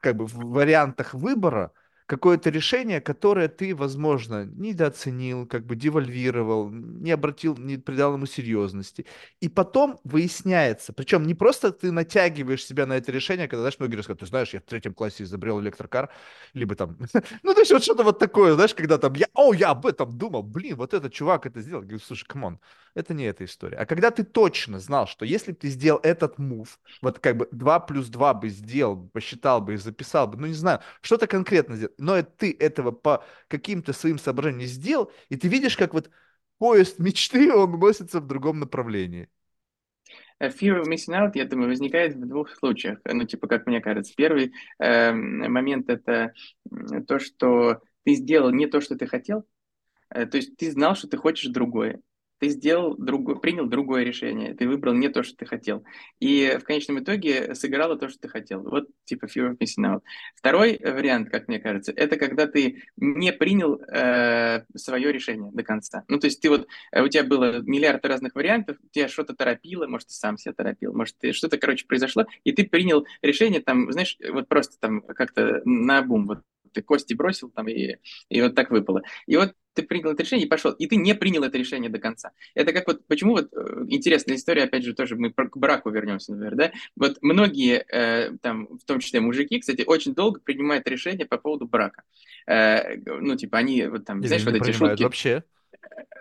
как 0.00 0.16
бы 0.16 0.26
в 0.26 0.34
вариантах 0.34 1.14
выбора 1.14 1.72
какое-то 2.06 2.50
решение, 2.50 3.00
которое 3.00 3.48
ты, 3.48 3.74
возможно, 3.74 4.44
недооценил, 4.44 5.46
как 5.46 5.64
бы 5.64 5.74
девальвировал, 5.74 6.68
не 6.70 7.10
обратил, 7.10 7.56
не 7.56 7.78
придал 7.78 8.14
ему 8.14 8.26
серьезности. 8.26 9.06
И 9.40 9.48
потом 9.48 9.98
выясняется, 10.04 10.92
причем 10.92 11.26
не 11.26 11.34
просто 11.34 11.72
ты 11.72 11.92
натягиваешь 11.92 12.64
себя 12.64 12.86
на 12.86 12.94
это 12.94 13.10
решение, 13.10 13.48
когда, 13.48 13.62
знаешь, 13.62 13.78
многие 13.78 13.96
рассказывают, 13.96 14.20
ты 14.20 14.26
знаешь, 14.26 14.52
я 14.52 14.60
в 14.60 14.64
третьем 14.64 14.92
классе 14.94 15.24
изобрел 15.24 15.60
электрокар, 15.60 16.10
либо 16.52 16.74
там, 16.74 16.98
ну, 17.42 17.54
то 17.54 17.60
есть 17.60 17.72
вот 17.72 17.82
что-то 17.82 18.02
вот 18.04 18.18
такое, 18.18 18.54
знаешь, 18.54 18.74
когда 18.74 18.98
там, 18.98 19.14
я, 19.14 19.26
о, 19.34 19.54
я 19.54 19.70
об 19.70 19.86
этом 19.86 20.16
думал, 20.16 20.42
блин, 20.42 20.76
вот 20.76 20.92
этот 20.92 21.12
чувак 21.12 21.46
это 21.46 21.60
сделал. 21.60 21.82
Говорю, 21.82 22.00
слушай, 22.00 22.26
come 22.26 22.45
on, 22.45 22.60
это 22.94 23.14
не 23.14 23.24
эта 23.24 23.44
история. 23.44 23.76
А 23.78 23.86
когда 23.86 24.10
ты 24.10 24.24
точно 24.24 24.78
знал, 24.78 25.06
что 25.06 25.24
если 25.24 25.52
бы 25.52 25.58
ты 25.58 25.68
сделал 25.68 26.00
этот 26.02 26.38
мув, 26.38 26.78
вот 27.02 27.18
как 27.18 27.36
бы 27.36 27.48
2 27.50 27.80
плюс 27.80 28.08
2 28.08 28.34
бы 28.34 28.48
сделал, 28.48 29.08
посчитал 29.12 29.60
бы 29.60 29.74
и 29.74 29.76
записал 29.76 30.28
бы, 30.28 30.36
ну, 30.38 30.46
не 30.46 30.54
знаю, 30.54 30.80
что-то 31.00 31.26
конкретно 31.26 31.76
сделал, 31.76 31.93
но 31.98 32.22
ты 32.22 32.56
этого 32.58 32.90
по 32.90 33.24
каким-то 33.48 33.92
своим 33.92 34.18
соображениям 34.18 34.60
не 34.60 34.66
сделал, 34.66 35.10
и 35.28 35.36
ты 35.36 35.48
видишь, 35.48 35.76
как 35.76 35.94
вот 35.94 36.10
поезд 36.58 36.98
мечты, 36.98 37.52
он 37.52 37.78
носится 37.78 38.20
в 38.20 38.26
другом 38.26 38.60
направлении. 38.60 39.28
Э, 40.38 40.48
fear 40.48 40.80
of 40.80 40.88
missing 40.88 41.14
out, 41.14 41.32
я 41.34 41.44
думаю, 41.44 41.68
возникает 41.68 42.14
в 42.14 42.26
двух 42.26 42.50
случаях. 42.50 42.98
Ну, 43.04 43.24
типа, 43.24 43.46
как 43.46 43.66
мне 43.66 43.80
кажется. 43.80 44.14
Первый 44.16 44.52
э, 44.78 45.12
момент– 45.12 45.88
это 45.88 46.32
то, 47.06 47.18
что 47.18 47.80
ты 48.04 48.14
сделал 48.14 48.50
не 48.50 48.66
то, 48.66 48.80
что 48.80 48.96
ты 48.96 49.06
хотел, 49.06 49.44
э, 50.10 50.26
то 50.26 50.36
есть 50.36 50.56
ты 50.56 50.70
знал, 50.70 50.94
что 50.94 51.08
ты 51.08 51.16
хочешь 51.16 51.50
другое 51.50 52.00
ты 52.44 52.50
сделал 52.50 52.94
другое, 52.98 53.36
принял 53.36 53.64
другое 53.64 54.04
решение, 54.04 54.52
ты 54.52 54.68
выбрал 54.68 54.92
не 54.92 55.08
то, 55.08 55.22
что 55.22 55.34
ты 55.34 55.46
хотел. 55.46 55.82
И 56.20 56.58
в 56.60 56.64
конечном 56.64 56.98
итоге 56.98 57.54
сыграло 57.54 57.96
то, 57.96 58.10
что 58.10 58.18
ты 58.20 58.28
хотел. 58.28 58.60
Вот 58.60 58.86
типа 59.06 59.24
fear 59.24 59.50
of 59.50 59.56
missing 59.56 59.86
out. 59.86 60.02
Второй 60.34 60.78
вариант, 60.78 61.30
как 61.30 61.48
мне 61.48 61.58
кажется, 61.58 61.90
это 61.96 62.18
когда 62.18 62.46
ты 62.46 62.82
не 62.98 63.32
принял 63.32 63.80
э, 63.80 64.64
свое 64.76 65.10
решение 65.10 65.50
до 65.52 65.62
конца. 65.62 66.04
Ну, 66.08 66.18
то 66.18 66.26
есть 66.26 66.42
ты 66.42 66.50
вот, 66.50 66.68
э, 66.92 67.00
у 67.00 67.08
тебя 67.08 67.24
было 67.24 67.62
миллиард 67.62 68.04
разных 68.04 68.34
вариантов, 68.34 68.76
тебя 68.90 69.08
что-то 69.08 69.34
торопило, 69.34 69.86
может, 69.86 70.08
ты 70.08 70.14
сам 70.14 70.36
себя 70.36 70.52
торопил, 70.52 70.92
может, 70.92 71.16
ты, 71.16 71.32
что-то, 71.32 71.56
короче, 71.56 71.86
произошло, 71.86 72.26
и 72.44 72.52
ты 72.52 72.64
принял 72.64 73.06
решение 73.22 73.62
там, 73.62 73.90
знаешь, 73.90 74.18
вот 74.30 74.48
просто 74.48 74.78
там 74.78 75.00
как-то 75.00 75.62
на 75.64 76.02
бум, 76.02 76.26
вот 76.26 76.40
ты 76.74 76.82
кости 76.82 77.14
бросил 77.14 77.50
там, 77.50 77.68
и, 77.68 77.96
и 78.28 78.42
вот 78.42 78.54
так 78.54 78.70
выпало. 78.70 79.02
И 79.26 79.36
вот 79.36 79.54
ты 79.74 79.82
принял 79.82 80.10
это 80.10 80.22
решение 80.22 80.46
и 80.46 80.48
пошел, 80.48 80.72
и 80.72 80.86
ты 80.86 80.96
не 80.96 81.14
принял 81.14 81.42
это 81.42 81.58
решение 81.58 81.90
до 81.90 81.98
конца. 81.98 82.30
Это 82.54 82.72
как 82.72 82.86
вот, 82.86 83.06
почему 83.06 83.32
вот 83.32 83.52
э, 83.52 83.84
интересная 83.88 84.36
история, 84.36 84.64
опять 84.64 84.84
же, 84.84 84.94
тоже 84.94 85.16
мы 85.16 85.32
к 85.32 85.56
браку 85.56 85.90
вернемся, 85.90 86.34
наверное, 86.34 86.68
да? 86.68 86.78
Вот 86.96 87.18
многие, 87.22 87.84
э, 87.90 88.36
там, 88.40 88.66
в 88.78 88.84
том 88.84 89.00
числе 89.00 89.20
мужики, 89.20 89.58
кстати, 89.58 89.82
очень 89.86 90.14
долго 90.14 90.40
принимают 90.40 90.86
решение 90.88 91.26
по 91.26 91.38
поводу 91.38 91.66
брака. 91.66 92.02
Э, 92.46 92.96
ну, 93.04 93.36
типа, 93.36 93.58
они 93.58 93.86
вот 93.86 94.04
там, 94.04 94.20
Или 94.20 94.28
знаешь, 94.28 94.44
вот 94.44 94.54
эти 94.54 94.70
шутки. 94.72 95.02
вообще. 95.02 95.44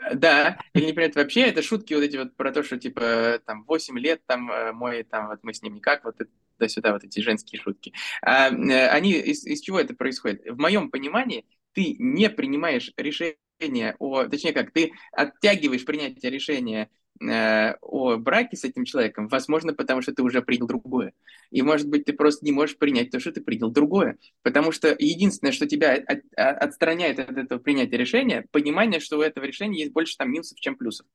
Э, 0.10 0.16
да, 0.16 0.60
или 0.74 0.86
не 0.86 0.94
понимают 0.94 1.16
вообще, 1.16 1.42
это 1.42 1.62
шутки 1.62 1.94
вот 1.94 2.04
эти 2.04 2.18
вот 2.18 2.36
про 2.36 2.52
то, 2.52 2.64
что 2.64 2.78
типа 2.78 3.40
там 3.46 3.64
8 3.66 3.98
лет 4.00 4.22
там 4.26 4.52
э, 4.52 4.72
мой, 4.74 5.04
там 5.04 5.28
вот 5.28 5.40
мы 5.44 5.54
с 5.54 5.62
ним 5.62 5.76
никак, 5.76 6.04
вот 6.04 6.18
туда-сюда, 6.58 6.94
вот 6.94 7.04
эти 7.04 7.20
женские 7.20 7.62
шутки. 7.62 7.94
А, 8.22 8.48
они, 8.48 9.14
из, 9.14 9.46
из 9.46 9.62
чего 9.62 9.80
это 9.80 9.96
происходит? 9.96 10.44
В 10.46 10.60
моем 10.60 10.90
понимании, 10.90 11.46
ты 11.74 11.96
не 11.98 12.30
принимаешь 12.30 12.92
решение 12.98 13.38
о, 14.00 14.26
точнее 14.26 14.54
как, 14.54 14.72
ты 14.72 14.92
оттягиваешь 15.12 15.86
принятие 15.86 16.32
решения 16.32 16.90
э, 17.22 17.74
о 17.82 18.18
браке 18.18 18.58
с 18.58 18.64
этим 18.64 18.86
человеком, 18.86 19.28
возможно, 19.28 19.74
потому 19.74 20.02
что 20.02 20.14
ты 20.14 20.24
уже 20.24 20.42
принял 20.42 20.68
другое. 20.68 21.14
И, 21.52 21.62
может 21.62 21.88
быть, 21.88 22.06
ты 22.06 22.14
просто 22.14 22.46
не 22.46 22.52
можешь 22.52 22.78
принять 22.78 23.12
то, 23.12 23.20
что 23.20 23.32
ты 23.32 23.42
принял 23.42 23.70
другое. 23.70 24.18
Потому 24.42 24.72
что 24.72 24.96
единственное, 24.98 25.52
что 25.52 25.68
тебя 25.68 25.94
от, 25.94 26.22
отстраняет 26.36 27.20
от 27.20 27.38
этого 27.38 27.60
принятия 27.60 27.98
решения, 27.98 28.46
понимание, 28.52 29.00
что 29.00 29.18
у 29.18 29.22
этого 29.22 29.46
решения 29.46 29.82
есть 29.82 29.94
больше 29.94 30.18
там 30.18 30.32
минусов, 30.32 30.60
чем 30.60 30.76
плюсов. 30.76 31.06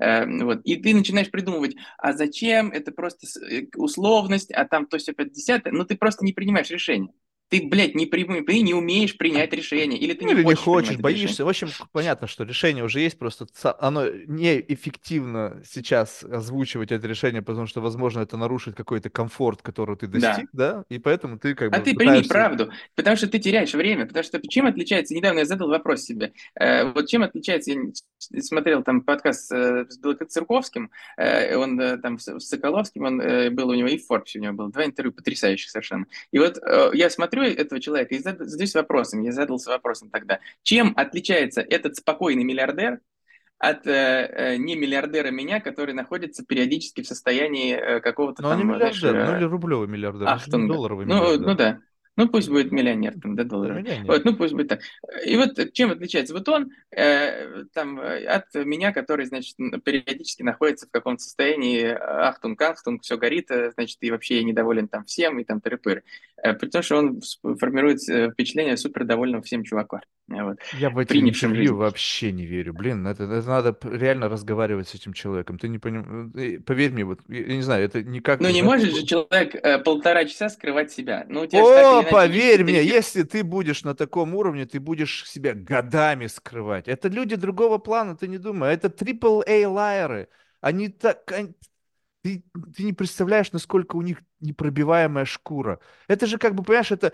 Э, 0.00 0.26
вот. 0.26 0.60
И 0.64 0.76
ты 0.76 0.94
начинаешь 0.94 1.30
придумывать, 1.30 1.76
а 1.98 2.12
зачем, 2.12 2.70
это 2.70 2.92
просто 2.92 3.26
э, 3.48 3.66
условность, 3.76 4.52
а 4.52 4.64
там 4.64 4.86
то 4.86 4.98
все 4.98 5.12
50 5.12 5.66
но 5.72 5.84
ты 5.84 5.96
просто 5.96 6.24
не 6.24 6.32
принимаешь 6.32 6.70
решение 6.70 7.12
ты, 7.48 7.66
блядь, 7.68 7.94
не, 7.94 8.06
при, 8.06 8.24
ты 8.24 8.60
не 8.60 8.74
умеешь 8.74 9.16
принять 9.16 9.52
решение, 9.52 9.98
или 9.98 10.14
ты 10.14 10.24
не, 10.24 10.32
или 10.32 10.42
хочешь, 10.42 10.58
не 10.58 10.64
хочешь, 10.64 10.96
боишься. 10.98 11.26
Решение. 11.26 11.44
В 11.44 11.48
общем, 11.48 11.68
понятно, 11.92 12.26
что 12.26 12.44
решение 12.44 12.84
уже 12.84 13.00
есть, 13.00 13.18
просто 13.18 13.46
оно 13.80 14.08
неэффективно 14.08 15.62
сейчас 15.64 16.24
озвучивать 16.24 16.92
это 16.92 17.06
решение, 17.06 17.42
потому 17.42 17.66
что, 17.66 17.80
возможно, 17.80 18.20
это 18.20 18.36
нарушит 18.36 18.74
какой-то 18.74 19.10
комфорт, 19.10 19.62
который 19.62 19.96
ты 19.96 20.06
достиг, 20.06 20.48
да, 20.52 20.74
да? 20.74 20.84
и 20.88 20.98
поэтому 20.98 21.38
ты 21.38 21.54
как 21.54 21.68
а 21.68 21.70
бы... 21.70 21.76
А 21.76 21.80
ты 21.80 21.94
пытаешься... 21.94 22.20
прими 22.20 22.28
правду, 22.28 22.70
потому 22.94 23.16
что 23.16 23.28
ты 23.28 23.38
теряешь 23.38 23.74
время, 23.74 24.06
потому 24.06 24.24
что 24.24 24.40
чем 24.48 24.66
отличается, 24.66 25.14
недавно 25.14 25.40
я 25.40 25.44
задал 25.44 25.68
вопрос 25.68 26.02
себе, 26.02 26.32
э, 26.54 26.90
вот 26.90 27.06
чем 27.06 27.22
отличается, 27.22 27.70
я 27.70 28.42
смотрел 28.42 28.82
там 28.82 29.02
подкаст 29.02 29.52
э, 29.52 29.86
с 29.88 29.98
Белокоцерковским, 29.98 30.90
э, 31.16 31.56
он 31.56 31.80
э, 31.80 31.98
там 31.98 32.18
с, 32.18 32.38
Соколовским, 32.40 33.04
он 33.04 33.20
э, 33.20 33.50
был 33.50 33.68
у 33.68 33.74
него 33.74 33.88
и 33.88 33.98
в 33.98 34.06
Форбсе 34.06 34.38
у 34.38 34.42
него 34.42 34.54
было, 34.54 34.70
два 34.70 34.84
интервью 34.84 35.12
потрясающих 35.12 35.70
совершенно. 35.70 36.06
И 36.32 36.38
вот 36.38 36.58
э, 36.58 36.90
я 36.94 37.10
смотрю, 37.10 37.35
смотрю 37.36 37.54
этого 37.54 37.80
человека 37.80 38.14
и 38.14 38.18
задаюсь 38.18 38.74
вопросом, 38.74 39.22
я 39.22 39.32
задался 39.32 39.70
вопросом 39.70 40.10
тогда, 40.10 40.40
чем 40.62 40.92
отличается 40.96 41.60
этот 41.60 41.96
спокойный 41.96 42.44
миллиардер 42.44 43.00
от 43.58 43.86
э, 43.86 43.92
э 43.92 44.56
не 44.56 44.76
миллиардера 44.76 45.30
меня, 45.30 45.60
который 45.60 45.94
находится 45.94 46.44
периодически 46.44 47.02
в 47.02 47.06
состоянии 47.06 47.74
э, 47.74 48.00
какого-то 48.00 48.42
Но 48.42 48.50
там... 48.50 48.58
Но 48.58 48.64
не 48.64 48.70
миллиардер, 48.70 49.10
знаешь, 49.10 49.28
ну 49.30 49.36
или 49.38 49.44
рублевый 49.44 49.88
миллиардер, 49.88 50.28
ахтунга. 50.28 50.74
долларовый 50.74 51.06
ну, 51.06 51.14
миллиардер. 51.14 51.46
Ну 51.46 51.54
да, 51.54 51.78
ну, 52.16 52.28
пусть 52.28 52.48
будет 52.48 52.72
миллионер, 52.72 53.14
там, 53.20 53.36
да, 53.36 53.44
долларов. 53.44 53.86
Вот, 54.04 54.24
ну, 54.24 54.34
пусть 54.34 54.54
будет 54.54 54.68
так. 54.68 54.80
И 55.24 55.36
вот 55.36 55.72
чем 55.72 55.90
отличается? 55.90 56.34
Вот 56.34 56.48
он 56.48 56.70
э, 56.90 57.64
там 57.72 57.98
от 58.00 58.54
меня, 58.54 58.92
который, 58.92 59.26
значит, 59.26 59.56
периодически 59.84 60.42
находится 60.42 60.86
в 60.86 60.90
каком-то 60.90 61.22
состоянии 61.22 61.84
ахтунг, 61.84 62.60
ахтунг, 62.62 63.02
все 63.02 63.18
горит, 63.18 63.50
э, 63.50 63.72
значит, 63.72 63.98
и 64.00 64.10
вообще 64.10 64.42
недоволен 64.44 64.88
там 64.88 65.04
всем, 65.04 65.38
и 65.38 65.44
там 65.44 65.58
тыры-пыры. 65.58 66.02
Э, 66.42 66.54
при 66.54 66.68
том, 66.68 66.82
что 66.82 66.96
он 66.96 67.20
формирует 67.58 68.08
э, 68.08 68.30
впечатление 68.30 68.76
супер 68.76 69.04
довольного 69.04 69.42
всем 69.42 69.64
чувака. 69.64 70.00
Вот, 70.28 70.58
Я 70.72 70.90
в 70.90 70.98
эти 70.98 71.18
интервью 71.18 71.76
вообще 71.76 72.32
не 72.32 72.46
верю. 72.46 72.74
Блин, 72.74 73.06
это, 73.06 73.24
это 73.24 73.48
надо 73.48 73.76
реально 73.84 74.28
разговаривать 74.28 74.88
с 74.88 74.94
этим 74.96 75.12
человеком. 75.12 75.56
Ты 75.56 75.68
не 75.68 75.78
понимаешь, 75.78 76.64
поверь 76.64 76.90
мне, 76.90 77.04
вот, 77.04 77.20
я 77.28 77.54
не 77.54 77.62
знаю, 77.62 77.84
это 77.84 78.02
никак... 78.02 78.40
Ну, 78.40 78.48
не 78.50 78.62
может 78.62 78.92
же 78.92 79.06
человек 79.06 79.54
э, 79.54 79.78
полтора 79.78 80.24
часа 80.24 80.48
скрывать 80.48 80.90
себя. 80.90 81.24
Ну, 81.28 81.42
у 81.42 81.46
тебя 81.46 82.00
О, 82.00 82.02
поверь 82.02 82.64
мне, 82.64 82.82
если 82.82 83.22
ты 83.22 83.44
будешь 83.44 83.84
на 83.84 83.94
таком 83.94 84.34
уровне, 84.34 84.66
ты 84.66 84.80
будешь 84.80 85.28
себя 85.28 85.54
годами 85.54 86.26
скрывать. 86.26 86.88
Это 86.88 87.06
люди 87.06 87.36
другого 87.36 87.78
плана, 87.78 88.16
ты 88.16 88.26
не 88.26 88.38
думай. 88.38 88.74
Это 88.74 88.88
AAA 88.88 89.68
лайеры. 89.68 90.28
Они 90.60 90.88
так... 90.88 91.30
Они... 91.30 91.54
Ты, 92.22 92.42
ты 92.76 92.82
не 92.82 92.92
представляешь, 92.92 93.52
насколько 93.52 93.94
у 93.94 94.02
них 94.02 94.18
непробиваемая 94.40 95.24
шкура. 95.24 95.78
Это 96.08 96.26
же 96.26 96.38
как 96.38 96.56
бы, 96.56 96.64
понимаешь, 96.64 96.90
это... 96.90 97.12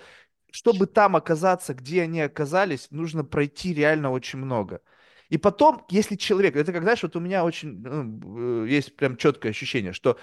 Чтобы 0.52 0.86
там 0.86 1.16
оказаться, 1.16 1.74
где 1.74 2.02
они 2.02 2.20
оказались, 2.20 2.88
нужно 2.90 3.24
пройти 3.24 3.72
реально 3.74 4.10
очень 4.12 4.38
много. 4.38 4.82
И 5.30 5.38
потом, 5.38 5.84
если 5.88 6.14
человек, 6.14 6.56
это 6.56 6.72
как, 6.74 6.82
знаешь, 6.82 7.02
вот 7.02 7.16
у 7.16 7.20
меня 7.20 7.42
очень 7.42 7.80
ну, 7.80 8.64
э, 8.64 8.68
есть 8.68 8.94
прям 8.96 9.16
четкое 9.16 9.50
ощущение, 9.50 9.94
что 9.94 10.18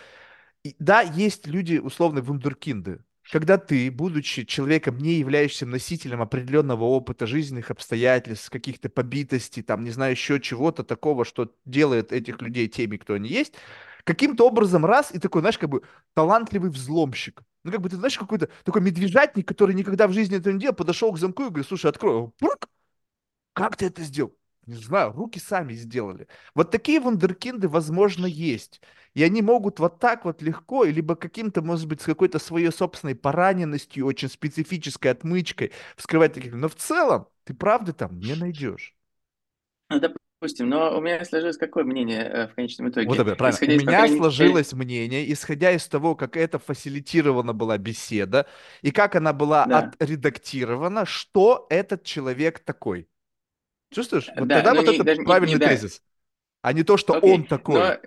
да, 0.77 1.01
есть 1.01 1.47
люди, 1.47 1.77
условно, 1.77 2.21
вундеркинды, 2.21 2.99
когда 3.31 3.57
ты, 3.57 3.89
будучи 3.89 4.43
человеком, 4.43 4.99
не 4.99 5.13
являющимся 5.13 5.65
носителем 5.65 6.21
определенного 6.21 6.83
опыта 6.83 7.25
жизненных 7.25 7.71
обстоятельств, 7.71 8.51
каких-то 8.51 8.89
побитостей, 8.89 9.63
там, 9.63 9.83
не 9.83 9.89
знаю, 9.91 10.11
еще 10.11 10.39
чего-то 10.39 10.83
такого, 10.83 11.25
что 11.25 11.55
делает 11.65 12.11
этих 12.11 12.39
людей 12.41 12.67
теми, 12.67 12.97
кто 12.97 13.15
они 13.15 13.29
есть, 13.29 13.55
каким-то 14.03 14.47
образом 14.47 14.85
раз 14.85 15.11
и 15.11 15.17
такой, 15.17 15.41
знаешь, 15.41 15.57
как 15.57 15.69
бы 15.69 15.81
талантливый 16.13 16.69
взломщик. 16.69 17.41
Ну, 17.63 17.71
как 17.71 17.81
бы 17.81 17.89
ты 17.89 17.97
знаешь, 17.97 18.17
какой-то 18.17 18.49
такой 18.63 18.81
медвежатник, 18.81 19.47
который 19.47 19.75
никогда 19.75 20.07
в 20.07 20.13
жизни 20.13 20.37
этого 20.37 20.53
не 20.53 20.59
делал, 20.59 20.75
подошел 20.75 21.11
к 21.11 21.17
замку 21.17 21.43
и 21.43 21.47
говорит, 21.47 21.67
слушай, 21.67 21.87
открой. 21.89 22.31
Как 23.53 23.75
ты 23.75 23.87
это 23.87 24.01
сделал? 24.03 24.35
Не 24.65 24.75
знаю, 24.75 25.13
руки 25.13 25.39
сами 25.39 25.73
сделали. 25.73 26.27
Вот 26.53 26.69
такие 26.71 26.99
вундеркинды, 26.99 27.67
возможно, 27.67 28.25
есть. 28.27 28.81
И 29.15 29.23
они 29.23 29.41
могут 29.41 29.79
вот 29.79 29.99
так 29.99 30.25
вот 30.25 30.41
легко, 30.43 30.83
либо 30.83 31.15
каким-то, 31.15 31.61
может 31.63 31.87
быть, 31.87 32.01
с 32.01 32.05
какой-то 32.05 32.37
своей 32.37 32.71
собственной 32.71 33.15
пораненностью, 33.15 34.05
очень 34.05 34.29
специфической 34.29 35.07
отмычкой 35.07 35.71
вскрывать 35.97 36.33
таких. 36.33 36.53
Но 36.53 36.69
в 36.69 36.75
целом 36.75 37.27
ты 37.45 37.55
правды 37.55 37.93
там 37.93 38.19
не 38.19 38.35
найдешь. 38.35 38.95
Ну, 39.89 39.99
допустим, 40.39 40.69
но 40.69 40.97
у 40.97 41.01
меня 41.01 41.23
сложилось 41.25 41.57
какое 41.57 41.83
мнение 41.83 42.21
э, 42.21 42.47
в 42.47 42.55
конечном 42.55 42.89
итоге? 42.89 43.07
Вот 43.07 43.19
это 43.19 43.35
правильно. 43.35 43.57
Исходя 43.57 44.03
у 44.03 44.07
меня 44.07 44.17
сложилось 44.17 44.73
мнение, 44.73 45.31
исходя 45.31 45.71
из 45.71 45.85
того, 45.87 46.15
как 46.15 46.37
это 46.37 46.59
фасилитирована 46.59 47.53
была 47.53 47.77
беседа, 47.77 48.47
и 48.81 48.91
как 48.91 49.15
она 49.15 49.33
была 49.33 49.65
да. 49.65 49.79
отредактирована, 49.79 51.05
что 51.05 51.67
этот 51.69 52.03
человек 52.03 52.59
такой. 52.59 53.09
Чувствуешь? 53.91 54.29
Вот 54.35 54.47
да, 54.47 54.61
тогда 54.61 54.81
вот 54.81 54.87
не, 54.87 54.97
это 54.97 55.23
правильный 55.23 55.59
не, 55.59 55.59
тезис. 55.59 55.99
Да. 55.99 56.69
А 56.69 56.73
не 56.73 56.83
то, 56.83 56.95
что 56.97 57.15
Окей, 57.15 57.33
он 57.33 57.43
такой. 57.45 57.75
Но 57.75 57.97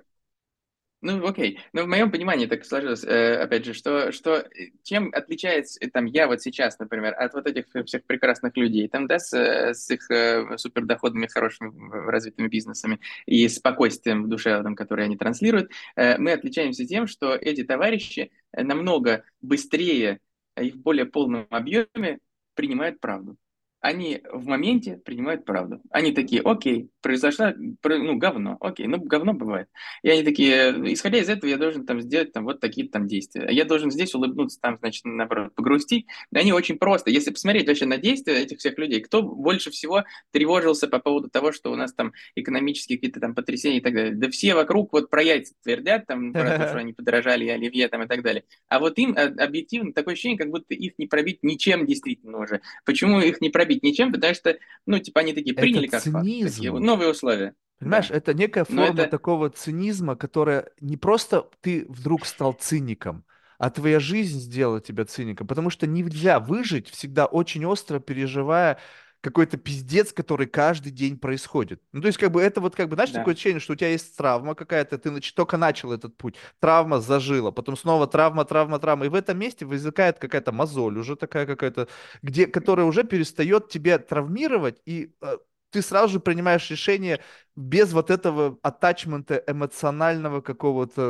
Ну, 1.05 1.27
окей. 1.27 1.59
Но 1.73 1.83
в 1.83 1.89
моем 1.89 2.13
понимании 2.13 2.47
так 2.47 2.65
сложилось, 2.65 3.03
э, 3.03 3.35
опять 3.35 3.65
же, 3.65 3.75
что, 3.75 4.13
что 4.13 4.37
э, 4.37 4.71
чем 4.85 5.11
отличается 5.13 5.81
э, 5.81 5.91
там 5.91 6.05
я 6.07 6.29
вот 6.29 6.43
сейчас, 6.43 6.79
например, 6.79 7.15
от 7.19 7.35
вот 7.35 7.45
этих 7.49 7.67
всех 7.87 8.05
прекрасных 8.05 8.57
людей, 8.57 8.87
там, 8.87 9.09
да, 9.09 9.19
с, 9.19 9.33
с 9.35 9.91
их 9.91 10.09
э, 10.13 10.57
супердоходными, 10.57 11.27
хорошими, 11.27 11.73
развитыми 12.09 12.47
бизнесами 12.47 13.01
и 13.27 13.49
спокойствием 13.49 14.23
в 14.23 14.29
душе, 14.29 14.63
там, 14.63 14.77
они 14.91 15.17
транслируют, 15.17 15.73
э, 15.97 16.19
мы 16.19 16.31
отличаемся 16.33 16.87
тем, 16.87 17.09
что 17.09 17.35
эти 17.35 17.65
товарищи 17.65 18.31
намного 18.53 19.25
быстрее 19.41 20.21
и 20.57 20.71
в 20.71 20.77
более 20.77 21.07
полном 21.07 21.49
объеме 21.51 22.21
принимают 22.55 23.01
правду 23.01 23.37
они 23.83 24.23
в 24.33 24.47
моменте 24.47 24.97
принимают 25.05 25.45
правду. 25.45 25.83
Они 25.91 26.13
такие, 26.13 26.41
окей, 26.41 26.89
произошло, 27.03 27.53
ну, 27.57 28.17
говно, 28.17 28.57
окей, 28.61 28.87
ну, 28.87 28.99
говно 28.99 29.35
бывает. 29.35 29.69
И 30.05 30.09
они 30.09 30.23
такие, 30.23 30.71
исходя 30.95 31.19
из 31.19 31.29
этого, 31.29 31.51
я 31.51 31.57
должен 31.57 31.85
там 31.85 32.01
сделать 32.01 32.33
там 32.33 32.45
вот 32.45 32.61
такие 32.61 32.89
там 32.89 33.09
действия. 33.09 33.49
Я 33.51 33.65
должен 33.65 33.91
здесь 33.91 34.15
улыбнуться, 34.15 34.61
там, 34.61 34.79
значит, 34.79 35.05
наоборот, 35.05 35.53
погрустить. 35.57 36.07
Они 36.33 36.53
очень 36.53 36.79
просто. 36.79 37.11
Если 37.11 37.33
посмотреть 37.33 37.67
вообще 37.67 37.87
на 37.87 37.99
действия 37.99 38.35
этих 38.35 38.59
всех 38.59 38.79
людей, 38.79 39.01
кто 39.01 39.21
больше 39.21 39.73
всего 39.73 40.05
тревожился 40.31 40.87
по 40.87 41.01
поводу 41.01 41.29
того, 41.29 41.51
что 41.51 41.73
у 41.73 41.75
нас 41.75 41.93
там 41.93 42.13
экономические 42.37 42.99
какие-то 42.99 43.19
там 43.19 43.35
потрясения 43.35 43.79
и 43.79 43.83
так 43.83 43.95
далее. 43.95 44.15
Да 44.15 44.31
все 44.31 44.55
вокруг 44.55 44.93
вот 44.93 45.11
про 45.11 45.25
яйца 45.25 45.55
твердят, 45.65 46.07
там, 46.07 46.33
про 46.33 46.57
то, 46.57 46.69
что 46.69 46.77
они 46.79 46.93
подорожали, 46.93 47.49
оливье 47.49 47.89
там 47.89 48.05
и 48.05 48.07
так 48.07 48.23
далее. 48.23 48.45
А 48.69 48.79
вот 48.79 48.97
им 48.99 49.13
э, 49.15 49.27
объективно 49.43 49.93
такое 49.93 50.15
ощущение, 50.15 50.39
как 50.39 50.51
будто 50.51 50.73
их 50.73 50.93
не 50.99 51.09
пробить 51.09 51.41
ничем 51.43 51.85
действительно 51.85 52.39
уже. 52.39 52.61
Почему 52.85 53.21
их 53.21 53.41
не 53.41 53.51
пробить? 53.51 53.72
Пробить 53.73 53.83
ничем, 53.83 54.13
потому 54.13 54.35
что, 54.35 54.57
ну, 54.87 54.99
типа, 54.99 55.21
они 55.21 55.33
такие 55.33 55.55
приняли 55.55 55.85
это 55.87 55.93
как 55.93 56.03
цинизм. 56.03 56.47
факт, 56.47 56.57
такие 56.57 56.73
новые 56.73 57.11
условия. 57.11 57.55
Понимаешь, 57.79 58.09
да. 58.09 58.15
это 58.17 58.35
некая 58.35 58.65
форма 58.65 59.01
это... 59.01 59.09
такого 59.09 59.51
цинизма, 59.51 60.17
которая 60.17 60.71
не 60.81 60.97
просто 60.97 61.49
ты 61.61 61.87
вдруг 61.89 62.27
стал 62.27 62.53
циником, 62.53 63.25
а 63.59 63.71
твоя 63.71 63.99
жизнь 63.99 64.39
сделала 64.39 64.81
тебя 64.81 65.05
циником, 65.05 65.47
потому 65.47 65.71
что 65.71 65.87
нельзя 65.87 66.39
выжить, 66.39 66.89
всегда 66.89 67.27
очень 67.27 67.65
остро 67.65 67.99
переживая 67.99 68.79
какой-то 69.23 69.57
пиздец, 69.57 70.13
который 70.13 70.47
каждый 70.47 70.91
день 70.91 71.17
происходит. 71.17 71.81
Ну, 71.93 72.01
то 72.01 72.09
есть, 72.09 72.19
как 72.19 72.33
бы, 72.33 72.43
это 72.43 72.61
вот, 72.61 72.75
как 72.75 72.89
бы, 72.89 72.97
знаешь, 72.97 73.13
да. 73.13 73.21
такое 73.21 73.35
ощущение, 73.35 73.61
что 73.61 73.73
у 73.73 73.77
тебя 73.77 73.91
есть 73.91 74.17
травма 74.17 74.55
какая-то, 74.55 74.99
ты 74.99 75.11
нач... 75.11 75.33
только 75.33 75.57
начал 75.57 75.93
этот 75.93 76.17
путь, 76.17 76.35
травма 76.61 77.01
зажила, 77.01 77.53
потом 77.53 77.77
снова 77.77 78.09
травма, 78.09 78.45
травма, 78.45 78.81
травма, 78.81 79.07
и 79.07 79.09
в 79.09 79.15
этом 79.15 79.39
месте 79.39 79.65
возникает 79.65 80.19
какая-то 80.19 80.51
мозоль 80.51 80.99
уже 80.99 81.15
такая 81.15 81.47
какая-то, 81.47 81.89
где, 82.23 82.47
которая 82.47 82.85
уже 82.85 83.05
перестает 83.05 83.69
тебя 83.69 83.99
травмировать, 83.99 84.83
и 84.87 85.13
э, 85.23 85.37
ты 85.71 85.83
сразу 85.83 86.15
же 86.15 86.21
принимаешь 86.21 86.69
решение 86.69 87.21
без 87.55 87.93
вот 87.93 88.11
этого 88.11 88.59
атачмента 88.63 89.43
эмоционального 89.47 90.41
какого-то 90.41 91.01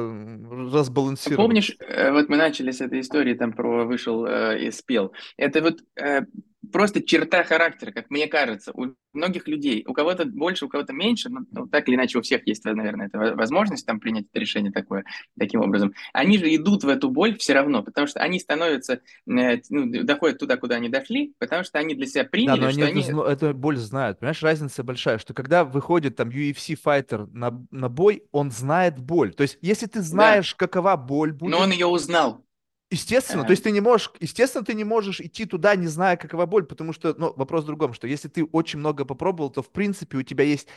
разбалансирования. 0.73 1.47
Помнишь, 1.47 1.77
э, 1.79 2.13
вот 2.13 2.29
мы 2.29 2.37
начали 2.37 2.73
с 2.73 2.83
этой 2.83 3.01
истории, 3.01 3.33
там 3.33 3.55
про 3.55 3.85
вышел 3.87 4.27
э, 4.27 4.67
и 4.67 4.71
спел. 4.71 5.13
Это 5.39 5.63
вот 5.63 5.81
э, 5.97 6.27
просто 6.71 7.03
черта 7.03 7.43
характера, 7.45 7.91
как 7.91 8.11
мне 8.11 8.27
кажется, 8.29 8.73
у 8.75 8.95
многих 9.13 9.49
людей. 9.49 9.85
У 9.87 9.93
кого-то 9.93 10.25
больше, 10.25 10.67
у 10.67 10.69
кого-то 10.69 10.93
меньше, 10.93 11.29
но 11.29 11.41
ну, 11.51 11.67
так 11.67 11.89
или 11.89 11.97
иначе 11.97 12.19
у 12.19 12.23
всех 12.23 12.47
есть, 12.47 12.65
наверное, 12.65 13.07
эта 13.09 13.19
возможность 13.35 13.87
там 13.87 14.01
принять 14.01 14.27
это 14.31 14.41
решение 14.41 14.73
такое, 14.73 15.05
таким 15.39 15.61
образом. 15.61 15.93
Они 16.13 16.39
же 16.39 16.55
идут 16.55 16.85
в 16.85 16.89
эту 16.89 17.11
боль 17.11 17.37
все 17.39 17.55
равно, 17.55 17.83
потому 17.83 18.07
что 18.07 18.21
они 18.21 18.39
становятся, 18.39 19.01
э, 19.27 19.61
ну, 19.71 20.05
доходят 20.05 20.39
туда, 20.39 20.57
куда 20.57 20.77
они 20.77 20.89
дошли, 20.89 21.35
потому 21.39 21.65
что 21.65 21.79
они 21.79 21.95
для 21.95 22.07
себя 22.07 22.25
приняли, 22.25 22.61
да, 22.61 22.67
но 22.67 22.71
что 22.71 22.87
они... 22.87 23.03
Эту, 23.03 23.23
эту 23.23 23.55
боль 23.55 23.77
знают, 23.77 24.21
понимаешь, 24.21 24.43
разница 24.43 24.83
большая, 24.83 25.19
что 25.19 25.35
когда 25.35 25.65
выходит 25.65 26.17
там 26.17 26.29
UFC 26.29 26.77
файтер 26.77 27.27
на, 27.29 27.65
на 27.71 27.89
бой, 27.89 28.25
он 28.31 28.51
знает 28.51 28.99
боль. 28.99 29.35
То 29.35 29.43
есть, 29.43 29.59
если 29.61 29.87
ты 29.87 30.01
знаешь, 30.01 30.53
да. 30.53 30.67
какова 30.67 30.97
боль 30.97 31.33
будет... 31.33 31.51
Но 31.51 31.59
он 31.59 31.71
ее 31.71 31.87
узнал. 31.87 32.45
Естественно, 32.93 33.45
то 33.45 33.51
есть 33.53 33.65
ты 33.65 33.71
не 33.71 33.81
можешь, 33.81 34.13
естественно, 34.21 34.65
ты 34.65 34.75
не 34.75 34.85
можешь 34.85 35.21
идти 35.21 35.47
туда, 35.47 35.75
не 35.77 35.87
зная, 35.87 36.17
какова 36.17 36.45
боль, 36.45 36.67
потому 36.67 36.93
что, 36.93 37.15
ну, 37.17 37.33
вопрос 37.35 37.65
в 37.65 37.67
другом, 37.67 37.95
что 37.95 38.07
если 38.07 38.29
ты 38.29 38.45
очень 38.45 38.81
много 38.81 39.07
попробовал, 39.07 39.51
то, 39.51 39.63
в 39.63 39.71
принципе, 39.71 40.19
у 40.19 40.23
тебя 40.23 40.45
есть 40.45 40.69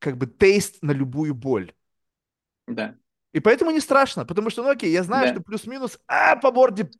как 0.00 0.16
бы 0.16 0.26
тейст 0.26 0.82
на 0.82 0.90
любую 0.90 1.34
боль. 1.34 1.72
Да. 2.66 2.96
И 3.32 3.38
поэтому 3.38 3.70
не 3.70 3.80
страшно, 3.80 4.26
потому 4.26 4.50
что, 4.50 4.64
ну, 4.64 4.70
окей, 4.70 4.90
я 4.90 5.04
знаю, 5.04 5.28
да. 5.28 5.34
что 5.34 5.42
плюс-минус, 5.42 6.00
а, 6.08 6.34
по 6.34 6.50
морде 6.50 6.90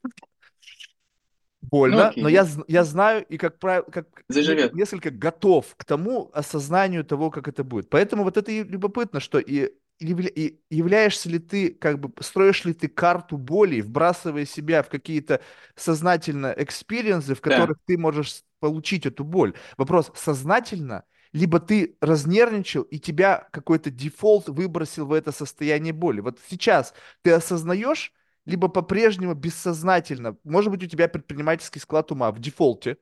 больно, 1.61 2.13
ну, 2.15 2.23
но 2.23 2.29
я, 2.29 2.47
я 2.69 2.85
знаю 2.85 3.27
и, 3.27 3.39
как 3.39 3.59
правило, 3.59 3.85
как 3.91 4.23
Заживет. 4.29 4.75
несколько 4.75 5.11
готов 5.11 5.75
к 5.77 5.85
тому 5.85 6.31
осознанию 6.33 7.05
того, 7.05 7.31
как 7.31 7.49
это 7.49 7.65
будет. 7.65 7.91
Поэтому 7.91 8.23
вот 8.23 8.37
это 8.37 8.53
и 8.53 8.63
любопытно, 8.63 9.19
что 9.19 9.41
и 9.41 9.73
являешься 9.99 11.29
ли 11.29 11.39
ты, 11.39 11.71
как 11.71 11.99
бы, 11.99 12.13
строишь 12.23 12.65
ли 12.65 12.75
ты 12.75 12.89
карту 12.89 13.39
боли, 13.39 13.81
вбрасывая 13.81 14.45
себя 14.45 14.83
в 14.83 14.89
какие-то 14.89 15.41
сознательно 15.75 16.55
experience'ы, 16.57 17.35
в 17.35 17.41
которых 17.41 17.79
да. 17.79 17.83
ты 17.87 17.99
можешь 17.99 18.43
получить 18.61 19.07
эту 19.07 19.25
боль. 19.25 19.55
Вопрос, 19.77 20.11
сознательно, 20.15 21.05
либо 21.33 21.61
ты 21.61 21.97
разнервничал, 22.01 22.83
и 22.83 22.99
тебя 22.99 23.49
какой-то 23.53 23.91
дефолт 23.91 24.49
выбросил 24.49 25.07
в 25.07 25.13
это 25.13 25.33
состояние 25.33 25.93
боли. 25.93 26.21
Вот 26.21 26.39
сейчас 26.49 26.95
ты 27.23 27.33
осознаешь, 27.33 28.13
либо 28.45 28.69
по-прежнему 28.69 29.35
бессознательно, 29.35 30.37
может 30.45 30.71
быть, 30.71 30.85
у 30.85 30.87
тебя 30.87 31.09
предпринимательский 31.09 31.81
склад 31.81 32.13
ума 32.13 32.31
в 32.33 32.39
дефолте, 32.39 32.99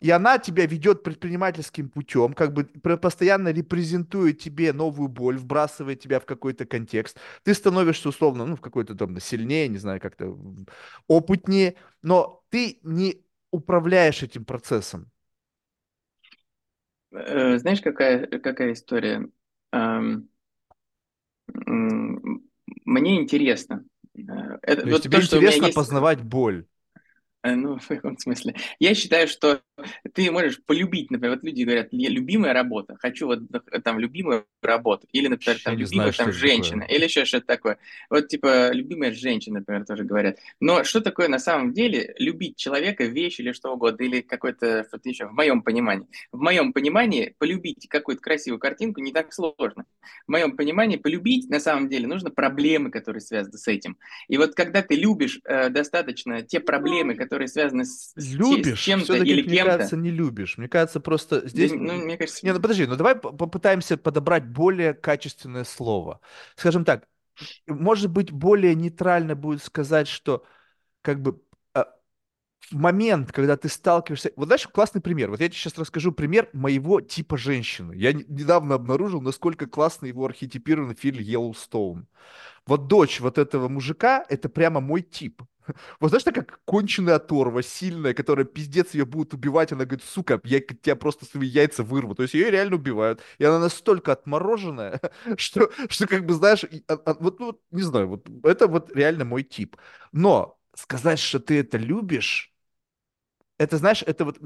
и 0.00 0.10
она 0.10 0.38
тебя 0.38 0.66
ведет 0.66 1.02
предпринимательским 1.02 1.90
путем, 1.90 2.32
как 2.32 2.52
бы 2.52 2.64
постоянно 2.64 3.52
репрезентует 3.52 4.38
тебе 4.38 4.72
новую 4.72 5.08
боль, 5.08 5.36
вбрасывает 5.36 6.00
тебя 6.00 6.20
в 6.20 6.26
какой-то 6.26 6.64
контекст. 6.64 7.18
Ты 7.42 7.54
становишься 7.54 8.08
условно, 8.08 8.46
ну, 8.46 8.56
в 8.56 8.60
какой-то 8.60 8.94
там 8.94 9.20
сильнее, 9.20 9.68
не 9.68 9.78
знаю, 9.78 10.00
как-то 10.00 10.36
опытнее, 11.06 11.76
но 12.02 12.42
ты 12.48 12.80
не 12.82 13.22
управляешь 13.50 14.22
этим 14.22 14.44
процессом. 14.44 15.10
Э, 17.12 17.58
знаешь, 17.58 17.80
какая, 17.80 18.26
какая 18.26 18.72
история? 18.72 19.28
Мне 22.84 23.20
интересно. 23.20 23.84
Э, 24.16 24.20
это, 24.62 24.82
То 24.82 24.88
есть 24.88 24.92
вот 24.92 25.02
тебе 25.02 25.18
то, 25.18 25.24
интересно 25.24 25.66
есть... 25.66 25.76
познавать 25.76 26.22
боль? 26.22 26.66
Э, 27.42 27.54
ну, 27.54 27.78
в 27.78 27.88
каком 27.88 28.18
смысле? 28.18 28.54
Я 28.78 28.94
считаю, 28.94 29.28
что 29.28 29.60
ты 30.14 30.30
можешь 30.30 30.62
полюбить, 30.64 31.10
например, 31.10 31.36
вот 31.36 31.44
люди 31.44 31.62
говорят, 31.62 31.88
любимая 31.92 32.52
работа, 32.52 32.96
хочу 32.98 33.26
вот 33.26 33.40
там 33.82 33.98
любимую 33.98 34.46
работу, 34.62 35.06
или, 35.12 35.28
например, 35.28 35.58
там 35.62 35.74
Я 35.74 35.80
любимая 35.80 36.12
знаю, 36.12 36.30
там 36.30 36.32
женщина, 36.32 36.80
такое. 36.82 36.96
или 36.96 37.04
еще 37.04 37.24
что-то 37.24 37.46
такое. 37.46 37.78
Вот 38.10 38.28
типа 38.28 38.72
любимая 38.72 39.12
женщина, 39.12 39.60
например, 39.60 39.84
тоже 39.86 40.04
говорят. 40.04 40.38
Но 40.60 40.84
что 40.84 41.00
такое 41.00 41.28
на 41.28 41.38
самом 41.38 41.72
деле 41.72 42.14
любить 42.18 42.56
человека, 42.56 43.04
вещь 43.04 43.40
или 43.40 43.52
что 43.52 43.72
угодно, 43.72 44.04
или 44.04 44.20
какой-то 44.20 44.84
что-то 44.88 45.08
еще, 45.08 45.26
в 45.26 45.32
моем 45.32 45.62
понимании. 45.62 46.06
В 46.32 46.40
моем 46.40 46.72
понимании 46.72 47.34
полюбить 47.38 47.88
какую-то 47.88 48.20
красивую 48.20 48.58
картинку 48.58 49.00
не 49.00 49.12
так 49.12 49.32
сложно. 49.32 49.86
В 50.26 50.30
моем 50.30 50.56
понимании 50.56 50.96
полюбить 50.96 51.48
на 51.48 51.60
самом 51.60 51.88
деле 51.88 52.06
нужно 52.06 52.30
проблемы, 52.30 52.90
которые 52.90 53.20
связаны 53.20 53.56
с 53.56 53.66
этим. 53.66 53.96
И 54.28 54.36
вот 54.36 54.54
когда 54.54 54.82
ты 54.82 54.94
любишь 54.94 55.40
э, 55.44 55.70
достаточно 55.70 56.42
те 56.42 56.60
проблемы, 56.60 57.14
которые 57.14 57.29
связаны 57.46 57.84
с, 57.84 58.12
любишь, 58.16 58.80
с 58.80 58.82
чем-то 58.82 59.16
или 59.16 59.42
кем-то, 59.42 59.72
кажется, 59.72 59.96
не 59.96 60.10
любишь. 60.10 60.58
Мне 60.58 60.68
кажется, 60.68 61.00
просто 61.00 61.48
здесь... 61.48 61.72
Ну, 61.72 61.94
мне 61.94 62.16
кажется... 62.16 62.44
Не, 62.44 62.52
ну 62.52 62.60
подожди, 62.60 62.86
ну 62.86 62.96
давай 62.96 63.14
попытаемся 63.14 63.96
подобрать 63.96 64.46
более 64.46 64.94
качественное 64.94 65.64
слово. 65.64 66.20
Скажем 66.56 66.84
так, 66.84 67.06
может 67.66 68.10
быть, 68.10 68.32
более 68.32 68.74
нейтрально 68.74 69.34
будет 69.34 69.62
сказать, 69.62 70.08
что 70.08 70.44
как 71.02 71.22
бы 71.22 71.42
а, 71.74 71.86
в 72.70 72.74
момент, 72.74 73.32
когда 73.32 73.56
ты 73.56 73.68
сталкиваешься... 73.68 74.32
Вот 74.36 74.46
знаешь, 74.46 74.66
классный 74.68 75.00
пример. 75.00 75.30
Вот 75.30 75.40
я 75.40 75.48
тебе 75.48 75.56
сейчас 75.56 75.78
расскажу 75.78 76.12
пример 76.12 76.48
моего 76.52 77.00
типа 77.00 77.36
женщины. 77.36 77.94
Я 77.94 78.12
недавно 78.12 78.74
обнаружил, 78.74 79.20
насколько 79.20 79.66
классно 79.66 80.06
его 80.06 80.24
архетипирован 80.24 80.94
фильм 80.94 81.20
«Йеллоустоун». 81.20 82.06
Вот 82.66 82.86
дочь 82.86 83.20
вот 83.20 83.38
этого 83.38 83.68
мужика— 83.68 84.24
это 84.28 84.48
прямо 84.48 84.80
мой 84.80 85.02
тип. 85.02 85.42
Вот 86.00 86.08
знаешь, 86.10 86.24
такая 86.24 86.46
конченая 86.64 87.16
оторва, 87.16 87.62
сильная, 87.62 88.14
которая 88.14 88.44
пиздец 88.46 88.94
ее 88.94 89.04
будет 89.04 89.34
убивать, 89.34 89.72
она 89.72 89.84
говорит, 89.84 90.04
сука, 90.04 90.40
я 90.44 90.60
тебя 90.60 90.96
просто 90.96 91.24
свои 91.24 91.48
яйца 91.48 91.82
вырву. 91.82 92.14
То 92.14 92.22
есть 92.22 92.34
ее 92.34 92.50
реально 92.50 92.76
убивают. 92.76 93.20
И 93.38 93.44
она 93.44 93.58
настолько 93.58 94.12
отмороженная, 94.12 95.00
что, 95.36 95.70
что 95.88 96.06
как 96.06 96.26
бы, 96.26 96.34
знаешь, 96.34 96.64
а, 96.88 96.94
а, 96.94 97.14
вот, 97.20 97.40
ну, 97.40 97.60
не 97.70 97.82
знаю, 97.82 98.08
вот 98.08 98.26
это 98.44 98.66
вот 98.68 98.94
реально 98.94 99.24
мой 99.24 99.42
тип. 99.42 99.76
Но 100.12 100.58
сказать, 100.74 101.18
что 101.18 101.40
ты 101.40 101.60
это 101.60 101.78
любишь, 101.78 102.52
это, 103.58 103.76
знаешь, 103.76 104.02
это 104.06 104.24
вот... 104.24 104.38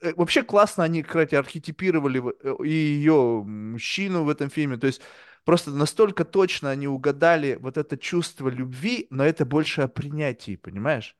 Э, 0.00 0.12
вообще 0.16 0.42
классно 0.44 0.84
они, 0.84 1.02
кстати, 1.02 1.34
архетипировали 1.34 2.22
э, 2.42 2.64
и 2.64 2.70
ее 2.70 3.42
мужчину 3.44 4.22
в 4.24 4.28
этом 4.28 4.48
фильме. 4.48 4.76
То 4.76 4.86
есть 4.86 5.00
Просто 5.44 5.70
настолько 5.70 6.24
точно 6.24 6.70
они 6.70 6.86
угадали 6.86 7.56
вот 7.60 7.76
это 7.76 7.96
чувство 7.96 8.48
любви, 8.48 9.06
но 9.10 9.24
это 9.24 9.44
больше 9.44 9.82
о 9.82 9.88
принятии, 9.88 10.56
понимаешь? 10.56 11.16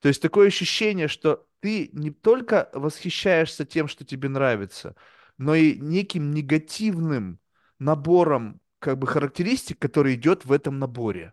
То 0.00 0.08
есть 0.08 0.20
такое 0.20 0.48
ощущение, 0.48 1.08
что 1.08 1.46
ты 1.60 1.90
не 1.92 2.10
только 2.10 2.68
восхищаешься 2.72 3.64
тем, 3.64 3.88
что 3.88 4.04
тебе 4.04 4.28
нравится, 4.28 4.96
но 5.38 5.54
и 5.54 5.78
неким 5.78 6.32
негативным 6.32 7.38
набором 7.78 8.60
как 8.80 8.98
бы 8.98 9.06
характеристик, 9.06 9.78
который 9.78 10.14
идет 10.14 10.44
в 10.44 10.52
этом 10.52 10.78
наборе. 10.78 11.32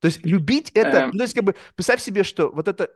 То 0.00 0.08
есть 0.08 0.24
любить 0.24 0.70
это, 0.72 0.98
Эм. 0.98 1.10
ну, 1.12 1.18
то 1.18 1.22
есть 1.22 1.34
как 1.34 1.44
бы 1.44 1.54
представь 1.74 2.02
себе, 2.02 2.24
что 2.24 2.50
вот 2.50 2.68
это 2.68 2.90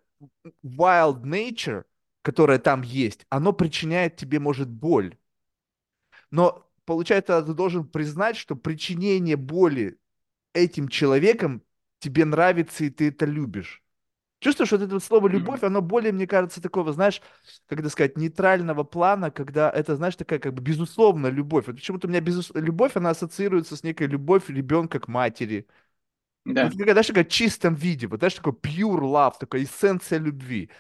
wild 0.63 1.23
nature, 1.23 1.85
которое 2.23 2.59
там 2.59 2.83
есть, 2.83 3.27
оно 3.31 3.53
причиняет 3.53 4.17
тебе, 4.17 4.39
может, 4.39 4.69
боль. 4.69 5.17
Но 6.31 6.68
получается, 6.89 7.43
ты 7.43 7.53
должен 7.53 7.87
признать, 7.87 8.37
что 8.37 8.57
причинение 8.57 9.37
боли 9.37 9.99
этим 10.55 10.89
человеком 10.89 11.63
тебе 11.99 12.25
нравится, 12.25 12.85
и 12.85 12.91
ты 12.91 13.09
это 13.09 13.27
любишь. 13.27 13.83
Чувствуешь, 14.41 14.73
вот 14.73 14.81
это 14.83 14.95
вот 14.95 15.05
слово 15.05 15.29
любовь, 15.29 15.63
оно 15.65 15.83
более, 15.83 16.13
мне 16.13 16.27
кажется, 16.27 16.63
такого, 16.63 16.93
знаешь, 16.93 17.21
как 17.67 17.81
это 17.81 17.91
сказать, 17.91 18.17
нейтрального 18.17 18.85
плана, 18.85 19.31
когда 19.31 19.71
это, 19.71 19.97
знаешь, 19.97 20.17
такая 20.17 20.39
как 20.39 20.55
бы 20.55 20.63
безусловная 20.63 21.31
любовь. 21.31 21.67
Вот 21.67 21.77
почему-то 21.77 22.07
у 22.07 22.11
меня 22.11 22.21
безус... 22.21 22.51
любовь, 22.55 22.97
она 22.97 23.11
ассоциируется 23.11 23.77
с 23.77 23.83
некой 23.83 24.07
любовь 24.07 24.49
ребенка 24.49 24.99
к 24.99 25.09
матери. 25.09 25.67
Да. 26.47 26.65
Вот 26.65 26.73
такая, 26.73 26.93
знаешь, 26.95 27.09
такая 27.09 27.25
в 27.25 27.29
чистом 27.29 27.75
виде, 27.75 28.07
вот 28.07 28.21
знаешь, 28.21 28.35
такой 28.35 28.53
pure 28.53 29.01
love, 29.01 29.35
такая 29.39 29.65
эссенция 29.65 30.19
любви. 30.19 30.71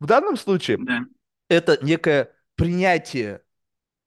В 0.00 0.06
данном 0.06 0.36
случае 0.36 0.78
Да. 0.80 1.04
это 1.48 1.78
некое 1.84 2.34
принятие 2.54 3.42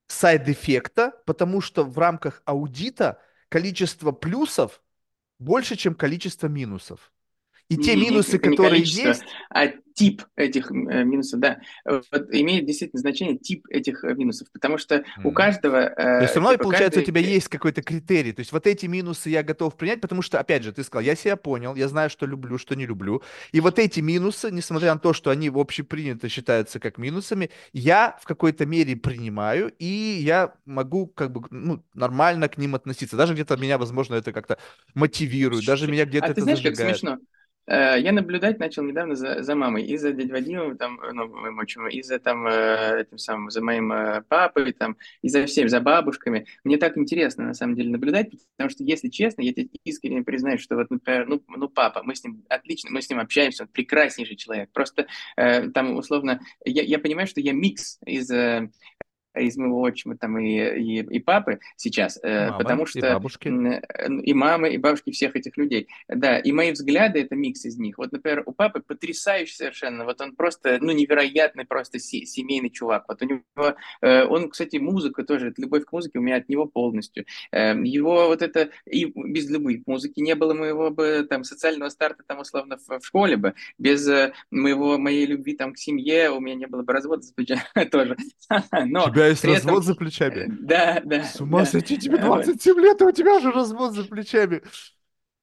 сайд-эффекта, 0.08 1.14
потому 1.26 1.62
что 1.62 1.84
в 1.84 1.98
рамках 1.98 2.42
аудита 2.46 3.22
количество 3.50 4.12
плюсов 4.12 4.82
больше, 5.40 5.76
чем 5.76 5.96
количество 5.96 6.48
минусов. 6.48 7.12
И 7.70 7.78
те 7.78 7.96
Не-не-не, 7.96 8.12
минусы, 8.12 8.38
это 8.38 8.48
не 8.48 8.56
которые 8.56 8.84
есть, 8.84 9.24
а 9.50 9.68
тип 9.96 10.24
этих 10.36 10.72
э, 10.72 10.76
минусов, 11.06 11.42
да, 11.42 11.60
Э, 11.86 12.02
вот 12.12 12.34
имеет 12.34 12.66
действительно 12.68 13.02
значение 13.02 13.38
тип 13.40 13.66
этих 13.70 14.04
э, 14.04 14.14
минусов, 14.16 14.52
потому 14.54 14.78
что 14.78 15.04
у 15.24 15.32
Мгм. 15.32 15.34
каждого... 15.34 15.90
то 16.18 16.24
есть 16.24 16.32
э, 16.32 16.34
все 16.34 16.40
равно, 16.42 16.54
типа, 16.54 16.64
получается, 16.64 17.02
у 17.02 17.04
каждый- 17.04 17.06
тебя 17.06 17.22
есть 17.22 17.50
какой-то 17.50 17.82
критерий. 17.84 18.34
То 18.34 18.42
есть 18.42 18.52
вот 18.54 18.68
эти 18.68 18.86
минусы 18.88 19.30
я 19.30 19.44
готов 19.44 19.76
принять, 19.78 20.02
потому 20.02 20.22
что, 20.22 20.40
опять 20.40 20.64
же, 20.64 20.72
ты 20.74 20.84
сказал, 20.84 21.04
я 21.06 21.16
себя 21.16 21.36
понял, 21.38 21.76
я 21.76 21.88
знаю, 21.90 22.10
что 22.10 22.26
люблю, 22.28 22.58
что 22.58 22.76
не 22.76 22.86
люблю. 22.86 23.22
И 23.52 23.60
вот 23.62 23.80
эти 23.80 24.00
минусы, 24.02 24.52
несмотря 24.52 24.94
на 24.94 25.00
то, 25.00 25.14
что 25.14 25.30
они 25.32 25.50
общепринято 25.54 26.30
считаются 26.30 26.80
как 26.80 26.98
минусами, 27.00 27.50
я 27.74 28.18
в 28.22 28.26
какой-то 28.26 28.66
мере 28.66 28.96
принимаю, 28.96 29.74
и 29.80 29.86
я 29.86 30.54
могу 30.66 31.08
как 31.08 31.32
бы 31.34 31.46
ну, 31.52 31.84
нормально 31.94 32.50
к 32.50 32.58
ним 32.58 32.76
относиться. 32.76 33.18
Даже 33.18 33.34
где-то 33.34 33.58
меня, 33.58 33.78
возможно, 33.78 34.16
это 34.16 34.32
как-то 34.34 34.58
мотивирует, 34.94 35.66
даже 35.66 35.88
меня 35.88 36.06
где-то 36.06 36.28
А 36.28 36.30
это 36.30 36.36
ты 36.36 36.42
знаешь, 36.42 36.62
как 36.62 36.76
зажигает. 36.76 36.98
смешно? 36.98 37.18
Э, 37.68 38.00
Я 38.00 38.12
наблюдать 38.12 38.60
начал 38.60 38.84
недавно 38.84 39.16
за, 39.16 39.44
за 39.44 39.56
мамой, 39.56 39.84
и 39.84 39.98
за 39.98 40.12
дядей 40.12 40.32
Вадимом, 40.32 40.78
там, 40.78 41.00
э, 41.02 41.12
ну, 41.14 41.28
моим 41.28 41.60
отчимом, 41.60 41.90
и 41.90 42.02
за, 42.02 42.20
там, 42.20 42.48
э, 42.48 43.02
этим 43.02 43.18
самым, 43.18 43.50
за 43.50 43.62
моим 43.62 43.92
папой, 44.28 44.74
там, 44.74 44.98
и 45.22 45.30
за 45.30 45.46
всеми, 45.46 45.68
за 45.68 45.82
бабушками. 45.82 46.46
Мне 46.64 46.78
так 46.78 46.98
интересно, 46.98 47.46
на 47.46 47.54
самом 47.54 47.76
деле, 47.76 47.90
наблюдать, 47.90 48.32
потому 48.56 48.70
что, 48.70 48.84
если 48.84 49.10
честно, 49.10 49.42
я 49.42 49.54
тебе 49.54 49.70
искренне 49.84 50.24
признаюсь, 50.24 50.62
что 50.62 50.76
вот, 50.76 50.90
например, 50.90 51.28
ну, 51.28 51.42
ну 51.48 51.70
папа, 51.70 52.02
мы 52.04 52.16
с 52.16 52.24
ним 52.24 52.44
отлично, 52.50 52.90
мы 52.92 53.02
с 53.02 53.10
ним 53.10 53.20
общаемся, 53.20 53.64
он 53.64 53.70
прекраснейший 53.70 54.36
человек. 54.36 54.70
Просто 54.72 55.08
э, 55.38 55.70
там, 55.70 55.96
условно, 55.98 56.42
я, 56.66 56.84
я 56.84 57.00
понимаю, 57.00 57.28
что 57.28 57.42
я 57.42 57.54
микс 57.54 58.00
из... 58.06 58.30
э, 58.32 58.70
из 59.40 59.58
моего 59.58 59.82
отчима 59.82 60.18
там 60.18 60.38
и, 60.40 60.56
и, 60.58 61.00
и 61.04 61.20
папы 61.20 61.60
сейчас, 61.76 62.20
э, 62.24 62.48
Мама 62.48 62.58
потому 62.58 62.84
и 62.84 62.86
что 62.88 63.02
бабушки. 63.02 63.48
м, 63.48 63.66
э, 63.68 63.82
и 64.24 64.34
мамы, 64.34 64.70
и 64.74 64.78
бабушки 64.78 65.12
всех 65.12 65.36
этих 65.36 65.58
людей. 65.58 65.88
Да, 66.08 66.38
и 66.40 66.52
мои 66.52 66.72
взгляды 66.72 67.22
это 67.22 67.36
микс 67.36 67.66
из 67.66 67.78
них. 67.78 67.98
Вот, 67.98 68.12
например, 68.12 68.44
у 68.46 68.52
папы 68.52 68.82
потрясающий 68.82 69.56
совершенно. 69.56 70.06
Вот 70.06 70.22
он 70.22 70.36
просто, 70.36 70.78
ну, 70.82 70.92
невероятный 70.92 71.66
просто 71.66 72.00
се- 72.00 72.26
семейный 72.26 72.70
чувак. 72.70 73.06
Вот 73.08 73.22
у 73.22 73.26
него, 73.26 73.42
э, 74.02 74.24
он, 74.26 74.50
кстати, 74.50 74.78
музыка 74.78 75.24
тоже, 75.24 75.54
любовь 75.58 75.86
к 75.86 75.92
музыке 75.92 76.20
у 76.20 76.22
меня 76.22 76.38
от 76.38 76.50
него 76.50 76.66
полностью. 76.66 77.26
Э, 77.52 77.76
его 77.84 78.28
вот 78.28 78.42
это, 78.42 78.70
и 78.90 79.06
без 79.06 79.50
любви 79.50 79.80
к 79.80 79.88
музыке 79.88 80.22
не 80.22 80.36
было 80.36 80.54
моего 80.54 80.90
бы 80.90 81.26
там 81.30 81.44
социального 81.44 81.90
старта 81.90 82.24
там 82.28 82.40
условно 82.40 82.78
в, 82.78 83.00
в 83.00 83.06
школе 83.06 83.38
бы. 83.38 83.54
Без 83.78 84.08
моего, 84.52 84.98
моей 84.98 85.26
любви 85.26 85.56
там 85.56 85.74
к 85.74 85.78
семье 85.78 86.30
у 86.32 86.40
меня 86.40 86.56
не 86.56 86.68
было 86.68 86.84
бы 86.84 86.94
развода 86.94 87.24
тоже. 87.92 88.16
Но 88.86 89.10
тебя 89.10 89.25
есть 89.28 89.42
при 89.42 89.52
этом- 89.54 89.68
развод 89.68 89.84
за 89.86 89.94
Э, 89.94 89.96
плечами. 89.96 90.46
Да, 90.62 91.02
да. 91.06 91.24
С 91.24 91.40
ума 91.42 91.60
да. 91.60 91.66
сойти, 91.66 91.98
тебе 91.98 92.18
А, 92.18 92.28
вот. 92.28 92.44
27 92.46 92.80
лет, 92.80 93.02
а 93.02 93.06
у 93.06 93.12
тебя 93.12 93.40
же 93.40 93.52
развод 93.52 93.94
за 93.94 94.04
плечами. 94.06 94.62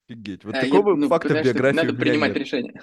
Офигеть. 0.09 0.45
Вот 0.45 0.55
А, 0.55 0.59
я, 0.59 0.65
такого 0.65 0.95
ну, 0.97 1.09
факта 1.09 1.29
в 1.35 1.43
биографии 1.45 1.77
надо 1.77 1.95
принимать 1.95 2.31
нет. 2.31 2.39
решения. 2.39 2.81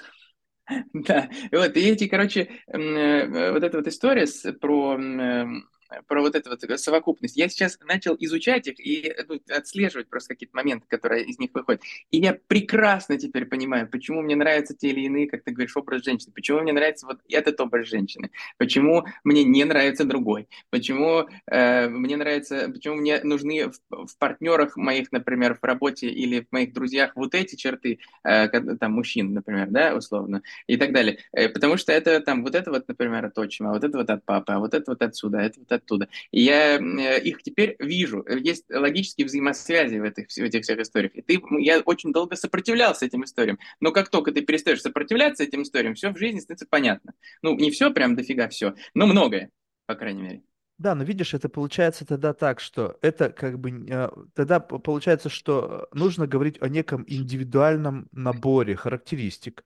Да, 0.93 1.27
и 1.51 1.55
вот 1.55 1.75
и 1.77 1.79
эти, 1.79 2.07
короче, 2.07 2.47
э, 2.67 3.51
вот 3.51 3.63
эта 3.63 3.77
вот 3.77 3.87
история 3.87 4.27
с- 4.27 4.51
про, 4.53 4.93
эм, 4.99 5.67
про 6.07 6.21
вот 6.21 6.35
эту 6.35 6.49
вот 6.49 6.79
совокупность. 6.79 7.37
Я 7.37 7.49
сейчас 7.49 7.79
начал 7.83 8.15
изучать 8.19 8.67
их 8.67 8.79
и 8.79 9.13
ну, 9.27 9.39
отслеживать 9.49 10.07
просто 10.07 10.33
какие-то 10.33 10.55
моменты, 10.55 10.85
которые 10.87 11.25
из 11.25 11.39
них 11.39 11.51
выходят. 11.53 11.81
И 12.11 12.17
я 12.17 12.37
прекрасно 12.47 13.17
теперь 13.17 13.45
понимаю, 13.45 13.87
почему 13.89 14.21
мне 14.21 14.35
нравятся 14.35 14.75
те 14.75 14.89
или 14.89 15.01
иные, 15.01 15.27
как 15.27 15.43
ты 15.43 15.51
говоришь, 15.51 15.75
образ 15.75 16.03
женщины, 16.03 16.31
почему 16.33 16.61
мне 16.61 16.73
нравится 16.73 17.05
вот 17.05 17.19
этот 17.29 17.59
образ 17.59 17.87
женщины, 17.87 18.31
почему 18.57 19.05
мне 19.23 19.43
не 19.43 19.63
нравится 19.63 20.05
другой, 20.05 20.47
почему 20.69 21.27
э, 21.47 21.87
мне 21.87 22.17
нравится, 22.17 22.69
почему 22.69 22.95
мне 22.95 23.21
нужны 23.23 23.69
в, 23.69 24.05
в 24.07 24.17
партнерах 24.17 24.77
моих, 24.77 25.11
например, 25.11 25.57
в 25.59 25.63
работе 25.63 26.07
или 26.09 26.41
в 26.41 26.51
моих 26.51 26.73
друзьях 26.73 27.11
вот 27.15 27.35
эти 27.35 27.55
черты, 27.55 27.99
э, 28.23 28.47
там, 28.47 28.93
мужчин, 28.93 29.33
например, 29.33 29.67
да, 29.69 29.95
условно, 29.95 30.41
и 30.67 30.77
так 30.77 30.93
далее. 30.93 31.19
Э, 31.31 31.49
Потому 31.49 31.77
что 31.77 31.91
это 31.91 32.19
там 32.21 32.43
вот 32.43 32.55
это 32.55 32.71
вот, 32.71 32.87
например, 32.87 33.25
от 33.25 33.37
отчима, 33.37 33.71
а 33.71 33.73
вот 33.73 33.83
это 33.83 33.97
вот 33.97 34.09
от 34.09 34.23
папы, 34.23 34.53
а 34.53 34.59
вот 34.59 34.73
это 34.73 34.91
вот 34.91 35.01
отсюда, 35.01 35.39
а 35.39 35.43
это 35.43 35.59
вот 35.59 35.71
оттуда. 35.79 36.07
И 36.31 36.41
я 36.41 36.75
э, 36.77 37.21
их 37.21 37.43
теперь 37.43 37.75
вижу. 37.79 38.25
Есть 38.29 38.65
логические 38.69 39.25
взаимосвязи 39.27 39.97
в 39.97 40.03
этих, 40.03 40.27
в 40.29 40.37
этих 40.37 40.63
всех 40.63 40.79
историях. 40.79 41.13
И 41.15 41.21
ты, 41.21 41.41
я 41.59 41.79
очень 41.79 42.13
долго 42.13 42.35
сопротивлялся 42.35 43.05
этим 43.05 43.23
историям. 43.23 43.59
Но 43.79 43.91
как 43.91 44.09
только 44.09 44.31
ты 44.31 44.41
перестаешь 44.41 44.81
сопротивляться 44.81 45.43
этим 45.43 45.63
историям, 45.63 45.95
все 45.95 46.11
в 46.11 46.17
жизни 46.17 46.39
становится 46.39 46.67
понятно. 46.69 47.13
Ну, 47.41 47.55
не 47.55 47.71
все, 47.71 47.91
прям 47.91 48.15
дофига 48.15 48.47
все, 48.49 48.75
но 48.93 49.07
многое, 49.07 49.51
по 49.85 49.95
крайней 49.95 50.21
мере. 50.21 50.41
Да, 50.77 50.95
но 50.95 51.03
видишь, 51.03 51.33
это 51.33 51.49
получается 51.49 52.05
тогда 52.05 52.33
так, 52.33 52.61
что 52.61 52.97
это 53.01 53.31
как 53.31 53.59
бы 53.59 53.85
э, 53.89 54.09
тогда 54.33 54.61
получается, 54.61 55.27
что 55.27 55.89
нужно 55.91 56.25
говорить 56.25 56.61
о 56.61 56.69
неком 56.69 57.03
индивидуальном 57.05 58.07
наборе 58.13 58.77
характеристик. 58.77 59.65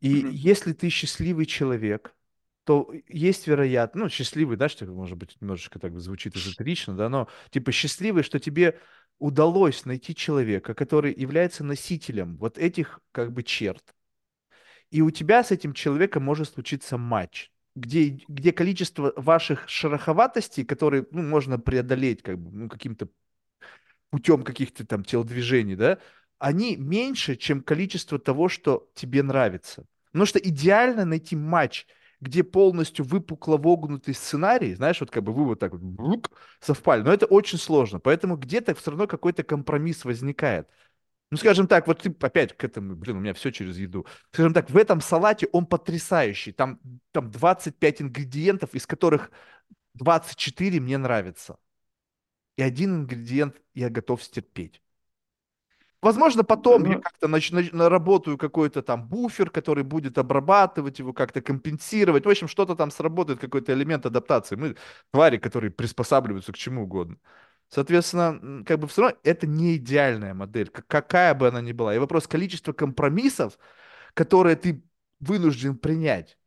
И 0.00 0.08
Мгм. 0.10 0.30
если 0.30 0.72
ты 0.74 0.90
счастливый 0.90 1.46
человек, 1.46 2.14
то 2.68 2.92
есть 3.08 3.46
вероятность, 3.46 3.94
ну, 3.94 4.10
счастливый, 4.10 4.58
да, 4.58 4.68
что, 4.68 4.84
может 4.84 5.16
быть, 5.16 5.40
немножечко 5.40 5.78
так 5.78 5.98
звучит 5.98 6.36
эзотерично, 6.36 6.94
да, 6.94 7.08
но 7.08 7.26
типа 7.48 7.72
счастливый, 7.72 8.22
что 8.22 8.38
тебе 8.38 8.78
удалось 9.18 9.86
найти 9.86 10.14
человека, 10.14 10.74
который 10.74 11.14
является 11.14 11.64
носителем 11.64 12.36
вот 12.36 12.58
этих 12.58 13.00
как 13.10 13.32
бы 13.32 13.42
черт. 13.42 13.82
И 14.90 15.00
у 15.00 15.10
тебя 15.10 15.42
с 15.42 15.50
этим 15.50 15.72
человеком 15.72 16.24
может 16.24 16.50
случиться 16.50 16.98
матч, 16.98 17.50
где, 17.74 18.18
где 18.28 18.52
количество 18.52 19.14
ваших 19.16 19.66
шероховатостей, 19.66 20.66
которые 20.66 21.06
ну, 21.10 21.22
можно 21.22 21.58
преодолеть 21.58 22.20
как 22.20 22.38
бы, 22.38 22.50
ну, 22.50 22.68
каким-то 22.68 23.08
путем 24.10 24.42
каких-то 24.42 24.86
там 24.86 25.04
телодвижений, 25.04 25.74
да, 25.74 26.00
они 26.38 26.76
меньше, 26.76 27.36
чем 27.36 27.62
количество 27.62 28.18
того, 28.18 28.50
что 28.50 28.90
тебе 28.94 29.22
нравится. 29.22 29.86
Потому 30.12 30.26
что 30.26 30.38
идеально 30.38 31.06
найти 31.06 31.34
матч, 31.34 31.86
где 32.20 32.42
полностью 32.42 33.04
выпукло 33.04 33.56
вогнутый 33.56 34.14
сценарий, 34.14 34.74
знаешь, 34.74 35.00
вот 35.00 35.10
как 35.10 35.22
бы 35.22 35.32
вы 35.32 35.44
вот 35.44 35.60
так 35.60 35.72
вот 35.72 36.30
совпали, 36.60 37.02
но 37.02 37.12
это 37.12 37.26
очень 37.26 37.58
сложно, 37.58 38.00
поэтому 38.00 38.36
где-то 38.36 38.74
все 38.74 38.90
равно 38.90 39.06
какой-то 39.06 39.42
компромисс 39.44 40.04
возникает. 40.04 40.68
Ну, 41.30 41.36
скажем 41.36 41.66
так, 41.66 41.86
вот 41.86 42.00
ты 42.00 42.14
опять 42.20 42.56
к 42.56 42.64
этому, 42.64 42.96
блин, 42.96 43.18
у 43.18 43.20
меня 43.20 43.34
все 43.34 43.50
через 43.52 43.76
еду. 43.76 44.06
Скажем 44.32 44.54
так, 44.54 44.70
в 44.70 44.76
этом 44.76 45.00
салате 45.02 45.46
он 45.52 45.66
потрясающий. 45.66 46.52
Там, 46.52 46.80
там 47.12 47.30
25 47.30 48.02
ингредиентов, 48.02 48.74
из 48.74 48.86
которых 48.86 49.30
24 49.94 50.80
мне 50.80 50.96
нравятся. 50.96 51.58
И 52.56 52.62
один 52.62 53.02
ингредиент 53.02 53.60
я 53.74 53.90
готов 53.90 54.22
стерпеть. 54.22 54.82
Возможно, 56.00 56.44
потом 56.44 56.84
я 56.84 56.94
Ну, 56.94 57.02
как-то 57.02 57.26
нач- 57.26 57.52
нач- 57.52 57.74
наработаю 57.74 58.38
какой-то 58.38 58.82
там 58.82 59.08
буфер, 59.08 59.50
который 59.50 59.82
будет 59.82 60.16
обрабатывать 60.16 61.00
его, 61.00 61.12
как-то 61.12 61.40
компенсировать. 61.42 62.24
В 62.24 62.28
общем, 62.28 62.46
что-то 62.46 62.76
там 62.76 62.90
сработает, 62.92 63.40
какой-то 63.40 63.72
элемент 63.72 64.06
адаптации. 64.06 64.54
Мы 64.56 64.76
твари, 65.10 65.38
которые 65.38 65.72
приспосабливаются 65.72 66.52
к 66.52 66.56
чему 66.56 66.84
угодно. 66.84 67.16
Соответственно, 67.68 68.64
как 68.64 68.78
бы 68.78 68.86
все 68.86 69.02
равно 69.02 69.18
это 69.24 69.46
не 69.48 69.76
идеальная 69.76 70.34
модель, 70.34 70.68
как- 70.70 70.86
какая 70.86 71.34
бы 71.34 71.48
она 71.48 71.60
ни 71.60 71.72
была. 71.72 71.94
И 71.94 71.98
вопрос 71.98 72.28
количества 72.28 72.72
компромиссов, 72.72 73.58
которые 74.14 74.56
ты 74.56 74.82
вынужден 75.20 75.78
принять, 75.78 76.38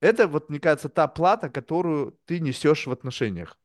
это 0.00 0.28
вот, 0.28 0.50
мне 0.50 0.60
кажется, 0.60 0.88
та 0.90 1.08
плата, 1.08 1.50
которую 1.50 2.18
ты 2.26 2.40
несешь 2.40 2.86
в 2.86 2.92
отношениях. 2.92 3.58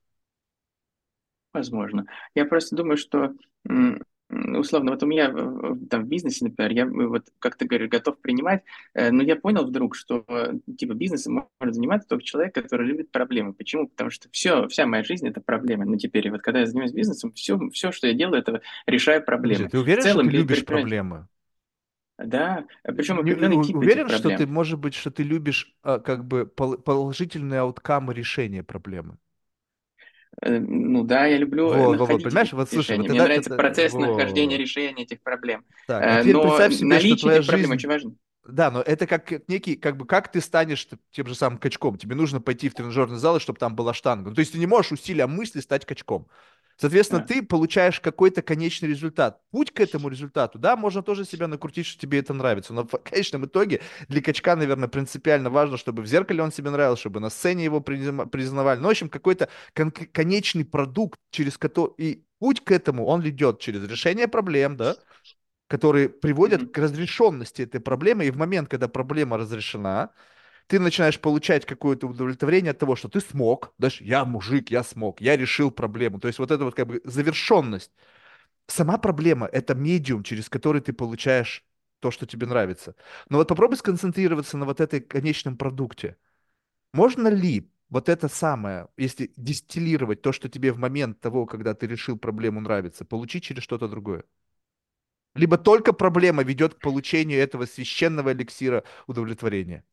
Возможно. 1.54 2.06
Я 2.36 2.46
просто 2.46 2.76
думаю, 2.76 2.98
что 2.98 3.34
условно, 4.30 4.92
вот 4.92 5.02
у 5.04 5.08
меня 5.08 5.34
там 5.90 6.04
в 6.04 6.08
бизнесе, 6.08 6.46
например, 6.46 6.72
я 6.72 6.86
вот, 6.86 7.28
как 7.40 7.56
ты 7.56 7.66
говоришь, 7.66 7.90
готов 7.90 8.20
принимать, 8.20 8.64
э, 8.94 9.12
но 9.12 9.24
я 9.24 9.36
понял 9.36 9.66
вдруг, 9.66 9.96
что 9.96 10.24
типа 10.78 10.94
бизнесом 10.94 11.48
может 11.60 11.76
заниматься 11.76 12.08
только 12.08 12.24
человек, 12.24 12.54
который 12.54 12.88
любит 12.88 13.12
проблемы. 13.12 13.54
Почему? 13.54 13.88
Потому 13.88 14.10
что 14.12 14.30
все, 14.32 14.68
вся 14.68 14.86
моя 14.86 15.04
жизнь 15.04 15.28
это 15.28 15.42
проблемы. 15.42 15.86
Ну 15.86 15.98
теперь, 15.98 16.30
вот 16.30 16.42
когда 16.42 16.60
я 16.60 16.66
занимаюсь 16.66 16.92
бизнесом, 16.92 17.32
все, 17.34 17.60
все, 17.72 17.92
что 17.92 18.08
я 18.08 18.14
делаю, 18.14 18.42
это 18.42 18.62
решаю 18.86 19.24
проблемы. 19.24 19.70
Ты 19.70 19.80
уверен, 19.80 20.04
целом, 20.04 20.26
что 20.26 20.32
ты 20.32 20.38
любишь 20.38 20.66
проблемы? 20.66 21.28
Да, 22.18 22.66
причем 22.84 23.20
определенный 23.20 23.64
тип 23.64 23.78
Уверен, 23.78 24.10
что 24.10 24.36
ты, 24.36 24.46
может 24.46 24.78
быть, 24.78 24.94
что 24.94 25.10
ты 25.10 25.24
любишь 25.24 25.74
а, 25.84 26.00
как 26.00 26.26
бы 26.26 26.46
положительные 26.46 27.62
ауткамы 27.62 28.14
решения 28.14 28.62
проблемы? 28.62 29.18
Э, 30.42 30.60
ну 30.60 31.04
да, 31.04 31.26
я 31.26 31.38
люблю 31.38 31.68
вот, 31.68 31.98
находить 31.98 32.24
вот, 32.24 32.24
понимаешь, 32.24 32.54
вот 32.54 32.70
слушай, 32.70 32.98
вот 32.98 33.08
Мне 33.08 33.22
нравится 33.22 33.50
это... 33.50 33.58
процесс 33.58 33.94
вот. 33.94 34.08
нахождения 34.08 34.58
решения 34.58 35.04
этих 35.04 35.22
проблем. 35.22 35.66
Так, 35.88 36.04
а 36.04 36.22
теперь 36.22 36.34
Но 36.34 36.44
представь 36.44 36.74
себе, 36.74 36.88
наличие 36.88 37.18
что 37.18 37.22
твоя 37.24 37.40
этих 37.40 37.48
проблем 37.48 37.72
жизнь... 37.72 37.74
очень 37.74 37.90
важно. 37.90 38.16
Да, 38.48 38.72
но 38.72 38.82
это 38.82 39.06
как 39.06 39.48
некий, 39.48 39.76
как 39.76 39.98
бы, 39.98 40.06
как 40.06 40.32
ты 40.32 40.42
станешь 40.42 40.88
тем 41.12 41.28
же 41.28 41.36
самым 41.36 41.60
качком. 41.60 41.98
Тебе 41.98 42.16
нужно 42.16 42.42
пойти 42.42 42.70
в 42.70 42.74
тренажерный 42.74 43.18
зал, 43.18 43.40
чтобы 43.40 43.60
там 43.60 43.76
была 43.76 43.94
штанга. 43.94 44.30
Ну, 44.30 44.36
то 44.36 44.40
есть 44.40 44.54
ты 44.54 44.58
не 44.58 44.66
можешь 44.66 44.92
усилием 44.92 45.30
мысли 45.30 45.60
стать 45.60 45.86
качком. 45.86 46.28
Соответственно, 46.80 47.20
да. 47.22 47.28
ты 47.28 47.44
получаешь 47.44 48.00
какой-то 48.00 48.42
конечный 48.42 48.88
результат. 48.88 49.42
Путь 49.52 49.72
к 49.72 49.82
этому 49.82 50.08
результату, 50.08 50.58
да, 50.60 50.78
можно 50.78 51.04
тоже 51.04 51.26
себя 51.26 51.48
накрутить, 51.48 51.86
что 51.86 52.00
тебе 52.00 52.20
это 52.20 52.34
нравится. 52.34 52.74
Но 52.74 52.88
в 52.88 52.92
конечном 53.04 53.46
итоге 53.46 53.82
для 54.08 54.22
качка, 54.22 54.56
наверное, 54.56 54.88
принципиально 54.88 55.50
важно, 55.50 55.78
чтобы 55.78 56.04
в 56.04 56.08
зеркале 56.08 56.42
он 56.42 56.54
себе 56.54 56.70
нравился, 56.70 57.02
чтобы 57.02 57.20
на 57.20 57.30
сцене 57.30 57.66
его 57.66 57.82
признавали. 57.82 58.80
Ну, 58.80 58.88
в 58.88 58.92
общем, 58.92 59.10
какой-то 59.10 59.50
кон- 59.76 59.92
конечный 59.92 60.64
продукт, 60.64 61.20
через 61.32 61.58
который... 61.58 61.94
И 61.98 62.24
путь 62.40 62.64
к 62.64 62.72
этому, 62.72 63.06
он 63.06 63.20
ведет 63.20 63.60
через 63.60 63.84
решение 63.86 64.30
проблем, 64.30 64.78
да, 64.78 64.96
которые 65.68 66.08
приводят 66.08 66.62
mm-hmm. 66.62 66.72
к 66.72 66.78
разрешенности 66.78 67.62
этой 67.64 67.82
проблемы. 67.82 68.26
И 68.26 68.32
в 68.32 68.38
момент, 68.38 68.70
когда 68.70 68.88
проблема 68.88 69.38
разрешена, 69.38 70.12
ты 70.70 70.80
начинаешь 70.80 71.20
получать 71.20 71.66
какое-то 71.66 72.08
удовлетворение 72.08 72.72
от 72.72 72.78
того, 72.80 72.96
что 72.96 73.10
ты 73.10 73.22
смог, 73.22 73.74
даже 73.80 74.04
я 74.04 74.24
мужик, 74.24 74.70
я 74.70 74.84
смог, 74.84 75.20
я 75.20 75.36
решил 75.36 75.72
проблему. 75.72 76.20
То 76.20 76.28
есть 76.28 76.38
вот 76.38 76.52
эта 76.52 76.64
вот 76.64 76.76
как 76.76 76.88
бы 76.88 77.02
завершенность. 77.06 77.92
Сама 78.68 78.98
проблема— 79.00 79.48
это 79.52 79.76
медиум, 79.76 80.24
через 80.24 80.50
который 80.50 80.82
ты 80.82 80.94
получаешь 80.94 81.66
то, 82.02 82.12
что 82.12 82.28
тебе 82.28 82.48
нравится. 82.48 82.96
Но 83.30 83.40
вот 83.40 83.48
попробуй 83.48 83.78
сконцентрироваться 83.78 84.58
на 84.58 84.66
вот 84.66 84.80
этой 84.82 85.02
конечном 85.02 85.58
продукте. 85.58 86.18
Можно 86.94 87.30
ли 87.30 87.72
вот 87.90 88.10
это 88.10 88.30
самое, 88.30 88.90
если 88.98 89.34
дистиллировать 89.38 90.22
то, 90.22 90.32
что 90.32 90.50
тебе 90.50 90.72
в 90.72 90.78
момент 90.80 91.20
того, 91.20 91.48
когда 91.48 91.74
ты 91.74 91.88
решил 91.88 92.18
проблему 92.18 92.62
нравится, 92.62 93.06
получить 93.06 93.44
через 93.44 93.64
что-то 93.64 93.88
другое? 93.88 94.24
Либо 95.36 95.58
только 95.58 95.94
проблема 95.94 96.44
ведет 96.44 96.76
к 96.76 96.80
получению 96.82 97.40
этого 97.40 97.66
священного 97.66 98.32
эликсира 98.34 98.84
удовлетворения? 99.08 99.84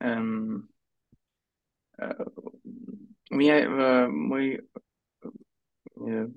Эм, 0.00 0.68
э, 1.98 2.24
у 3.30 3.34
меня 3.34 3.60
э, 3.60 4.08
мой 4.08 4.62
э, 5.96 6.28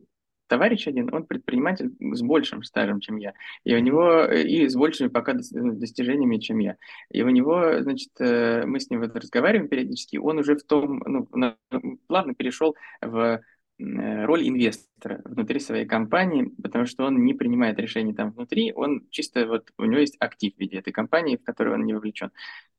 товарищ 0.47 0.87
один, 0.87 1.13
он 1.13 1.25
предприниматель 1.25 1.91
с 1.99 2.21
большим 2.21 2.63
стажем, 2.63 2.99
чем 2.99 3.17
я, 3.17 3.33
и 3.63 3.73
у 3.73 3.79
него 3.79 4.25
и 4.25 4.67
с 4.67 4.75
большими 4.75 5.07
пока 5.07 5.33
достижениями, 5.33 6.37
чем 6.37 6.59
я. 6.59 6.77
И 7.09 7.23
у 7.23 7.29
него, 7.29 7.81
значит, 7.81 8.11
мы 8.19 8.79
с 8.79 8.89
ним 8.89 8.99
вот 8.99 9.15
разговариваем 9.15 9.69
периодически, 9.69 10.17
он 10.17 10.37
уже 10.37 10.55
в 10.55 10.63
том, 10.63 11.01
ну, 11.07 11.27
плавно 12.07 12.35
перешел 12.35 12.75
в 13.01 13.41
роль 14.25 14.47
инвестора 14.47 15.21
внутри 15.25 15.59
своей 15.59 15.85
компании, 15.85 16.51
потому 16.61 16.85
что 16.85 17.05
он 17.05 17.23
не 17.25 17.33
принимает 17.33 17.79
решений 17.79 18.13
там 18.13 18.31
внутри, 18.31 18.71
он 18.73 19.07
чисто 19.09 19.45
вот 19.45 19.71
у 19.77 19.85
него 19.85 19.99
есть 19.99 20.15
актив 20.19 20.55
в 20.55 20.59
виде 20.59 20.77
этой 20.77 20.93
компании, 20.93 21.37
в 21.37 21.43
которой 21.43 21.73
он 21.73 21.85
не 21.85 21.93
вовлечен. 21.93 22.31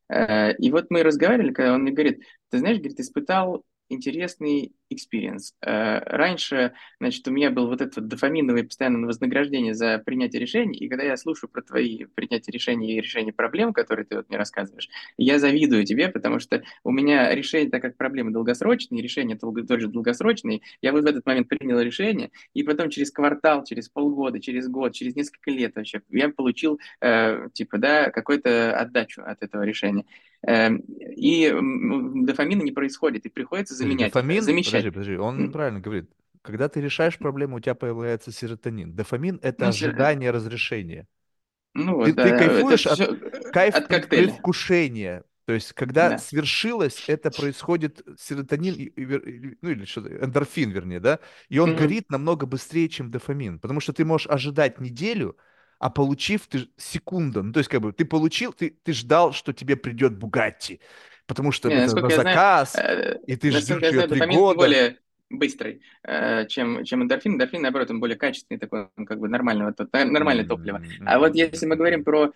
Э, 0.08 0.54
и 0.56 0.70
вот 0.70 0.86
мы 0.90 1.02
разговаривали, 1.02 1.52
когда 1.52 1.74
он 1.74 1.82
мне 1.82 1.92
говорит, 1.92 2.22
ты 2.50 2.58
знаешь, 2.58 2.78
говорит, 2.78 3.00
испытал 3.00 3.64
интересный 3.94 4.72
experience. 4.92 5.52
Э, 5.60 5.98
раньше, 6.00 6.74
значит, 7.00 7.26
у 7.26 7.30
меня 7.30 7.50
был 7.50 7.66
вот 7.68 7.80
это 7.80 8.00
вот 8.00 8.08
дофаминовое 8.08 8.64
постоянное 8.64 9.06
вознаграждение 9.06 9.74
за 9.74 9.98
принятие 9.98 10.40
решений, 10.40 10.78
и 10.78 10.88
когда 10.88 11.04
я 11.04 11.16
слушаю 11.16 11.50
про 11.50 11.62
твои 11.62 12.04
принятия 12.14 12.52
решений 12.52 12.96
и 12.96 13.00
решение 13.00 13.32
проблем, 13.32 13.72
которые 13.72 14.06
ты 14.06 14.16
вот 14.16 14.28
мне 14.28 14.38
рассказываешь, 14.38 14.88
я 15.16 15.38
завидую 15.38 15.84
тебе, 15.84 16.08
потому 16.08 16.38
что 16.38 16.62
у 16.84 16.90
меня 16.90 17.34
решение, 17.34 17.70
так 17.70 17.82
как 17.82 17.96
проблемы 17.96 18.30
долгосрочные, 18.30 19.02
решения 19.02 19.36
тоже 19.36 19.88
долгосрочные, 19.88 20.60
я 20.82 20.92
вот 20.92 21.04
в 21.04 21.06
этот 21.06 21.24
момент 21.26 21.48
принял 21.48 21.80
решение, 21.80 22.30
и 22.52 22.62
потом 22.62 22.90
через 22.90 23.10
квартал, 23.10 23.64
через 23.64 23.88
полгода, 23.88 24.40
через 24.40 24.68
год, 24.68 24.92
через 24.94 25.16
несколько 25.16 25.50
лет 25.50 25.74
вообще 25.76 26.02
я 26.10 26.28
получил, 26.28 26.78
э, 27.00 27.48
типа, 27.52 27.78
да, 27.78 28.10
какую-то 28.10 28.76
отдачу 28.76 29.22
от 29.22 29.42
этого 29.42 29.62
решения. 29.62 30.04
Эм, 30.46 30.78
и 30.78 31.50
дофамина 32.24 32.62
не 32.62 32.72
происходит, 32.72 33.24
и 33.26 33.28
приходится 33.28 33.74
заменять. 33.74 34.12
Дофамин, 34.12 34.42
замещать. 34.42 34.72
Подожди, 34.72 34.90
подожди, 34.90 35.16
он 35.16 35.52
правильно 35.52 35.80
говорит. 35.80 36.10
Когда 36.42 36.68
ты 36.68 36.82
решаешь 36.82 37.16
проблему, 37.16 37.56
у 37.56 37.60
тебя 37.60 37.74
появляется 37.74 38.30
серотонин. 38.30 38.94
Дофамин— 38.94 39.40
это 39.42 39.64
ну, 39.64 39.68
ожидание 39.70 40.30
разрешения. 40.30 41.06
Ну, 41.72 41.94
вот, 41.94 42.06
ты, 42.06 42.12
да, 42.12 42.24
ты 42.24 42.36
кайфуешь 42.36 42.86
от, 42.86 43.50
кайф 43.50 43.74
от 43.74 44.08
предвкушения. 44.08 45.24
То 45.46 45.54
есть, 45.54 45.72
когда 45.72 46.10
да. 46.10 46.18
свершилось, 46.18 47.04
это 47.06 47.30
происходит 47.30 48.02
серотонин, 48.18 48.92
ну 49.62 49.70
или 49.70 49.84
что 49.84 50.00
эндорфин, 50.00 50.70
вернее, 50.70 51.00
да, 51.00 51.20
и 51.48 51.58
он 51.58 51.70
mm-hmm. 51.70 51.78
горит 51.78 52.10
намного 52.10 52.46
быстрее, 52.46 52.88
чем 52.88 53.10
дофамин, 53.10 53.58
потому 53.58 53.80
что 53.80 53.92
ты 53.92 54.04
можешь 54.04 54.26
ожидать 54.26 54.80
неделю, 54.80 55.36
а 55.84 55.90
получив 55.90 56.46
ты 56.46 56.66
секунда, 56.78 57.42
ну 57.42 57.52
то 57.52 57.58
есть 57.58 57.68
как 57.68 57.82
бы 57.82 57.92
ты 57.92 58.06
получил, 58.06 58.54
ты, 58.54 58.70
ты 58.70 58.94
ждал, 58.94 59.34
что 59.34 59.52
тебе 59.52 59.76
придет 59.76 60.16
Бугатти, 60.16 60.80
потому 61.26 61.52
что 61.52 61.68
Не, 61.68 61.74
это 61.74 61.96
на 61.96 62.08
заказ, 62.08 62.72
знаю, 62.72 63.20
и 63.26 63.36
ты 63.36 63.50
ждешь 63.50 63.82
ее 63.82 64.08
три 64.08 64.20
года. 64.34 64.56
Более 64.56 64.96
быстрый, 65.38 65.82
э, 66.02 66.46
чем, 66.46 66.84
чем 66.84 67.02
эндорфин. 67.02 67.34
Эндорфин, 67.34 67.62
наоборот, 67.62 67.90
он 67.90 68.00
более 68.00 68.16
качественный, 68.16 68.58
такой, 68.58 68.88
он 68.96 69.06
как 69.06 69.18
бы 69.18 69.28
нормального, 69.28 69.74
нормальное 69.92 70.46
топливо. 70.46 70.82
А 71.04 71.18
вот 71.18 71.34
если 71.34 71.66
мы 71.66 71.76
говорим 71.76 72.04
про 72.04 72.32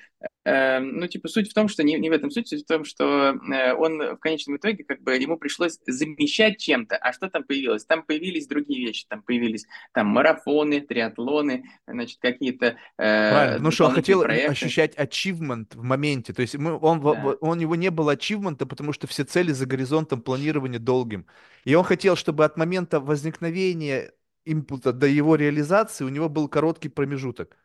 Эм, 0.48 0.98
ну, 0.98 1.06
типа, 1.06 1.28
суть 1.28 1.50
в 1.50 1.54
том, 1.54 1.68
что 1.68 1.82
не, 1.82 1.98
не 1.98 2.08
в 2.08 2.12
этом 2.12 2.30
суть, 2.30 2.48
суть 2.48 2.64
в 2.64 2.66
том, 2.66 2.84
что 2.84 3.34
э, 3.52 3.74
он 3.74 3.98
в 3.98 4.16
конечном 4.16 4.56
итоге, 4.56 4.82
как 4.82 5.02
бы, 5.02 5.14
ему 5.14 5.36
пришлось 5.36 5.78
замещать 5.86 6.58
чем-то. 6.58 6.96
А 6.96 7.12
что 7.12 7.28
там 7.28 7.44
появилось? 7.44 7.84
Там 7.84 8.02
появились 8.02 8.46
другие 8.46 8.86
вещи, 8.86 9.04
там 9.08 9.22
появились 9.22 9.66
там 9.92 10.06
марафоны, 10.06 10.80
триатлоны, 10.80 11.64
значит, 11.86 12.18
какие-то 12.20 12.66
э, 12.66 13.30
Правильно, 13.30 13.58
ну 13.58 13.70
что 13.70 13.86
он 13.86 13.92
хотел 13.92 14.22
проекты. 14.22 14.52
ощущать 14.52 14.94
achievement 14.96 15.66
в 15.74 15.82
моменте, 15.82 16.32
то 16.32 16.40
есть 16.40 16.56
мы, 16.56 16.78
он, 16.78 17.00
да. 17.00 17.10
он, 17.10 17.36
у 17.40 17.54
него 17.54 17.74
не 17.74 17.90
было 17.90 18.12
ачивмента, 18.12 18.64
потому 18.64 18.94
что 18.94 19.06
все 19.06 19.24
цели 19.24 19.52
за 19.52 19.66
горизонтом 19.66 20.22
планирования 20.22 20.78
долгим. 20.78 21.26
И 21.68 21.74
он 21.74 21.84
хотел, 21.84 22.16
чтобы 22.16 22.46
от 22.46 22.56
момента 22.56 22.98
возникновения 22.98 24.14
импульса 24.46 24.94
до 24.94 25.06
его 25.06 25.36
реализации 25.36 26.02
у 26.02 26.08
него 26.08 26.30
был 26.30 26.48
короткий 26.48 26.88
промежуток. 26.88 27.58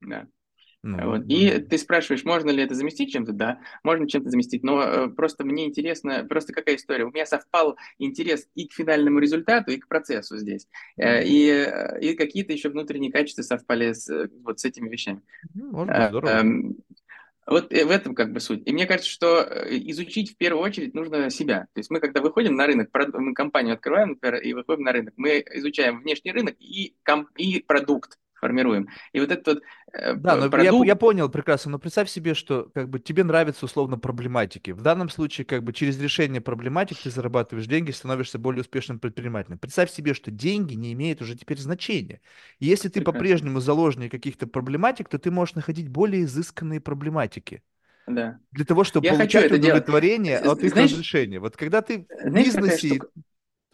Да. 0.00 0.26
Ну, 0.82 1.10
вот. 1.10 1.24
И 1.28 1.60
ты 1.60 1.76
спрашиваешь, 1.76 2.24
можно 2.24 2.50
ли 2.50 2.62
это 2.62 2.74
заместить 2.74 3.12
чем-то? 3.12 3.32
Да, 3.32 3.58
можно 3.82 4.08
чем-то 4.08 4.30
заместить, 4.30 4.62
но 4.62 4.82
э, 4.82 5.08
просто 5.08 5.44
мне 5.44 5.66
интересно, 5.66 6.24
просто 6.26 6.54
какая 6.54 6.76
история. 6.76 7.04
У 7.04 7.10
меня 7.10 7.26
совпал 7.26 7.76
интерес 7.98 8.48
и 8.54 8.66
к 8.66 8.72
финальному 8.72 9.18
результату, 9.18 9.70
и 9.72 9.78
к 9.78 9.86
процессу 9.86 10.38
здесь. 10.38 10.66
Э, 10.96 11.22
и, 11.22 11.48
э, 11.48 12.00
и 12.00 12.14
какие-то 12.14 12.54
еще 12.54 12.70
внутренние 12.70 13.12
качества 13.12 13.42
совпали 13.42 13.92
с, 13.92 14.08
э, 14.08 14.30
вот 14.42 14.60
с 14.60 14.64
этими 14.64 14.88
вещами. 14.88 15.20
Ну, 15.54 15.70
может 15.70 15.94
быть, 15.94 16.08
здорово. 16.08 16.30
Э, 16.30 16.42
э, 16.42 16.74
вот 17.46 17.70
в 17.70 17.90
этом 17.90 18.14
как 18.14 18.32
бы 18.32 18.40
суть. 18.40 18.62
И 18.66 18.72
мне 18.72 18.86
кажется, 18.86 19.10
что 19.10 19.42
изучить 19.68 20.32
в 20.32 20.36
первую 20.36 20.62
очередь 20.62 20.94
нужно 20.94 21.30
себя. 21.30 21.66
То 21.74 21.80
есть 21.80 21.90
мы, 21.90 22.00
когда 22.00 22.20
выходим 22.20 22.54
на 22.56 22.66
рынок, 22.66 22.90
мы 23.14 23.34
компанию 23.34 23.74
открываем, 23.74 24.10
например, 24.10 24.40
и 24.40 24.52
выходим 24.52 24.82
на 24.84 24.92
рынок, 24.92 25.14
мы 25.16 25.44
изучаем 25.54 26.00
внешний 26.00 26.32
рынок 26.32 26.56
и, 26.58 26.94
и 27.36 27.62
продукт 27.62 28.18
формируем. 28.44 28.88
И 29.12 29.20
вот 29.20 29.30
этот 29.30 29.46
вот 29.46 29.62
э, 29.94 30.14
Да, 30.14 30.36
но 30.36 30.50
продукт... 30.50 30.84
я, 30.84 30.86
я 30.86 30.96
понял 30.96 31.30
прекрасно, 31.30 31.72
но 31.72 31.78
представь 31.78 32.10
себе, 32.10 32.34
что 32.34 32.68
как 32.74 32.90
бы 32.90 33.00
тебе 33.00 33.24
нравятся 33.24 33.64
условно 33.64 33.98
проблематики. 33.98 34.72
В 34.72 34.82
данном 34.82 35.08
случае 35.08 35.46
как 35.46 35.62
бы 35.62 35.72
через 35.72 35.98
решение 35.98 36.42
проблематик 36.42 36.98
ты 36.98 37.10
зарабатываешь 37.10 37.66
деньги, 37.66 37.90
становишься 37.90 38.38
более 38.38 38.60
успешным 38.60 38.98
предпринимателем. 38.98 39.58
Представь 39.58 39.90
себе, 39.90 40.12
что 40.12 40.30
деньги 40.30 40.74
не 40.74 40.92
имеют 40.92 41.22
уже 41.22 41.36
теперь 41.36 41.58
значения. 41.58 42.20
И 42.58 42.66
если 42.66 42.90
ты 42.90 43.00
по-прежнему 43.00 43.60
заложник 43.60 44.10
каких-то 44.10 44.46
проблематик, 44.46 45.08
то 45.08 45.18
ты 45.18 45.30
можешь 45.30 45.54
находить 45.54 45.88
более 45.88 46.24
изысканные 46.24 46.80
проблематики. 46.80 47.62
Да. 48.06 48.38
Для 48.52 48.66
того, 48.66 48.84
чтобы 48.84 49.06
я 49.06 49.14
получать 49.14 49.50
удовлетворение 49.50 50.38
от 50.38 50.62
их 50.62 50.72
Знаешь... 50.72 50.92
разрешения. 50.92 51.40
Вот 51.40 51.56
когда 51.56 51.80
ты 51.80 52.06
в 52.22 52.30
бизнесе 52.30 53.00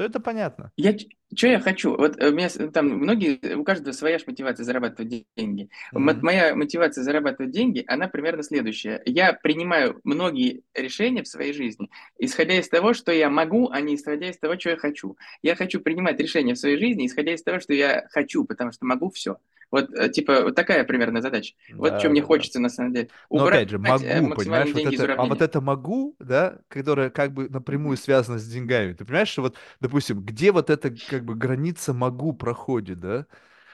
то 0.00 0.04
это 0.04 0.18
понятно. 0.18 0.72
Я, 0.78 0.96
что 1.34 1.46
я 1.46 1.60
хочу? 1.60 1.94
Вот 1.94 2.18
э, 2.18 2.30
у 2.30 2.32
меня 2.32 2.48
там 2.72 2.88
многие, 2.88 3.54
у 3.54 3.64
каждого 3.64 3.92
своя 3.92 4.18
ж 4.18 4.22
мотивация 4.26 4.64
зарабатывать 4.64 5.26
деньги. 5.36 5.68
Мгм. 5.92 6.20
Моя 6.22 6.54
мотивация 6.54 7.04
зарабатывать 7.04 7.52
деньги, 7.52 7.84
она 7.86 8.08
примерно 8.08 8.42
следующая. 8.42 9.02
Я 9.04 9.34
принимаю 9.34 10.00
многие 10.02 10.62
решения 10.74 11.22
в 11.22 11.28
своей 11.28 11.52
жизни, 11.52 11.90
исходя 12.18 12.58
из 12.58 12.66
того, 12.70 12.94
что 12.94 13.12
я 13.12 13.28
могу, 13.28 13.68
а 13.68 13.82
не 13.82 13.94
исходя 13.94 14.30
из 14.30 14.38
того, 14.38 14.58
что 14.58 14.70
я 14.70 14.76
хочу. 14.78 15.18
Я 15.42 15.54
хочу 15.54 15.80
принимать 15.80 16.18
решения 16.18 16.54
в 16.54 16.58
своей 16.58 16.78
жизни, 16.78 17.04
исходя 17.04 17.34
из 17.34 17.42
того, 17.42 17.60
что 17.60 17.74
я 17.74 18.06
хочу, 18.08 18.46
потому 18.46 18.72
что 18.72 18.86
могу 18.86 19.10
все. 19.10 19.36
Вот, 19.70 19.90
э, 19.94 20.08
типа, 20.10 20.42
вот 20.42 20.54
такая 20.54 20.84
примерно 20.84 21.20
задача. 21.22 21.54
Вот 21.76 21.98
что 21.98 22.08
Да, 22.08 22.10
мне 22.10 22.20
да, 22.20 22.26
да. 22.26 22.26
хочется, 22.26 22.60
на 22.60 22.68
самом 22.68 22.92
деле. 22.92 23.08
Но 23.32 23.44
Убрать 23.44 23.44
опять 23.44 23.70
же, 23.70 23.78
э, 24.02 24.20
могу, 24.20 24.28
максимально 24.28 24.66
понимаешь, 24.66 24.74
вот 24.74 24.86
это, 24.86 25.10
а 25.14 25.26
вот 25.26 25.42
это 25.42 25.60
могу, 25.60 26.16
да, 26.18 26.58
которое 26.68 27.10
как 27.10 27.32
бы 27.32 27.48
напрямую 27.48 27.96
связано 27.96 28.38
с 28.38 28.46
деньгами. 28.46 28.92
Ты 28.94 29.04
понимаешь, 29.04 29.28
что 29.28 29.42
вот, 29.42 29.56
допустим, 29.80 30.20
где 30.22 30.52
вот 30.52 30.70
эта 30.70 30.90
как 30.90 31.24
бы 31.24 31.34
граница 31.34 31.92
могу 31.94 32.32
проходит, 32.32 33.00
да? 33.00 33.26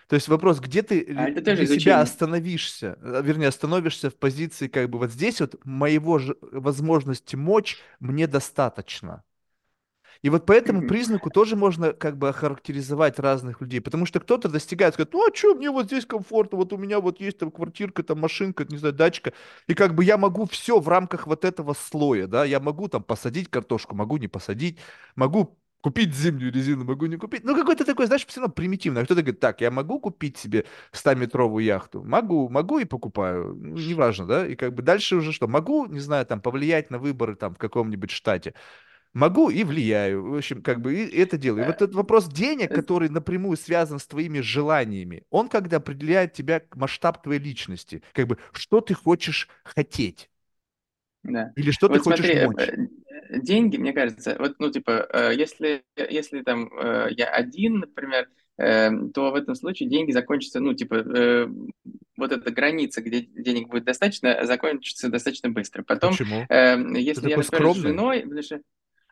То 0.09 0.17
есть 0.17 0.29
вопрос, 0.29 0.61
где 0.61 0.83
ты 0.83 1.03
А 1.17 1.31
для 1.31 1.67
себя 1.67 2.01
изучение. 2.01 2.03
остановишься, 2.03 2.99
э, 3.03 3.23
вернее, 3.25 3.49
остановишься 3.49 4.11
в 4.11 4.17
позиции 4.17 4.69
как 4.69 4.91
бы 4.91 4.99
вот 4.99 5.13
здесь 5.13 5.41
вот 5.41 5.57
моего 5.65 6.19
же 6.19 6.37
возможности 6.43 7.37
мочь 7.37 7.79
мне 8.01 8.27
достаточно. 8.27 9.25
И 10.23 10.31
вот 10.31 10.47
по 10.47 10.53
этому 10.53 10.83
признаку 10.83 11.31
тоже 11.31 11.57
можно 11.57 11.93
как 11.93 12.17
бы 12.17 12.29
охарактеризовать 12.29 13.19
разных 13.19 13.61
людей, 13.61 13.81
потому 13.81 14.07
что 14.07 14.21
кто-то 14.21 14.49
достигает, 14.49 14.95
говорит, 14.95 15.13
ну 15.13 15.27
а 15.29 15.35
что, 15.35 15.55
мне 15.55 15.71
вот 15.71 15.87
здесь 15.87 16.07
комфортно, 16.07 16.59
вот 16.59 16.73
у 16.73 16.77
меня 16.77 17.01
вот 17.01 17.21
есть 17.21 17.39
там 17.39 17.51
квартирка, 17.51 18.03
там 18.03 18.21
машинка, 18.21 18.65
не 18.69 18.79
знаю, 18.79 18.95
дачка, 18.95 19.33
и 19.67 19.75
как 19.75 19.95
бы 19.95 20.05
я 20.05 20.17
могу 20.19 20.47
все 20.47 20.81
в 20.81 20.89
рамках 20.89 21.27
вот 21.27 21.45
этого 21.45 21.75
слоя, 21.75 22.27
да, 22.27 22.45
я 22.45 22.61
могу 22.61 22.89
там 22.89 23.03
посадить 23.03 23.49
картошку, 23.51 23.95
могу 23.95 24.17
не 24.17 24.29
посадить, 24.29 24.79
могу 25.15 25.59
купить 25.81 26.15
зимнюю 26.15 26.53
резину, 26.53 26.85
могу 26.85 27.07
не 27.07 27.17
купить, 27.17 27.45
ну 27.45 27.55
какой-то 27.55 27.85
такой, 27.85 28.07
знаешь, 28.07 28.27
все 28.27 28.41
равно 28.41 28.53
примитивно, 28.53 29.01
а 29.01 29.05
кто-то 29.05 29.23
говорит, 29.23 29.39
так, 29.39 29.61
я 29.61 29.71
могу 29.71 30.01
купить 30.01 30.37
себе 30.37 30.65
100-метровую 30.93 31.63
яхту, 31.63 32.03
могу, 32.03 32.49
могу 32.49 32.79
и 32.81 32.85
покупаю, 32.85 33.55
ну, 33.55 33.77
неважно, 33.77 34.27
да, 34.27 34.47
и 34.47 34.57
как 34.57 34.75
бы 34.75 34.83
дальше 34.83 35.15
уже 35.15 35.33
что, 35.33 35.47
могу, 35.47 35.87
не 35.87 36.01
знаю, 36.01 36.27
там 36.27 36.41
повлиять 36.41 36.91
на 36.91 36.99
выборы 36.99 37.37
там 37.37 37.55
в 37.55 37.59
каком-нибудь 37.59 38.11
штате, 38.11 38.55
Могу 39.17 39.49
и 39.49 39.65
влияю. 39.65 40.31
В 40.31 40.37
общем, 40.37 40.63
как 40.63 40.83
бы 40.83 40.95
и 40.95 41.19
это 41.19 41.39
делаю. 41.39 41.63
И 41.63 41.65
вот 41.65 41.77
Э, 41.77 41.77
этот 41.77 41.95
вопрос 41.95 42.29
денег, 42.29 42.71
э, 42.71 42.77
который 42.77 43.09
напрямую 43.09 43.57
связан 43.57 43.99
с 43.99 44.07
твоими 44.07 44.41
желаниями, 44.41 45.25
он 45.31 45.49
когда 45.49 45.79
определяет 45.79 46.35
тебя 46.35 46.63
масштаб 46.75 47.23
твоей 47.23 47.41
личности. 47.41 48.03
Как 48.13 48.27
бы, 48.27 48.37
что 48.53 48.83
ты 48.83 48.93
хочешь 48.93 49.49
хотеть 49.65 50.29
Да. 51.23 51.53
или 51.57 51.71
что 51.73 51.89
ты 51.89 51.99
Вот 51.99 52.03
хочешь 52.03 52.27
смотри, 52.27 52.35
э, 52.35 52.47
мочь. 52.47 52.75
деньги, 53.43 53.77
мне 53.79 53.93
кажется, 53.93 54.37
вот, 54.39 54.57
ну, 54.59 54.71
типа, 54.71 55.31
если, 55.33 55.85
если 55.97 56.43
там 56.43 56.71
я 57.11 57.27
один, 57.31 57.81
например, 57.81 58.29
э, 58.59 58.91
то 59.13 59.33
в 59.33 59.35
этом 59.35 59.55
случае 59.55 59.89
деньги 59.89 60.13
закончатся, 60.13 60.61
ну, 60.61 60.75
типа, 60.75 61.49
вот 62.17 62.33
эта 62.33 62.51
граница, 62.51 63.03
где 63.03 63.23
денег 63.23 63.69
будет 63.69 63.85
достаточно, 63.85 64.45
закончится 64.47 65.09
достаточно 65.11 65.51
быстро. 65.51 65.83
Потом, 65.83 66.13
Почему? 66.13 66.47
э, 66.49 66.77
Ты 66.79 66.99
если 67.01 67.29
я, 67.29 67.37
такой 67.37 67.45
например, 67.45 67.71
с 67.73 67.77
скромный? 67.77 67.81
женой, 67.81 68.23
потому 68.23 68.43
что 68.43 68.61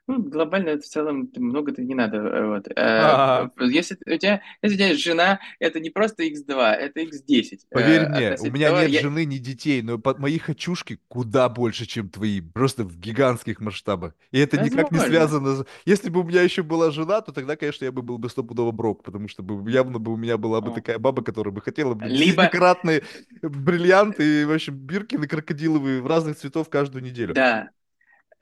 ну, 0.06 0.22
глобально 0.22 0.78
в 0.78 0.84
целом 0.84 1.30
много-то 1.36 1.82
не 1.82 1.94
надо. 1.94 2.18
э, 2.18 2.46
Вот. 2.46 2.68
Э, 2.68 2.72
А, 2.76 3.50
Если 3.60 3.96
у 4.06 4.18
тебя, 4.18 4.42
если 4.62 4.74
у 4.76 4.78
тебя 4.78 4.88
есть 4.88 5.02
жена, 5.02 5.40
это 5.58 5.80
не 5.80 5.90
просто 5.90 6.24
x2, 6.24 6.74
это 6.74 7.00
x10 7.00 7.66
э, 7.70 7.74
Поверь 7.74 8.06
мне, 8.08 8.36
у 8.40 8.50
меня 8.50 8.70
нет 8.70 8.90
Я, 8.90 9.00
жены, 9.00 9.24
ни 9.24 9.38
детей, 9.38 9.80
но 9.82 9.98
по- 9.98 10.14
мои 10.18 10.38
хочушки 10.38 11.00
куда 11.08 11.48
больше, 11.48 11.86
чем 11.86 12.08
твои, 12.10 12.40
просто 12.40 12.84
в 12.84 12.98
гигантских 12.98 13.60
масштабах. 13.60 14.14
И 14.30 14.38
это 14.38 14.58
никак 14.58 14.90
не 14.92 14.98
возможно. 14.98 15.00
связано. 15.00 15.56
с- 15.56 15.66
Если 15.86 16.10
бы 16.10 16.20
у 16.20 16.24
меня 16.24 16.42
еще 16.42 16.62
была 16.62 16.90
жена, 16.90 17.20
то 17.22 17.32
тогда, 17.32 17.56
конечно, 17.56 17.84
я 17.84 17.92
бы 17.92 18.02
был 18.02 18.18
бы 18.18 18.28
стопудово 18.28 18.72
брок, 18.72 19.02
потому 19.04 19.28
что 19.28 19.42
бы 19.42 19.70
явно 19.70 19.98
бы 19.98 20.12
у 20.12 20.16
меня 20.16 20.36
была 20.36 20.60
бы 20.60 20.70
О. 20.70 20.74
такая 20.74 20.98
баба, 20.98 21.22
которая 21.22 21.52
бы 21.52 21.62
хотела 21.62 21.94
бы 21.94 22.06
Либо, 22.08 22.42
десятикратные 22.52 23.02
бриллианты 23.42 24.42
и, 24.42 24.44
в 24.44 24.52
общем, 24.52 24.74
биркины 24.76 25.26
крокодиловые 25.26 26.02
в 26.02 26.06
разных 26.06 26.36
цветов 26.36 26.68
каждую 26.68 27.02
неделю. 27.02 27.34
да, 27.34 27.70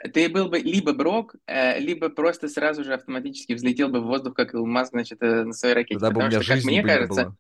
ты 0.09 0.29
был 0.29 0.49
бы 0.49 0.59
либо 0.59 0.93
брок, 0.93 1.35
э, 1.47 1.79
либо 1.79 2.09
просто 2.09 2.49
сразу 2.49 2.85
же 2.85 2.95
автоматически 2.95 3.53
взлетел 3.53 3.89
бы 3.89 4.01
в 4.01 4.05
воздух, 4.05 4.35
как 4.35 4.55
Илон 4.55 4.70
Маск, 4.70 4.93
значит, 4.93 5.23
э, 5.23 5.45
на 5.45 5.53
своей 5.53 5.74
ракете. 5.74 6.01
Тогда 6.01 6.11
бы 6.11 6.12
у 6.12 6.24
Потому 6.24 6.31
меня 6.31 6.43
что, 6.43 6.49
как 6.49 6.57
жизни 6.57 6.70
мне 6.70 6.83
бы 6.83 6.89
не 6.89 6.95
кажется, 6.95 7.24
было. 7.24 7.37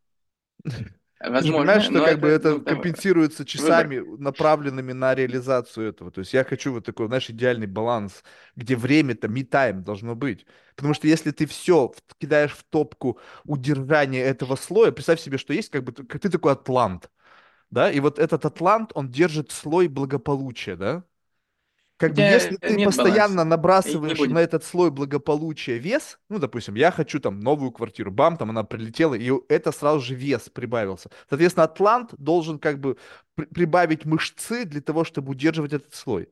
Же 1.22 1.52
понимаешь, 1.52 1.84
возможно, 1.84 2.00
что 2.00 2.04
как 2.04 2.20
бы 2.20 2.28
это, 2.28 2.48
это 2.48 2.58
ну, 2.58 2.64
компенсируется 2.64 3.38
выбор. 3.42 3.46
часами, 3.46 3.98
направленными 4.18 4.92
на 4.92 5.14
реализацию 5.14 5.88
этого. 5.88 6.10
То 6.10 6.20
есть 6.20 6.34
я 6.34 6.42
хочу 6.42 6.72
вот 6.72 6.84
такой, 6.84 7.06
знаешь, 7.06 7.30
идеальный 7.30 7.68
баланс, 7.68 8.24
где 8.56 8.74
время-то, 8.74 9.28
me-time 9.28 9.82
должно 9.82 10.16
быть. 10.16 10.46
Потому 10.74 10.94
что 10.94 11.06
если 11.06 11.30
ты 11.30 11.46
все 11.46 11.92
кидаешь 12.18 12.52
в 12.52 12.64
топку 12.64 13.20
удержания 13.44 14.20
этого 14.20 14.56
слоя, 14.56 14.90
представь 14.90 15.20
себе, 15.20 15.38
что 15.38 15.52
есть 15.52 15.70
как 15.70 15.84
бы 15.84 15.92
как 15.92 16.20
ты 16.20 16.28
такой 16.28 16.54
атлант, 16.54 17.08
да, 17.70 17.90
и 17.90 18.00
вот 18.00 18.18
этот 18.18 18.44
атлант, 18.44 18.90
он 18.94 19.08
держит 19.08 19.52
слой 19.52 19.86
благополучия, 19.86 20.74
да. 20.74 21.04
Как 22.02 22.10
бы 22.10 22.16
тебя 22.16 22.34
если 22.34 22.56
ты 22.56 22.74
нет 22.76 22.86
постоянно 22.86 23.36
баланса, 23.36 23.44
набрасываешь 23.44 24.18
на 24.18 24.38
этот 24.40 24.64
слой 24.64 24.90
благополучия 24.90 25.78
вес, 25.78 26.18
ну, 26.28 26.38
допустим, 26.38 26.74
я 26.74 26.90
хочу 26.90 27.20
там 27.20 27.40
новую 27.40 27.70
квартиру, 27.72 28.10
бам, 28.10 28.36
там 28.36 28.50
она 28.50 28.64
прилетела, 28.64 29.14
и 29.14 29.30
это 29.48 29.72
сразу 29.72 30.00
же 30.00 30.14
вес 30.14 30.48
прибавился. 30.52 31.10
Соответственно, 31.28 31.64
атлант 31.64 32.10
должен 32.18 32.58
как 32.58 32.80
бы 32.80 32.96
при- 33.36 33.46
прибавить 33.46 34.04
мышцы 34.04 34.64
для 34.64 34.80
того, 34.80 35.04
чтобы 35.04 35.30
удерживать 35.30 35.72
этот 35.72 35.94
слой. 35.94 36.28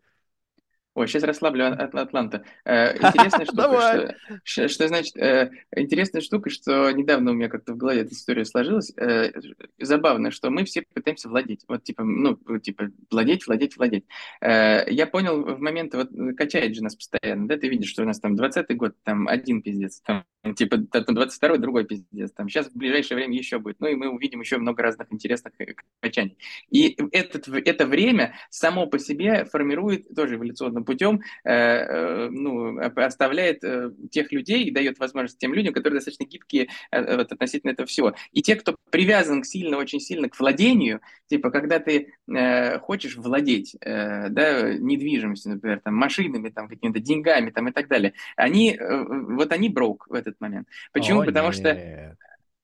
Ой, 0.94 1.06
сейчас 1.06 1.22
расслаблю 1.22 1.66
Ат- 1.66 1.80
Ат- 1.80 1.94
Атланта. 1.94 2.44
Э, 2.64 2.96
интересная 2.96 3.44
штука, 3.46 4.16
что, 4.42 4.68
что 4.68 4.88
значит, 4.88 5.16
э, 5.16 5.50
интересная 5.76 6.20
штука, 6.20 6.50
что 6.50 6.90
недавно 6.90 7.30
у 7.30 7.34
меня 7.34 7.48
как-то 7.48 7.74
в 7.74 7.76
голове 7.76 8.00
эта 8.00 8.12
история 8.12 8.44
сложилась. 8.44 8.92
Э, 8.96 9.30
забавно, 9.78 10.30
что 10.32 10.50
мы 10.50 10.64
все 10.64 10.82
пытаемся 10.92 11.28
владеть. 11.28 11.64
Вот 11.68 11.84
типа, 11.84 12.02
ну, 12.02 12.36
типа, 12.58 12.90
владеть, 13.10 13.46
владеть, 13.46 13.76
владеть. 13.76 14.04
Э, 14.40 14.90
я 14.90 15.06
понял 15.06 15.42
в 15.42 15.60
моменты, 15.60 15.96
вот 15.96 16.10
э, 16.12 16.32
качает 16.34 16.74
же 16.74 16.82
нас 16.82 16.96
постоянно, 16.96 17.46
да, 17.46 17.56
ты 17.56 17.68
видишь, 17.68 17.90
что 17.90 18.02
у 18.02 18.06
нас 18.06 18.18
там 18.18 18.34
20-й 18.34 18.74
год, 18.74 18.94
там 19.04 19.28
один 19.28 19.62
пиздец, 19.62 20.00
там, 20.00 20.24
типа, 20.56 20.78
там 20.78 21.16
22-й 21.16 21.58
другой 21.58 21.84
пиздец, 21.84 22.32
там 22.32 22.48
сейчас 22.48 22.68
в 22.68 22.76
ближайшее 22.76 23.16
время 23.16 23.36
еще 23.36 23.58
будет. 23.58 23.78
Ну, 23.80 23.86
и 23.86 23.94
мы 23.94 24.08
увидим 24.08 24.40
еще 24.40 24.58
много 24.58 24.82
разных 24.82 25.12
интересных 25.12 25.52
э, 25.60 25.74
качаний. 26.00 26.36
И 26.70 26.96
этот, 27.12 27.48
это 27.48 27.86
время 27.86 28.34
само 28.50 28.86
по 28.86 28.98
себе 28.98 29.44
формирует 29.44 30.14
тоже 30.14 30.34
эволюционным 30.34 30.84
путем, 30.90 31.20
э, 31.44 31.52
э, 31.52 32.28
ну, 32.30 32.80
оставляет 32.96 33.62
э, 33.62 33.92
тех 34.10 34.32
людей 34.32 34.64
и 34.64 34.72
дает 34.72 34.98
возможность 34.98 35.38
тем 35.38 35.54
людям, 35.54 35.72
которые 35.72 35.98
достаточно 35.98 36.24
гибкие 36.24 36.68
вот, 36.90 37.30
относительно 37.30 37.70
этого 37.70 37.86
всего. 37.86 38.14
И 38.32 38.42
те, 38.42 38.56
кто 38.56 38.76
привязан 38.90 39.44
сильно, 39.44 39.76
очень 39.76 40.00
сильно 40.00 40.28
к 40.28 40.38
владению, 40.40 41.00
типа, 41.28 41.50
когда 41.50 41.78
ты 41.78 42.12
хочешь 42.80 43.16
владеть, 43.16 43.76
да, 43.80 44.74
недвижимостью, 44.74 45.52
например, 45.52 45.80
там, 45.80 45.94
машинами, 45.94 46.48
там, 46.48 46.68
какими-то 46.68 46.98
деньгами, 46.98 47.50
там, 47.50 47.68
и 47.68 47.72
так 47.72 47.86
далее, 47.86 48.14
они, 48.36 48.78
вот 48.80 49.52
они 49.52 49.68
брок 49.68 50.06
в 50.08 50.14
этот 50.14 50.40
момент. 50.40 50.66
Почему? 50.92 51.22
О, 51.22 51.24
Потому 51.24 51.52
что 51.52 51.74
нет. 51.74 52.16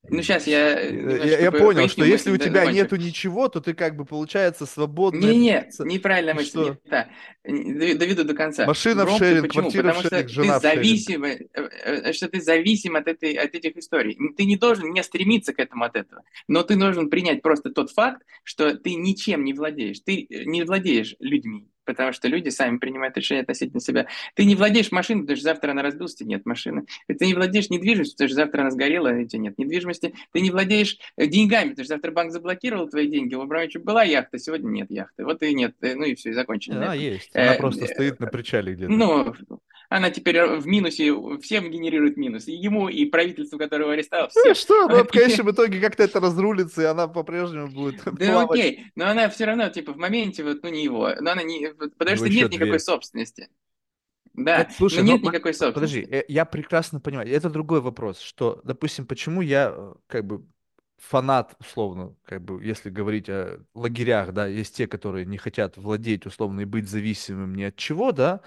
Ну, 0.08 0.22
сейчас 0.22 0.46
я 0.46 0.80
Я, 0.80 0.90
немножечко 0.90 1.42
я 1.42 1.52
по- 1.52 1.58
понял, 1.58 1.80
поясню 1.80 1.88
что 1.88 2.04
если 2.04 2.30
у 2.30 2.36
да, 2.38 2.44
тебя 2.44 2.60
закончу. 2.60 2.74
нету 2.76 2.96
ничего, 2.96 3.48
то 3.48 3.60
ты 3.60 3.74
как 3.74 3.96
бы, 3.96 4.04
получается, 4.04 4.66
свободная 4.66 5.32
Не-не, 5.32 5.68
неправильная 5.84 6.34
мысль, 6.34 6.48
что? 6.48 6.68
не 6.84 6.90
та. 6.90 7.08
Д- 7.44 7.94
Доведу 7.94 8.24
до 8.24 8.34
конца. 8.34 8.66
Машина 8.66 9.02
в 9.04 9.06
Брок 9.06 9.18
ты 9.18 9.24
шеринг, 9.24 9.46
почему? 9.48 9.62
квартира 9.62 9.82
в 9.82 9.86
Потому 9.86 10.00
что 10.00 10.08
шеринг, 10.16 10.26
ты 10.28 10.32
жена 10.34 10.58
в 10.58 10.62
шеринг. 10.62 10.74
зависимый, 10.76 11.48
э, 11.54 11.68
э, 11.84 12.12
что 12.12 12.28
ты 12.28 12.40
зависим 12.40 12.96
от, 12.96 13.06
этой, 13.08 13.34
от 13.34 13.54
этих 13.54 13.76
историй. 13.76 14.18
Ты 14.36 14.44
не 14.44 14.56
должен 14.56 14.90
не 14.92 15.02
стремиться 15.02 15.52
к 15.52 15.58
этому 15.58 15.84
от 15.84 15.96
этого, 15.96 16.22
но 16.48 16.62
ты 16.62 16.76
должен 16.76 17.08
принять 17.10 17.42
просто 17.42 17.70
тот 17.70 17.90
факт, 17.90 18.22
что 18.44 18.74
ты 18.76 18.94
ничем 18.94 19.44
не 19.44 19.52
владеешь. 19.54 20.00
Ты 20.00 20.26
э, 20.28 20.44
не 20.44 20.62
владеешь 20.64 21.14
людьми, 21.20 21.68
потому 21.86 22.12
что 22.12 22.28
люди 22.28 22.50
сами 22.50 22.76
принимают 22.78 23.16
решения 23.16 23.40
относительно 23.40 23.80
себя. 23.80 24.06
Ты 24.34 24.44
не 24.44 24.54
владеешь 24.54 24.92
машиной, 24.92 25.22
потому 25.22 25.36
что 25.36 25.44
завтра 25.44 25.70
она 25.70 25.82
разбилась, 25.82 26.14
у 26.14 26.16
тебя 26.18 26.28
нет 26.30 26.44
машины. 26.46 26.84
Ты 27.06 27.24
не 27.26 27.34
владеешь 27.34 27.70
недвижимостью, 27.70 28.16
потому 28.16 28.28
что 28.28 28.36
завтра 28.36 28.60
она 28.62 28.70
сгорела, 28.70 29.16
и 29.18 29.24
у 29.24 29.26
тебя 29.28 29.40
нет 29.40 29.56
недвижимости. 29.58 30.14
Ты 30.32 30.40
не 30.40 30.50
владеешь 30.50 30.98
э, 31.16 31.26
деньгами, 31.26 31.70
потому 31.70 31.84
что 31.84 31.94
завтра 31.94 32.10
банк 32.10 32.32
заблокировал 32.32 32.88
твои 32.88 33.06
деньги. 33.06 33.34
У 33.34 33.40
Абрамовича 33.40 33.78
была 33.80 34.02
яхта, 34.04 34.38
сегодня 34.38 34.68
нет 34.68 34.90
яхты. 34.90 35.24
Вот 35.24 35.42
и 35.42 35.54
нет. 35.54 35.74
Э, 35.80 35.94
Ну 35.94 36.04
и 36.04 36.14
все, 36.14 36.30
и 36.30 36.32
закончили 36.32 36.74
Она 36.74 36.86
этом. 36.94 36.98
есть. 36.98 37.30
Она 37.34 37.54
Э, 37.54 37.58
просто 37.58 37.84
э, 37.84 37.88
стоит 37.88 38.20
на 38.20 38.26
причале 38.26 38.74
где-то. 38.74 38.92
Ну, 38.92 39.34
она 39.88 40.10
теперь 40.10 40.44
в 40.58 40.66
минусе, 40.66 41.12
всем 41.40 41.70
генерирует 41.70 42.16
минус. 42.16 42.48
И 42.48 42.52
ему, 42.52 42.88
и 42.88 43.04
правительству, 43.06 43.58
которого 43.58 43.92
арестовал, 43.92 44.28
Ну 44.34 44.54
что? 44.54 44.88
Ну, 44.88 45.02
в 45.04 45.08
конечном 45.08 45.50
итоге 45.50 45.80
как-то 45.80 46.02
это 46.02 46.20
разрулится, 46.20 46.82
и 46.82 46.84
она 46.84 47.08
по-прежнему 47.08 47.68
будет 47.68 48.02
Да 48.04 48.26
плавать. 48.26 48.50
окей, 48.50 48.86
но 48.94 49.06
она 49.08 49.28
все 49.28 49.44
равно, 49.46 49.68
типа, 49.68 49.92
в 49.92 49.96
моменте, 49.96 50.44
вот, 50.44 50.62
ну, 50.62 50.68
не 50.70 50.84
его. 50.84 51.10
Но 51.20 51.32
она 51.32 51.42
не... 51.42 51.68
Потому 51.72 52.16
него 52.16 52.16
что 52.16 52.28
нет 52.28 52.50
никакой 52.52 52.80
собственности. 52.80 53.48
Да, 54.34 54.58
Нет, 54.58 54.72
слушай, 54.76 54.98
но 54.98 55.04
ну, 55.04 55.12
нет 55.12 55.22
м- 55.22 55.28
никакой 55.28 55.52
подожди, 55.72 56.00
собственности. 56.00 56.14
э, 56.14 56.24
я 56.28 56.44
прекрасно 56.44 57.00
понимаю. 57.00 57.30
Это 57.30 57.48
другой 57.48 57.80
вопрос, 57.80 58.20
что, 58.20 58.60
допустим, 58.64 59.06
почему 59.06 59.40
я 59.40 59.72
э, 59.74 59.94
как 60.08 60.26
бы 60.26 60.44
фанат, 60.98 61.54
условно, 61.60 62.14
как 62.24 62.42
бы, 62.42 62.62
если 62.64 62.90
говорить 62.90 63.28
о 63.28 63.60
лагерях, 63.74 64.32
да, 64.32 64.46
есть 64.46 64.74
те, 64.76 64.86
которые 64.86 65.24
не 65.26 65.38
хотят 65.38 65.76
владеть, 65.76 66.26
условно, 66.26 66.60
и 66.60 66.64
быть 66.64 66.88
зависимым 66.88 67.54
ни 67.54 67.62
от 67.64 67.76
чего, 67.76 68.12
да, 68.12 68.40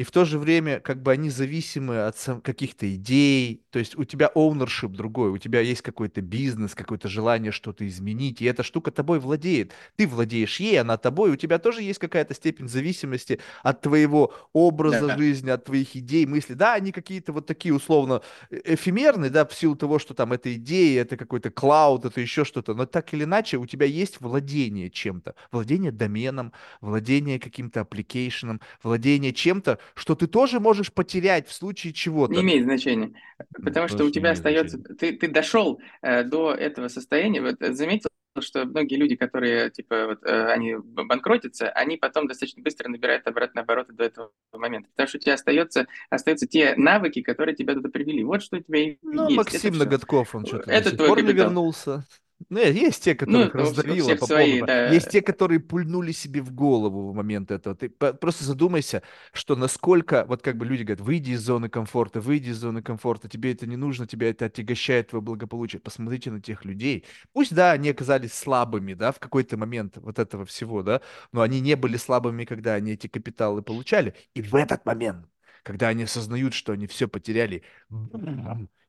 и 0.00 0.02
в 0.02 0.10
то 0.12 0.24
же 0.24 0.38
время 0.38 0.80
как 0.80 1.02
бы 1.02 1.12
они 1.12 1.28
зависимы 1.28 2.06
от 2.06 2.16
каких-то 2.42 2.90
идей, 2.94 3.62
то 3.68 3.78
есть 3.78 3.98
у 3.98 4.04
тебя 4.04 4.30
ownership 4.34 4.88
другой, 4.88 5.28
у 5.28 5.36
тебя 5.36 5.60
есть 5.60 5.82
какой-то 5.82 6.22
бизнес, 6.22 6.74
какое-то 6.74 7.06
желание 7.06 7.52
что-то 7.52 7.86
изменить, 7.86 8.40
и 8.40 8.46
эта 8.46 8.62
штука 8.62 8.92
тобой 8.92 9.20
владеет. 9.20 9.72
Ты 9.96 10.06
владеешь 10.06 10.58
ей, 10.58 10.80
она 10.80 10.96
тобой, 10.96 11.32
у 11.32 11.36
тебя 11.36 11.58
тоже 11.58 11.82
есть 11.82 11.98
какая-то 11.98 12.32
степень 12.32 12.66
зависимости 12.66 13.40
от 13.62 13.82
твоего 13.82 14.32
образа 14.54 15.06
да. 15.06 15.18
жизни, 15.18 15.50
от 15.50 15.66
твоих 15.66 15.94
идей, 15.94 16.24
мыслей. 16.24 16.54
Да, 16.54 16.72
они 16.72 16.92
какие-то 16.92 17.34
вот 17.34 17.44
такие 17.44 17.74
условно 17.74 18.22
э, 18.50 18.58
эфемерные, 18.64 19.30
да, 19.30 19.44
в 19.44 19.52
силу 19.52 19.76
того, 19.76 19.98
что 19.98 20.14
там 20.14 20.32
это 20.32 20.54
идеи, 20.54 20.96
это 20.96 21.18
какой-то 21.18 21.50
клауд, 21.50 22.06
это 22.06 22.22
еще 22.22 22.46
что-то, 22.46 22.72
но 22.72 22.86
так 22.86 23.12
или 23.12 23.24
иначе 23.24 23.58
у 23.58 23.66
тебя 23.66 23.84
есть 23.84 24.22
владение 24.22 24.88
чем-то, 24.88 25.34
владение 25.52 25.92
доменом, 25.92 26.54
владение 26.80 27.38
каким-то 27.38 27.82
application 27.82 28.45
ом, 28.45 28.62
владение 28.82 29.34
чем-то, 29.34 29.78
что 29.94 30.14
ты 30.14 30.26
тоже 30.26 30.60
можешь 30.60 30.92
потерять 30.92 31.48
в 31.48 31.52
случае 31.52 31.92
чего-то. 31.92 32.34
Не 32.34 32.42
имеет 32.42 32.64
значения, 32.64 33.12
потому 33.52 33.88
что 33.88 34.04
у 34.04 34.10
тебя 34.10 34.32
остается, 34.32 34.78
ты, 34.78 35.12
ты 35.16 35.28
дошел 35.28 35.80
э, 36.02 36.24
до 36.24 36.52
этого 36.52 36.88
состояния, 36.88 37.40
вот 37.40 37.60
э, 37.60 37.72
заметил, 37.72 38.10
что 38.38 38.64
многие 38.64 38.94
люди, 38.94 39.16
которые, 39.16 39.70
типа, 39.70 40.06
вот, 40.06 40.22
э, 40.22 40.46
они 40.46 40.76
банкротятся, 40.76 41.68
они 41.70 41.96
потом 41.96 42.28
достаточно 42.28 42.62
быстро 42.62 42.88
набирают 42.88 43.26
обратно 43.26 43.62
обороты 43.62 43.92
до 43.92 44.04
этого 44.04 44.30
момента. 44.52 44.88
Потому 44.90 45.08
что 45.08 45.18
у 45.18 45.20
тебя 45.20 45.34
остается, 45.34 45.86
остаются 46.10 46.46
те 46.46 46.74
навыки, 46.76 47.22
которые 47.22 47.56
тебя 47.56 47.74
туда 47.74 47.88
привели. 47.88 48.22
Вот 48.22 48.42
что 48.42 48.56
у 48.56 48.60
тебя 48.60 48.96
ну, 49.02 49.24
есть. 49.24 49.36
Максим 49.36 49.78
Ноготков, 49.78 50.34
он 50.34 50.46
что-то 50.46 50.70
Это 50.70 50.90
до 50.90 50.96
сих 50.96 51.06
пор 51.06 51.22
не 51.22 51.32
вернулся. 51.32 52.04
Ну, 52.48 52.58
есть 52.58 53.04
те, 53.04 53.14
которых 53.14 53.52
ну, 53.52 53.60
раздавило 53.60 54.16
по 54.16 54.26
свои, 54.26 54.62
да. 54.62 54.88
Есть 54.90 55.10
те, 55.10 55.20
которые 55.20 55.60
пульнули 55.60 56.12
себе 56.12 56.40
в 56.40 56.52
голову 56.52 57.12
в 57.12 57.14
момент 57.14 57.50
этого. 57.50 57.76
Ты 57.76 57.90
просто 57.90 58.44
задумайся, 58.44 59.02
что 59.32 59.56
насколько, 59.56 60.24
вот 60.26 60.42
как 60.42 60.56
бы 60.56 60.64
люди 60.64 60.82
говорят, 60.82 61.04
выйди 61.04 61.32
из 61.32 61.42
зоны 61.42 61.68
комфорта, 61.68 62.20
выйди 62.20 62.50
из 62.50 62.56
зоны 62.56 62.82
комфорта, 62.82 63.28
тебе 63.28 63.52
это 63.52 63.66
не 63.66 63.76
нужно, 63.76 64.06
тебе 64.06 64.30
это 64.30 64.46
отягощает 64.46 65.08
твое 65.08 65.22
благополучие. 65.22 65.80
Посмотрите 65.80 66.30
на 66.30 66.40
тех 66.40 66.64
людей. 66.64 67.04
Пусть, 67.32 67.54
да, 67.54 67.72
они 67.72 67.90
оказались 67.90 68.32
слабыми, 68.32 68.94
да, 68.94 69.12
в 69.12 69.18
какой-то 69.18 69.56
момент 69.56 69.98
вот 69.98 70.18
этого 70.18 70.46
всего, 70.46 70.82
да, 70.82 71.02
но 71.32 71.42
они 71.42 71.60
не 71.60 71.76
были 71.76 71.96
слабыми, 71.96 72.44
когда 72.44 72.74
они 72.74 72.92
эти 72.92 73.06
капиталы 73.06 73.62
получали. 73.62 74.14
И 74.34 74.40
в 74.40 74.54
этот 74.54 74.86
момент, 74.86 75.26
когда 75.62 75.88
они 75.88 76.04
осознают, 76.04 76.54
что 76.54 76.72
они 76.72 76.86
все 76.86 77.06
потеряли, 77.06 77.62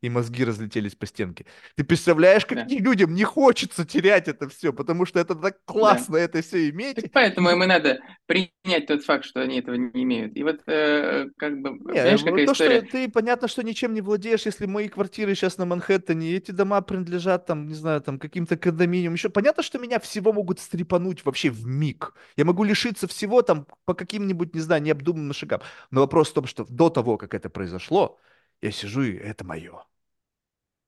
и 0.02 0.10
мозги 0.10 0.44
разлетелись 0.44 0.96
по 0.96 1.06
стенке. 1.06 1.46
Ты 1.76 1.84
представляешь, 1.84 2.46
как 2.46 2.68
да. 2.68 2.76
людям 2.76 3.14
не 3.14 3.24
хочется 3.24 3.86
терять 3.86 4.28
это 4.28 4.50
все, 4.50 4.74
потому 4.74 5.06
что 5.06 5.20
это 5.20 5.36
так 5.36 5.64
классно 5.66 6.16
да. 6.16 6.22
это 6.22 6.42
все 6.42 6.70
иметь. 6.70 6.96
Так 6.96 7.12
поэтому 7.12 7.52
им 7.52 7.64
и 7.64 7.68
надо 7.68 8.00
принять 8.26 8.88
тот 8.88 9.04
факт, 9.04 9.26
что 9.26 9.42
они 9.42 9.60
этого 9.60 9.76
не 9.76 10.04
имеют. 10.04 10.36
И 10.36 10.44
вот 10.44 10.62
э, 10.66 11.28
как 11.38 11.62
бы, 11.62 11.72
не, 11.72 11.78
понимаешь, 11.78 12.24
какая 12.24 12.46
то, 12.46 12.52
история? 12.54 12.80
Что 12.82 12.92
ты, 12.92 13.10
понятно, 13.10 13.48
что 13.48 13.64
ничем 13.64 13.94
не 13.94 14.02
владеешь, 14.02 14.46
если 14.46 14.66
мои 14.66 14.88
квартиры 14.90 15.36
сейчас 15.36 15.58
на 15.58 15.66
Манхэттене, 15.66 16.36
эти 16.36 16.52
дома 16.52 16.82
принадлежат 16.82 17.46
там, 17.46 17.68
не 17.68 17.76
знаю, 17.76 18.02
там 18.02 18.18
каким-то 18.18 18.58
кондоминиум, 18.58 19.14
еще 19.14 19.30
понятно, 19.30 19.62
что 19.62 19.78
меня 19.78 20.00
всего 20.00 20.34
могут 20.34 20.60
стрепануть 20.60 21.24
вообще 21.26 21.52
в 21.52 21.66
миг. 21.68 22.14
Я 22.36 22.46
могу 22.46 22.64
лишиться 22.64 23.08
всего 23.08 23.44
там 23.44 23.68
по 23.86 23.94
каким-нибудь, 23.94 24.56
не 24.56 24.62
знаю, 24.62 24.82
необдуманным 24.82 25.34
шагам. 25.34 25.62
Но 25.92 26.02
вопрос 26.02 26.30
в 26.30 26.34
том, 26.34 26.48
что 26.48 26.66
до 26.66 26.90
того, 26.90 27.18
как 27.18 27.36
это 27.36 27.50
произошло, 27.50 28.20
я 28.62 28.72
сижу 28.72 29.02
и 29.02 29.16
это 29.16 29.46
мое. 29.46 29.84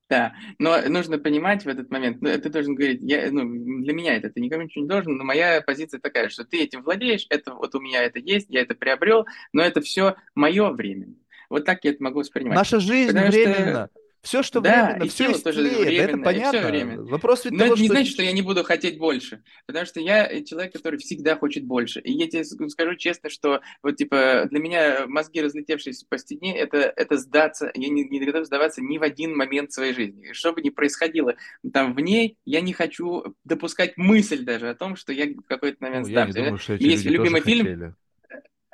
Да, 0.09 0.33
но 0.59 0.79
нужно 0.89 1.17
понимать 1.17 1.65
в 1.65 1.67
этот 1.67 1.89
момент, 1.89 2.21
ну, 2.21 2.29
ты 2.37 2.49
должен 2.49 2.75
говорить, 2.75 2.99
я, 3.01 3.31
ну, 3.31 3.41
для 3.81 3.93
меня 3.93 4.15
это, 4.15 4.29
ты 4.29 4.41
никому 4.41 4.63
ничего 4.63 4.83
не 4.83 4.89
должен, 4.89 5.15
но 5.15 5.23
моя 5.23 5.61
позиция 5.61 5.99
такая, 5.99 6.29
что 6.29 6.43
ты 6.43 6.61
этим 6.61 6.83
владеешь, 6.83 7.25
это 7.29 7.55
вот 7.55 7.73
у 7.73 7.79
меня 7.79 8.03
это 8.03 8.19
есть, 8.19 8.47
я 8.49 8.61
это 8.61 8.75
приобрел, 8.75 9.25
но 9.53 9.63
это 9.63 9.81
все 9.81 10.15
мое 10.35 10.69
время. 10.69 11.07
Вот 11.49 11.65
так 11.65 11.83
я 11.83 11.91
это 11.91 12.03
могу 12.03 12.19
воспринимать. 12.19 12.57
Наша 12.57 12.79
жизнь 12.79 13.11
Потому 13.11 13.31
временно. 13.31 13.89
Что 13.91 14.02
все, 14.23 14.41
что 14.41 14.61
да, 14.61 14.85
временно, 14.85 15.05
все 15.09 15.25
истлеет, 15.25 15.43
тоже 15.43 15.61
временно, 15.61 16.01
это 16.01 16.17
понятно. 16.19 16.59
Все 16.59 16.67
время. 16.69 17.01
Вопрос 17.01 17.43
ведь 17.43 17.51
Но 17.51 17.59
того, 17.59 17.73
это 17.73 17.81
не 17.81 17.87
что... 17.87 17.95
значит, 17.95 18.13
что 18.13 18.23
я 18.23 18.31
не 18.31 18.41
буду 18.41 18.63
хотеть 18.63 18.97
больше, 18.97 19.43
потому 19.65 19.85
что 19.85 19.99
я 19.99 20.41
человек, 20.45 20.71
который 20.71 20.97
всегда 20.97 21.35
хочет 21.35 21.65
больше. 21.65 21.99
И 21.99 22.13
я 22.13 22.29
тебе 22.29 22.45
скажу 22.45 22.95
честно, 22.95 23.29
что 23.29 23.59
вот 23.81 23.97
типа 23.97 24.47
для 24.49 24.59
меня 24.59 25.07
мозги, 25.07 25.41
разлетевшиеся 25.41 26.05
по 26.07 26.17
стене, 26.17 26.57
это, 26.57 26.77
это 26.95 27.17
сдаться, 27.17 27.69
я 27.73 27.89
не, 27.89 28.05
не 28.05 28.19
готов 28.21 28.45
сдаваться 28.45 28.81
ни 28.81 28.97
в 28.97 29.03
один 29.03 29.35
момент 29.35 29.73
своей 29.73 29.93
жизни. 29.93 30.31
Что 30.31 30.53
бы 30.53 30.61
ни 30.61 30.69
происходило 30.69 31.35
там 31.73 31.93
в 31.93 31.99
ней, 31.99 32.37
я 32.45 32.61
не 32.61 32.71
хочу 32.71 33.35
допускать 33.43 33.97
мысль 33.97 34.45
даже 34.45 34.69
о 34.69 34.75
том, 34.75 34.95
что 34.95 35.11
я 35.11 35.25
в 35.25 35.41
какой-то 35.41 35.77
момент 35.81 36.07
ну, 36.07 36.11
сдамся. 36.13 36.37
Я 36.37 36.43
не 36.43 36.45
думаю, 36.45 36.59
что 36.59 36.73
эти 36.75 36.83
Есть 36.83 37.03
любимый 37.03 37.41
фильм. 37.41 37.65
Хотели. 37.65 37.93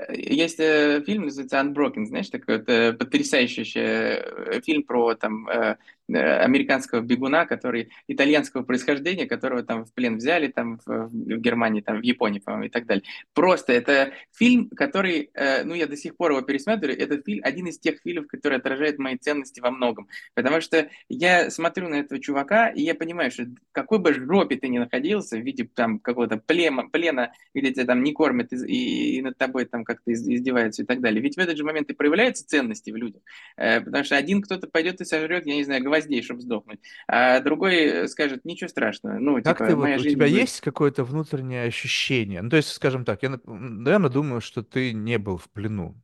Есть 0.09 0.59
э, 0.59 1.01
фильм, 1.05 1.25
называется 1.25 1.57
Unbroken, 1.57 2.05
знаешь, 2.05 2.29
такой 2.29 2.59
вот, 2.59 2.69
э, 2.69 2.93
потрясающий 2.93 3.69
э, 3.75 4.61
фильм 4.61 4.83
про 4.83 5.15
там 5.15 5.47
Э, 5.49 5.77
американского 6.15 7.01
бегуна, 7.01 7.45
который 7.45 7.89
итальянского 8.07 8.63
происхождения, 8.63 9.25
которого 9.25 9.63
там 9.63 9.85
в 9.85 9.93
плен 9.93 10.17
взяли 10.17 10.47
там 10.47 10.79
в, 10.85 11.09
в 11.09 11.37
Германии, 11.37 11.81
там 11.81 11.99
в 11.99 12.03
Японии, 12.03 12.39
по-моему, 12.39 12.65
и 12.65 12.69
так 12.69 12.85
далее. 12.85 13.03
Просто 13.33 13.73
это 13.73 14.13
фильм, 14.35 14.69
который, 14.69 15.29
э, 15.33 15.63
ну, 15.63 15.73
я 15.73 15.87
до 15.87 15.95
сих 15.95 16.17
пор 16.17 16.31
его 16.31 16.41
пересматриваю, 16.41 16.99
это 16.99 17.21
фильм, 17.21 17.41
один 17.43 17.67
из 17.67 17.79
тех 17.79 17.99
фильмов, 18.01 18.27
который 18.27 18.57
отражает 18.57 18.99
мои 18.99 19.17
ценности 19.17 19.59
во 19.59 19.71
многом. 19.71 20.07
Потому 20.33 20.61
что 20.61 20.89
я 21.09 21.51
смотрю 21.51 21.89
на 21.89 21.95
этого 21.95 22.19
чувака, 22.19 22.69
и 22.69 22.81
я 22.81 22.95
понимаю, 22.95 23.31
что 23.31 23.45
какой 23.71 23.99
бы 23.99 24.13
жопе 24.13 24.55
ты 24.55 24.67
ни 24.67 24.77
находился 24.77 25.37
в 25.37 25.41
виде 25.41 25.69
там 25.73 25.99
какого-то 25.99 26.37
плена, 26.37 26.87
плена 26.89 27.31
где 27.53 27.71
тебя 27.71 27.85
там 27.85 28.03
не 28.03 28.13
кормят 28.13 28.51
и, 28.53 29.17
и 29.17 29.21
над 29.21 29.37
тобой 29.37 29.65
там 29.65 29.83
как-то 29.83 30.13
издеваются 30.13 30.83
и 30.83 30.85
так 30.85 31.01
далее. 31.01 31.21
Ведь 31.21 31.35
в 31.35 31.39
этот 31.39 31.57
же 31.57 31.63
момент 31.63 31.89
и 31.89 31.93
проявляются 31.93 32.47
ценности 32.47 32.91
в 32.91 32.95
людях. 32.95 33.21
Э, 33.57 33.81
потому 33.81 34.03
что 34.03 34.17
один 34.17 34.41
кто-то 34.41 34.67
пойдет 34.67 35.01
и 35.01 35.05
сожрет, 35.05 35.45
я 35.45 35.55
не 35.55 35.63
знаю, 35.63 35.83
гвоздей, 35.99 36.21
чтобы 36.21 36.41
сдохнуть. 36.41 36.79
А 37.07 37.39
другой 37.41 38.07
скажет, 38.07 38.45
ничего 38.45 38.67
страшного. 38.67 39.19
Ну, 39.19 39.41
как 39.41 39.57
типа, 39.57 39.67
ты, 39.67 39.75
вот, 39.75 39.89
у 39.89 40.03
тебя 40.03 40.25
будет... 40.25 40.39
есть 40.39 40.61
какое-то 40.61 41.03
внутреннее 41.03 41.65
ощущение? 41.65 42.41
Ну, 42.41 42.49
то 42.49 42.57
есть, 42.57 42.69
скажем 42.69 43.05
так, 43.05 43.23
я, 43.23 43.39
наверное, 43.45 44.09
думаю, 44.09 44.41
что 44.41 44.63
ты 44.63 44.93
не 44.93 45.17
был 45.17 45.37
в 45.37 45.49
плену, 45.49 45.95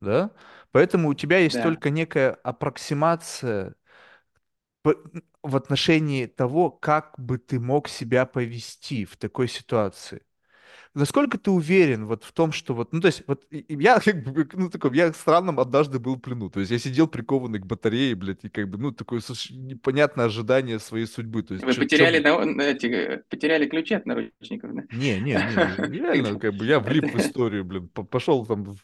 да? 0.00 0.30
Поэтому 0.72 1.08
у 1.08 1.14
тебя 1.14 1.38
есть 1.38 1.56
да. 1.56 1.62
только 1.62 1.90
некая 1.90 2.32
аппроксимация 2.32 3.74
в 4.82 5.56
отношении 5.56 6.26
того, 6.26 6.70
как 6.70 7.14
бы 7.18 7.38
ты 7.38 7.58
мог 7.58 7.88
себя 7.88 8.26
повести 8.26 9.04
в 9.04 9.16
такой 9.16 9.48
ситуации 9.48 10.22
насколько 10.94 11.38
ты 11.38 11.50
уверен 11.50 12.06
вот 12.06 12.24
в 12.24 12.32
том, 12.32 12.52
что 12.52 12.74
вот, 12.74 12.92
ну, 12.92 13.00
то 13.00 13.08
есть, 13.08 13.22
вот 13.26 13.44
я, 13.50 14.00
как 14.00 14.24
бы, 14.24 14.48
ну, 14.52 14.70
такой, 14.70 14.96
я 14.96 15.12
странным 15.12 15.60
однажды 15.60 15.98
был 15.98 16.16
в 16.16 16.20
плену, 16.20 16.50
то 16.50 16.60
есть 16.60 16.72
я 16.72 16.78
сидел 16.78 17.08
прикованный 17.08 17.58
к 17.58 17.66
батарее, 17.66 18.14
блядь, 18.14 18.44
и 18.44 18.48
как 18.48 18.68
бы, 18.68 18.78
ну, 18.78 18.92
такое 18.92 19.20
непонятное 19.50 20.26
ожидание 20.26 20.78
своей 20.78 21.06
судьбы. 21.06 21.42
То 21.42 21.54
есть, 21.54 21.66
Вы 21.66 21.74
чё, 21.74 21.80
потеряли, 21.80 22.22
чё... 22.22 22.44
на, 22.44 22.62
эти, 22.62 23.22
потеряли 23.28 23.66
ключи 23.66 23.94
от 23.94 24.06
наручников, 24.06 24.74
да? 24.74 24.82
Не, 24.92 25.20
не, 25.20 25.32
не, 25.32 25.98
реально, 25.98 26.38
как 26.38 26.54
бы, 26.54 26.64
я 26.64 26.80
влип 26.80 27.12
в 27.12 27.18
историю, 27.18 27.64
блин, 27.64 27.88
пошел 27.88 28.46
там 28.46 28.76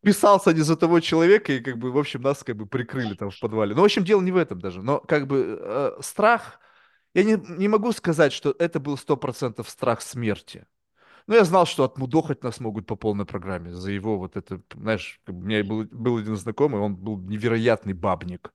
вписался 0.00 0.52
не 0.52 0.60
за 0.60 0.76
того 0.76 1.00
человека, 1.00 1.52
и 1.52 1.60
как 1.60 1.78
бы, 1.78 1.90
в 1.90 1.98
общем, 1.98 2.20
нас 2.22 2.42
как 2.44 2.56
бы 2.56 2.66
прикрыли 2.66 3.14
там 3.14 3.30
в 3.30 3.40
подвале. 3.40 3.74
Но, 3.74 3.82
в 3.82 3.84
общем, 3.84 4.04
дело 4.04 4.20
не 4.20 4.32
в 4.32 4.36
этом 4.36 4.60
даже. 4.60 4.82
Но 4.82 5.00
как 5.00 5.26
бы 5.26 5.58
э, 5.58 5.92
страх, 6.02 6.60
я 7.16 7.24
не, 7.24 7.38
не 7.56 7.68
могу 7.68 7.92
сказать, 7.92 8.32
что 8.34 8.54
это 8.58 8.78
был 8.78 8.98
сто 8.98 9.16
процентов 9.16 9.70
страх 9.70 10.02
смерти. 10.02 10.66
Но 11.26 11.34
я 11.34 11.44
знал, 11.44 11.64
что 11.64 11.84
отмудохать 11.84 12.44
нас 12.44 12.60
могут 12.60 12.86
по 12.86 12.94
полной 12.94 13.24
программе 13.24 13.72
за 13.72 13.90
его 13.90 14.18
вот 14.18 14.36
это, 14.36 14.60
знаешь, 14.74 15.20
у 15.26 15.32
меня 15.32 15.64
был, 15.64 15.84
был 15.84 16.18
один 16.18 16.36
знакомый, 16.36 16.80
он 16.80 16.94
был 16.94 17.18
невероятный 17.18 17.94
бабник. 17.94 18.52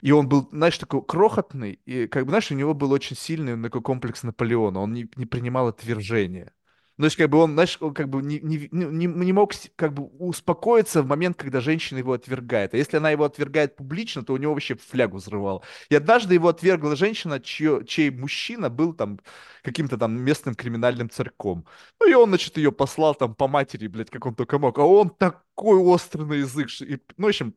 И 0.00 0.10
он 0.10 0.26
был, 0.26 0.48
знаешь, 0.50 0.78
такой 0.78 1.04
крохотный, 1.04 1.80
и, 1.84 2.06
как 2.06 2.24
бы, 2.24 2.30
знаешь, 2.30 2.50
у 2.50 2.54
него 2.54 2.72
был 2.72 2.92
очень 2.92 3.14
сильный 3.14 3.62
такой 3.62 3.82
комплекс 3.82 4.22
Наполеона, 4.22 4.80
он 4.80 4.94
не, 4.94 5.08
не 5.16 5.26
принимал 5.26 5.68
отвержения. 5.68 6.54
Ну, 6.98 7.04
то 7.04 7.06
есть, 7.06 7.16
как 7.16 7.30
бы 7.30 7.38
он, 7.38 7.52
знаешь, 7.54 7.78
он 7.80 7.94
как 7.94 8.08
бы 8.08 8.22
не, 8.22 8.38
не, 8.40 8.68
не, 8.70 9.06
не 9.06 9.32
мог 9.32 9.52
как 9.76 9.94
бы 9.94 10.04
успокоиться 10.18 11.02
в 11.02 11.06
момент, 11.06 11.36
когда 11.36 11.60
женщина 11.60 11.98
его 11.98 12.12
отвергает. 12.12 12.74
А 12.74 12.76
если 12.76 12.98
она 12.98 13.10
его 13.10 13.24
отвергает 13.24 13.76
публично, 13.76 14.22
то 14.22 14.34
у 14.34 14.36
него 14.36 14.52
вообще 14.52 14.74
флягу 14.76 15.16
взрывал. 15.16 15.64
И 15.88 15.94
однажды 15.94 16.34
его 16.34 16.48
отвергла 16.48 16.94
женщина, 16.96 17.40
чье, 17.40 17.84
чей 17.86 18.10
мужчина 18.10 18.68
был 18.68 18.92
там 18.92 19.20
каким-то 19.62 19.96
там 19.96 20.20
местным 20.20 20.54
криминальным 20.54 21.08
царьком. 21.08 21.66
Ну, 22.00 22.10
и 22.10 22.14
он, 22.14 22.28
значит, 22.28 22.56
ее 22.58 22.72
послал 22.72 23.14
там 23.14 23.34
по 23.34 23.48
матери, 23.48 23.86
блядь, 23.86 24.10
как 24.10 24.26
он 24.26 24.34
только 24.34 24.58
мог. 24.58 24.78
А 24.78 24.82
он 24.82 25.10
такой 25.10 25.78
острый 25.78 26.26
на 26.26 26.34
язык. 26.34 26.68
И, 26.80 27.00
ну, 27.16 27.26
в 27.26 27.28
общем, 27.28 27.54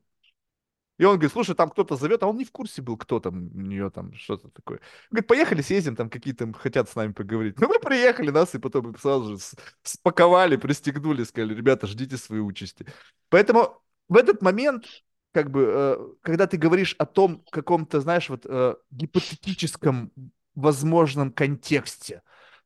и 0.98 1.04
он 1.04 1.16
говорит, 1.16 1.32
слушай, 1.34 1.56
там 1.56 1.70
кто-то 1.70 1.96
зовет, 1.96 2.24
а 2.24 2.28
он 2.28 2.38
не 2.38 2.46
в 2.46 2.52
курсе 2.52 2.82
был, 2.82 2.98
кто 2.98 3.20
там 3.20 3.50
у 3.54 3.62
нее 3.62 3.90
там, 3.90 4.14
что-то 4.14 4.50
такое. 4.50 4.80
Говорит, 5.12 5.28
поехали, 5.28 5.62
съездим, 5.62 5.96
там 5.96 6.10
какие-то 6.10 6.52
хотят 6.54 6.90
с 6.90 6.96
нами 6.96 7.12
поговорить. 7.12 7.60
Ну, 7.60 7.68
мы 7.68 7.80
приехали, 7.80 8.30
нас 8.30 8.56
и 8.56 8.60
потом 8.60 8.98
сразу 8.98 9.38
же 9.38 9.44
спаковали, 9.84 10.56
пристегнули, 10.56 11.24
сказали, 11.24 11.54
ребята, 11.54 11.88
ждите 11.88 12.18
своей 12.18 12.42
участи. 12.42 12.86
Поэтому 13.30 13.82
в 14.08 14.16
этот 14.16 14.42
момент, 14.42 14.86
как 15.34 15.52
бы, 15.52 15.66
э, 15.68 15.98
когда 16.22 16.48
ты 16.48 16.58
говоришь 16.58 16.96
о 16.98 17.06
том 17.06 17.44
каком-то, 17.52 18.00
знаешь, 18.00 18.30
вот 18.30 18.46
э, 18.46 18.76
гипотетическом 18.92 20.12
возможном 20.56 21.32
контексте, 21.32 22.22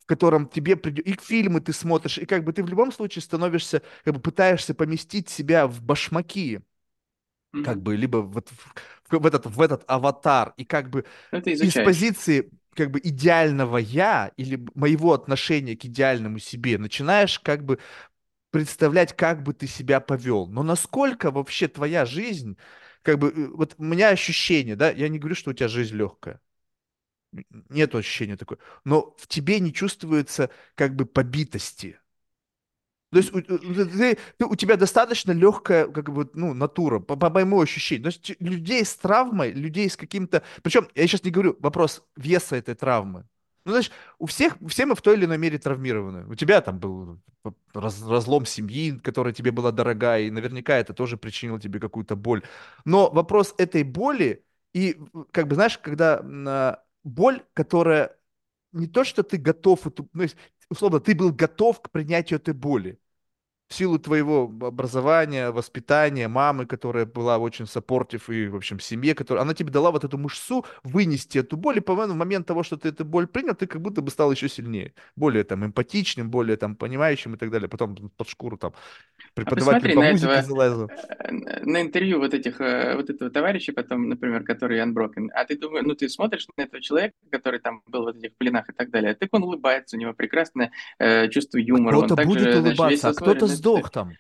котором 0.10 0.48
тебе 0.48 0.76
придет... 0.76 1.06
И 1.06 1.16
фильмы 1.22 1.62
ты 1.62 1.72
смотришь, 1.72 2.18
и 2.18 2.26
как 2.26 2.44
бы 2.44 2.52
ты 2.52 2.64
в 2.64 2.68
любом 2.68 2.92
случае 2.92 3.22
становишься, 3.22 3.84
как 4.04 4.16
бы 4.16 4.20
пытаешься 4.20 4.74
поместить 4.74 5.30
себя 5.30 5.68
в 5.68 5.84
башмаки, 5.84 6.62
как 7.62 7.82
Мгм. 7.82 7.84
бы, 7.84 7.96
либо 7.96 8.18
вот 8.18 8.50
в, 8.50 9.20
в 9.20 9.26
этот, 9.26 9.46
в 9.48 9.62
этот 9.62 9.84
аватар, 9.88 10.54
и 10.58 10.66
как 10.66 10.90
бы 10.90 11.06
из 11.60 11.80
позиции 11.80 12.52
как 12.76 12.92
бы 12.92 13.00
идеального 13.04 13.78
я 13.78 14.32
или 14.38 14.66
моего 14.76 15.14
отношения 15.14 15.76
к 15.76 15.86
идеальному 15.86 16.40
себе 16.40 16.78
начинаешь 16.78 17.40
как 17.40 17.66
бы 17.66 17.80
представлять, 18.52 19.16
как 19.16 19.44
бы 19.44 19.54
ты 19.54 19.68
себя 19.68 20.00
повел. 20.00 20.48
Но 20.48 20.64
насколько 20.64 21.32
вообще 21.32 21.68
твоя 21.68 22.06
жизнь, 22.06 22.58
как 23.04 23.20
бы, 23.20 23.30
э, 23.30 23.48
вот 23.50 23.76
у 23.78 23.84
меня 23.84 24.10
ощущение, 24.10 24.76
да, 24.76 24.92
я 24.92 25.10
не 25.10 25.20
говорю, 25.20 25.36
что 25.36 25.52
у 25.52 25.54
тебя 25.54 25.68
жизнь 25.70 25.96
легкая, 25.96 26.42
нет 27.70 27.94
ощущения 27.96 28.38
такой, 28.38 28.58
но 28.84 29.16
в 29.18 29.28
тебе 29.28 29.60
не 29.60 29.74
чувствуется 29.74 30.50
как 30.76 30.96
бы 30.96 31.06
побитости. 31.06 32.00
То 33.12 33.18
есть 33.18 33.34
у, 33.34 33.42
ты- 33.42 34.18
ты- 34.38 34.46
у 34.46 34.56
тебя 34.56 34.78
достаточно 34.78 35.32
легкая, 35.32 35.88
как 35.88 36.12
бы, 36.12 36.30
ну, 36.34 36.54
натура, 36.54 37.00
по, 37.00 37.16
по 37.16 37.30
моему 37.30 37.60
ощущению. 37.60 38.04
То 38.04 38.08
есть 38.10 38.36
людей 38.40 38.86
с 38.86 38.96
травмой, 38.96 39.52
людей 39.52 39.90
с 39.90 39.98
каким-то... 39.98 40.44
Причем, 40.62 40.88
я 40.94 41.08
сейчас 41.08 41.24
не 41.24 41.32
говорю 41.32 41.58
вопрос 41.60 42.04
веса 42.16 42.56
этой 42.56 42.76
травмы. 42.76 43.26
Ну, 43.66 43.72
знаешь, 43.72 43.92
у 44.20 44.26
всех, 44.26 44.58
все 44.68 44.86
мы 44.86 44.96
в 44.96 45.02
той 45.02 45.16
или 45.16 45.26
иной 45.26 45.38
мере 45.38 45.58
травмированы. 45.58 46.26
У 46.28 46.36
тебя 46.36 46.62
там 46.62 46.80
был 46.80 47.20
раз- 47.74 48.02
разлом 48.08 48.46
семьи, 48.46 48.98
которая 49.00 49.34
тебе 49.34 49.52
была 49.52 49.72
дорога, 49.72 50.20
и 50.20 50.30
наверняка 50.30 50.78
это 50.78 50.94
тоже 50.94 51.18
причинило 51.18 51.60
тебе 51.60 51.80
какую-то 51.80 52.16
боль. 52.16 52.44
Но 52.86 53.10
вопрос 53.10 53.56
этой 53.58 53.84
боли, 53.84 54.46
и 54.74 54.98
как 55.32 55.48
бы, 55.48 55.56
знаешь, 55.56 55.78
когда 55.78 56.22
а, 56.24 56.84
боль, 57.04 57.44
которая 57.54 58.16
не 58.72 58.88
то, 58.88 59.04
что 59.04 59.24
ты 59.24 59.38
готов 59.38 59.82
ну, 60.14 60.26
условно, 60.70 61.00
ты 61.00 61.16
был 61.16 61.32
готов 61.32 61.82
к 61.82 61.90
принятию 61.90 62.40
этой 62.40 62.54
боли 62.54 63.00
в 63.70 63.76
силу 63.76 64.00
твоего 64.00 64.52
образования, 64.62 65.52
воспитания, 65.52 66.28
мамы, 66.28 66.66
которая 66.66 67.06
была 67.06 67.38
очень 67.38 67.68
саппортив, 67.68 68.30
и, 68.30 68.48
в 68.48 68.56
общем, 68.56 68.80
семье, 68.80 69.14
которая... 69.14 69.44
Она 69.44 69.54
тебе 69.54 69.72
дала 69.72 69.92
вот 69.92 70.04
эту 70.04 70.18
мышцу 70.18 70.66
вынести 70.84 71.38
эту 71.38 71.56
боль, 71.56 71.78
и, 71.78 71.80
по-моему, 71.82 72.14
в 72.14 72.18
момент 72.18 72.48
того, 72.48 72.64
что 72.64 72.78
ты 72.78 72.90
эту 72.90 73.06
боль 73.06 73.28
принял, 73.28 73.54
ты 73.54 73.68
как 73.68 73.82
будто 73.82 74.02
бы 74.02 74.10
стал 74.10 74.32
еще 74.32 74.50
сильнее. 74.50 74.94
Более 75.16 75.44
там 75.44 75.64
эмпатичным, 75.64 76.32
более 76.32 76.58
там 76.58 76.76
понимающим 76.76 77.36
и 77.36 77.38
так 77.38 77.52
далее. 77.52 77.70
Потом 77.70 77.96
под 78.18 78.28
шкуру 78.28 78.58
там 78.58 78.74
А 79.46 79.46
преподаватель 79.46 79.56
посмотри 79.56 79.94
по 79.94 80.02
на 80.02 80.08
музыке 80.08 80.40
этого, 80.40 80.42
залазил. 80.42 80.90
э, 81.20 81.64
на 81.64 81.82
интервью 81.82 82.20
вот 82.20 82.34
этих, 82.34 82.60
э, 82.62 82.96
вот 82.96 83.10
этого 83.10 83.30
товарища 83.30 83.74
потом, 83.74 84.10
например, 84.10 84.44
который 84.44 84.80
Unbroken, 84.80 85.30
а 85.34 85.46
ты 85.46 85.58
думаешь, 85.58 85.86
ну 85.86 85.94
ты 85.96 86.10
смотришь 86.10 86.48
на 86.58 86.64
этого 86.64 86.82
человека, 86.82 87.16
который 87.32 87.60
там 87.60 87.84
был 87.88 88.06
в 88.06 88.08
этих 88.08 88.36
пленах 88.38 88.70
и 88.70 88.74
так 88.74 88.90
далее, 88.90 89.14
так 89.16 89.30
он 89.32 89.44
улыбается, 89.44 89.96
у 89.96 90.00
него 90.00 90.14
прекрасное 90.14 90.72
э, 91.00 91.30
чувство 91.30 91.58
юмора, 91.60 91.98
он 91.98 92.06
Кто-то 92.06 92.24
будет 92.24 92.46
также, 92.46 92.62
знаешь, 92.62 92.80
улыбаться, 92.80 93.10
весело 93.10 93.12
а 93.12 93.14
кто-то 93.14 93.48
сдох 93.60 93.92
там. 93.92 94.14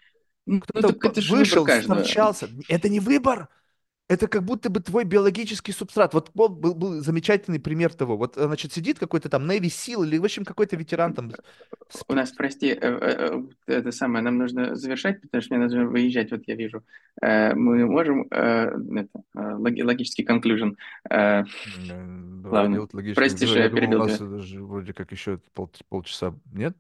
Ну, 0.46 0.56
ну 0.56 0.62
Кто-то 0.62 0.94
так 0.94 1.18
это 1.18 1.22
вышел, 1.30 1.68
скончался. 1.68 2.50
Это 2.68 2.90
не 2.90 3.00
выбор. 3.00 3.50
Это 4.10 4.28
как 4.28 4.44
будто 4.44 4.72
бы 4.72 4.80
твой 4.80 5.04
биологический 5.04 5.72
субстрат. 5.72 6.16
Вот 6.16 6.32
был, 6.34 6.50
был, 6.50 6.74
был 6.74 7.02
замечательный 7.04 7.60
пример 7.60 7.94
того. 7.94 8.18
Вот, 8.18 8.38
э, 8.38 8.46
значит, 8.48 8.74
сидит 8.74 8.98
какой-то 8.98 9.30
там 9.30 9.48
Navy 9.48 9.68
Seal 9.68 10.04
или, 10.04 10.18
в 10.18 10.24
общем, 10.24 10.46
какой-то 10.46 10.76
ветеран 10.76 11.14
там. 11.14 11.32
У 12.08 12.14
нас, 12.16 12.32
прости, 12.32 12.70
э, 12.70 12.78
э, 12.82 13.44
это 13.68 13.92
самое, 13.92 14.24
нам 14.24 14.40
нужно 14.40 14.76
завершать, 14.76 15.22
потому 15.22 15.44
что 15.44 15.54
мне 15.54 15.64
нужно 15.64 15.86
выезжать, 15.86 16.32
вот 16.32 16.42
я 16.48 16.56
вижу. 16.56 16.84
Мы 17.22 17.86
можем, 17.86 18.24
это, 18.32 19.10
логи- 19.36 19.84
логический 19.84 20.26
conclusion. 20.26 20.76
Давай 21.08 21.46
Ладно. 22.52 22.88
логично. 22.92 23.14
Прости, 23.14 23.46
что 23.46 23.60
Я 23.60 23.70
думал, 23.70 23.78
у 23.78 23.82
перебил 23.82 24.06
нас 24.06 24.20
вроде 24.20 24.94
как 24.94 25.12
еще 25.12 25.40
пол, 25.54 25.70
полчаса. 25.88 26.34
Нет? 26.52 26.76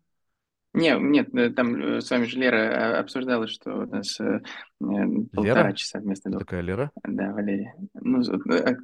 Не, 0.73 0.97
нет, 0.99 1.33
э, 1.33 1.49
там 1.49 1.81
э, 1.81 2.01
с 2.01 2.11
вами 2.11 2.25
же 2.25 2.37
Лера 2.37 2.57
э, 2.57 2.93
обсуждала, 2.99 3.47
что 3.47 3.71
у 3.73 3.85
нас 3.87 4.19
э, 4.19 4.39
полтора 4.79 5.63
Лера? 5.63 5.73
часа 5.73 5.99
вместо 5.99 6.29
двух. 6.29 6.43
такая 6.43 6.61
Лера? 6.61 6.91
Да, 7.03 7.31
Валерия. 7.33 7.73
Ну, 7.95 8.21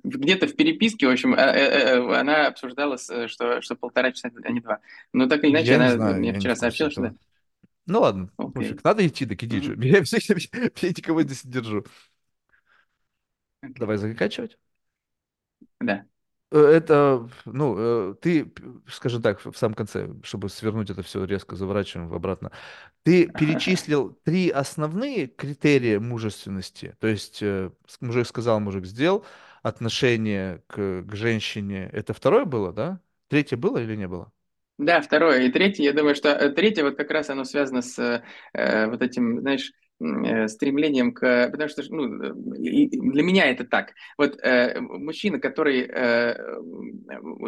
где-то 0.04 0.48
в 0.48 0.56
переписке, 0.56 1.08
в 1.08 1.12
общем, 1.12 1.36
э, 1.36 2.18
она 2.18 2.48
обсуждала, 2.48 2.98
что, 2.98 3.62
что 3.62 3.76
полтора 3.76 4.12
часа, 4.12 4.32
а 4.44 4.52
не 4.52 4.62
два. 4.62 4.80
Но 5.14 5.28
так 5.28 5.44
или 5.44 5.52
иначе, 5.52 5.68
Я 5.68 5.76
она 5.76 5.92
знаю, 5.92 6.18
мне 6.18 6.34
вчера 6.34 6.56
сообщила, 6.56 6.90
что. 6.90 7.16
Ну 7.88 8.00
ладно, 8.00 8.32
Окей. 8.38 8.52
пофиг. 8.54 8.84
Надо 8.84 9.06
идти, 9.06 9.28
так 9.28 9.44
иди. 9.44 9.62
Чё. 9.62 9.74
Я 9.76 10.02
всех, 10.02 10.28
я 10.82 10.90
никого 10.90 11.22
здесь 11.22 11.46
не 11.46 11.52
держу. 11.52 11.86
Давай 13.62 13.98
заканчивать. 13.98 14.58
Да. 15.80 16.06
Э, 16.52 16.58
Это, 16.60 17.28
ну, 17.46 17.76
э, 18.12 18.16
ты, 18.22 18.52
скажем 18.88 19.22
так, 19.22 19.44
в 19.44 19.56
самом 19.58 19.76
конце, 19.76 20.10
чтобы 20.24 20.50
свернуть 20.50 20.90
это 20.90 21.02
все 21.04 21.26
резко, 21.26 21.56
заворачиваем 21.56 22.14
обратно. 22.14 22.52
Ты 23.04 23.28
перечислил 23.32 24.14
три 24.24 24.50
основные 24.50 25.28
критерия 25.28 26.00
мужественности. 26.00 26.96
То 27.00 27.08
есть, 27.08 27.42
э, 27.42 27.72
мужик 28.02 28.28
сказал, 28.28 28.60
мужик 28.60 28.86
сделал. 28.86 29.26
Отношение 29.64 30.64
к, 30.68 31.04
к 31.04 31.16
женщине. 31.16 31.90
Это 31.92 32.14
второе 32.14 32.46
было, 32.46 32.72
да? 32.72 33.00
Третье 33.30 33.58
было 33.58 33.80
или 33.80 33.96
не 33.96 34.08
было? 34.08 34.32
Да, 34.78 35.02
второе. 35.02 35.44
И 35.44 35.52
третье, 35.52 35.84
я 35.84 35.94
думаю, 35.94 36.16
что 36.16 36.50
третье 36.50 36.84
вот 36.84 36.98
как 36.98 37.10
раз 37.10 37.30
оно 37.30 37.46
связано 37.46 37.82
с 37.82 37.98
э, 38.54 38.88
вот 38.88 39.02
этим, 39.02 39.40
знаешь, 39.40 39.72
стремлением 40.48 41.14
к... 41.14 41.50
Потому 41.52 41.70
что, 41.70 41.84
ну, 41.90 42.06
э, 42.24 42.34
для 42.34 43.24
меня 43.24 43.50
это 43.50 43.64
так. 43.64 43.94
Вот 44.18 44.38
э, 44.42 44.80
мужчина, 44.80 45.40
который... 45.40 45.82
э, 45.82 46.36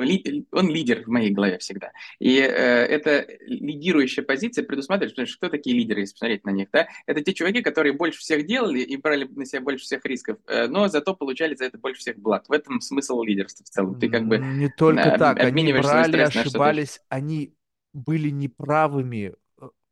ли- 0.04 0.46
он 0.52 0.70
лидер 0.70 1.04
в 1.04 1.08
моей 1.08 1.32
голове 1.32 1.58
всегда. 1.58 1.92
И 2.20 2.38
э, 2.38 2.46
эта 2.46 3.26
лидирующая 3.46 4.24
позиция 4.24 4.64
предусматривает, 4.64 5.14
потому 5.14 5.28
что 5.28 5.38
кто 5.38 5.50
такие 5.50 5.76
лидеры, 5.76 6.02
если 6.02 6.14
посмотреть 6.14 6.46
на 6.46 6.52
них, 6.52 6.70
да? 6.72 6.88
Это 7.06 7.22
те 7.22 7.34
чуваки, 7.34 7.62
которые 7.62 7.94
больше 7.94 8.20
всех 8.20 8.46
делали 8.46 8.80
и 8.80 8.98
брали 8.98 9.28
на 9.30 9.46
себя 9.46 9.62
больше 9.62 9.86
всех 9.86 10.06
рисков, 10.06 10.38
э, 10.48 10.68
но 10.68 10.88
зато 10.88 11.16
получали 11.16 11.56
за 11.56 11.66
это 11.66 11.78
больше 11.78 12.00
всех 12.02 12.18
благ. 12.18 12.48
В 12.48 12.52
этом 12.52 12.82
смысл 12.82 13.22
лидерства 13.24 13.66
в 13.66 13.70
целом. 13.70 14.00
Ты 14.00 14.10
как 14.10 14.26
бы 14.26 14.38
Не 14.38 14.70
только 14.70 15.10
э, 15.10 15.18
так. 15.18 15.40
Они 15.40 15.74
брали, 15.74 16.18
ошибались, 16.18 17.02
они 17.10 17.54
были 17.94 18.30
неправыми, 18.30 19.34
э, 19.34 19.34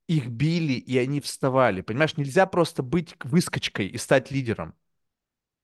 их 0.07 0.27
били, 0.27 0.73
и 0.73 0.98
они 0.98 1.19
вставали. 1.22 1.82
Понимаешь, 1.82 2.18
нельзя 2.18 2.45
просто 2.45 2.84
быть 2.84 3.15
выскочкой 3.23 3.88
и 3.88 3.98
стать 3.98 4.32
лидером. 4.32 4.73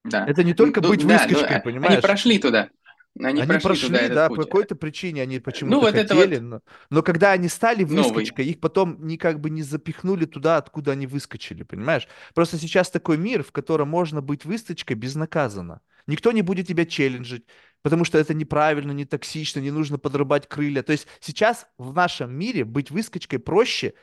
Да. 0.04 0.26
Это 0.26 0.44
не 0.44 0.54
только 0.54 0.82
Ну, 0.82 0.90
быть 0.90 1.06
да, 1.06 1.08
ну, 1.08 1.14
выскочкой, 1.14 1.58
а- 1.58 1.62
понимаешь? 1.62 1.94
Они 1.94 2.02
прошли 2.02 2.40
туда. 2.40 2.70
Они, 3.20 3.42
Они 3.42 3.48
прошли, 3.60 3.62
прошли, 3.62 3.88
туда 3.90 4.16
да, 4.16 4.30
по 4.30 4.36
какой-то 4.38 4.76
причине 4.76 5.22
они 5.22 5.40
почему-то 5.40 5.76
Ну, 5.76 5.82
вот 5.82 5.94
хотели, 5.94 6.36
вот 6.38 6.42
но, 6.44 6.62
но 6.90 7.04
когда 7.04 7.34
они 7.34 7.50
стали 7.50 7.84
новый. 7.84 8.04
выскочкой, 8.04 8.46
их 8.46 8.62
потом 8.62 9.06
не 9.06 9.18
как 9.18 9.42
бы 9.42 9.50
не 9.50 9.64
запихнули 9.64 10.24
туда, 10.26 10.56
откуда 10.56 10.94
они 10.94 11.08
выскочили, 11.08 11.64
понимаешь? 11.64 12.08
Просто 12.34 12.58
сейчас 12.58 12.90
такой 12.90 13.18
мир, 13.18 13.44
в 13.44 13.52
котором 13.52 13.90
можно 13.90 14.22
быть 14.22 14.46
выскочкой 14.46 14.96
безнаказанно. 14.96 15.82
Никто 16.08 16.32
не 16.32 16.42
будет 16.42 16.68
тебя 16.68 16.86
челленджить, 16.86 17.46
потому 17.82 18.06
что 18.06 18.18
это 18.18 18.34
неправильно, 18.34 18.94
не 18.94 19.04
токсично, 19.04 19.60
не 19.60 19.72
нужно 19.72 20.00
подрубать 20.00 20.48
крылья. 20.48 20.82
То 20.82 20.94
есть 20.94 21.06
сейчас 21.20 21.68
в 21.78 21.94
нашем 21.94 22.34
мире 22.34 22.64
быть 22.64 22.92
выскочкой 22.92 23.40
проще, 23.40 23.94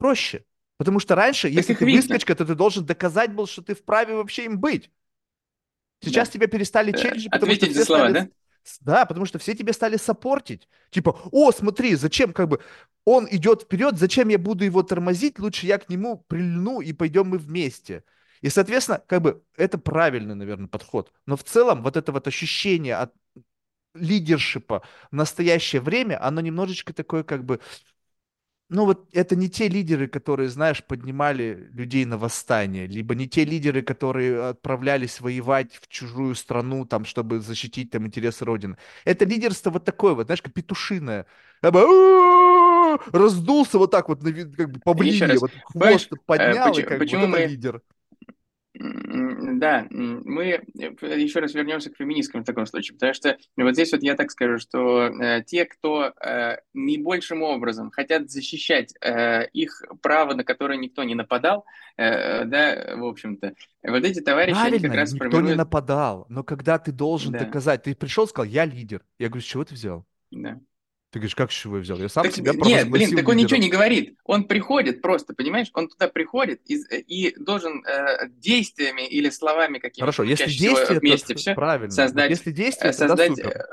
проще. 0.00 0.44
Потому 0.78 0.98
что 0.98 1.14
раньше, 1.14 1.48
Так 1.48 1.52
если 1.52 1.74
ты 1.74 1.84
видно. 1.84 2.14
выскочка, 2.14 2.34
то 2.34 2.44
ты 2.46 2.54
должен 2.56 2.86
доказать 2.86 3.34
был, 3.34 3.46
что 3.46 3.62
ты 3.62 3.74
вправе 3.74 4.14
вообще 4.16 4.46
им 4.46 4.58
быть. 4.58 4.90
Сейчас 6.02 6.28
Да. 6.28 6.32
тебя 6.32 6.46
перестали 6.48 6.92
Э, 6.92 6.96
челленджить, 6.96 7.30
потому 7.30 7.52
что 7.52 7.66
Ответить 7.66 7.76
все 7.76 7.84
слова, 7.84 8.08
стали... 8.08 8.14
да? 8.14 8.28
Да, 8.80 9.06
потому 9.06 9.26
что 9.26 9.38
все 9.38 9.54
тебе 9.54 9.72
стали 9.72 9.96
саппортить. 9.96 10.68
Типа, 10.90 11.18
о, 11.32 11.52
смотри, 11.52 11.94
зачем, 11.96 12.32
как 12.32 12.48
бы, 12.48 12.60
он 13.04 13.26
идет 13.30 13.62
вперед, 13.62 13.98
зачем 13.98 14.28
я 14.28 14.38
буду 14.38 14.64
его 14.64 14.82
тормозить, 14.82 15.38
лучше 15.38 15.66
я 15.66 15.78
к 15.78 15.88
нему 15.88 16.18
прильну 16.28 16.80
и 16.80 16.92
пойдем 16.92 17.28
мы 17.28 17.38
вместе. 17.38 18.04
И, 18.42 18.48
соответственно, 18.48 19.02
как 19.06 19.22
бы, 19.22 19.42
это 19.56 19.78
правильный, 19.78 20.34
наверное, 20.34 20.68
подход. 20.68 21.12
Но 21.26 21.36
в 21.36 21.44
целом 21.44 21.82
вот 21.82 21.96
это 21.96 22.12
вот 22.12 22.26
ощущение 22.26 22.96
от 22.96 23.12
лидершипа 23.94 24.82
в 25.10 25.14
настоящее 25.14 25.82
время, 25.82 26.22
оно 26.24 26.40
немножечко 26.40 26.92
такое, 26.92 27.24
как 27.24 27.44
бы, 27.44 27.60
ну 28.70 28.84
вот 28.86 29.08
это 29.12 29.36
не 29.36 29.48
те 29.50 29.68
лидеры, 29.68 30.06
которые, 30.08 30.48
знаешь, 30.48 30.82
поднимали 30.84 31.68
людей 31.74 32.04
на 32.04 32.16
восстание, 32.16 32.86
либо 32.86 33.14
не 33.14 33.28
те 33.28 33.44
лидеры, 33.44 33.82
которые 33.82 34.48
отправлялись 34.50 35.20
воевать 35.20 35.74
в 35.82 35.88
чужую 35.88 36.34
страну, 36.34 36.86
там, 36.86 37.04
чтобы 37.04 37.40
защитить 37.40 37.90
там 37.90 38.06
интересы 38.06 38.44
Родины. 38.44 38.76
Это 39.04 39.24
лидерство 39.24 39.70
вот 39.70 39.84
такое 39.84 40.14
вот, 40.14 40.26
знаешь, 40.26 40.40
как 40.42 40.54
петушиное. 40.54 41.26
Раздулся 43.12 43.78
вот 43.78 43.90
так 43.90 44.08
вот, 44.08 44.22
как 44.22 44.70
бы 44.72 44.80
по 44.80 44.94
вот 45.40 45.50
хвост 45.64 46.08
поднял, 46.26 46.68
и 46.78 46.82
почему- 46.98 47.22
как 47.22 47.30
бы 47.30 47.36
это 47.38 47.50
лидер. 47.50 47.82
Да, 48.82 49.86
мы 49.90 50.44
э, 50.46 50.60
еще 51.20 51.40
раз 51.40 51.52
вернемся 51.52 51.90
к 51.90 51.96
феминисткам 51.96 52.42
в 52.42 52.46
таком 52.46 52.64
случае, 52.64 52.94
потому 52.94 53.12
что 53.12 53.36
вот 53.56 53.74
здесь 53.74 53.92
вот 53.92 54.02
я 54.02 54.14
так 54.14 54.30
скажу, 54.30 54.58
что 54.58 55.06
э, 55.08 55.42
те, 55.44 55.66
кто 55.66 56.14
э, 56.18 56.56
наибольшим 56.72 57.42
образом 57.42 57.90
хотят 57.90 58.30
защищать 58.30 58.94
э, 59.02 59.48
их 59.48 59.82
право, 60.00 60.34
на 60.34 60.44
которое 60.44 60.78
никто 60.78 61.02
не 61.04 61.14
нападал, 61.14 61.66
э, 61.98 62.44
да, 62.46 62.96
в 62.96 63.04
общем-то, 63.04 63.54
вот 63.82 64.04
эти 64.04 64.20
товарищи, 64.20 64.56
они 64.56 64.78
как 64.78 64.80
Правильно, 64.80 64.96
раз 64.96 65.12
никто 65.12 65.24
не 65.26 65.30
формируют... 65.30 65.58
нападал, 65.58 66.26
но 66.30 66.42
когда 66.42 66.78
ты 66.78 66.90
должен 66.90 67.32
Да. 67.32 67.40
доказать, 67.40 67.82
ты 67.82 67.94
пришел, 67.94 68.26
сказал, 68.26 68.50
я 68.50 68.64
лидер. 68.64 69.02
Я 69.18 69.28
говорю, 69.28 69.42
с 69.42 69.46
чего 69.46 69.64
ты 69.64 69.74
взял? 69.74 70.06
Да. 70.30 70.58
Ты 71.10 71.18
говоришь, 71.18 71.34
как 71.34 71.50
чего 71.50 71.76
я 71.76 71.82
взял? 71.82 71.98
Я 71.98 72.08
сам 72.08 72.22
Так, 72.22 72.34
себя 72.34 72.52
нет, 72.54 72.88
блин, 72.88 73.16
так 73.16 73.28
он 73.28 73.34
ничего 73.36 73.56
лидером. 73.56 73.60
не 73.62 73.68
говорит. 73.68 74.18
Он 74.24 74.44
приходит 74.44 75.02
просто, 75.02 75.34
понимаешь? 75.34 75.68
Он 75.74 75.88
туда 75.88 76.06
приходит 76.06 76.60
и, 76.66 76.76
и 76.76 77.34
должен 77.36 77.84
э, 77.84 78.28
действиями 78.28 79.08
или 79.08 79.28
словами 79.30 79.78
какими-то, 79.78 80.02
Хорошо, 80.02 80.22
если 80.22 80.48
действие, 80.48 81.00
вместе 81.00 81.34
все, 81.34 81.54
правильно. 81.56 81.90
Создать, 81.90 82.30
если 82.30 82.52
э, 82.52 82.54
действие, 82.54 82.92
тогда 82.92 83.16
создать 83.16 83.30
супер. 83.30 83.66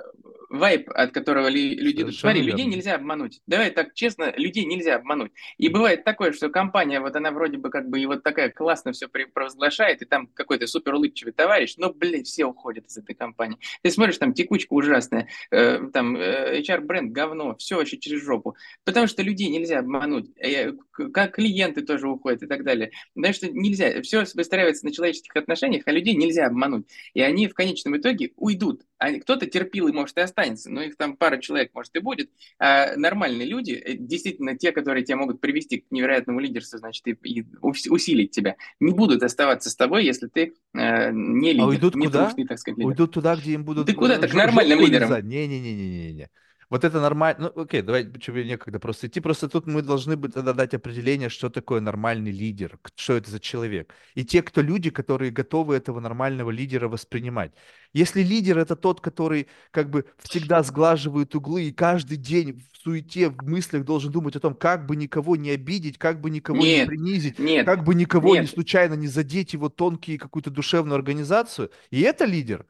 Вайп, 0.50 0.90
от 0.90 1.12
которого 1.12 1.48
ли- 1.48 1.76
люди... 1.76 2.00
Совершенно 2.02 2.34
Смотри, 2.34 2.42
людей 2.42 2.66
верно. 2.66 2.76
нельзя 2.76 2.96
обмануть. 2.96 3.42
Давай 3.48 3.72
так 3.72 3.94
честно, 3.94 4.34
людей 4.38 4.66
нельзя 4.66 4.96
обмануть. 4.96 5.32
И 5.58 5.70
бывает 5.70 6.04
такое, 6.04 6.32
что 6.32 6.50
компания, 6.50 7.00
вот 7.00 7.16
она 7.16 7.32
вроде 7.32 7.58
бы 7.58 7.70
как 7.70 7.90
бы 7.90 8.00
и 8.00 8.06
вот 8.06 8.24
такая 8.24 8.50
классно 8.50 8.92
все 8.92 9.08
провозглашает, 9.08 10.02
и 10.02 10.06
там 10.06 10.28
какой-то 10.28 10.68
супер 10.68 10.96
улыбчивый 10.96 11.34
товарищ, 11.34 11.76
но, 11.78 11.94
блин, 11.94 12.24
все 12.24 12.46
уходят 12.46 12.86
из 12.88 12.98
этой 12.98 13.16
компании. 13.16 13.58
Ты 13.82 13.92
смотришь, 13.92 14.18
там 14.18 14.34
текучка 14.34 14.74
ужасная, 14.74 15.28
э, 15.52 15.80
там 15.94 16.16
э, 16.16 16.62
HR-бренд 16.62 17.12
говно, 17.12 17.56
все 17.58 17.76
вообще 17.78 17.98
через 17.98 18.22
жопу. 18.24 18.56
Потому 18.84 19.08
что 19.08 19.22
людей 19.24 19.50
нельзя 19.50 19.80
обмануть. 19.80 20.30
Э, 20.38 20.72
Как 21.14 21.36
клиенты 21.36 21.82
тоже 21.82 22.08
уходят 22.10 22.44
и 22.44 22.48
так 22.48 22.64
далее. 22.64 22.92
Потому 23.14 23.34
что 23.34 23.48
нельзя. 23.50 24.02
Все 24.02 24.24
выстраивается 24.34 24.86
на 24.86 24.92
человеческих 24.92 25.36
отношениях, 25.36 25.84
а 25.86 25.92
людей 25.92 26.16
нельзя 26.16 26.48
обмануть. 26.48 26.88
И 27.14 27.22
они 27.22 27.48
в 27.48 27.54
конечном 27.54 27.98
итоге 27.98 28.32
уйдут. 28.36 28.82
Кто-то 29.00 29.46
терпил 29.46 29.88
и, 29.88 29.92
может, 29.92 30.18
и 30.18 30.22
останется, 30.22 30.72
но 30.72 30.82
их 30.82 30.98
там 30.98 31.16
пара 31.18 31.38
человек, 31.38 31.72
может, 31.74 31.96
и 31.96 32.00
будет. 32.00 32.32
А 32.60 32.96
нормальные 32.96 33.48
люди, 33.48 33.72
э, 33.74 33.94
действительно 33.96 34.58
те, 34.58 34.72
которые 34.72 35.04
тебя 35.06 35.18
могут 35.18 35.40
привести 35.40 35.78
к 35.82 35.92
невероятному 35.92 36.40
лидерству, 36.40 36.80
значит, 36.80 37.06
и, 37.08 37.12
и 37.12 37.46
ус- 37.62 37.88
усилить 37.88 38.32
тебя, 38.32 38.56
не 38.80 38.92
будут 38.94 39.22
оставаться 39.24 39.70
с 39.70 39.76
тобой, 39.76 40.04
если 40.06 40.28
ты 40.28 40.54
э, 40.74 41.12
не 41.12 41.52
лидер, 41.52 41.64
А 41.64 41.68
уйдут 41.68 41.96
не 41.96 42.08
куда? 42.08 42.26
трушный, 42.26 42.48
так 42.48 42.58
сказать, 42.60 42.78
лидер. 42.80 42.90
Уйдут 42.90 43.12
туда, 43.14 43.36
где 43.36 43.54
им 43.54 43.66
будут 43.66 43.86
Ты 43.86 43.94
куда? 43.94 44.16
э, 44.16 44.20
Так 44.20 44.32
жо- 44.32 44.38
нормальным 44.38 44.80
лизать. 44.80 45.24
Не-не-не-не-не. 45.26 46.30
Вот 46.70 46.84
это 46.84 47.00
нормально. 47.00 47.52
Ну, 47.56 47.62
окей, 47.62 47.82
давай, 47.82 48.06
тебе 48.12 48.44
некогда 48.46 48.80
просто 48.80 49.08
идти. 49.08 49.22
Просто 49.22 49.48
тут 49.48 49.68
мы 49.68 49.82
должны 49.82 50.18
бы 50.18 50.28
тогда 50.30 50.52
дать 50.54 50.74
определение, 50.74 51.30
что 51.30 51.50
такое 51.50 51.80
нормальный 51.80 52.32
лидер, 52.32 52.78
что 52.96 53.14
это 53.14 53.32
за 53.32 53.40
человек. 53.40 53.94
И 54.16 54.26
те, 54.26 54.42
кто 54.44 54.62
люди, 54.62 54.90
которые 54.90 55.32
готовы 55.32 55.76
этого 55.76 56.02
нормального 56.02 56.52
лидера 56.52 56.90
воспринимать. 56.90 57.54
Если 57.94 58.22
лидер 58.22 58.58
это 58.58 58.76
тот, 58.76 59.00
который 59.02 59.48
как 59.72 59.90
бы 59.90 60.06
всегда 60.18 60.62
сглаживает 60.64 61.34
углы 61.36 61.64
и 61.64 61.72
каждый 61.72 62.18
день 62.18 62.62
в 62.74 62.78
суете, 62.78 63.30
в 63.30 63.42
мыслях 63.44 63.86
должен 63.86 64.12
думать 64.12 64.36
о 64.36 64.40
том, 64.42 64.54
как 64.54 64.86
бы 64.86 64.96
никого 64.96 65.36
не 65.38 65.52
обидеть, 65.52 65.98
как 65.98 66.20
бы 66.22 66.30
никого 66.30 66.66
не 66.66 66.66
Нет, 66.66 66.80
принизить, 66.80 67.38
нет, 67.38 67.66
как 67.66 67.84
бы 67.86 67.96
никого 67.96 68.36
не 68.36 68.46
нет. 68.46 68.48
случайно 68.48 68.94
не 68.96 69.08
задеть 69.08 69.54
его 69.54 69.70
тонкие 69.70 70.18
какую-то 70.20 70.50
душевную 70.52 70.96
организацию. 70.96 71.72
И 71.92 72.02
это 72.02 72.26
лидер. 72.26 72.66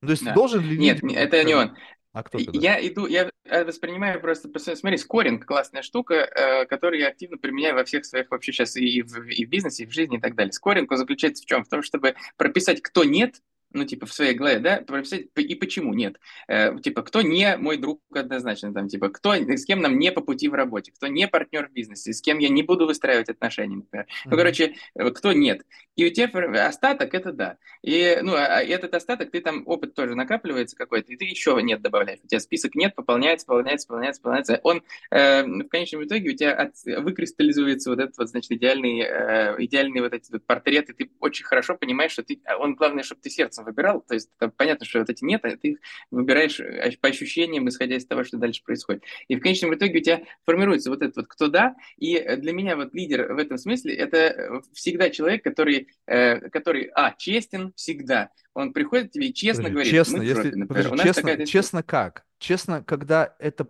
То 0.00 0.10
есть 0.12 0.24
Да. 0.24 0.32
должен 0.32 0.62
ли 0.62 0.76
Нет, 0.76 1.02
лидер... 1.02 1.02
не- 1.02 1.14
это 1.14 1.42
не 1.44 1.54
он. 1.54 1.76
А 2.16 2.22
кто 2.22 2.38
тогда? 2.38 2.58
Я 2.58 2.88
иду, 2.88 3.06
я 3.06 3.30
э, 3.44 3.64
воспринимаю 3.64 4.18
просто, 4.22 4.48
смотри, 4.58 4.96
скоринг 4.96 5.44
классная 5.44 5.82
штука, 5.82 6.14
э, 6.14 6.64
которую 6.64 6.98
я 6.98 7.08
активно 7.08 7.36
применяю 7.36 7.74
во 7.74 7.84
всех 7.84 8.06
своих 8.06 8.30
вообще 8.30 8.52
сейчас 8.52 8.74
и 8.76 9.02
в, 9.02 9.28
и 9.28 9.44
в 9.44 9.50
бизнесе, 9.50 9.82
и 9.82 9.86
в 9.86 9.92
жизни 9.92 10.16
и 10.16 10.20
так 10.20 10.34
далее. 10.34 10.52
Скоринг 10.52 10.90
он 10.90 10.96
заключается 10.96 11.42
в 11.42 11.46
чем? 11.46 11.62
В 11.62 11.68
том, 11.68 11.82
чтобы 11.82 12.14
прописать, 12.38 12.80
кто 12.80 13.04
нет, 13.04 13.42
ну, 13.76 13.84
типа, 13.84 14.06
в 14.06 14.12
своей 14.12 14.34
голове, 14.34 14.58
да, 14.58 14.80
прописать 14.80 15.26
и 15.36 15.54
почему 15.54 15.94
нет. 15.94 16.18
Э, 16.48 16.78
типа, 16.80 17.02
кто 17.02 17.22
не 17.22 17.56
мой 17.56 17.76
друг 17.76 18.02
однозначно, 18.10 18.72
там, 18.72 18.88
типа, 18.88 19.10
кто, 19.10 19.34
с 19.34 19.64
кем 19.64 19.80
нам 19.80 19.98
не 19.98 20.10
по 20.12 20.20
пути 20.20 20.48
в 20.48 20.54
работе, 20.54 20.92
кто 20.92 21.06
не 21.06 21.28
партнер 21.28 21.68
в 21.68 21.72
бизнесе, 21.72 22.12
с 22.12 22.20
кем 22.20 22.38
я 22.38 22.48
не 22.48 22.62
буду 22.62 22.86
выстраивать 22.86 23.28
отношения, 23.28 23.76
например. 23.76 24.06
Ну, 24.24 24.30
Мгм. 24.32 24.38
короче, 24.38 24.74
э, 24.94 25.10
кто 25.10 25.32
нет. 25.32 25.62
И 25.96 26.04
у 26.06 26.10
тебя 26.10 26.66
остаток, 26.66 27.14
это 27.14 27.32
да. 27.32 27.56
И, 27.82 28.18
ну, 28.22 28.34
а 28.34 28.62
этот 28.62 28.94
остаток, 28.94 29.30
ты 29.30 29.40
там, 29.40 29.62
опыт 29.66 29.94
тоже 29.94 30.14
накапливается 30.14 30.76
какой-то, 30.76 31.12
и 31.12 31.16
ты 31.16 31.24
еще 31.24 31.58
нет 31.62 31.80
добавляешь. 31.82 32.20
У 32.22 32.26
тебя 32.26 32.40
список 32.40 32.74
нет, 32.74 32.94
пополняется, 32.94 33.46
пополняется, 33.46 33.86
пополняется, 33.86 34.20
пополняется. 34.22 34.60
Он 34.62 34.82
э, 35.10 35.42
в 35.44 35.68
конечном 35.68 36.04
итоге 36.04 36.30
у 36.30 36.36
тебя 36.36 36.54
от- 36.54 36.74
выкристаллизуется 37.20 37.90
вот 37.90 37.98
этот 38.00 38.16
вот, 38.18 38.28
значит, 38.28 38.50
идеальный, 38.52 39.00
э, 39.00 39.54
идеальный 39.64 40.00
вот 40.00 40.12
эти 40.12 40.30
вот 40.32 40.44
портреты. 40.46 40.92
Ты 40.92 41.10
очень 41.20 41.44
хорошо 41.44 41.76
понимаешь, 41.76 42.12
что 42.12 42.22
ты, 42.22 42.40
а 42.44 42.56
он, 42.58 42.74
главное, 42.74 43.02
чтобы 43.02 43.20
ты 43.22 43.30
сердцем 43.30 43.64
выбирал. 43.66 44.00
То 44.00 44.14
есть 44.14 44.30
понятно, 44.56 44.86
что 44.86 45.00
вот 45.00 45.10
эти 45.10 45.24
нет, 45.24 45.44
а 45.44 45.50
ты 45.56 45.68
их 45.72 45.78
выбираешь 46.10 46.58
э, 46.60 46.92
по 47.00 47.08
ощущениям, 47.08 47.68
исходя 47.68 47.96
из 47.96 48.06
того, 48.06 48.24
что 48.24 48.38
дальше 48.38 48.62
происходит. 48.64 49.02
И 49.28 49.36
в 49.36 49.40
конечном 49.40 49.74
итоге 49.74 49.98
у 49.98 50.02
тебя 50.02 50.22
формируется 50.44 50.90
вот 50.90 51.02
этот 51.02 51.16
вот 51.16 51.26
кто 51.28 51.48
да, 51.48 51.76
и 51.96 52.16
э, 52.16 52.36
для 52.36 52.52
меня 52.52 52.76
вот 52.76 52.94
лидер 52.94 53.32
в 53.32 53.38
этом 53.38 53.58
смысле 53.58 53.94
это 53.94 54.16
э, 54.16 54.60
всегда 54.72 55.10
человек, 55.10 55.44
который, 55.44 55.88
который, 56.06 56.90
а, 56.94 57.12
честен 57.16 57.72
всегда. 57.76 58.30
Он 58.54 58.72
приходит 58.72 59.10
к 59.10 59.12
тебе 59.12 59.28
и 59.28 59.34
честно 59.34 59.64
Подожди, 59.64 59.74
говорит, 59.74 59.92
честно, 59.92 60.22
если, 60.22 60.50
например. 60.54 60.90
подожди, 60.90 61.02
честно, 61.02 61.22
такая 61.22 61.46
честно 61.46 61.82
как? 61.82 62.24
Честно, 62.38 62.82
когда 62.82 63.34
это 63.38 63.68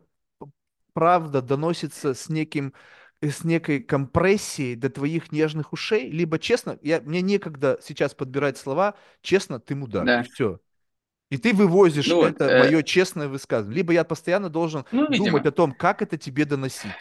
правда 0.92 1.42
доносится 1.42 2.14
с 2.14 2.28
неким, 2.28 2.72
с 3.22 3.44
некой 3.44 3.80
компрессией 3.80 4.74
до 4.74 4.90
твоих 4.90 5.32
нежных 5.32 5.72
ушей, 5.72 6.10
либо 6.10 6.38
честно, 6.38 6.78
я, 6.82 7.00
мне 7.00 7.22
некогда 7.22 7.78
сейчас 7.82 8.14
подбирать 8.14 8.58
слова, 8.58 8.94
честно, 9.22 9.58
ты 9.60 9.74
мудак, 9.74 10.04
и 10.04 10.06
Да. 10.06 10.22
все. 10.22 10.60
И 11.30 11.38
ты 11.38 11.52
вывозишь 11.54 12.08
Ну 12.08 12.22
это 12.24 12.44
э, 12.44 12.58
мое 12.60 12.82
честное 12.82 13.28
высказывание. 13.28 13.76
Либо 13.78 13.92
я 13.92 14.04
постоянно 14.04 14.48
должен 14.48 14.84
Ну, 14.92 15.08
видимо. 15.10 15.26
думать 15.26 15.46
о 15.46 15.52
том, 15.52 15.72
как 15.72 16.02
это 16.02 16.16
тебе 16.16 16.44
доносить. 16.44 16.92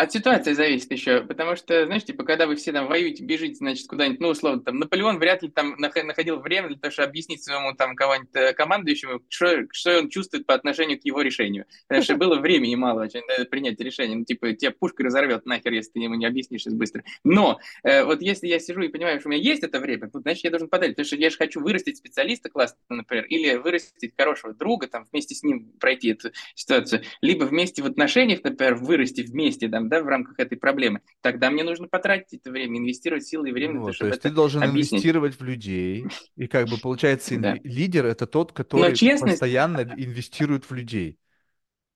От 0.00 0.12
ситуации 0.12 0.54
зависит 0.54 0.90
еще, 0.90 1.20
потому 1.20 1.56
что, 1.56 1.84
знаешь, 1.84 2.04
типа, 2.04 2.24
когда 2.24 2.46
вы 2.46 2.56
все 2.56 2.72
там 2.72 2.86
воюете, 2.86 3.22
бежите, 3.22 3.56
значит, 3.56 3.86
куда-нибудь, 3.86 4.20
ну, 4.20 4.28
условно, 4.28 4.62
там, 4.62 4.78
Наполеон 4.78 5.18
вряд 5.18 5.42
ли 5.42 5.50
там 5.50 5.74
нах- 5.78 6.02
находил 6.02 6.40
время 6.40 6.68
для 6.68 6.78
того, 6.78 6.90
чтобы 6.90 7.08
объяснить 7.08 7.44
своему 7.44 7.74
там 7.74 7.94
кого-нибудь 7.94 8.30
э, 8.32 8.54
командующему, 8.54 9.20
что, 9.28 9.66
что 9.72 9.98
он 9.98 10.08
чувствует 10.08 10.46
по 10.46 10.54
отношению 10.54 10.98
к 10.98 11.04
его 11.04 11.20
решению. 11.20 11.66
Потому 11.86 12.02
что 12.02 12.16
было 12.16 12.38
времени 12.38 12.76
мало 12.76 13.02
очень 13.02 13.20
принять 13.50 13.78
решение. 13.78 14.16
Ну, 14.16 14.24
типа, 14.24 14.54
тебя 14.54 14.70
пушка 14.70 15.02
разорвет 15.02 15.44
нахер, 15.44 15.70
если 15.70 15.90
ты 15.90 16.00
ему 16.00 16.14
не 16.14 16.24
объяснишь 16.24 16.62
сейчас 16.62 16.72
быстро. 16.72 17.04
Но 17.22 17.58
э, 17.82 18.02
вот 18.04 18.22
если 18.22 18.46
я 18.46 18.58
сижу 18.58 18.80
и 18.80 18.88
понимаю, 18.88 19.20
что 19.20 19.28
у 19.28 19.32
меня 19.32 19.42
есть 19.42 19.62
это 19.64 19.80
время, 19.80 20.08
вот, 20.10 20.22
значит, 20.22 20.44
я 20.44 20.50
должен 20.50 20.70
подать, 20.70 20.92
потому 20.92 21.04
что 21.04 21.16
я 21.16 21.28
же 21.28 21.36
хочу 21.36 21.60
вырастить 21.60 21.98
специалиста 21.98 22.48
классного, 22.48 22.96
например, 22.96 23.26
или 23.26 23.54
вырастить 23.56 24.14
хорошего 24.16 24.54
друга, 24.54 24.86
там, 24.86 25.04
вместе 25.12 25.34
с 25.34 25.42
ним 25.42 25.72
пройти 25.78 26.12
эту 26.12 26.30
ситуацию, 26.54 27.02
либо 27.20 27.44
вместе 27.44 27.82
в 27.82 27.86
отношениях, 27.86 28.42
например, 28.42 28.76
вырасти 28.76 29.20
вместе, 29.20 29.68
там, 29.68 29.89
да, 29.90 30.02
в 30.02 30.06
рамках 30.08 30.38
этой 30.38 30.56
проблемы, 30.56 31.00
тогда 31.20 31.50
мне 31.50 31.62
нужно 31.64 31.88
потратить 31.88 32.32
это 32.40 32.50
время, 32.50 32.78
инвестировать 32.78 33.26
силы 33.26 33.50
и 33.50 33.52
время, 33.52 33.74
Ну 33.74 33.80
то, 33.80 33.86
то 33.88 33.92
чтобы 33.92 34.10
есть 34.12 34.22
ты 34.22 34.30
должен 34.30 34.62
объяснить. 34.62 34.92
инвестировать 34.92 35.38
в 35.38 35.44
людей, 35.44 36.06
и 36.36 36.46
как 36.46 36.68
бы 36.68 36.78
получается 36.78 37.36
Да. 37.38 37.56
лидер 37.62 38.06
это 38.06 38.26
тот, 38.26 38.52
который 38.52 38.94
честность- 38.94 39.32
постоянно 39.34 39.80
инвестирует 39.80 40.64
в 40.64 40.72
людей. 40.74 41.18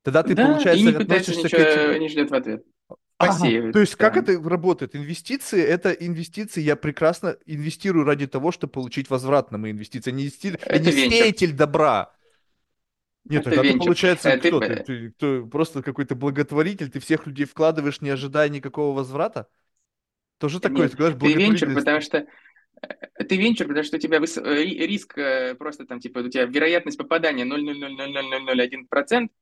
Тогда 0.02 0.22
ты, 0.22 0.34
да, 0.34 0.46
получается, 0.46 0.84
и 0.84 0.86
не 0.86 0.92
относишься 0.92 1.48
к 1.48 1.52
ничего, 1.52 1.62
этим... 1.62 2.00
не 2.02 2.08
ждет 2.10 2.30
в 2.30 2.34
ответ. 2.34 2.64
Ага, 3.16 3.32
Посеивает, 3.32 3.72
То 3.72 3.80
есть 3.80 3.94
как 3.94 4.14
да. 4.14 4.20
это 4.32 4.48
работает? 4.48 4.96
Инвестиции— 4.96 5.62
это 5.62 5.92
инвестиции, 5.92 6.60
я 6.60 6.74
прекрасно 6.76 7.36
инвестирую 7.46 8.04
ради 8.04 8.26
того, 8.26 8.50
чтобы 8.52 8.72
получить 8.72 9.08
возврат 9.08 9.52
на 9.52 9.56
мои 9.56 9.70
инвестиции. 9.70 10.10
Я 10.10 10.16
не, 10.16 10.24
инвести- 10.26 10.50
я 10.50 10.56
Это 10.66 10.90
не 10.90 10.96
венчур. 10.96 11.12
сеятель 11.12 11.52
добра. 11.52 12.12
Нет, 13.26 13.44
Это 13.46 13.56
тогда 13.56 13.64
ты, 13.64 13.78
получается, 13.78 14.30
Э, 14.30 14.36
ты 14.36 14.50
кто? 14.50 14.60
Ты, 14.60 14.76
ты- 14.76 15.10
кто, 15.12 15.46
просто 15.46 15.82
какой-то 15.82 16.14
благотворитель, 16.14 16.90
ты 16.90 17.00
всех 17.00 17.26
людей 17.26 17.46
вкладываешь, 17.46 18.00
не 18.02 18.10
ожидая 18.10 18.48
никакого 18.50 18.94
возврата? 18.94 19.48
Тоже 20.38 20.60
такое, 20.60 20.88
Нет, 20.88 20.90
ты 20.90 20.96
говоришь, 20.98 21.18
ты 21.20 21.34
венчур, 21.34 21.72
потому 21.72 22.00
что 22.00 22.26
э, 22.82 23.24
ты 23.24 23.36
венчур, 23.36 23.66
потому 23.68 23.84
что 23.84 23.96
у 23.96 24.00
тебя 24.00 24.18
выс- 24.18 24.40
э, 24.42 24.62
ри- 24.64 24.86
риск 24.86 25.18
э, 25.18 25.54
просто 25.56 25.86
там, 25.86 26.00
типа, 26.00 26.20
у 26.20 26.28
тебя 26.28 26.44
вероятность 26.46 26.98
попадания 26.98 27.44
0,0000001%, 27.44 29.32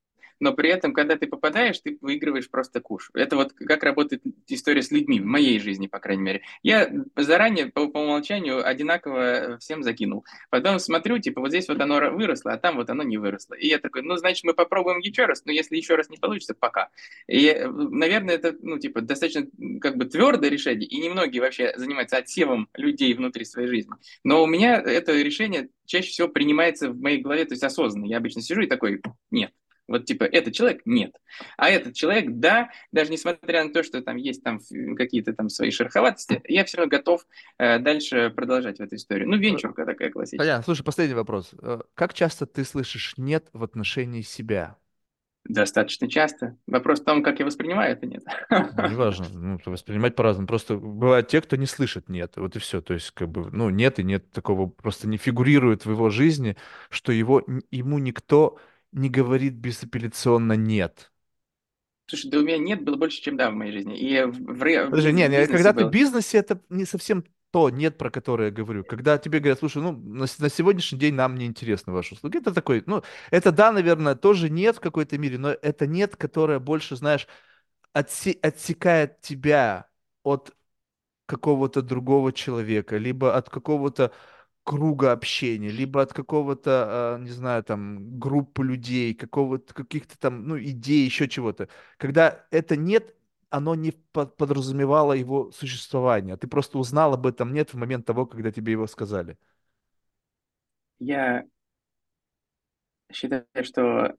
но 0.42 0.52
при 0.52 0.70
этом, 0.70 0.92
когда 0.92 1.14
ты 1.16 1.28
попадаешь, 1.28 1.78
ты 1.78 1.98
выигрываешь 2.00 2.50
просто 2.50 2.80
куш. 2.80 3.12
Это 3.14 3.36
вот 3.36 3.52
как 3.52 3.84
работает 3.84 4.24
история 4.48 4.82
с 4.82 4.90
людьми, 4.90 5.20
в 5.20 5.24
моей 5.24 5.60
жизни, 5.60 5.86
по 5.86 6.00
крайней 6.00 6.22
мере. 6.22 6.42
Я 6.64 6.92
заранее 7.14 7.66
по, 7.66 7.86
по 7.86 7.98
умолчанию 7.98 8.66
одинаково 8.66 9.58
всем 9.60 9.84
закинул. 9.84 10.26
Потом 10.50 10.80
смотрю, 10.80 11.18
типа, 11.18 11.40
вот 11.40 11.50
здесь 11.50 11.68
вот 11.68 11.80
оно 11.80 12.10
выросло, 12.10 12.52
а 12.52 12.58
там 12.58 12.74
вот 12.74 12.90
оно 12.90 13.04
не 13.04 13.18
выросло. 13.18 13.54
И 13.54 13.68
я 13.68 13.78
такой, 13.78 14.02
ну, 14.02 14.16
значит, 14.16 14.42
мы 14.42 14.52
попробуем 14.52 14.98
еще 14.98 15.26
раз, 15.26 15.44
но 15.44 15.52
если 15.52 15.76
еще 15.76 15.94
раз 15.94 16.10
не 16.10 16.16
получится, 16.16 16.54
пока. 16.58 16.88
И, 17.28 17.46
э, 17.46 17.68
наверное, 17.68 18.34
это, 18.34 18.56
ну, 18.62 18.80
типа, 18.80 19.00
достаточно 19.00 19.46
как 19.80 19.96
бы 19.96 20.06
твердое 20.06 20.50
решение, 20.50 20.88
и 20.88 21.00
немногие 21.00 21.40
вообще 21.40 21.72
занимаются 21.76 22.16
отсевом 22.16 22.68
людей 22.74 23.14
внутри 23.14 23.44
своей 23.44 23.68
жизни. 23.68 23.92
Но 24.24 24.42
у 24.42 24.48
меня 24.48 24.80
это 24.80 25.12
решение 25.12 25.68
чаще 25.86 26.08
всего 26.08 26.26
принимается 26.26 26.90
в 26.90 27.00
моей 27.00 27.18
голове, 27.18 27.44
то 27.44 27.52
есть 27.52 27.62
осознанно. 27.62 28.06
Я 28.06 28.16
обычно 28.16 28.42
сижу 28.42 28.62
и 28.62 28.66
такой, 28.66 29.00
нет. 29.30 29.52
Вот 29.88 30.04
типа 30.04 30.24
этот 30.24 30.54
человек 30.54 30.82
нет, 30.84 31.12
а 31.56 31.68
этот 31.68 31.94
человек 31.94 32.26
да, 32.28 32.70
даже 32.92 33.10
несмотря 33.10 33.64
на 33.64 33.72
то, 33.72 33.82
что 33.82 34.00
там 34.00 34.16
есть 34.16 34.42
там 34.42 34.60
какие-то 34.96 35.32
там 35.32 35.48
свои 35.48 35.70
шероховатости, 35.70 36.40
я 36.48 36.64
все 36.64 36.78
равно 36.78 36.90
готов 36.90 37.26
э, 37.58 37.78
дальше 37.78 38.30
продолжать 38.30 38.78
в 38.78 38.82
эту 38.82 38.96
историю. 38.96 39.28
Ну 39.28 39.36
венчурка 39.36 39.84
такая 39.84 40.10
классическая. 40.10 40.38
Понятно. 40.38 40.64
Слушай, 40.64 40.84
последний 40.84 41.14
вопрос. 41.14 41.50
Э, 41.60 41.80
Как 41.94 42.14
часто 42.14 42.46
ты 42.46 42.64
слышишь 42.64 43.14
«нет» 43.16 43.48
в 43.52 43.62
отношении 43.64 44.22
себя? 44.22 44.76
Достаточно 45.44 46.08
часто. 46.08 46.56
Вопрос 46.68 47.00
в 47.00 47.04
том, 47.04 47.22
как 47.24 47.40
я 47.40 47.46
воспринимаю 47.46 47.92
это 47.92 48.06
нет. 48.06 48.22
Ну, 48.50 48.88
Неважно, 48.88 49.26
ну, 49.32 49.58
воспринимать 49.66 50.14
по-разному. 50.14 50.46
Просто 50.46 50.76
бывают 50.76 51.28
те, 51.28 51.40
кто 51.40 51.56
не 51.56 51.66
слышит 51.66 52.08
«нет», 52.08 52.34
вот 52.36 52.54
и 52.54 52.60
все. 52.60 52.80
То 52.80 52.94
есть, 52.94 53.10
как 53.10 53.28
бы, 53.28 53.50
ну, 53.50 53.68
нет 53.68 53.98
и 53.98 54.04
нет 54.04 54.30
такого, 54.30 54.68
просто 54.68 55.08
не 55.08 55.16
фигурирует 55.16 55.84
в 55.84 55.90
его 55.90 56.10
жизни, 56.10 56.56
что 56.90 57.10
его, 57.10 57.44
ему 57.72 57.98
никто 57.98 58.58
не 58.92 59.10
говорит 59.10 59.54
безапелляционно 59.54 60.54
«нет». 60.54 61.10
Слушай, 62.06 62.30
да 62.30 62.38
у 62.38 62.42
меня 62.42 62.58
нет 62.58 62.84
было 62.84 62.96
больше, 62.96 63.22
чем 63.22 63.36
да 63.36 63.50
в 63.50 63.54
моей 63.54 63.72
жизни. 63.72 63.98
И 63.98 64.22
в, 64.22 64.32
в, 64.32 64.90
Подожди, 64.90 65.12
не, 65.12 65.22
не, 65.22 65.28
бизнесе 65.28 65.46
когда 65.46 65.72
ты 65.72 65.84
в 65.86 65.90
бизнесе, 65.90 66.38
это 66.38 66.60
не 66.68 66.84
совсем 66.84 67.24
то 67.52 67.68
нет, 67.70 67.98
про 67.98 68.10
которое 68.10 68.46
я 68.46 68.50
говорю. 68.50 68.82
Когда 68.82 69.18
тебе 69.18 69.38
говорят, 69.38 69.58
слушай, 69.58 69.82
ну, 69.82 69.92
на, 69.92 70.26
на 70.38 70.48
сегодняшний 70.48 70.98
день 70.98 71.14
нам 71.14 71.36
не 71.36 71.46
интересны 71.46 71.92
ваши 71.92 72.14
услуги. 72.14 72.38
Это 72.38 72.52
такой, 72.52 72.82
ну, 72.86 73.02
это 73.30 73.52
да, 73.52 73.72
наверное, 73.72 74.14
тоже 74.14 74.48
нет 74.48 74.76
в 74.76 74.80
какой-то 74.80 75.18
мере, 75.18 75.38
но 75.38 75.50
это 75.50 75.86
нет, 75.86 76.16
которое 76.16 76.58
больше, 76.58 76.96
знаешь, 76.96 77.28
отсе- 77.94 78.38
отсекает 78.40 79.20
тебя 79.20 79.88
от 80.22 80.54
какого-то 81.26 81.82
другого 81.82 82.32
человека, 82.32 82.96
либо 82.96 83.36
от 83.36 83.50
какого-то 83.50 84.12
круга 84.64 85.12
общения, 85.12 85.70
либо 85.70 86.02
от 86.02 86.12
какого-то, 86.12 87.14
а, 87.16 87.18
не 87.18 87.30
знаю, 87.30 87.64
там, 87.64 88.18
группы 88.18 88.64
людей, 88.64 89.14
какого-то, 89.14 89.74
каких-то 89.74 90.18
там, 90.18 90.46
ну, 90.46 90.58
идей, 90.58 91.04
еще 91.04 91.28
чего-то. 91.28 91.68
Когда 91.98 92.46
это 92.50 92.76
нет, 92.76 93.14
оно 93.50 93.74
не 93.74 93.92
по- 94.12 94.26
подразумевало 94.26 95.12
его 95.14 95.50
существование. 95.52 96.36
Ты 96.36 96.46
просто 96.48 96.78
узнал 96.78 97.14
об 97.14 97.26
этом 97.26 97.52
нет 97.52 97.70
в 97.72 97.76
момент 97.76 98.06
того, 98.06 98.26
когда 98.26 98.50
тебе 98.52 98.72
его 98.72 98.86
сказали. 98.86 99.36
Я 101.00 101.44
считаю, 103.12 103.46
что 103.62 104.16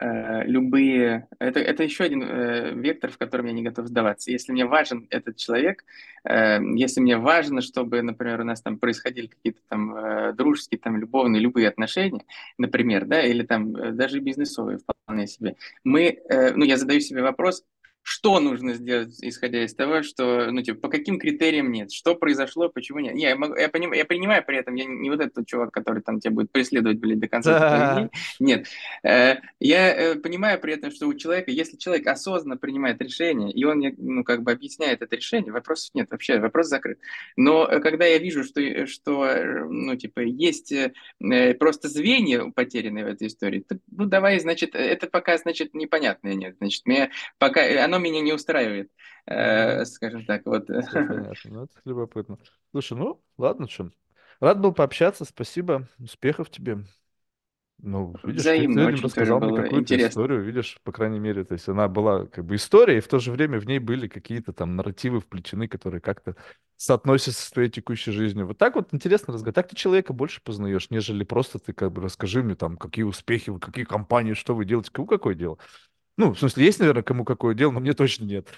любые... 0.00 1.28
Это, 1.38 1.60
это 1.60 1.82
еще 1.82 2.04
один 2.04 2.22
э, 2.22 2.72
вектор, 2.74 3.10
в 3.10 3.18
котором 3.18 3.46
я 3.46 3.52
не 3.52 3.62
готов 3.62 3.86
сдаваться. 3.86 4.30
Если 4.30 4.52
мне 4.52 4.66
важен 4.66 5.06
этот 5.10 5.36
человек, 5.36 5.84
э, 6.24 6.58
если 6.74 7.00
мне 7.00 7.16
важно, 7.16 7.60
чтобы, 7.60 8.02
например, 8.02 8.40
у 8.40 8.44
нас 8.44 8.60
там 8.60 8.78
происходили 8.78 9.26
какие-то 9.26 9.60
там 9.68 9.96
э, 9.96 10.32
дружеские, 10.32 10.80
там, 10.80 10.96
любовные, 10.96 11.40
любые 11.40 11.68
отношения, 11.68 12.24
например, 12.58 13.06
да, 13.06 13.22
или 13.22 13.44
там 13.44 13.74
э, 13.76 13.92
даже 13.92 14.18
бизнесовые 14.18 14.78
вполне 14.78 15.26
себе, 15.26 15.56
мы, 15.84 16.18
э, 16.28 16.52
ну, 16.54 16.64
я 16.64 16.76
задаю 16.76 17.00
себе 17.00 17.22
вопрос, 17.22 17.62
что 18.04 18.38
нужно 18.38 18.74
сделать, 18.74 19.16
исходя 19.22 19.64
из 19.64 19.74
того, 19.74 20.02
что, 20.02 20.50
ну, 20.50 20.60
типа, 20.60 20.78
по 20.78 20.88
каким 20.90 21.18
критериям 21.18 21.72
нет, 21.72 21.90
что 21.90 22.14
произошло, 22.14 22.68
почему 22.68 22.98
нет. 22.98 23.14
Не, 23.14 23.22
я, 23.22 23.34
могу, 23.34 23.54
я, 23.54 23.70
поним, 23.70 23.94
я 23.94 24.04
принимаю 24.04 24.44
при 24.44 24.58
этом, 24.58 24.74
я 24.74 24.84
не, 24.84 24.94
не 24.94 25.10
вот 25.10 25.20
этот 25.20 25.46
чувак, 25.46 25.72
который 25.72 26.02
там 26.02 26.20
тебя 26.20 26.30
будет 26.32 26.52
преследовать, 26.52 26.98
блин, 26.98 27.18
до 27.18 27.28
конца 27.28 27.94
дней. 27.94 28.10
Нет. 28.40 28.66
Э, 29.02 29.36
я 29.58 29.94
э, 29.94 30.14
понимаю 30.16 30.60
при 30.60 30.74
этом, 30.74 30.90
что 30.90 31.06
у 31.06 31.14
человека, 31.14 31.50
если 31.50 31.78
человек 31.78 32.06
осознанно 32.06 32.58
принимает 32.58 33.00
решение, 33.00 33.50
и 33.50 33.64
он 33.64 33.78
мне, 33.78 33.94
ну, 33.96 34.22
как 34.22 34.42
бы 34.42 34.52
объясняет 34.52 35.00
это 35.00 35.16
решение, 35.16 35.50
вопросов 35.50 35.94
нет 35.94 36.10
вообще, 36.10 36.38
вопрос 36.38 36.66
закрыт. 36.66 36.98
Но 37.36 37.66
э, 37.66 37.80
когда 37.80 38.04
я 38.04 38.18
вижу, 38.18 38.44
что, 38.44 38.86
что 38.86 39.26
ну, 39.66 39.96
типа, 39.96 40.20
есть 40.20 40.74
просто 41.58 41.88
звенья 41.88 42.50
потерянные 42.54 43.06
в 43.06 43.08
этой 43.08 43.28
истории, 43.28 43.60
то, 43.60 43.78
ну, 43.90 44.04
давай, 44.04 44.38
значит, 44.40 44.74
это 44.74 45.06
пока, 45.06 45.38
значит, 45.38 45.72
непонятное 45.72 46.34
нет. 46.34 46.56
Значит, 46.58 46.84
мне 46.84 47.10
пока, 47.38 47.62
оно 47.82 47.93
меня 47.98 48.20
не 48.20 48.32
устраивает, 48.32 48.90
э, 49.26 49.84
скажем 49.84 50.24
так, 50.24 50.46
вот. 50.46 50.64
Все 50.64 50.80
понятно. 51.06 51.34
Ну, 51.44 51.64
это 51.64 51.74
любопытно. 51.84 52.38
Слушай, 52.70 52.98
ну, 52.98 53.22
ладно, 53.38 53.68
что. 53.68 53.90
Рад 54.40 54.60
был 54.60 54.72
пообщаться, 54.72 55.24
спасибо. 55.24 55.88
Успехов 55.98 56.50
тебе. 56.50 56.84
Ну, 57.78 58.14
видишь, 58.22 58.42
ты 58.42 58.48
Взаимно 58.50 58.80
людям 58.80 58.86
очень 58.86 59.02
тоже 59.02 59.04
рассказал 59.04 59.40
мне 59.40 59.62
какую-то 59.62 59.96
историю, 60.08 60.42
видишь, 60.42 60.78
по 60.84 60.92
крайней 60.92 61.18
мере, 61.18 61.44
то 61.44 61.52
есть 61.54 61.68
она 61.68 61.88
была 61.88 62.26
как 62.26 62.44
бы 62.44 62.54
история, 62.54 62.98
и 62.98 63.00
в 63.00 63.08
то 63.08 63.18
же 63.18 63.30
время 63.30 63.58
в 63.58 63.66
ней 63.66 63.78
были 63.78 64.08
какие-то 64.08 64.52
там 64.52 64.76
нарративы 64.76 65.20
вплетены, 65.20 65.68
которые 65.68 66.00
как-то 66.00 66.36
соотносятся 66.76 67.42
с 67.42 67.50
твоей 67.50 67.68
текущей 67.68 68.12
жизнью. 68.12 68.46
Вот 68.46 68.58
так 68.58 68.76
вот 68.76 68.92
интересно 68.92 69.34
разговаривать. 69.34 69.54
Так 69.56 69.68
ты 69.68 69.76
человека 69.76 70.12
больше 70.12 70.40
познаешь, 70.42 70.90
нежели 70.90 71.24
просто 71.24 71.58
ты 71.58 71.72
как 71.72 71.92
бы 71.92 72.00
расскажи 72.00 72.42
мне 72.42 72.54
там, 72.54 72.76
какие 72.76 73.04
успехи, 73.04 73.50
вы, 73.50 73.60
какие 73.60 73.84
компании, 73.84 74.32
что 74.32 74.54
вы 74.54 74.64
делаете, 74.64 74.90
кому 74.92 75.06
какое 75.06 75.34
дело. 75.34 75.58
Ну, 76.16 76.32
в 76.32 76.38
смысле, 76.38 76.64
есть, 76.64 76.78
наверное, 76.78 77.02
кому 77.02 77.24
какое 77.24 77.54
дело, 77.54 77.72
но 77.72 77.80
мне 77.80 77.92
точно 77.92 78.24
нет. 78.24 78.48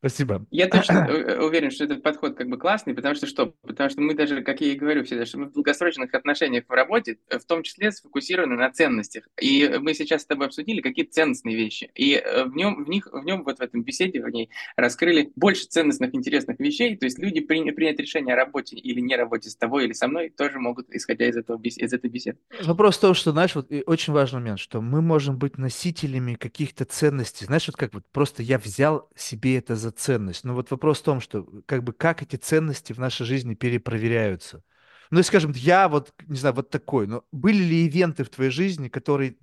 Спасибо. 0.00 0.46
Я 0.50 0.66
точно 0.66 1.06
э, 1.10 1.40
уверен, 1.40 1.70
что 1.70 1.84
этот 1.84 2.02
подход 2.02 2.34
как 2.34 2.48
бы 2.48 2.56
классный, 2.56 2.94
потому 2.94 3.14
что 3.14 3.26
что? 3.26 3.54
Потому 3.62 3.90
что 3.90 4.00
мы 4.00 4.14
даже, 4.14 4.42
как 4.42 4.60
я 4.62 4.72
и 4.72 4.76
говорю 4.76 5.04
всегда, 5.04 5.26
что 5.26 5.38
мы 5.38 5.46
в 5.46 5.52
долгосрочных 5.52 6.12
отношениях 6.14 6.64
в 6.66 6.72
работе, 6.72 7.18
э, 7.28 7.38
в 7.38 7.44
том 7.44 7.62
числе 7.62 7.92
сфокусированы 7.92 8.56
на 8.56 8.70
ценностях. 8.70 9.28
И 9.40 9.78
мы 9.78 9.92
сейчас 9.92 10.22
с 10.22 10.26
тобой 10.26 10.46
обсудили 10.46 10.80
какие 10.80 11.04
ценностные 11.04 11.54
вещи. 11.54 11.90
И 11.94 12.14
э, 12.14 12.44
в 12.44 12.56
нем, 12.56 12.84
в 12.84 12.88
них, 12.88 13.08
в 13.12 13.22
нем 13.24 13.44
вот 13.44 13.58
в 13.58 13.62
этом 13.62 13.82
беседе, 13.82 14.22
в 14.22 14.28
ней 14.30 14.48
раскрыли 14.74 15.30
больше 15.36 15.66
ценностных, 15.66 16.14
интересных 16.14 16.58
вещей. 16.58 16.96
То 16.96 17.04
есть 17.04 17.18
люди 17.18 17.40
при, 17.40 17.70
принять 17.70 18.00
решение 18.00 18.34
о 18.34 18.36
работе 18.36 18.76
или 18.76 19.00
не 19.00 19.16
работе 19.16 19.50
с 19.50 19.56
тобой 19.56 19.84
или 19.84 19.92
со 19.92 20.08
мной 20.08 20.30
тоже 20.30 20.58
могут, 20.58 20.88
исходя 20.90 21.28
из, 21.28 21.36
этого, 21.36 21.60
из 21.62 21.92
этой 21.92 22.08
беседы. 22.08 22.38
Вопрос 22.64 22.96
в 22.96 23.00
том, 23.00 23.12
что, 23.12 23.32
знаешь, 23.32 23.54
вот 23.54 23.70
очень 23.84 24.14
важный 24.14 24.40
момент, 24.40 24.60
что 24.60 24.80
мы 24.80 25.02
можем 25.02 25.36
быть 25.36 25.58
носителями 25.58 26.34
каких-то 26.34 26.86
ценностей. 26.86 27.44
Знаешь, 27.44 27.66
вот 27.66 27.76
как 27.76 27.92
вот 27.92 28.04
просто 28.12 28.42
я 28.42 28.58
взял 28.58 29.10
себе 29.14 29.58
это 29.58 29.76
за 29.76 29.89
ценность. 29.90 30.44
Но 30.44 30.54
вот 30.54 30.70
вопрос 30.70 31.00
в 31.00 31.04
том, 31.04 31.20
что 31.20 31.46
как 31.66 31.84
бы 31.84 31.92
как 31.92 32.22
эти 32.22 32.36
ценности 32.36 32.92
в 32.92 32.98
нашей 32.98 33.26
жизни 33.26 33.54
перепроверяются. 33.54 34.62
Ну, 35.10 35.22
скажем, 35.22 35.52
я 35.52 35.88
вот, 35.88 36.12
не 36.26 36.36
знаю, 36.36 36.54
вот 36.54 36.70
такой, 36.70 37.06
но 37.06 37.24
были 37.32 37.62
ли 37.62 37.86
ивенты 37.86 38.22
в 38.24 38.30
твоей 38.30 38.50
жизни, 38.50 38.88
которые 38.88 39.36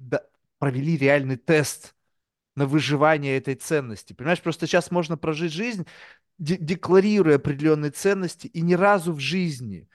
провели 0.60 0.98
реальный 0.98 1.36
тест 1.36 1.94
на 2.56 2.65
выживание 2.65 3.38
этой 3.38 3.56
ценности? 3.56 4.14
Понимаешь, 4.14 4.41
просто 4.41 4.65
сейчас 4.65 4.91
можно 4.91 5.18
прожить 5.18 5.52
жизнь, 5.52 5.86
де- 6.38 6.57
декларируя 6.57 7.36
определенные 7.36 7.91
ценности, 7.91 8.48
и 8.48 8.61
ни 8.61 8.76
разу 8.76 9.11
в 9.11 9.19
жизни 9.19 9.90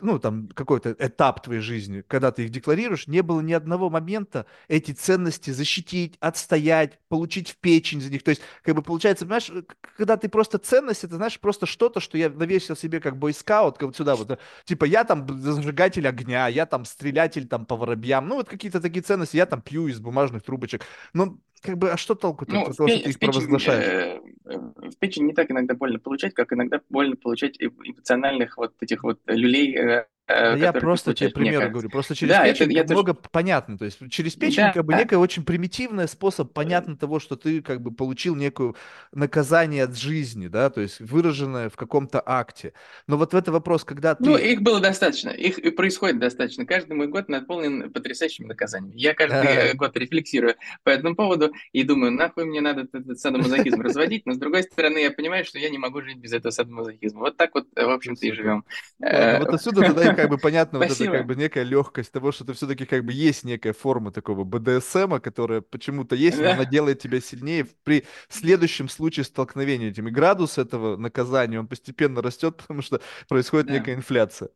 ну, 0.00 0.18
там, 0.18 0.48
какой-то 0.54 0.94
этап 0.98 1.42
твоей 1.42 1.60
жизни, 1.60 2.02
когда 2.06 2.30
ты 2.30 2.44
их 2.44 2.50
декларируешь, 2.50 3.06
не 3.08 3.22
было 3.22 3.40
ни 3.40 3.52
одного 3.52 3.90
момента 3.90 4.46
эти 4.68 4.92
ценности 4.92 5.50
защитить, 5.50 6.16
отстоять, 6.20 6.98
получить 7.08 7.50
в 7.50 7.56
печень 7.56 8.00
за 8.00 8.10
них. 8.10 8.22
То 8.22 8.30
есть, 8.30 8.42
как 8.62 8.76
бы 8.76 8.82
получается, 8.82 9.24
понимаешь, 9.24 9.50
э, 9.50 9.62
когда 9.96 10.16
ты 10.16 10.28
просто 10.28 10.58
ценность, 10.58 11.04
это, 11.04 11.16
знаешь, 11.16 11.40
просто 11.40 11.66
что-то, 11.66 12.00
что 12.00 12.16
я 12.16 12.30
навесил 12.30 12.76
себе 12.76 13.00
как 13.00 13.18
бойскаут, 13.18 13.78
как 13.78 13.88
вот 13.88 13.96
сюда 13.96 14.14
вот, 14.14 14.30
э, 14.30 14.38
типа, 14.64 14.84
я 14.84 15.04
там 15.04 15.26
зажигатель 15.40 16.06
огня, 16.06 16.46
я 16.48 16.66
там 16.66 16.84
стрелятель 16.84 17.46
там 17.48 17.66
по 17.66 17.76
воробьям, 17.76 18.28
ну, 18.28 18.36
вот 18.36 18.48
какие-то 18.48 18.80
такие 18.80 19.02
ценности, 19.02 19.36
я 19.36 19.46
там 19.46 19.60
пью 19.60 19.88
из 19.88 19.98
бумажных 19.98 20.44
трубочек. 20.44 20.82
Ну, 21.12 21.40
как 21.64 21.78
бы, 21.78 21.90
а 21.90 21.96
что 21.96 22.14
толку-то 22.14 22.52
Ну, 22.52 22.60
от 22.66 22.76
того, 22.76 22.88
что 22.88 23.00
ты 23.00 23.10
их 23.10 23.18
провозглашаешь? 23.18 24.20
э, 24.44 24.58
в 24.58 24.96
печень 24.98 25.24
не 25.24 25.32
так 25.32 25.50
иногда 25.50 25.74
больно 25.74 25.98
получать, 25.98 26.34
как 26.34 26.52
иногда 26.52 26.80
больно 26.90 27.16
получать 27.16 27.58
эм- 27.58 27.74
эмоциональных 27.82 28.58
вот 28.58 28.74
этих 28.80 29.02
вот 29.02 29.18
люлей, 29.26 29.74
э, 29.74 30.06
Да 30.26 30.54
э, 30.54 30.58
я 30.58 30.72
просто 30.72 31.12
тебе 31.12 31.28
примеры 31.30 31.56
кажется. 31.56 31.72
говорю. 31.72 31.90
Просто 31.90 32.14
через 32.14 32.32
Да, 32.32 32.46
это 32.46 32.64
печень 32.64 32.72
я 32.72 32.80
как 32.80 32.88
тоже... 32.88 33.02
много 33.02 33.14
понятно. 33.30 33.76
То 33.76 33.84
есть 33.84 33.98
через 34.10 34.34
печень 34.36 34.64
Да, 34.64 34.72
как 34.72 34.84
бы 34.86 34.94
некая 34.94 35.18
очень 35.18 35.44
примитивный 35.44 36.08
способ 36.08 36.52
понятно 36.52 36.96
того, 36.96 37.20
что 37.20 37.36
ты 37.36 37.60
как 37.60 37.82
бы 37.82 37.92
получил 37.92 38.34
некую 38.34 38.74
наказание 39.12 39.84
от 39.84 39.96
жизни, 39.96 40.48
да, 40.48 40.70
то 40.70 40.80
есть 40.80 41.00
выраженное 41.00 41.68
в 41.68 41.76
каком-то 41.76 42.22
акте. 42.24 42.72
Но 43.06 43.18
вот 43.18 43.34
в 43.34 43.36
это 43.36 43.52
вопрос, 43.52 43.84
когда 43.84 44.16
Ну, 44.18 44.38
ты... 44.38 44.52
их 44.52 44.62
было 44.62 44.80
достаточно, 44.80 45.28
их 45.28 45.58
и 45.58 45.70
происходит 45.70 46.18
достаточно. 46.18 46.64
Каждый 46.64 46.94
мой 46.96 47.08
год 47.08 47.28
наполнен 47.28 47.92
потрясающими 47.92 48.46
наказаниями. 48.46 48.98
Я 48.98 49.12
каждый 49.14 49.36
э, 49.40 49.74
год 49.74 49.94
рефлексирую 49.96 50.54
по 50.84 50.88
этому 50.88 51.14
поводу 51.16 51.52
и 51.72 51.82
думаю, 51.82 52.12
нахуй 52.12 52.46
мне 52.46 52.62
надо 52.62 52.82
этот 52.82 53.18
садомазохизм 53.20 53.80
разводить, 53.82 54.24
но 54.24 54.32
с 54.32 54.38
другой 54.38 54.62
стороны 54.62 54.98
я 54.98 55.10
понимаю, 55.10 55.44
что 55.44 55.58
я 55.58 55.68
не 55.68 55.78
могу 55.78 56.00
жить 56.00 56.16
без 56.16 56.32
этого 56.32 56.50
садомазохизма. 56.50 57.20
Вот 57.20 57.36
так 57.36 57.54
вот, 57.54 57.66
э, 57.76 57.84
в 57.84 57.90
общем-то, 57.90 58.24
и 58.26 58.32
живем. 58.32 58.64
Ну 58.98 59.38
вот 59.38 59.52
отсюда 59.52 59.82
тогда 59.82 60.13
как 60.14 60.28
бы 60.28 60.38
понятно 60.38 60.78
вот 60.78 60.90
это 60.90 61.10
как 61.10 61.26
бы 61.26 61.34
некая 61.34 61.64
легкость 61.64 62.12
того, 62.12 62.32
что 62.32 62.44
ты 62.44 62.52
все-таки 62.52 62.86
как 62.86 63.04
бы 63.04 63.12
есть 63.12 63.44
некая 63.44 63.72
форма 63.72 64.12
такого 64.12 64.44
БДСМа, 64.44 65.20
которая 65.20 65.60
почему-то 65.60 66.14
есть, 66.16 66.38
но 66.38 66.50
она 66.50 66.64
делает 66.64 67.00
тебя 67.00 67.20
сильнее 67.20 67.66
при 67.84 68.04
следующем 68.28 68.88
случае 68.88 69.24
столкновения 69.24 69.90
этим. 69.90 70.08
И 70.08 70.10
градус 70.10 70.58
этого 70.58 70.96
наказания, 70.96 71.58
он 71.58 71.66
постепенно 71.66 72.22
растет, 72.22 72.56
потому 72.58 72.82
что 72.82 73.00
происходит 73.28 73.70
некая 73.70 73.94
инфляция. 73.94 74.50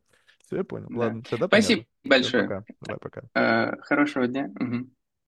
Все, 0.45 0.57
я 0.57 0.63
понял. 0.63 0.87
Ладно, 0.89 1.21
тогда 1.29 1.47
Спасибо 1.47 1.85
большое. 2.03 2.47
Давай, 2.81 2.99
пока. 2.99 3.21
Э, 3.35 3.75
Хорошего 3.81 4.27
дня. 4.27 4.51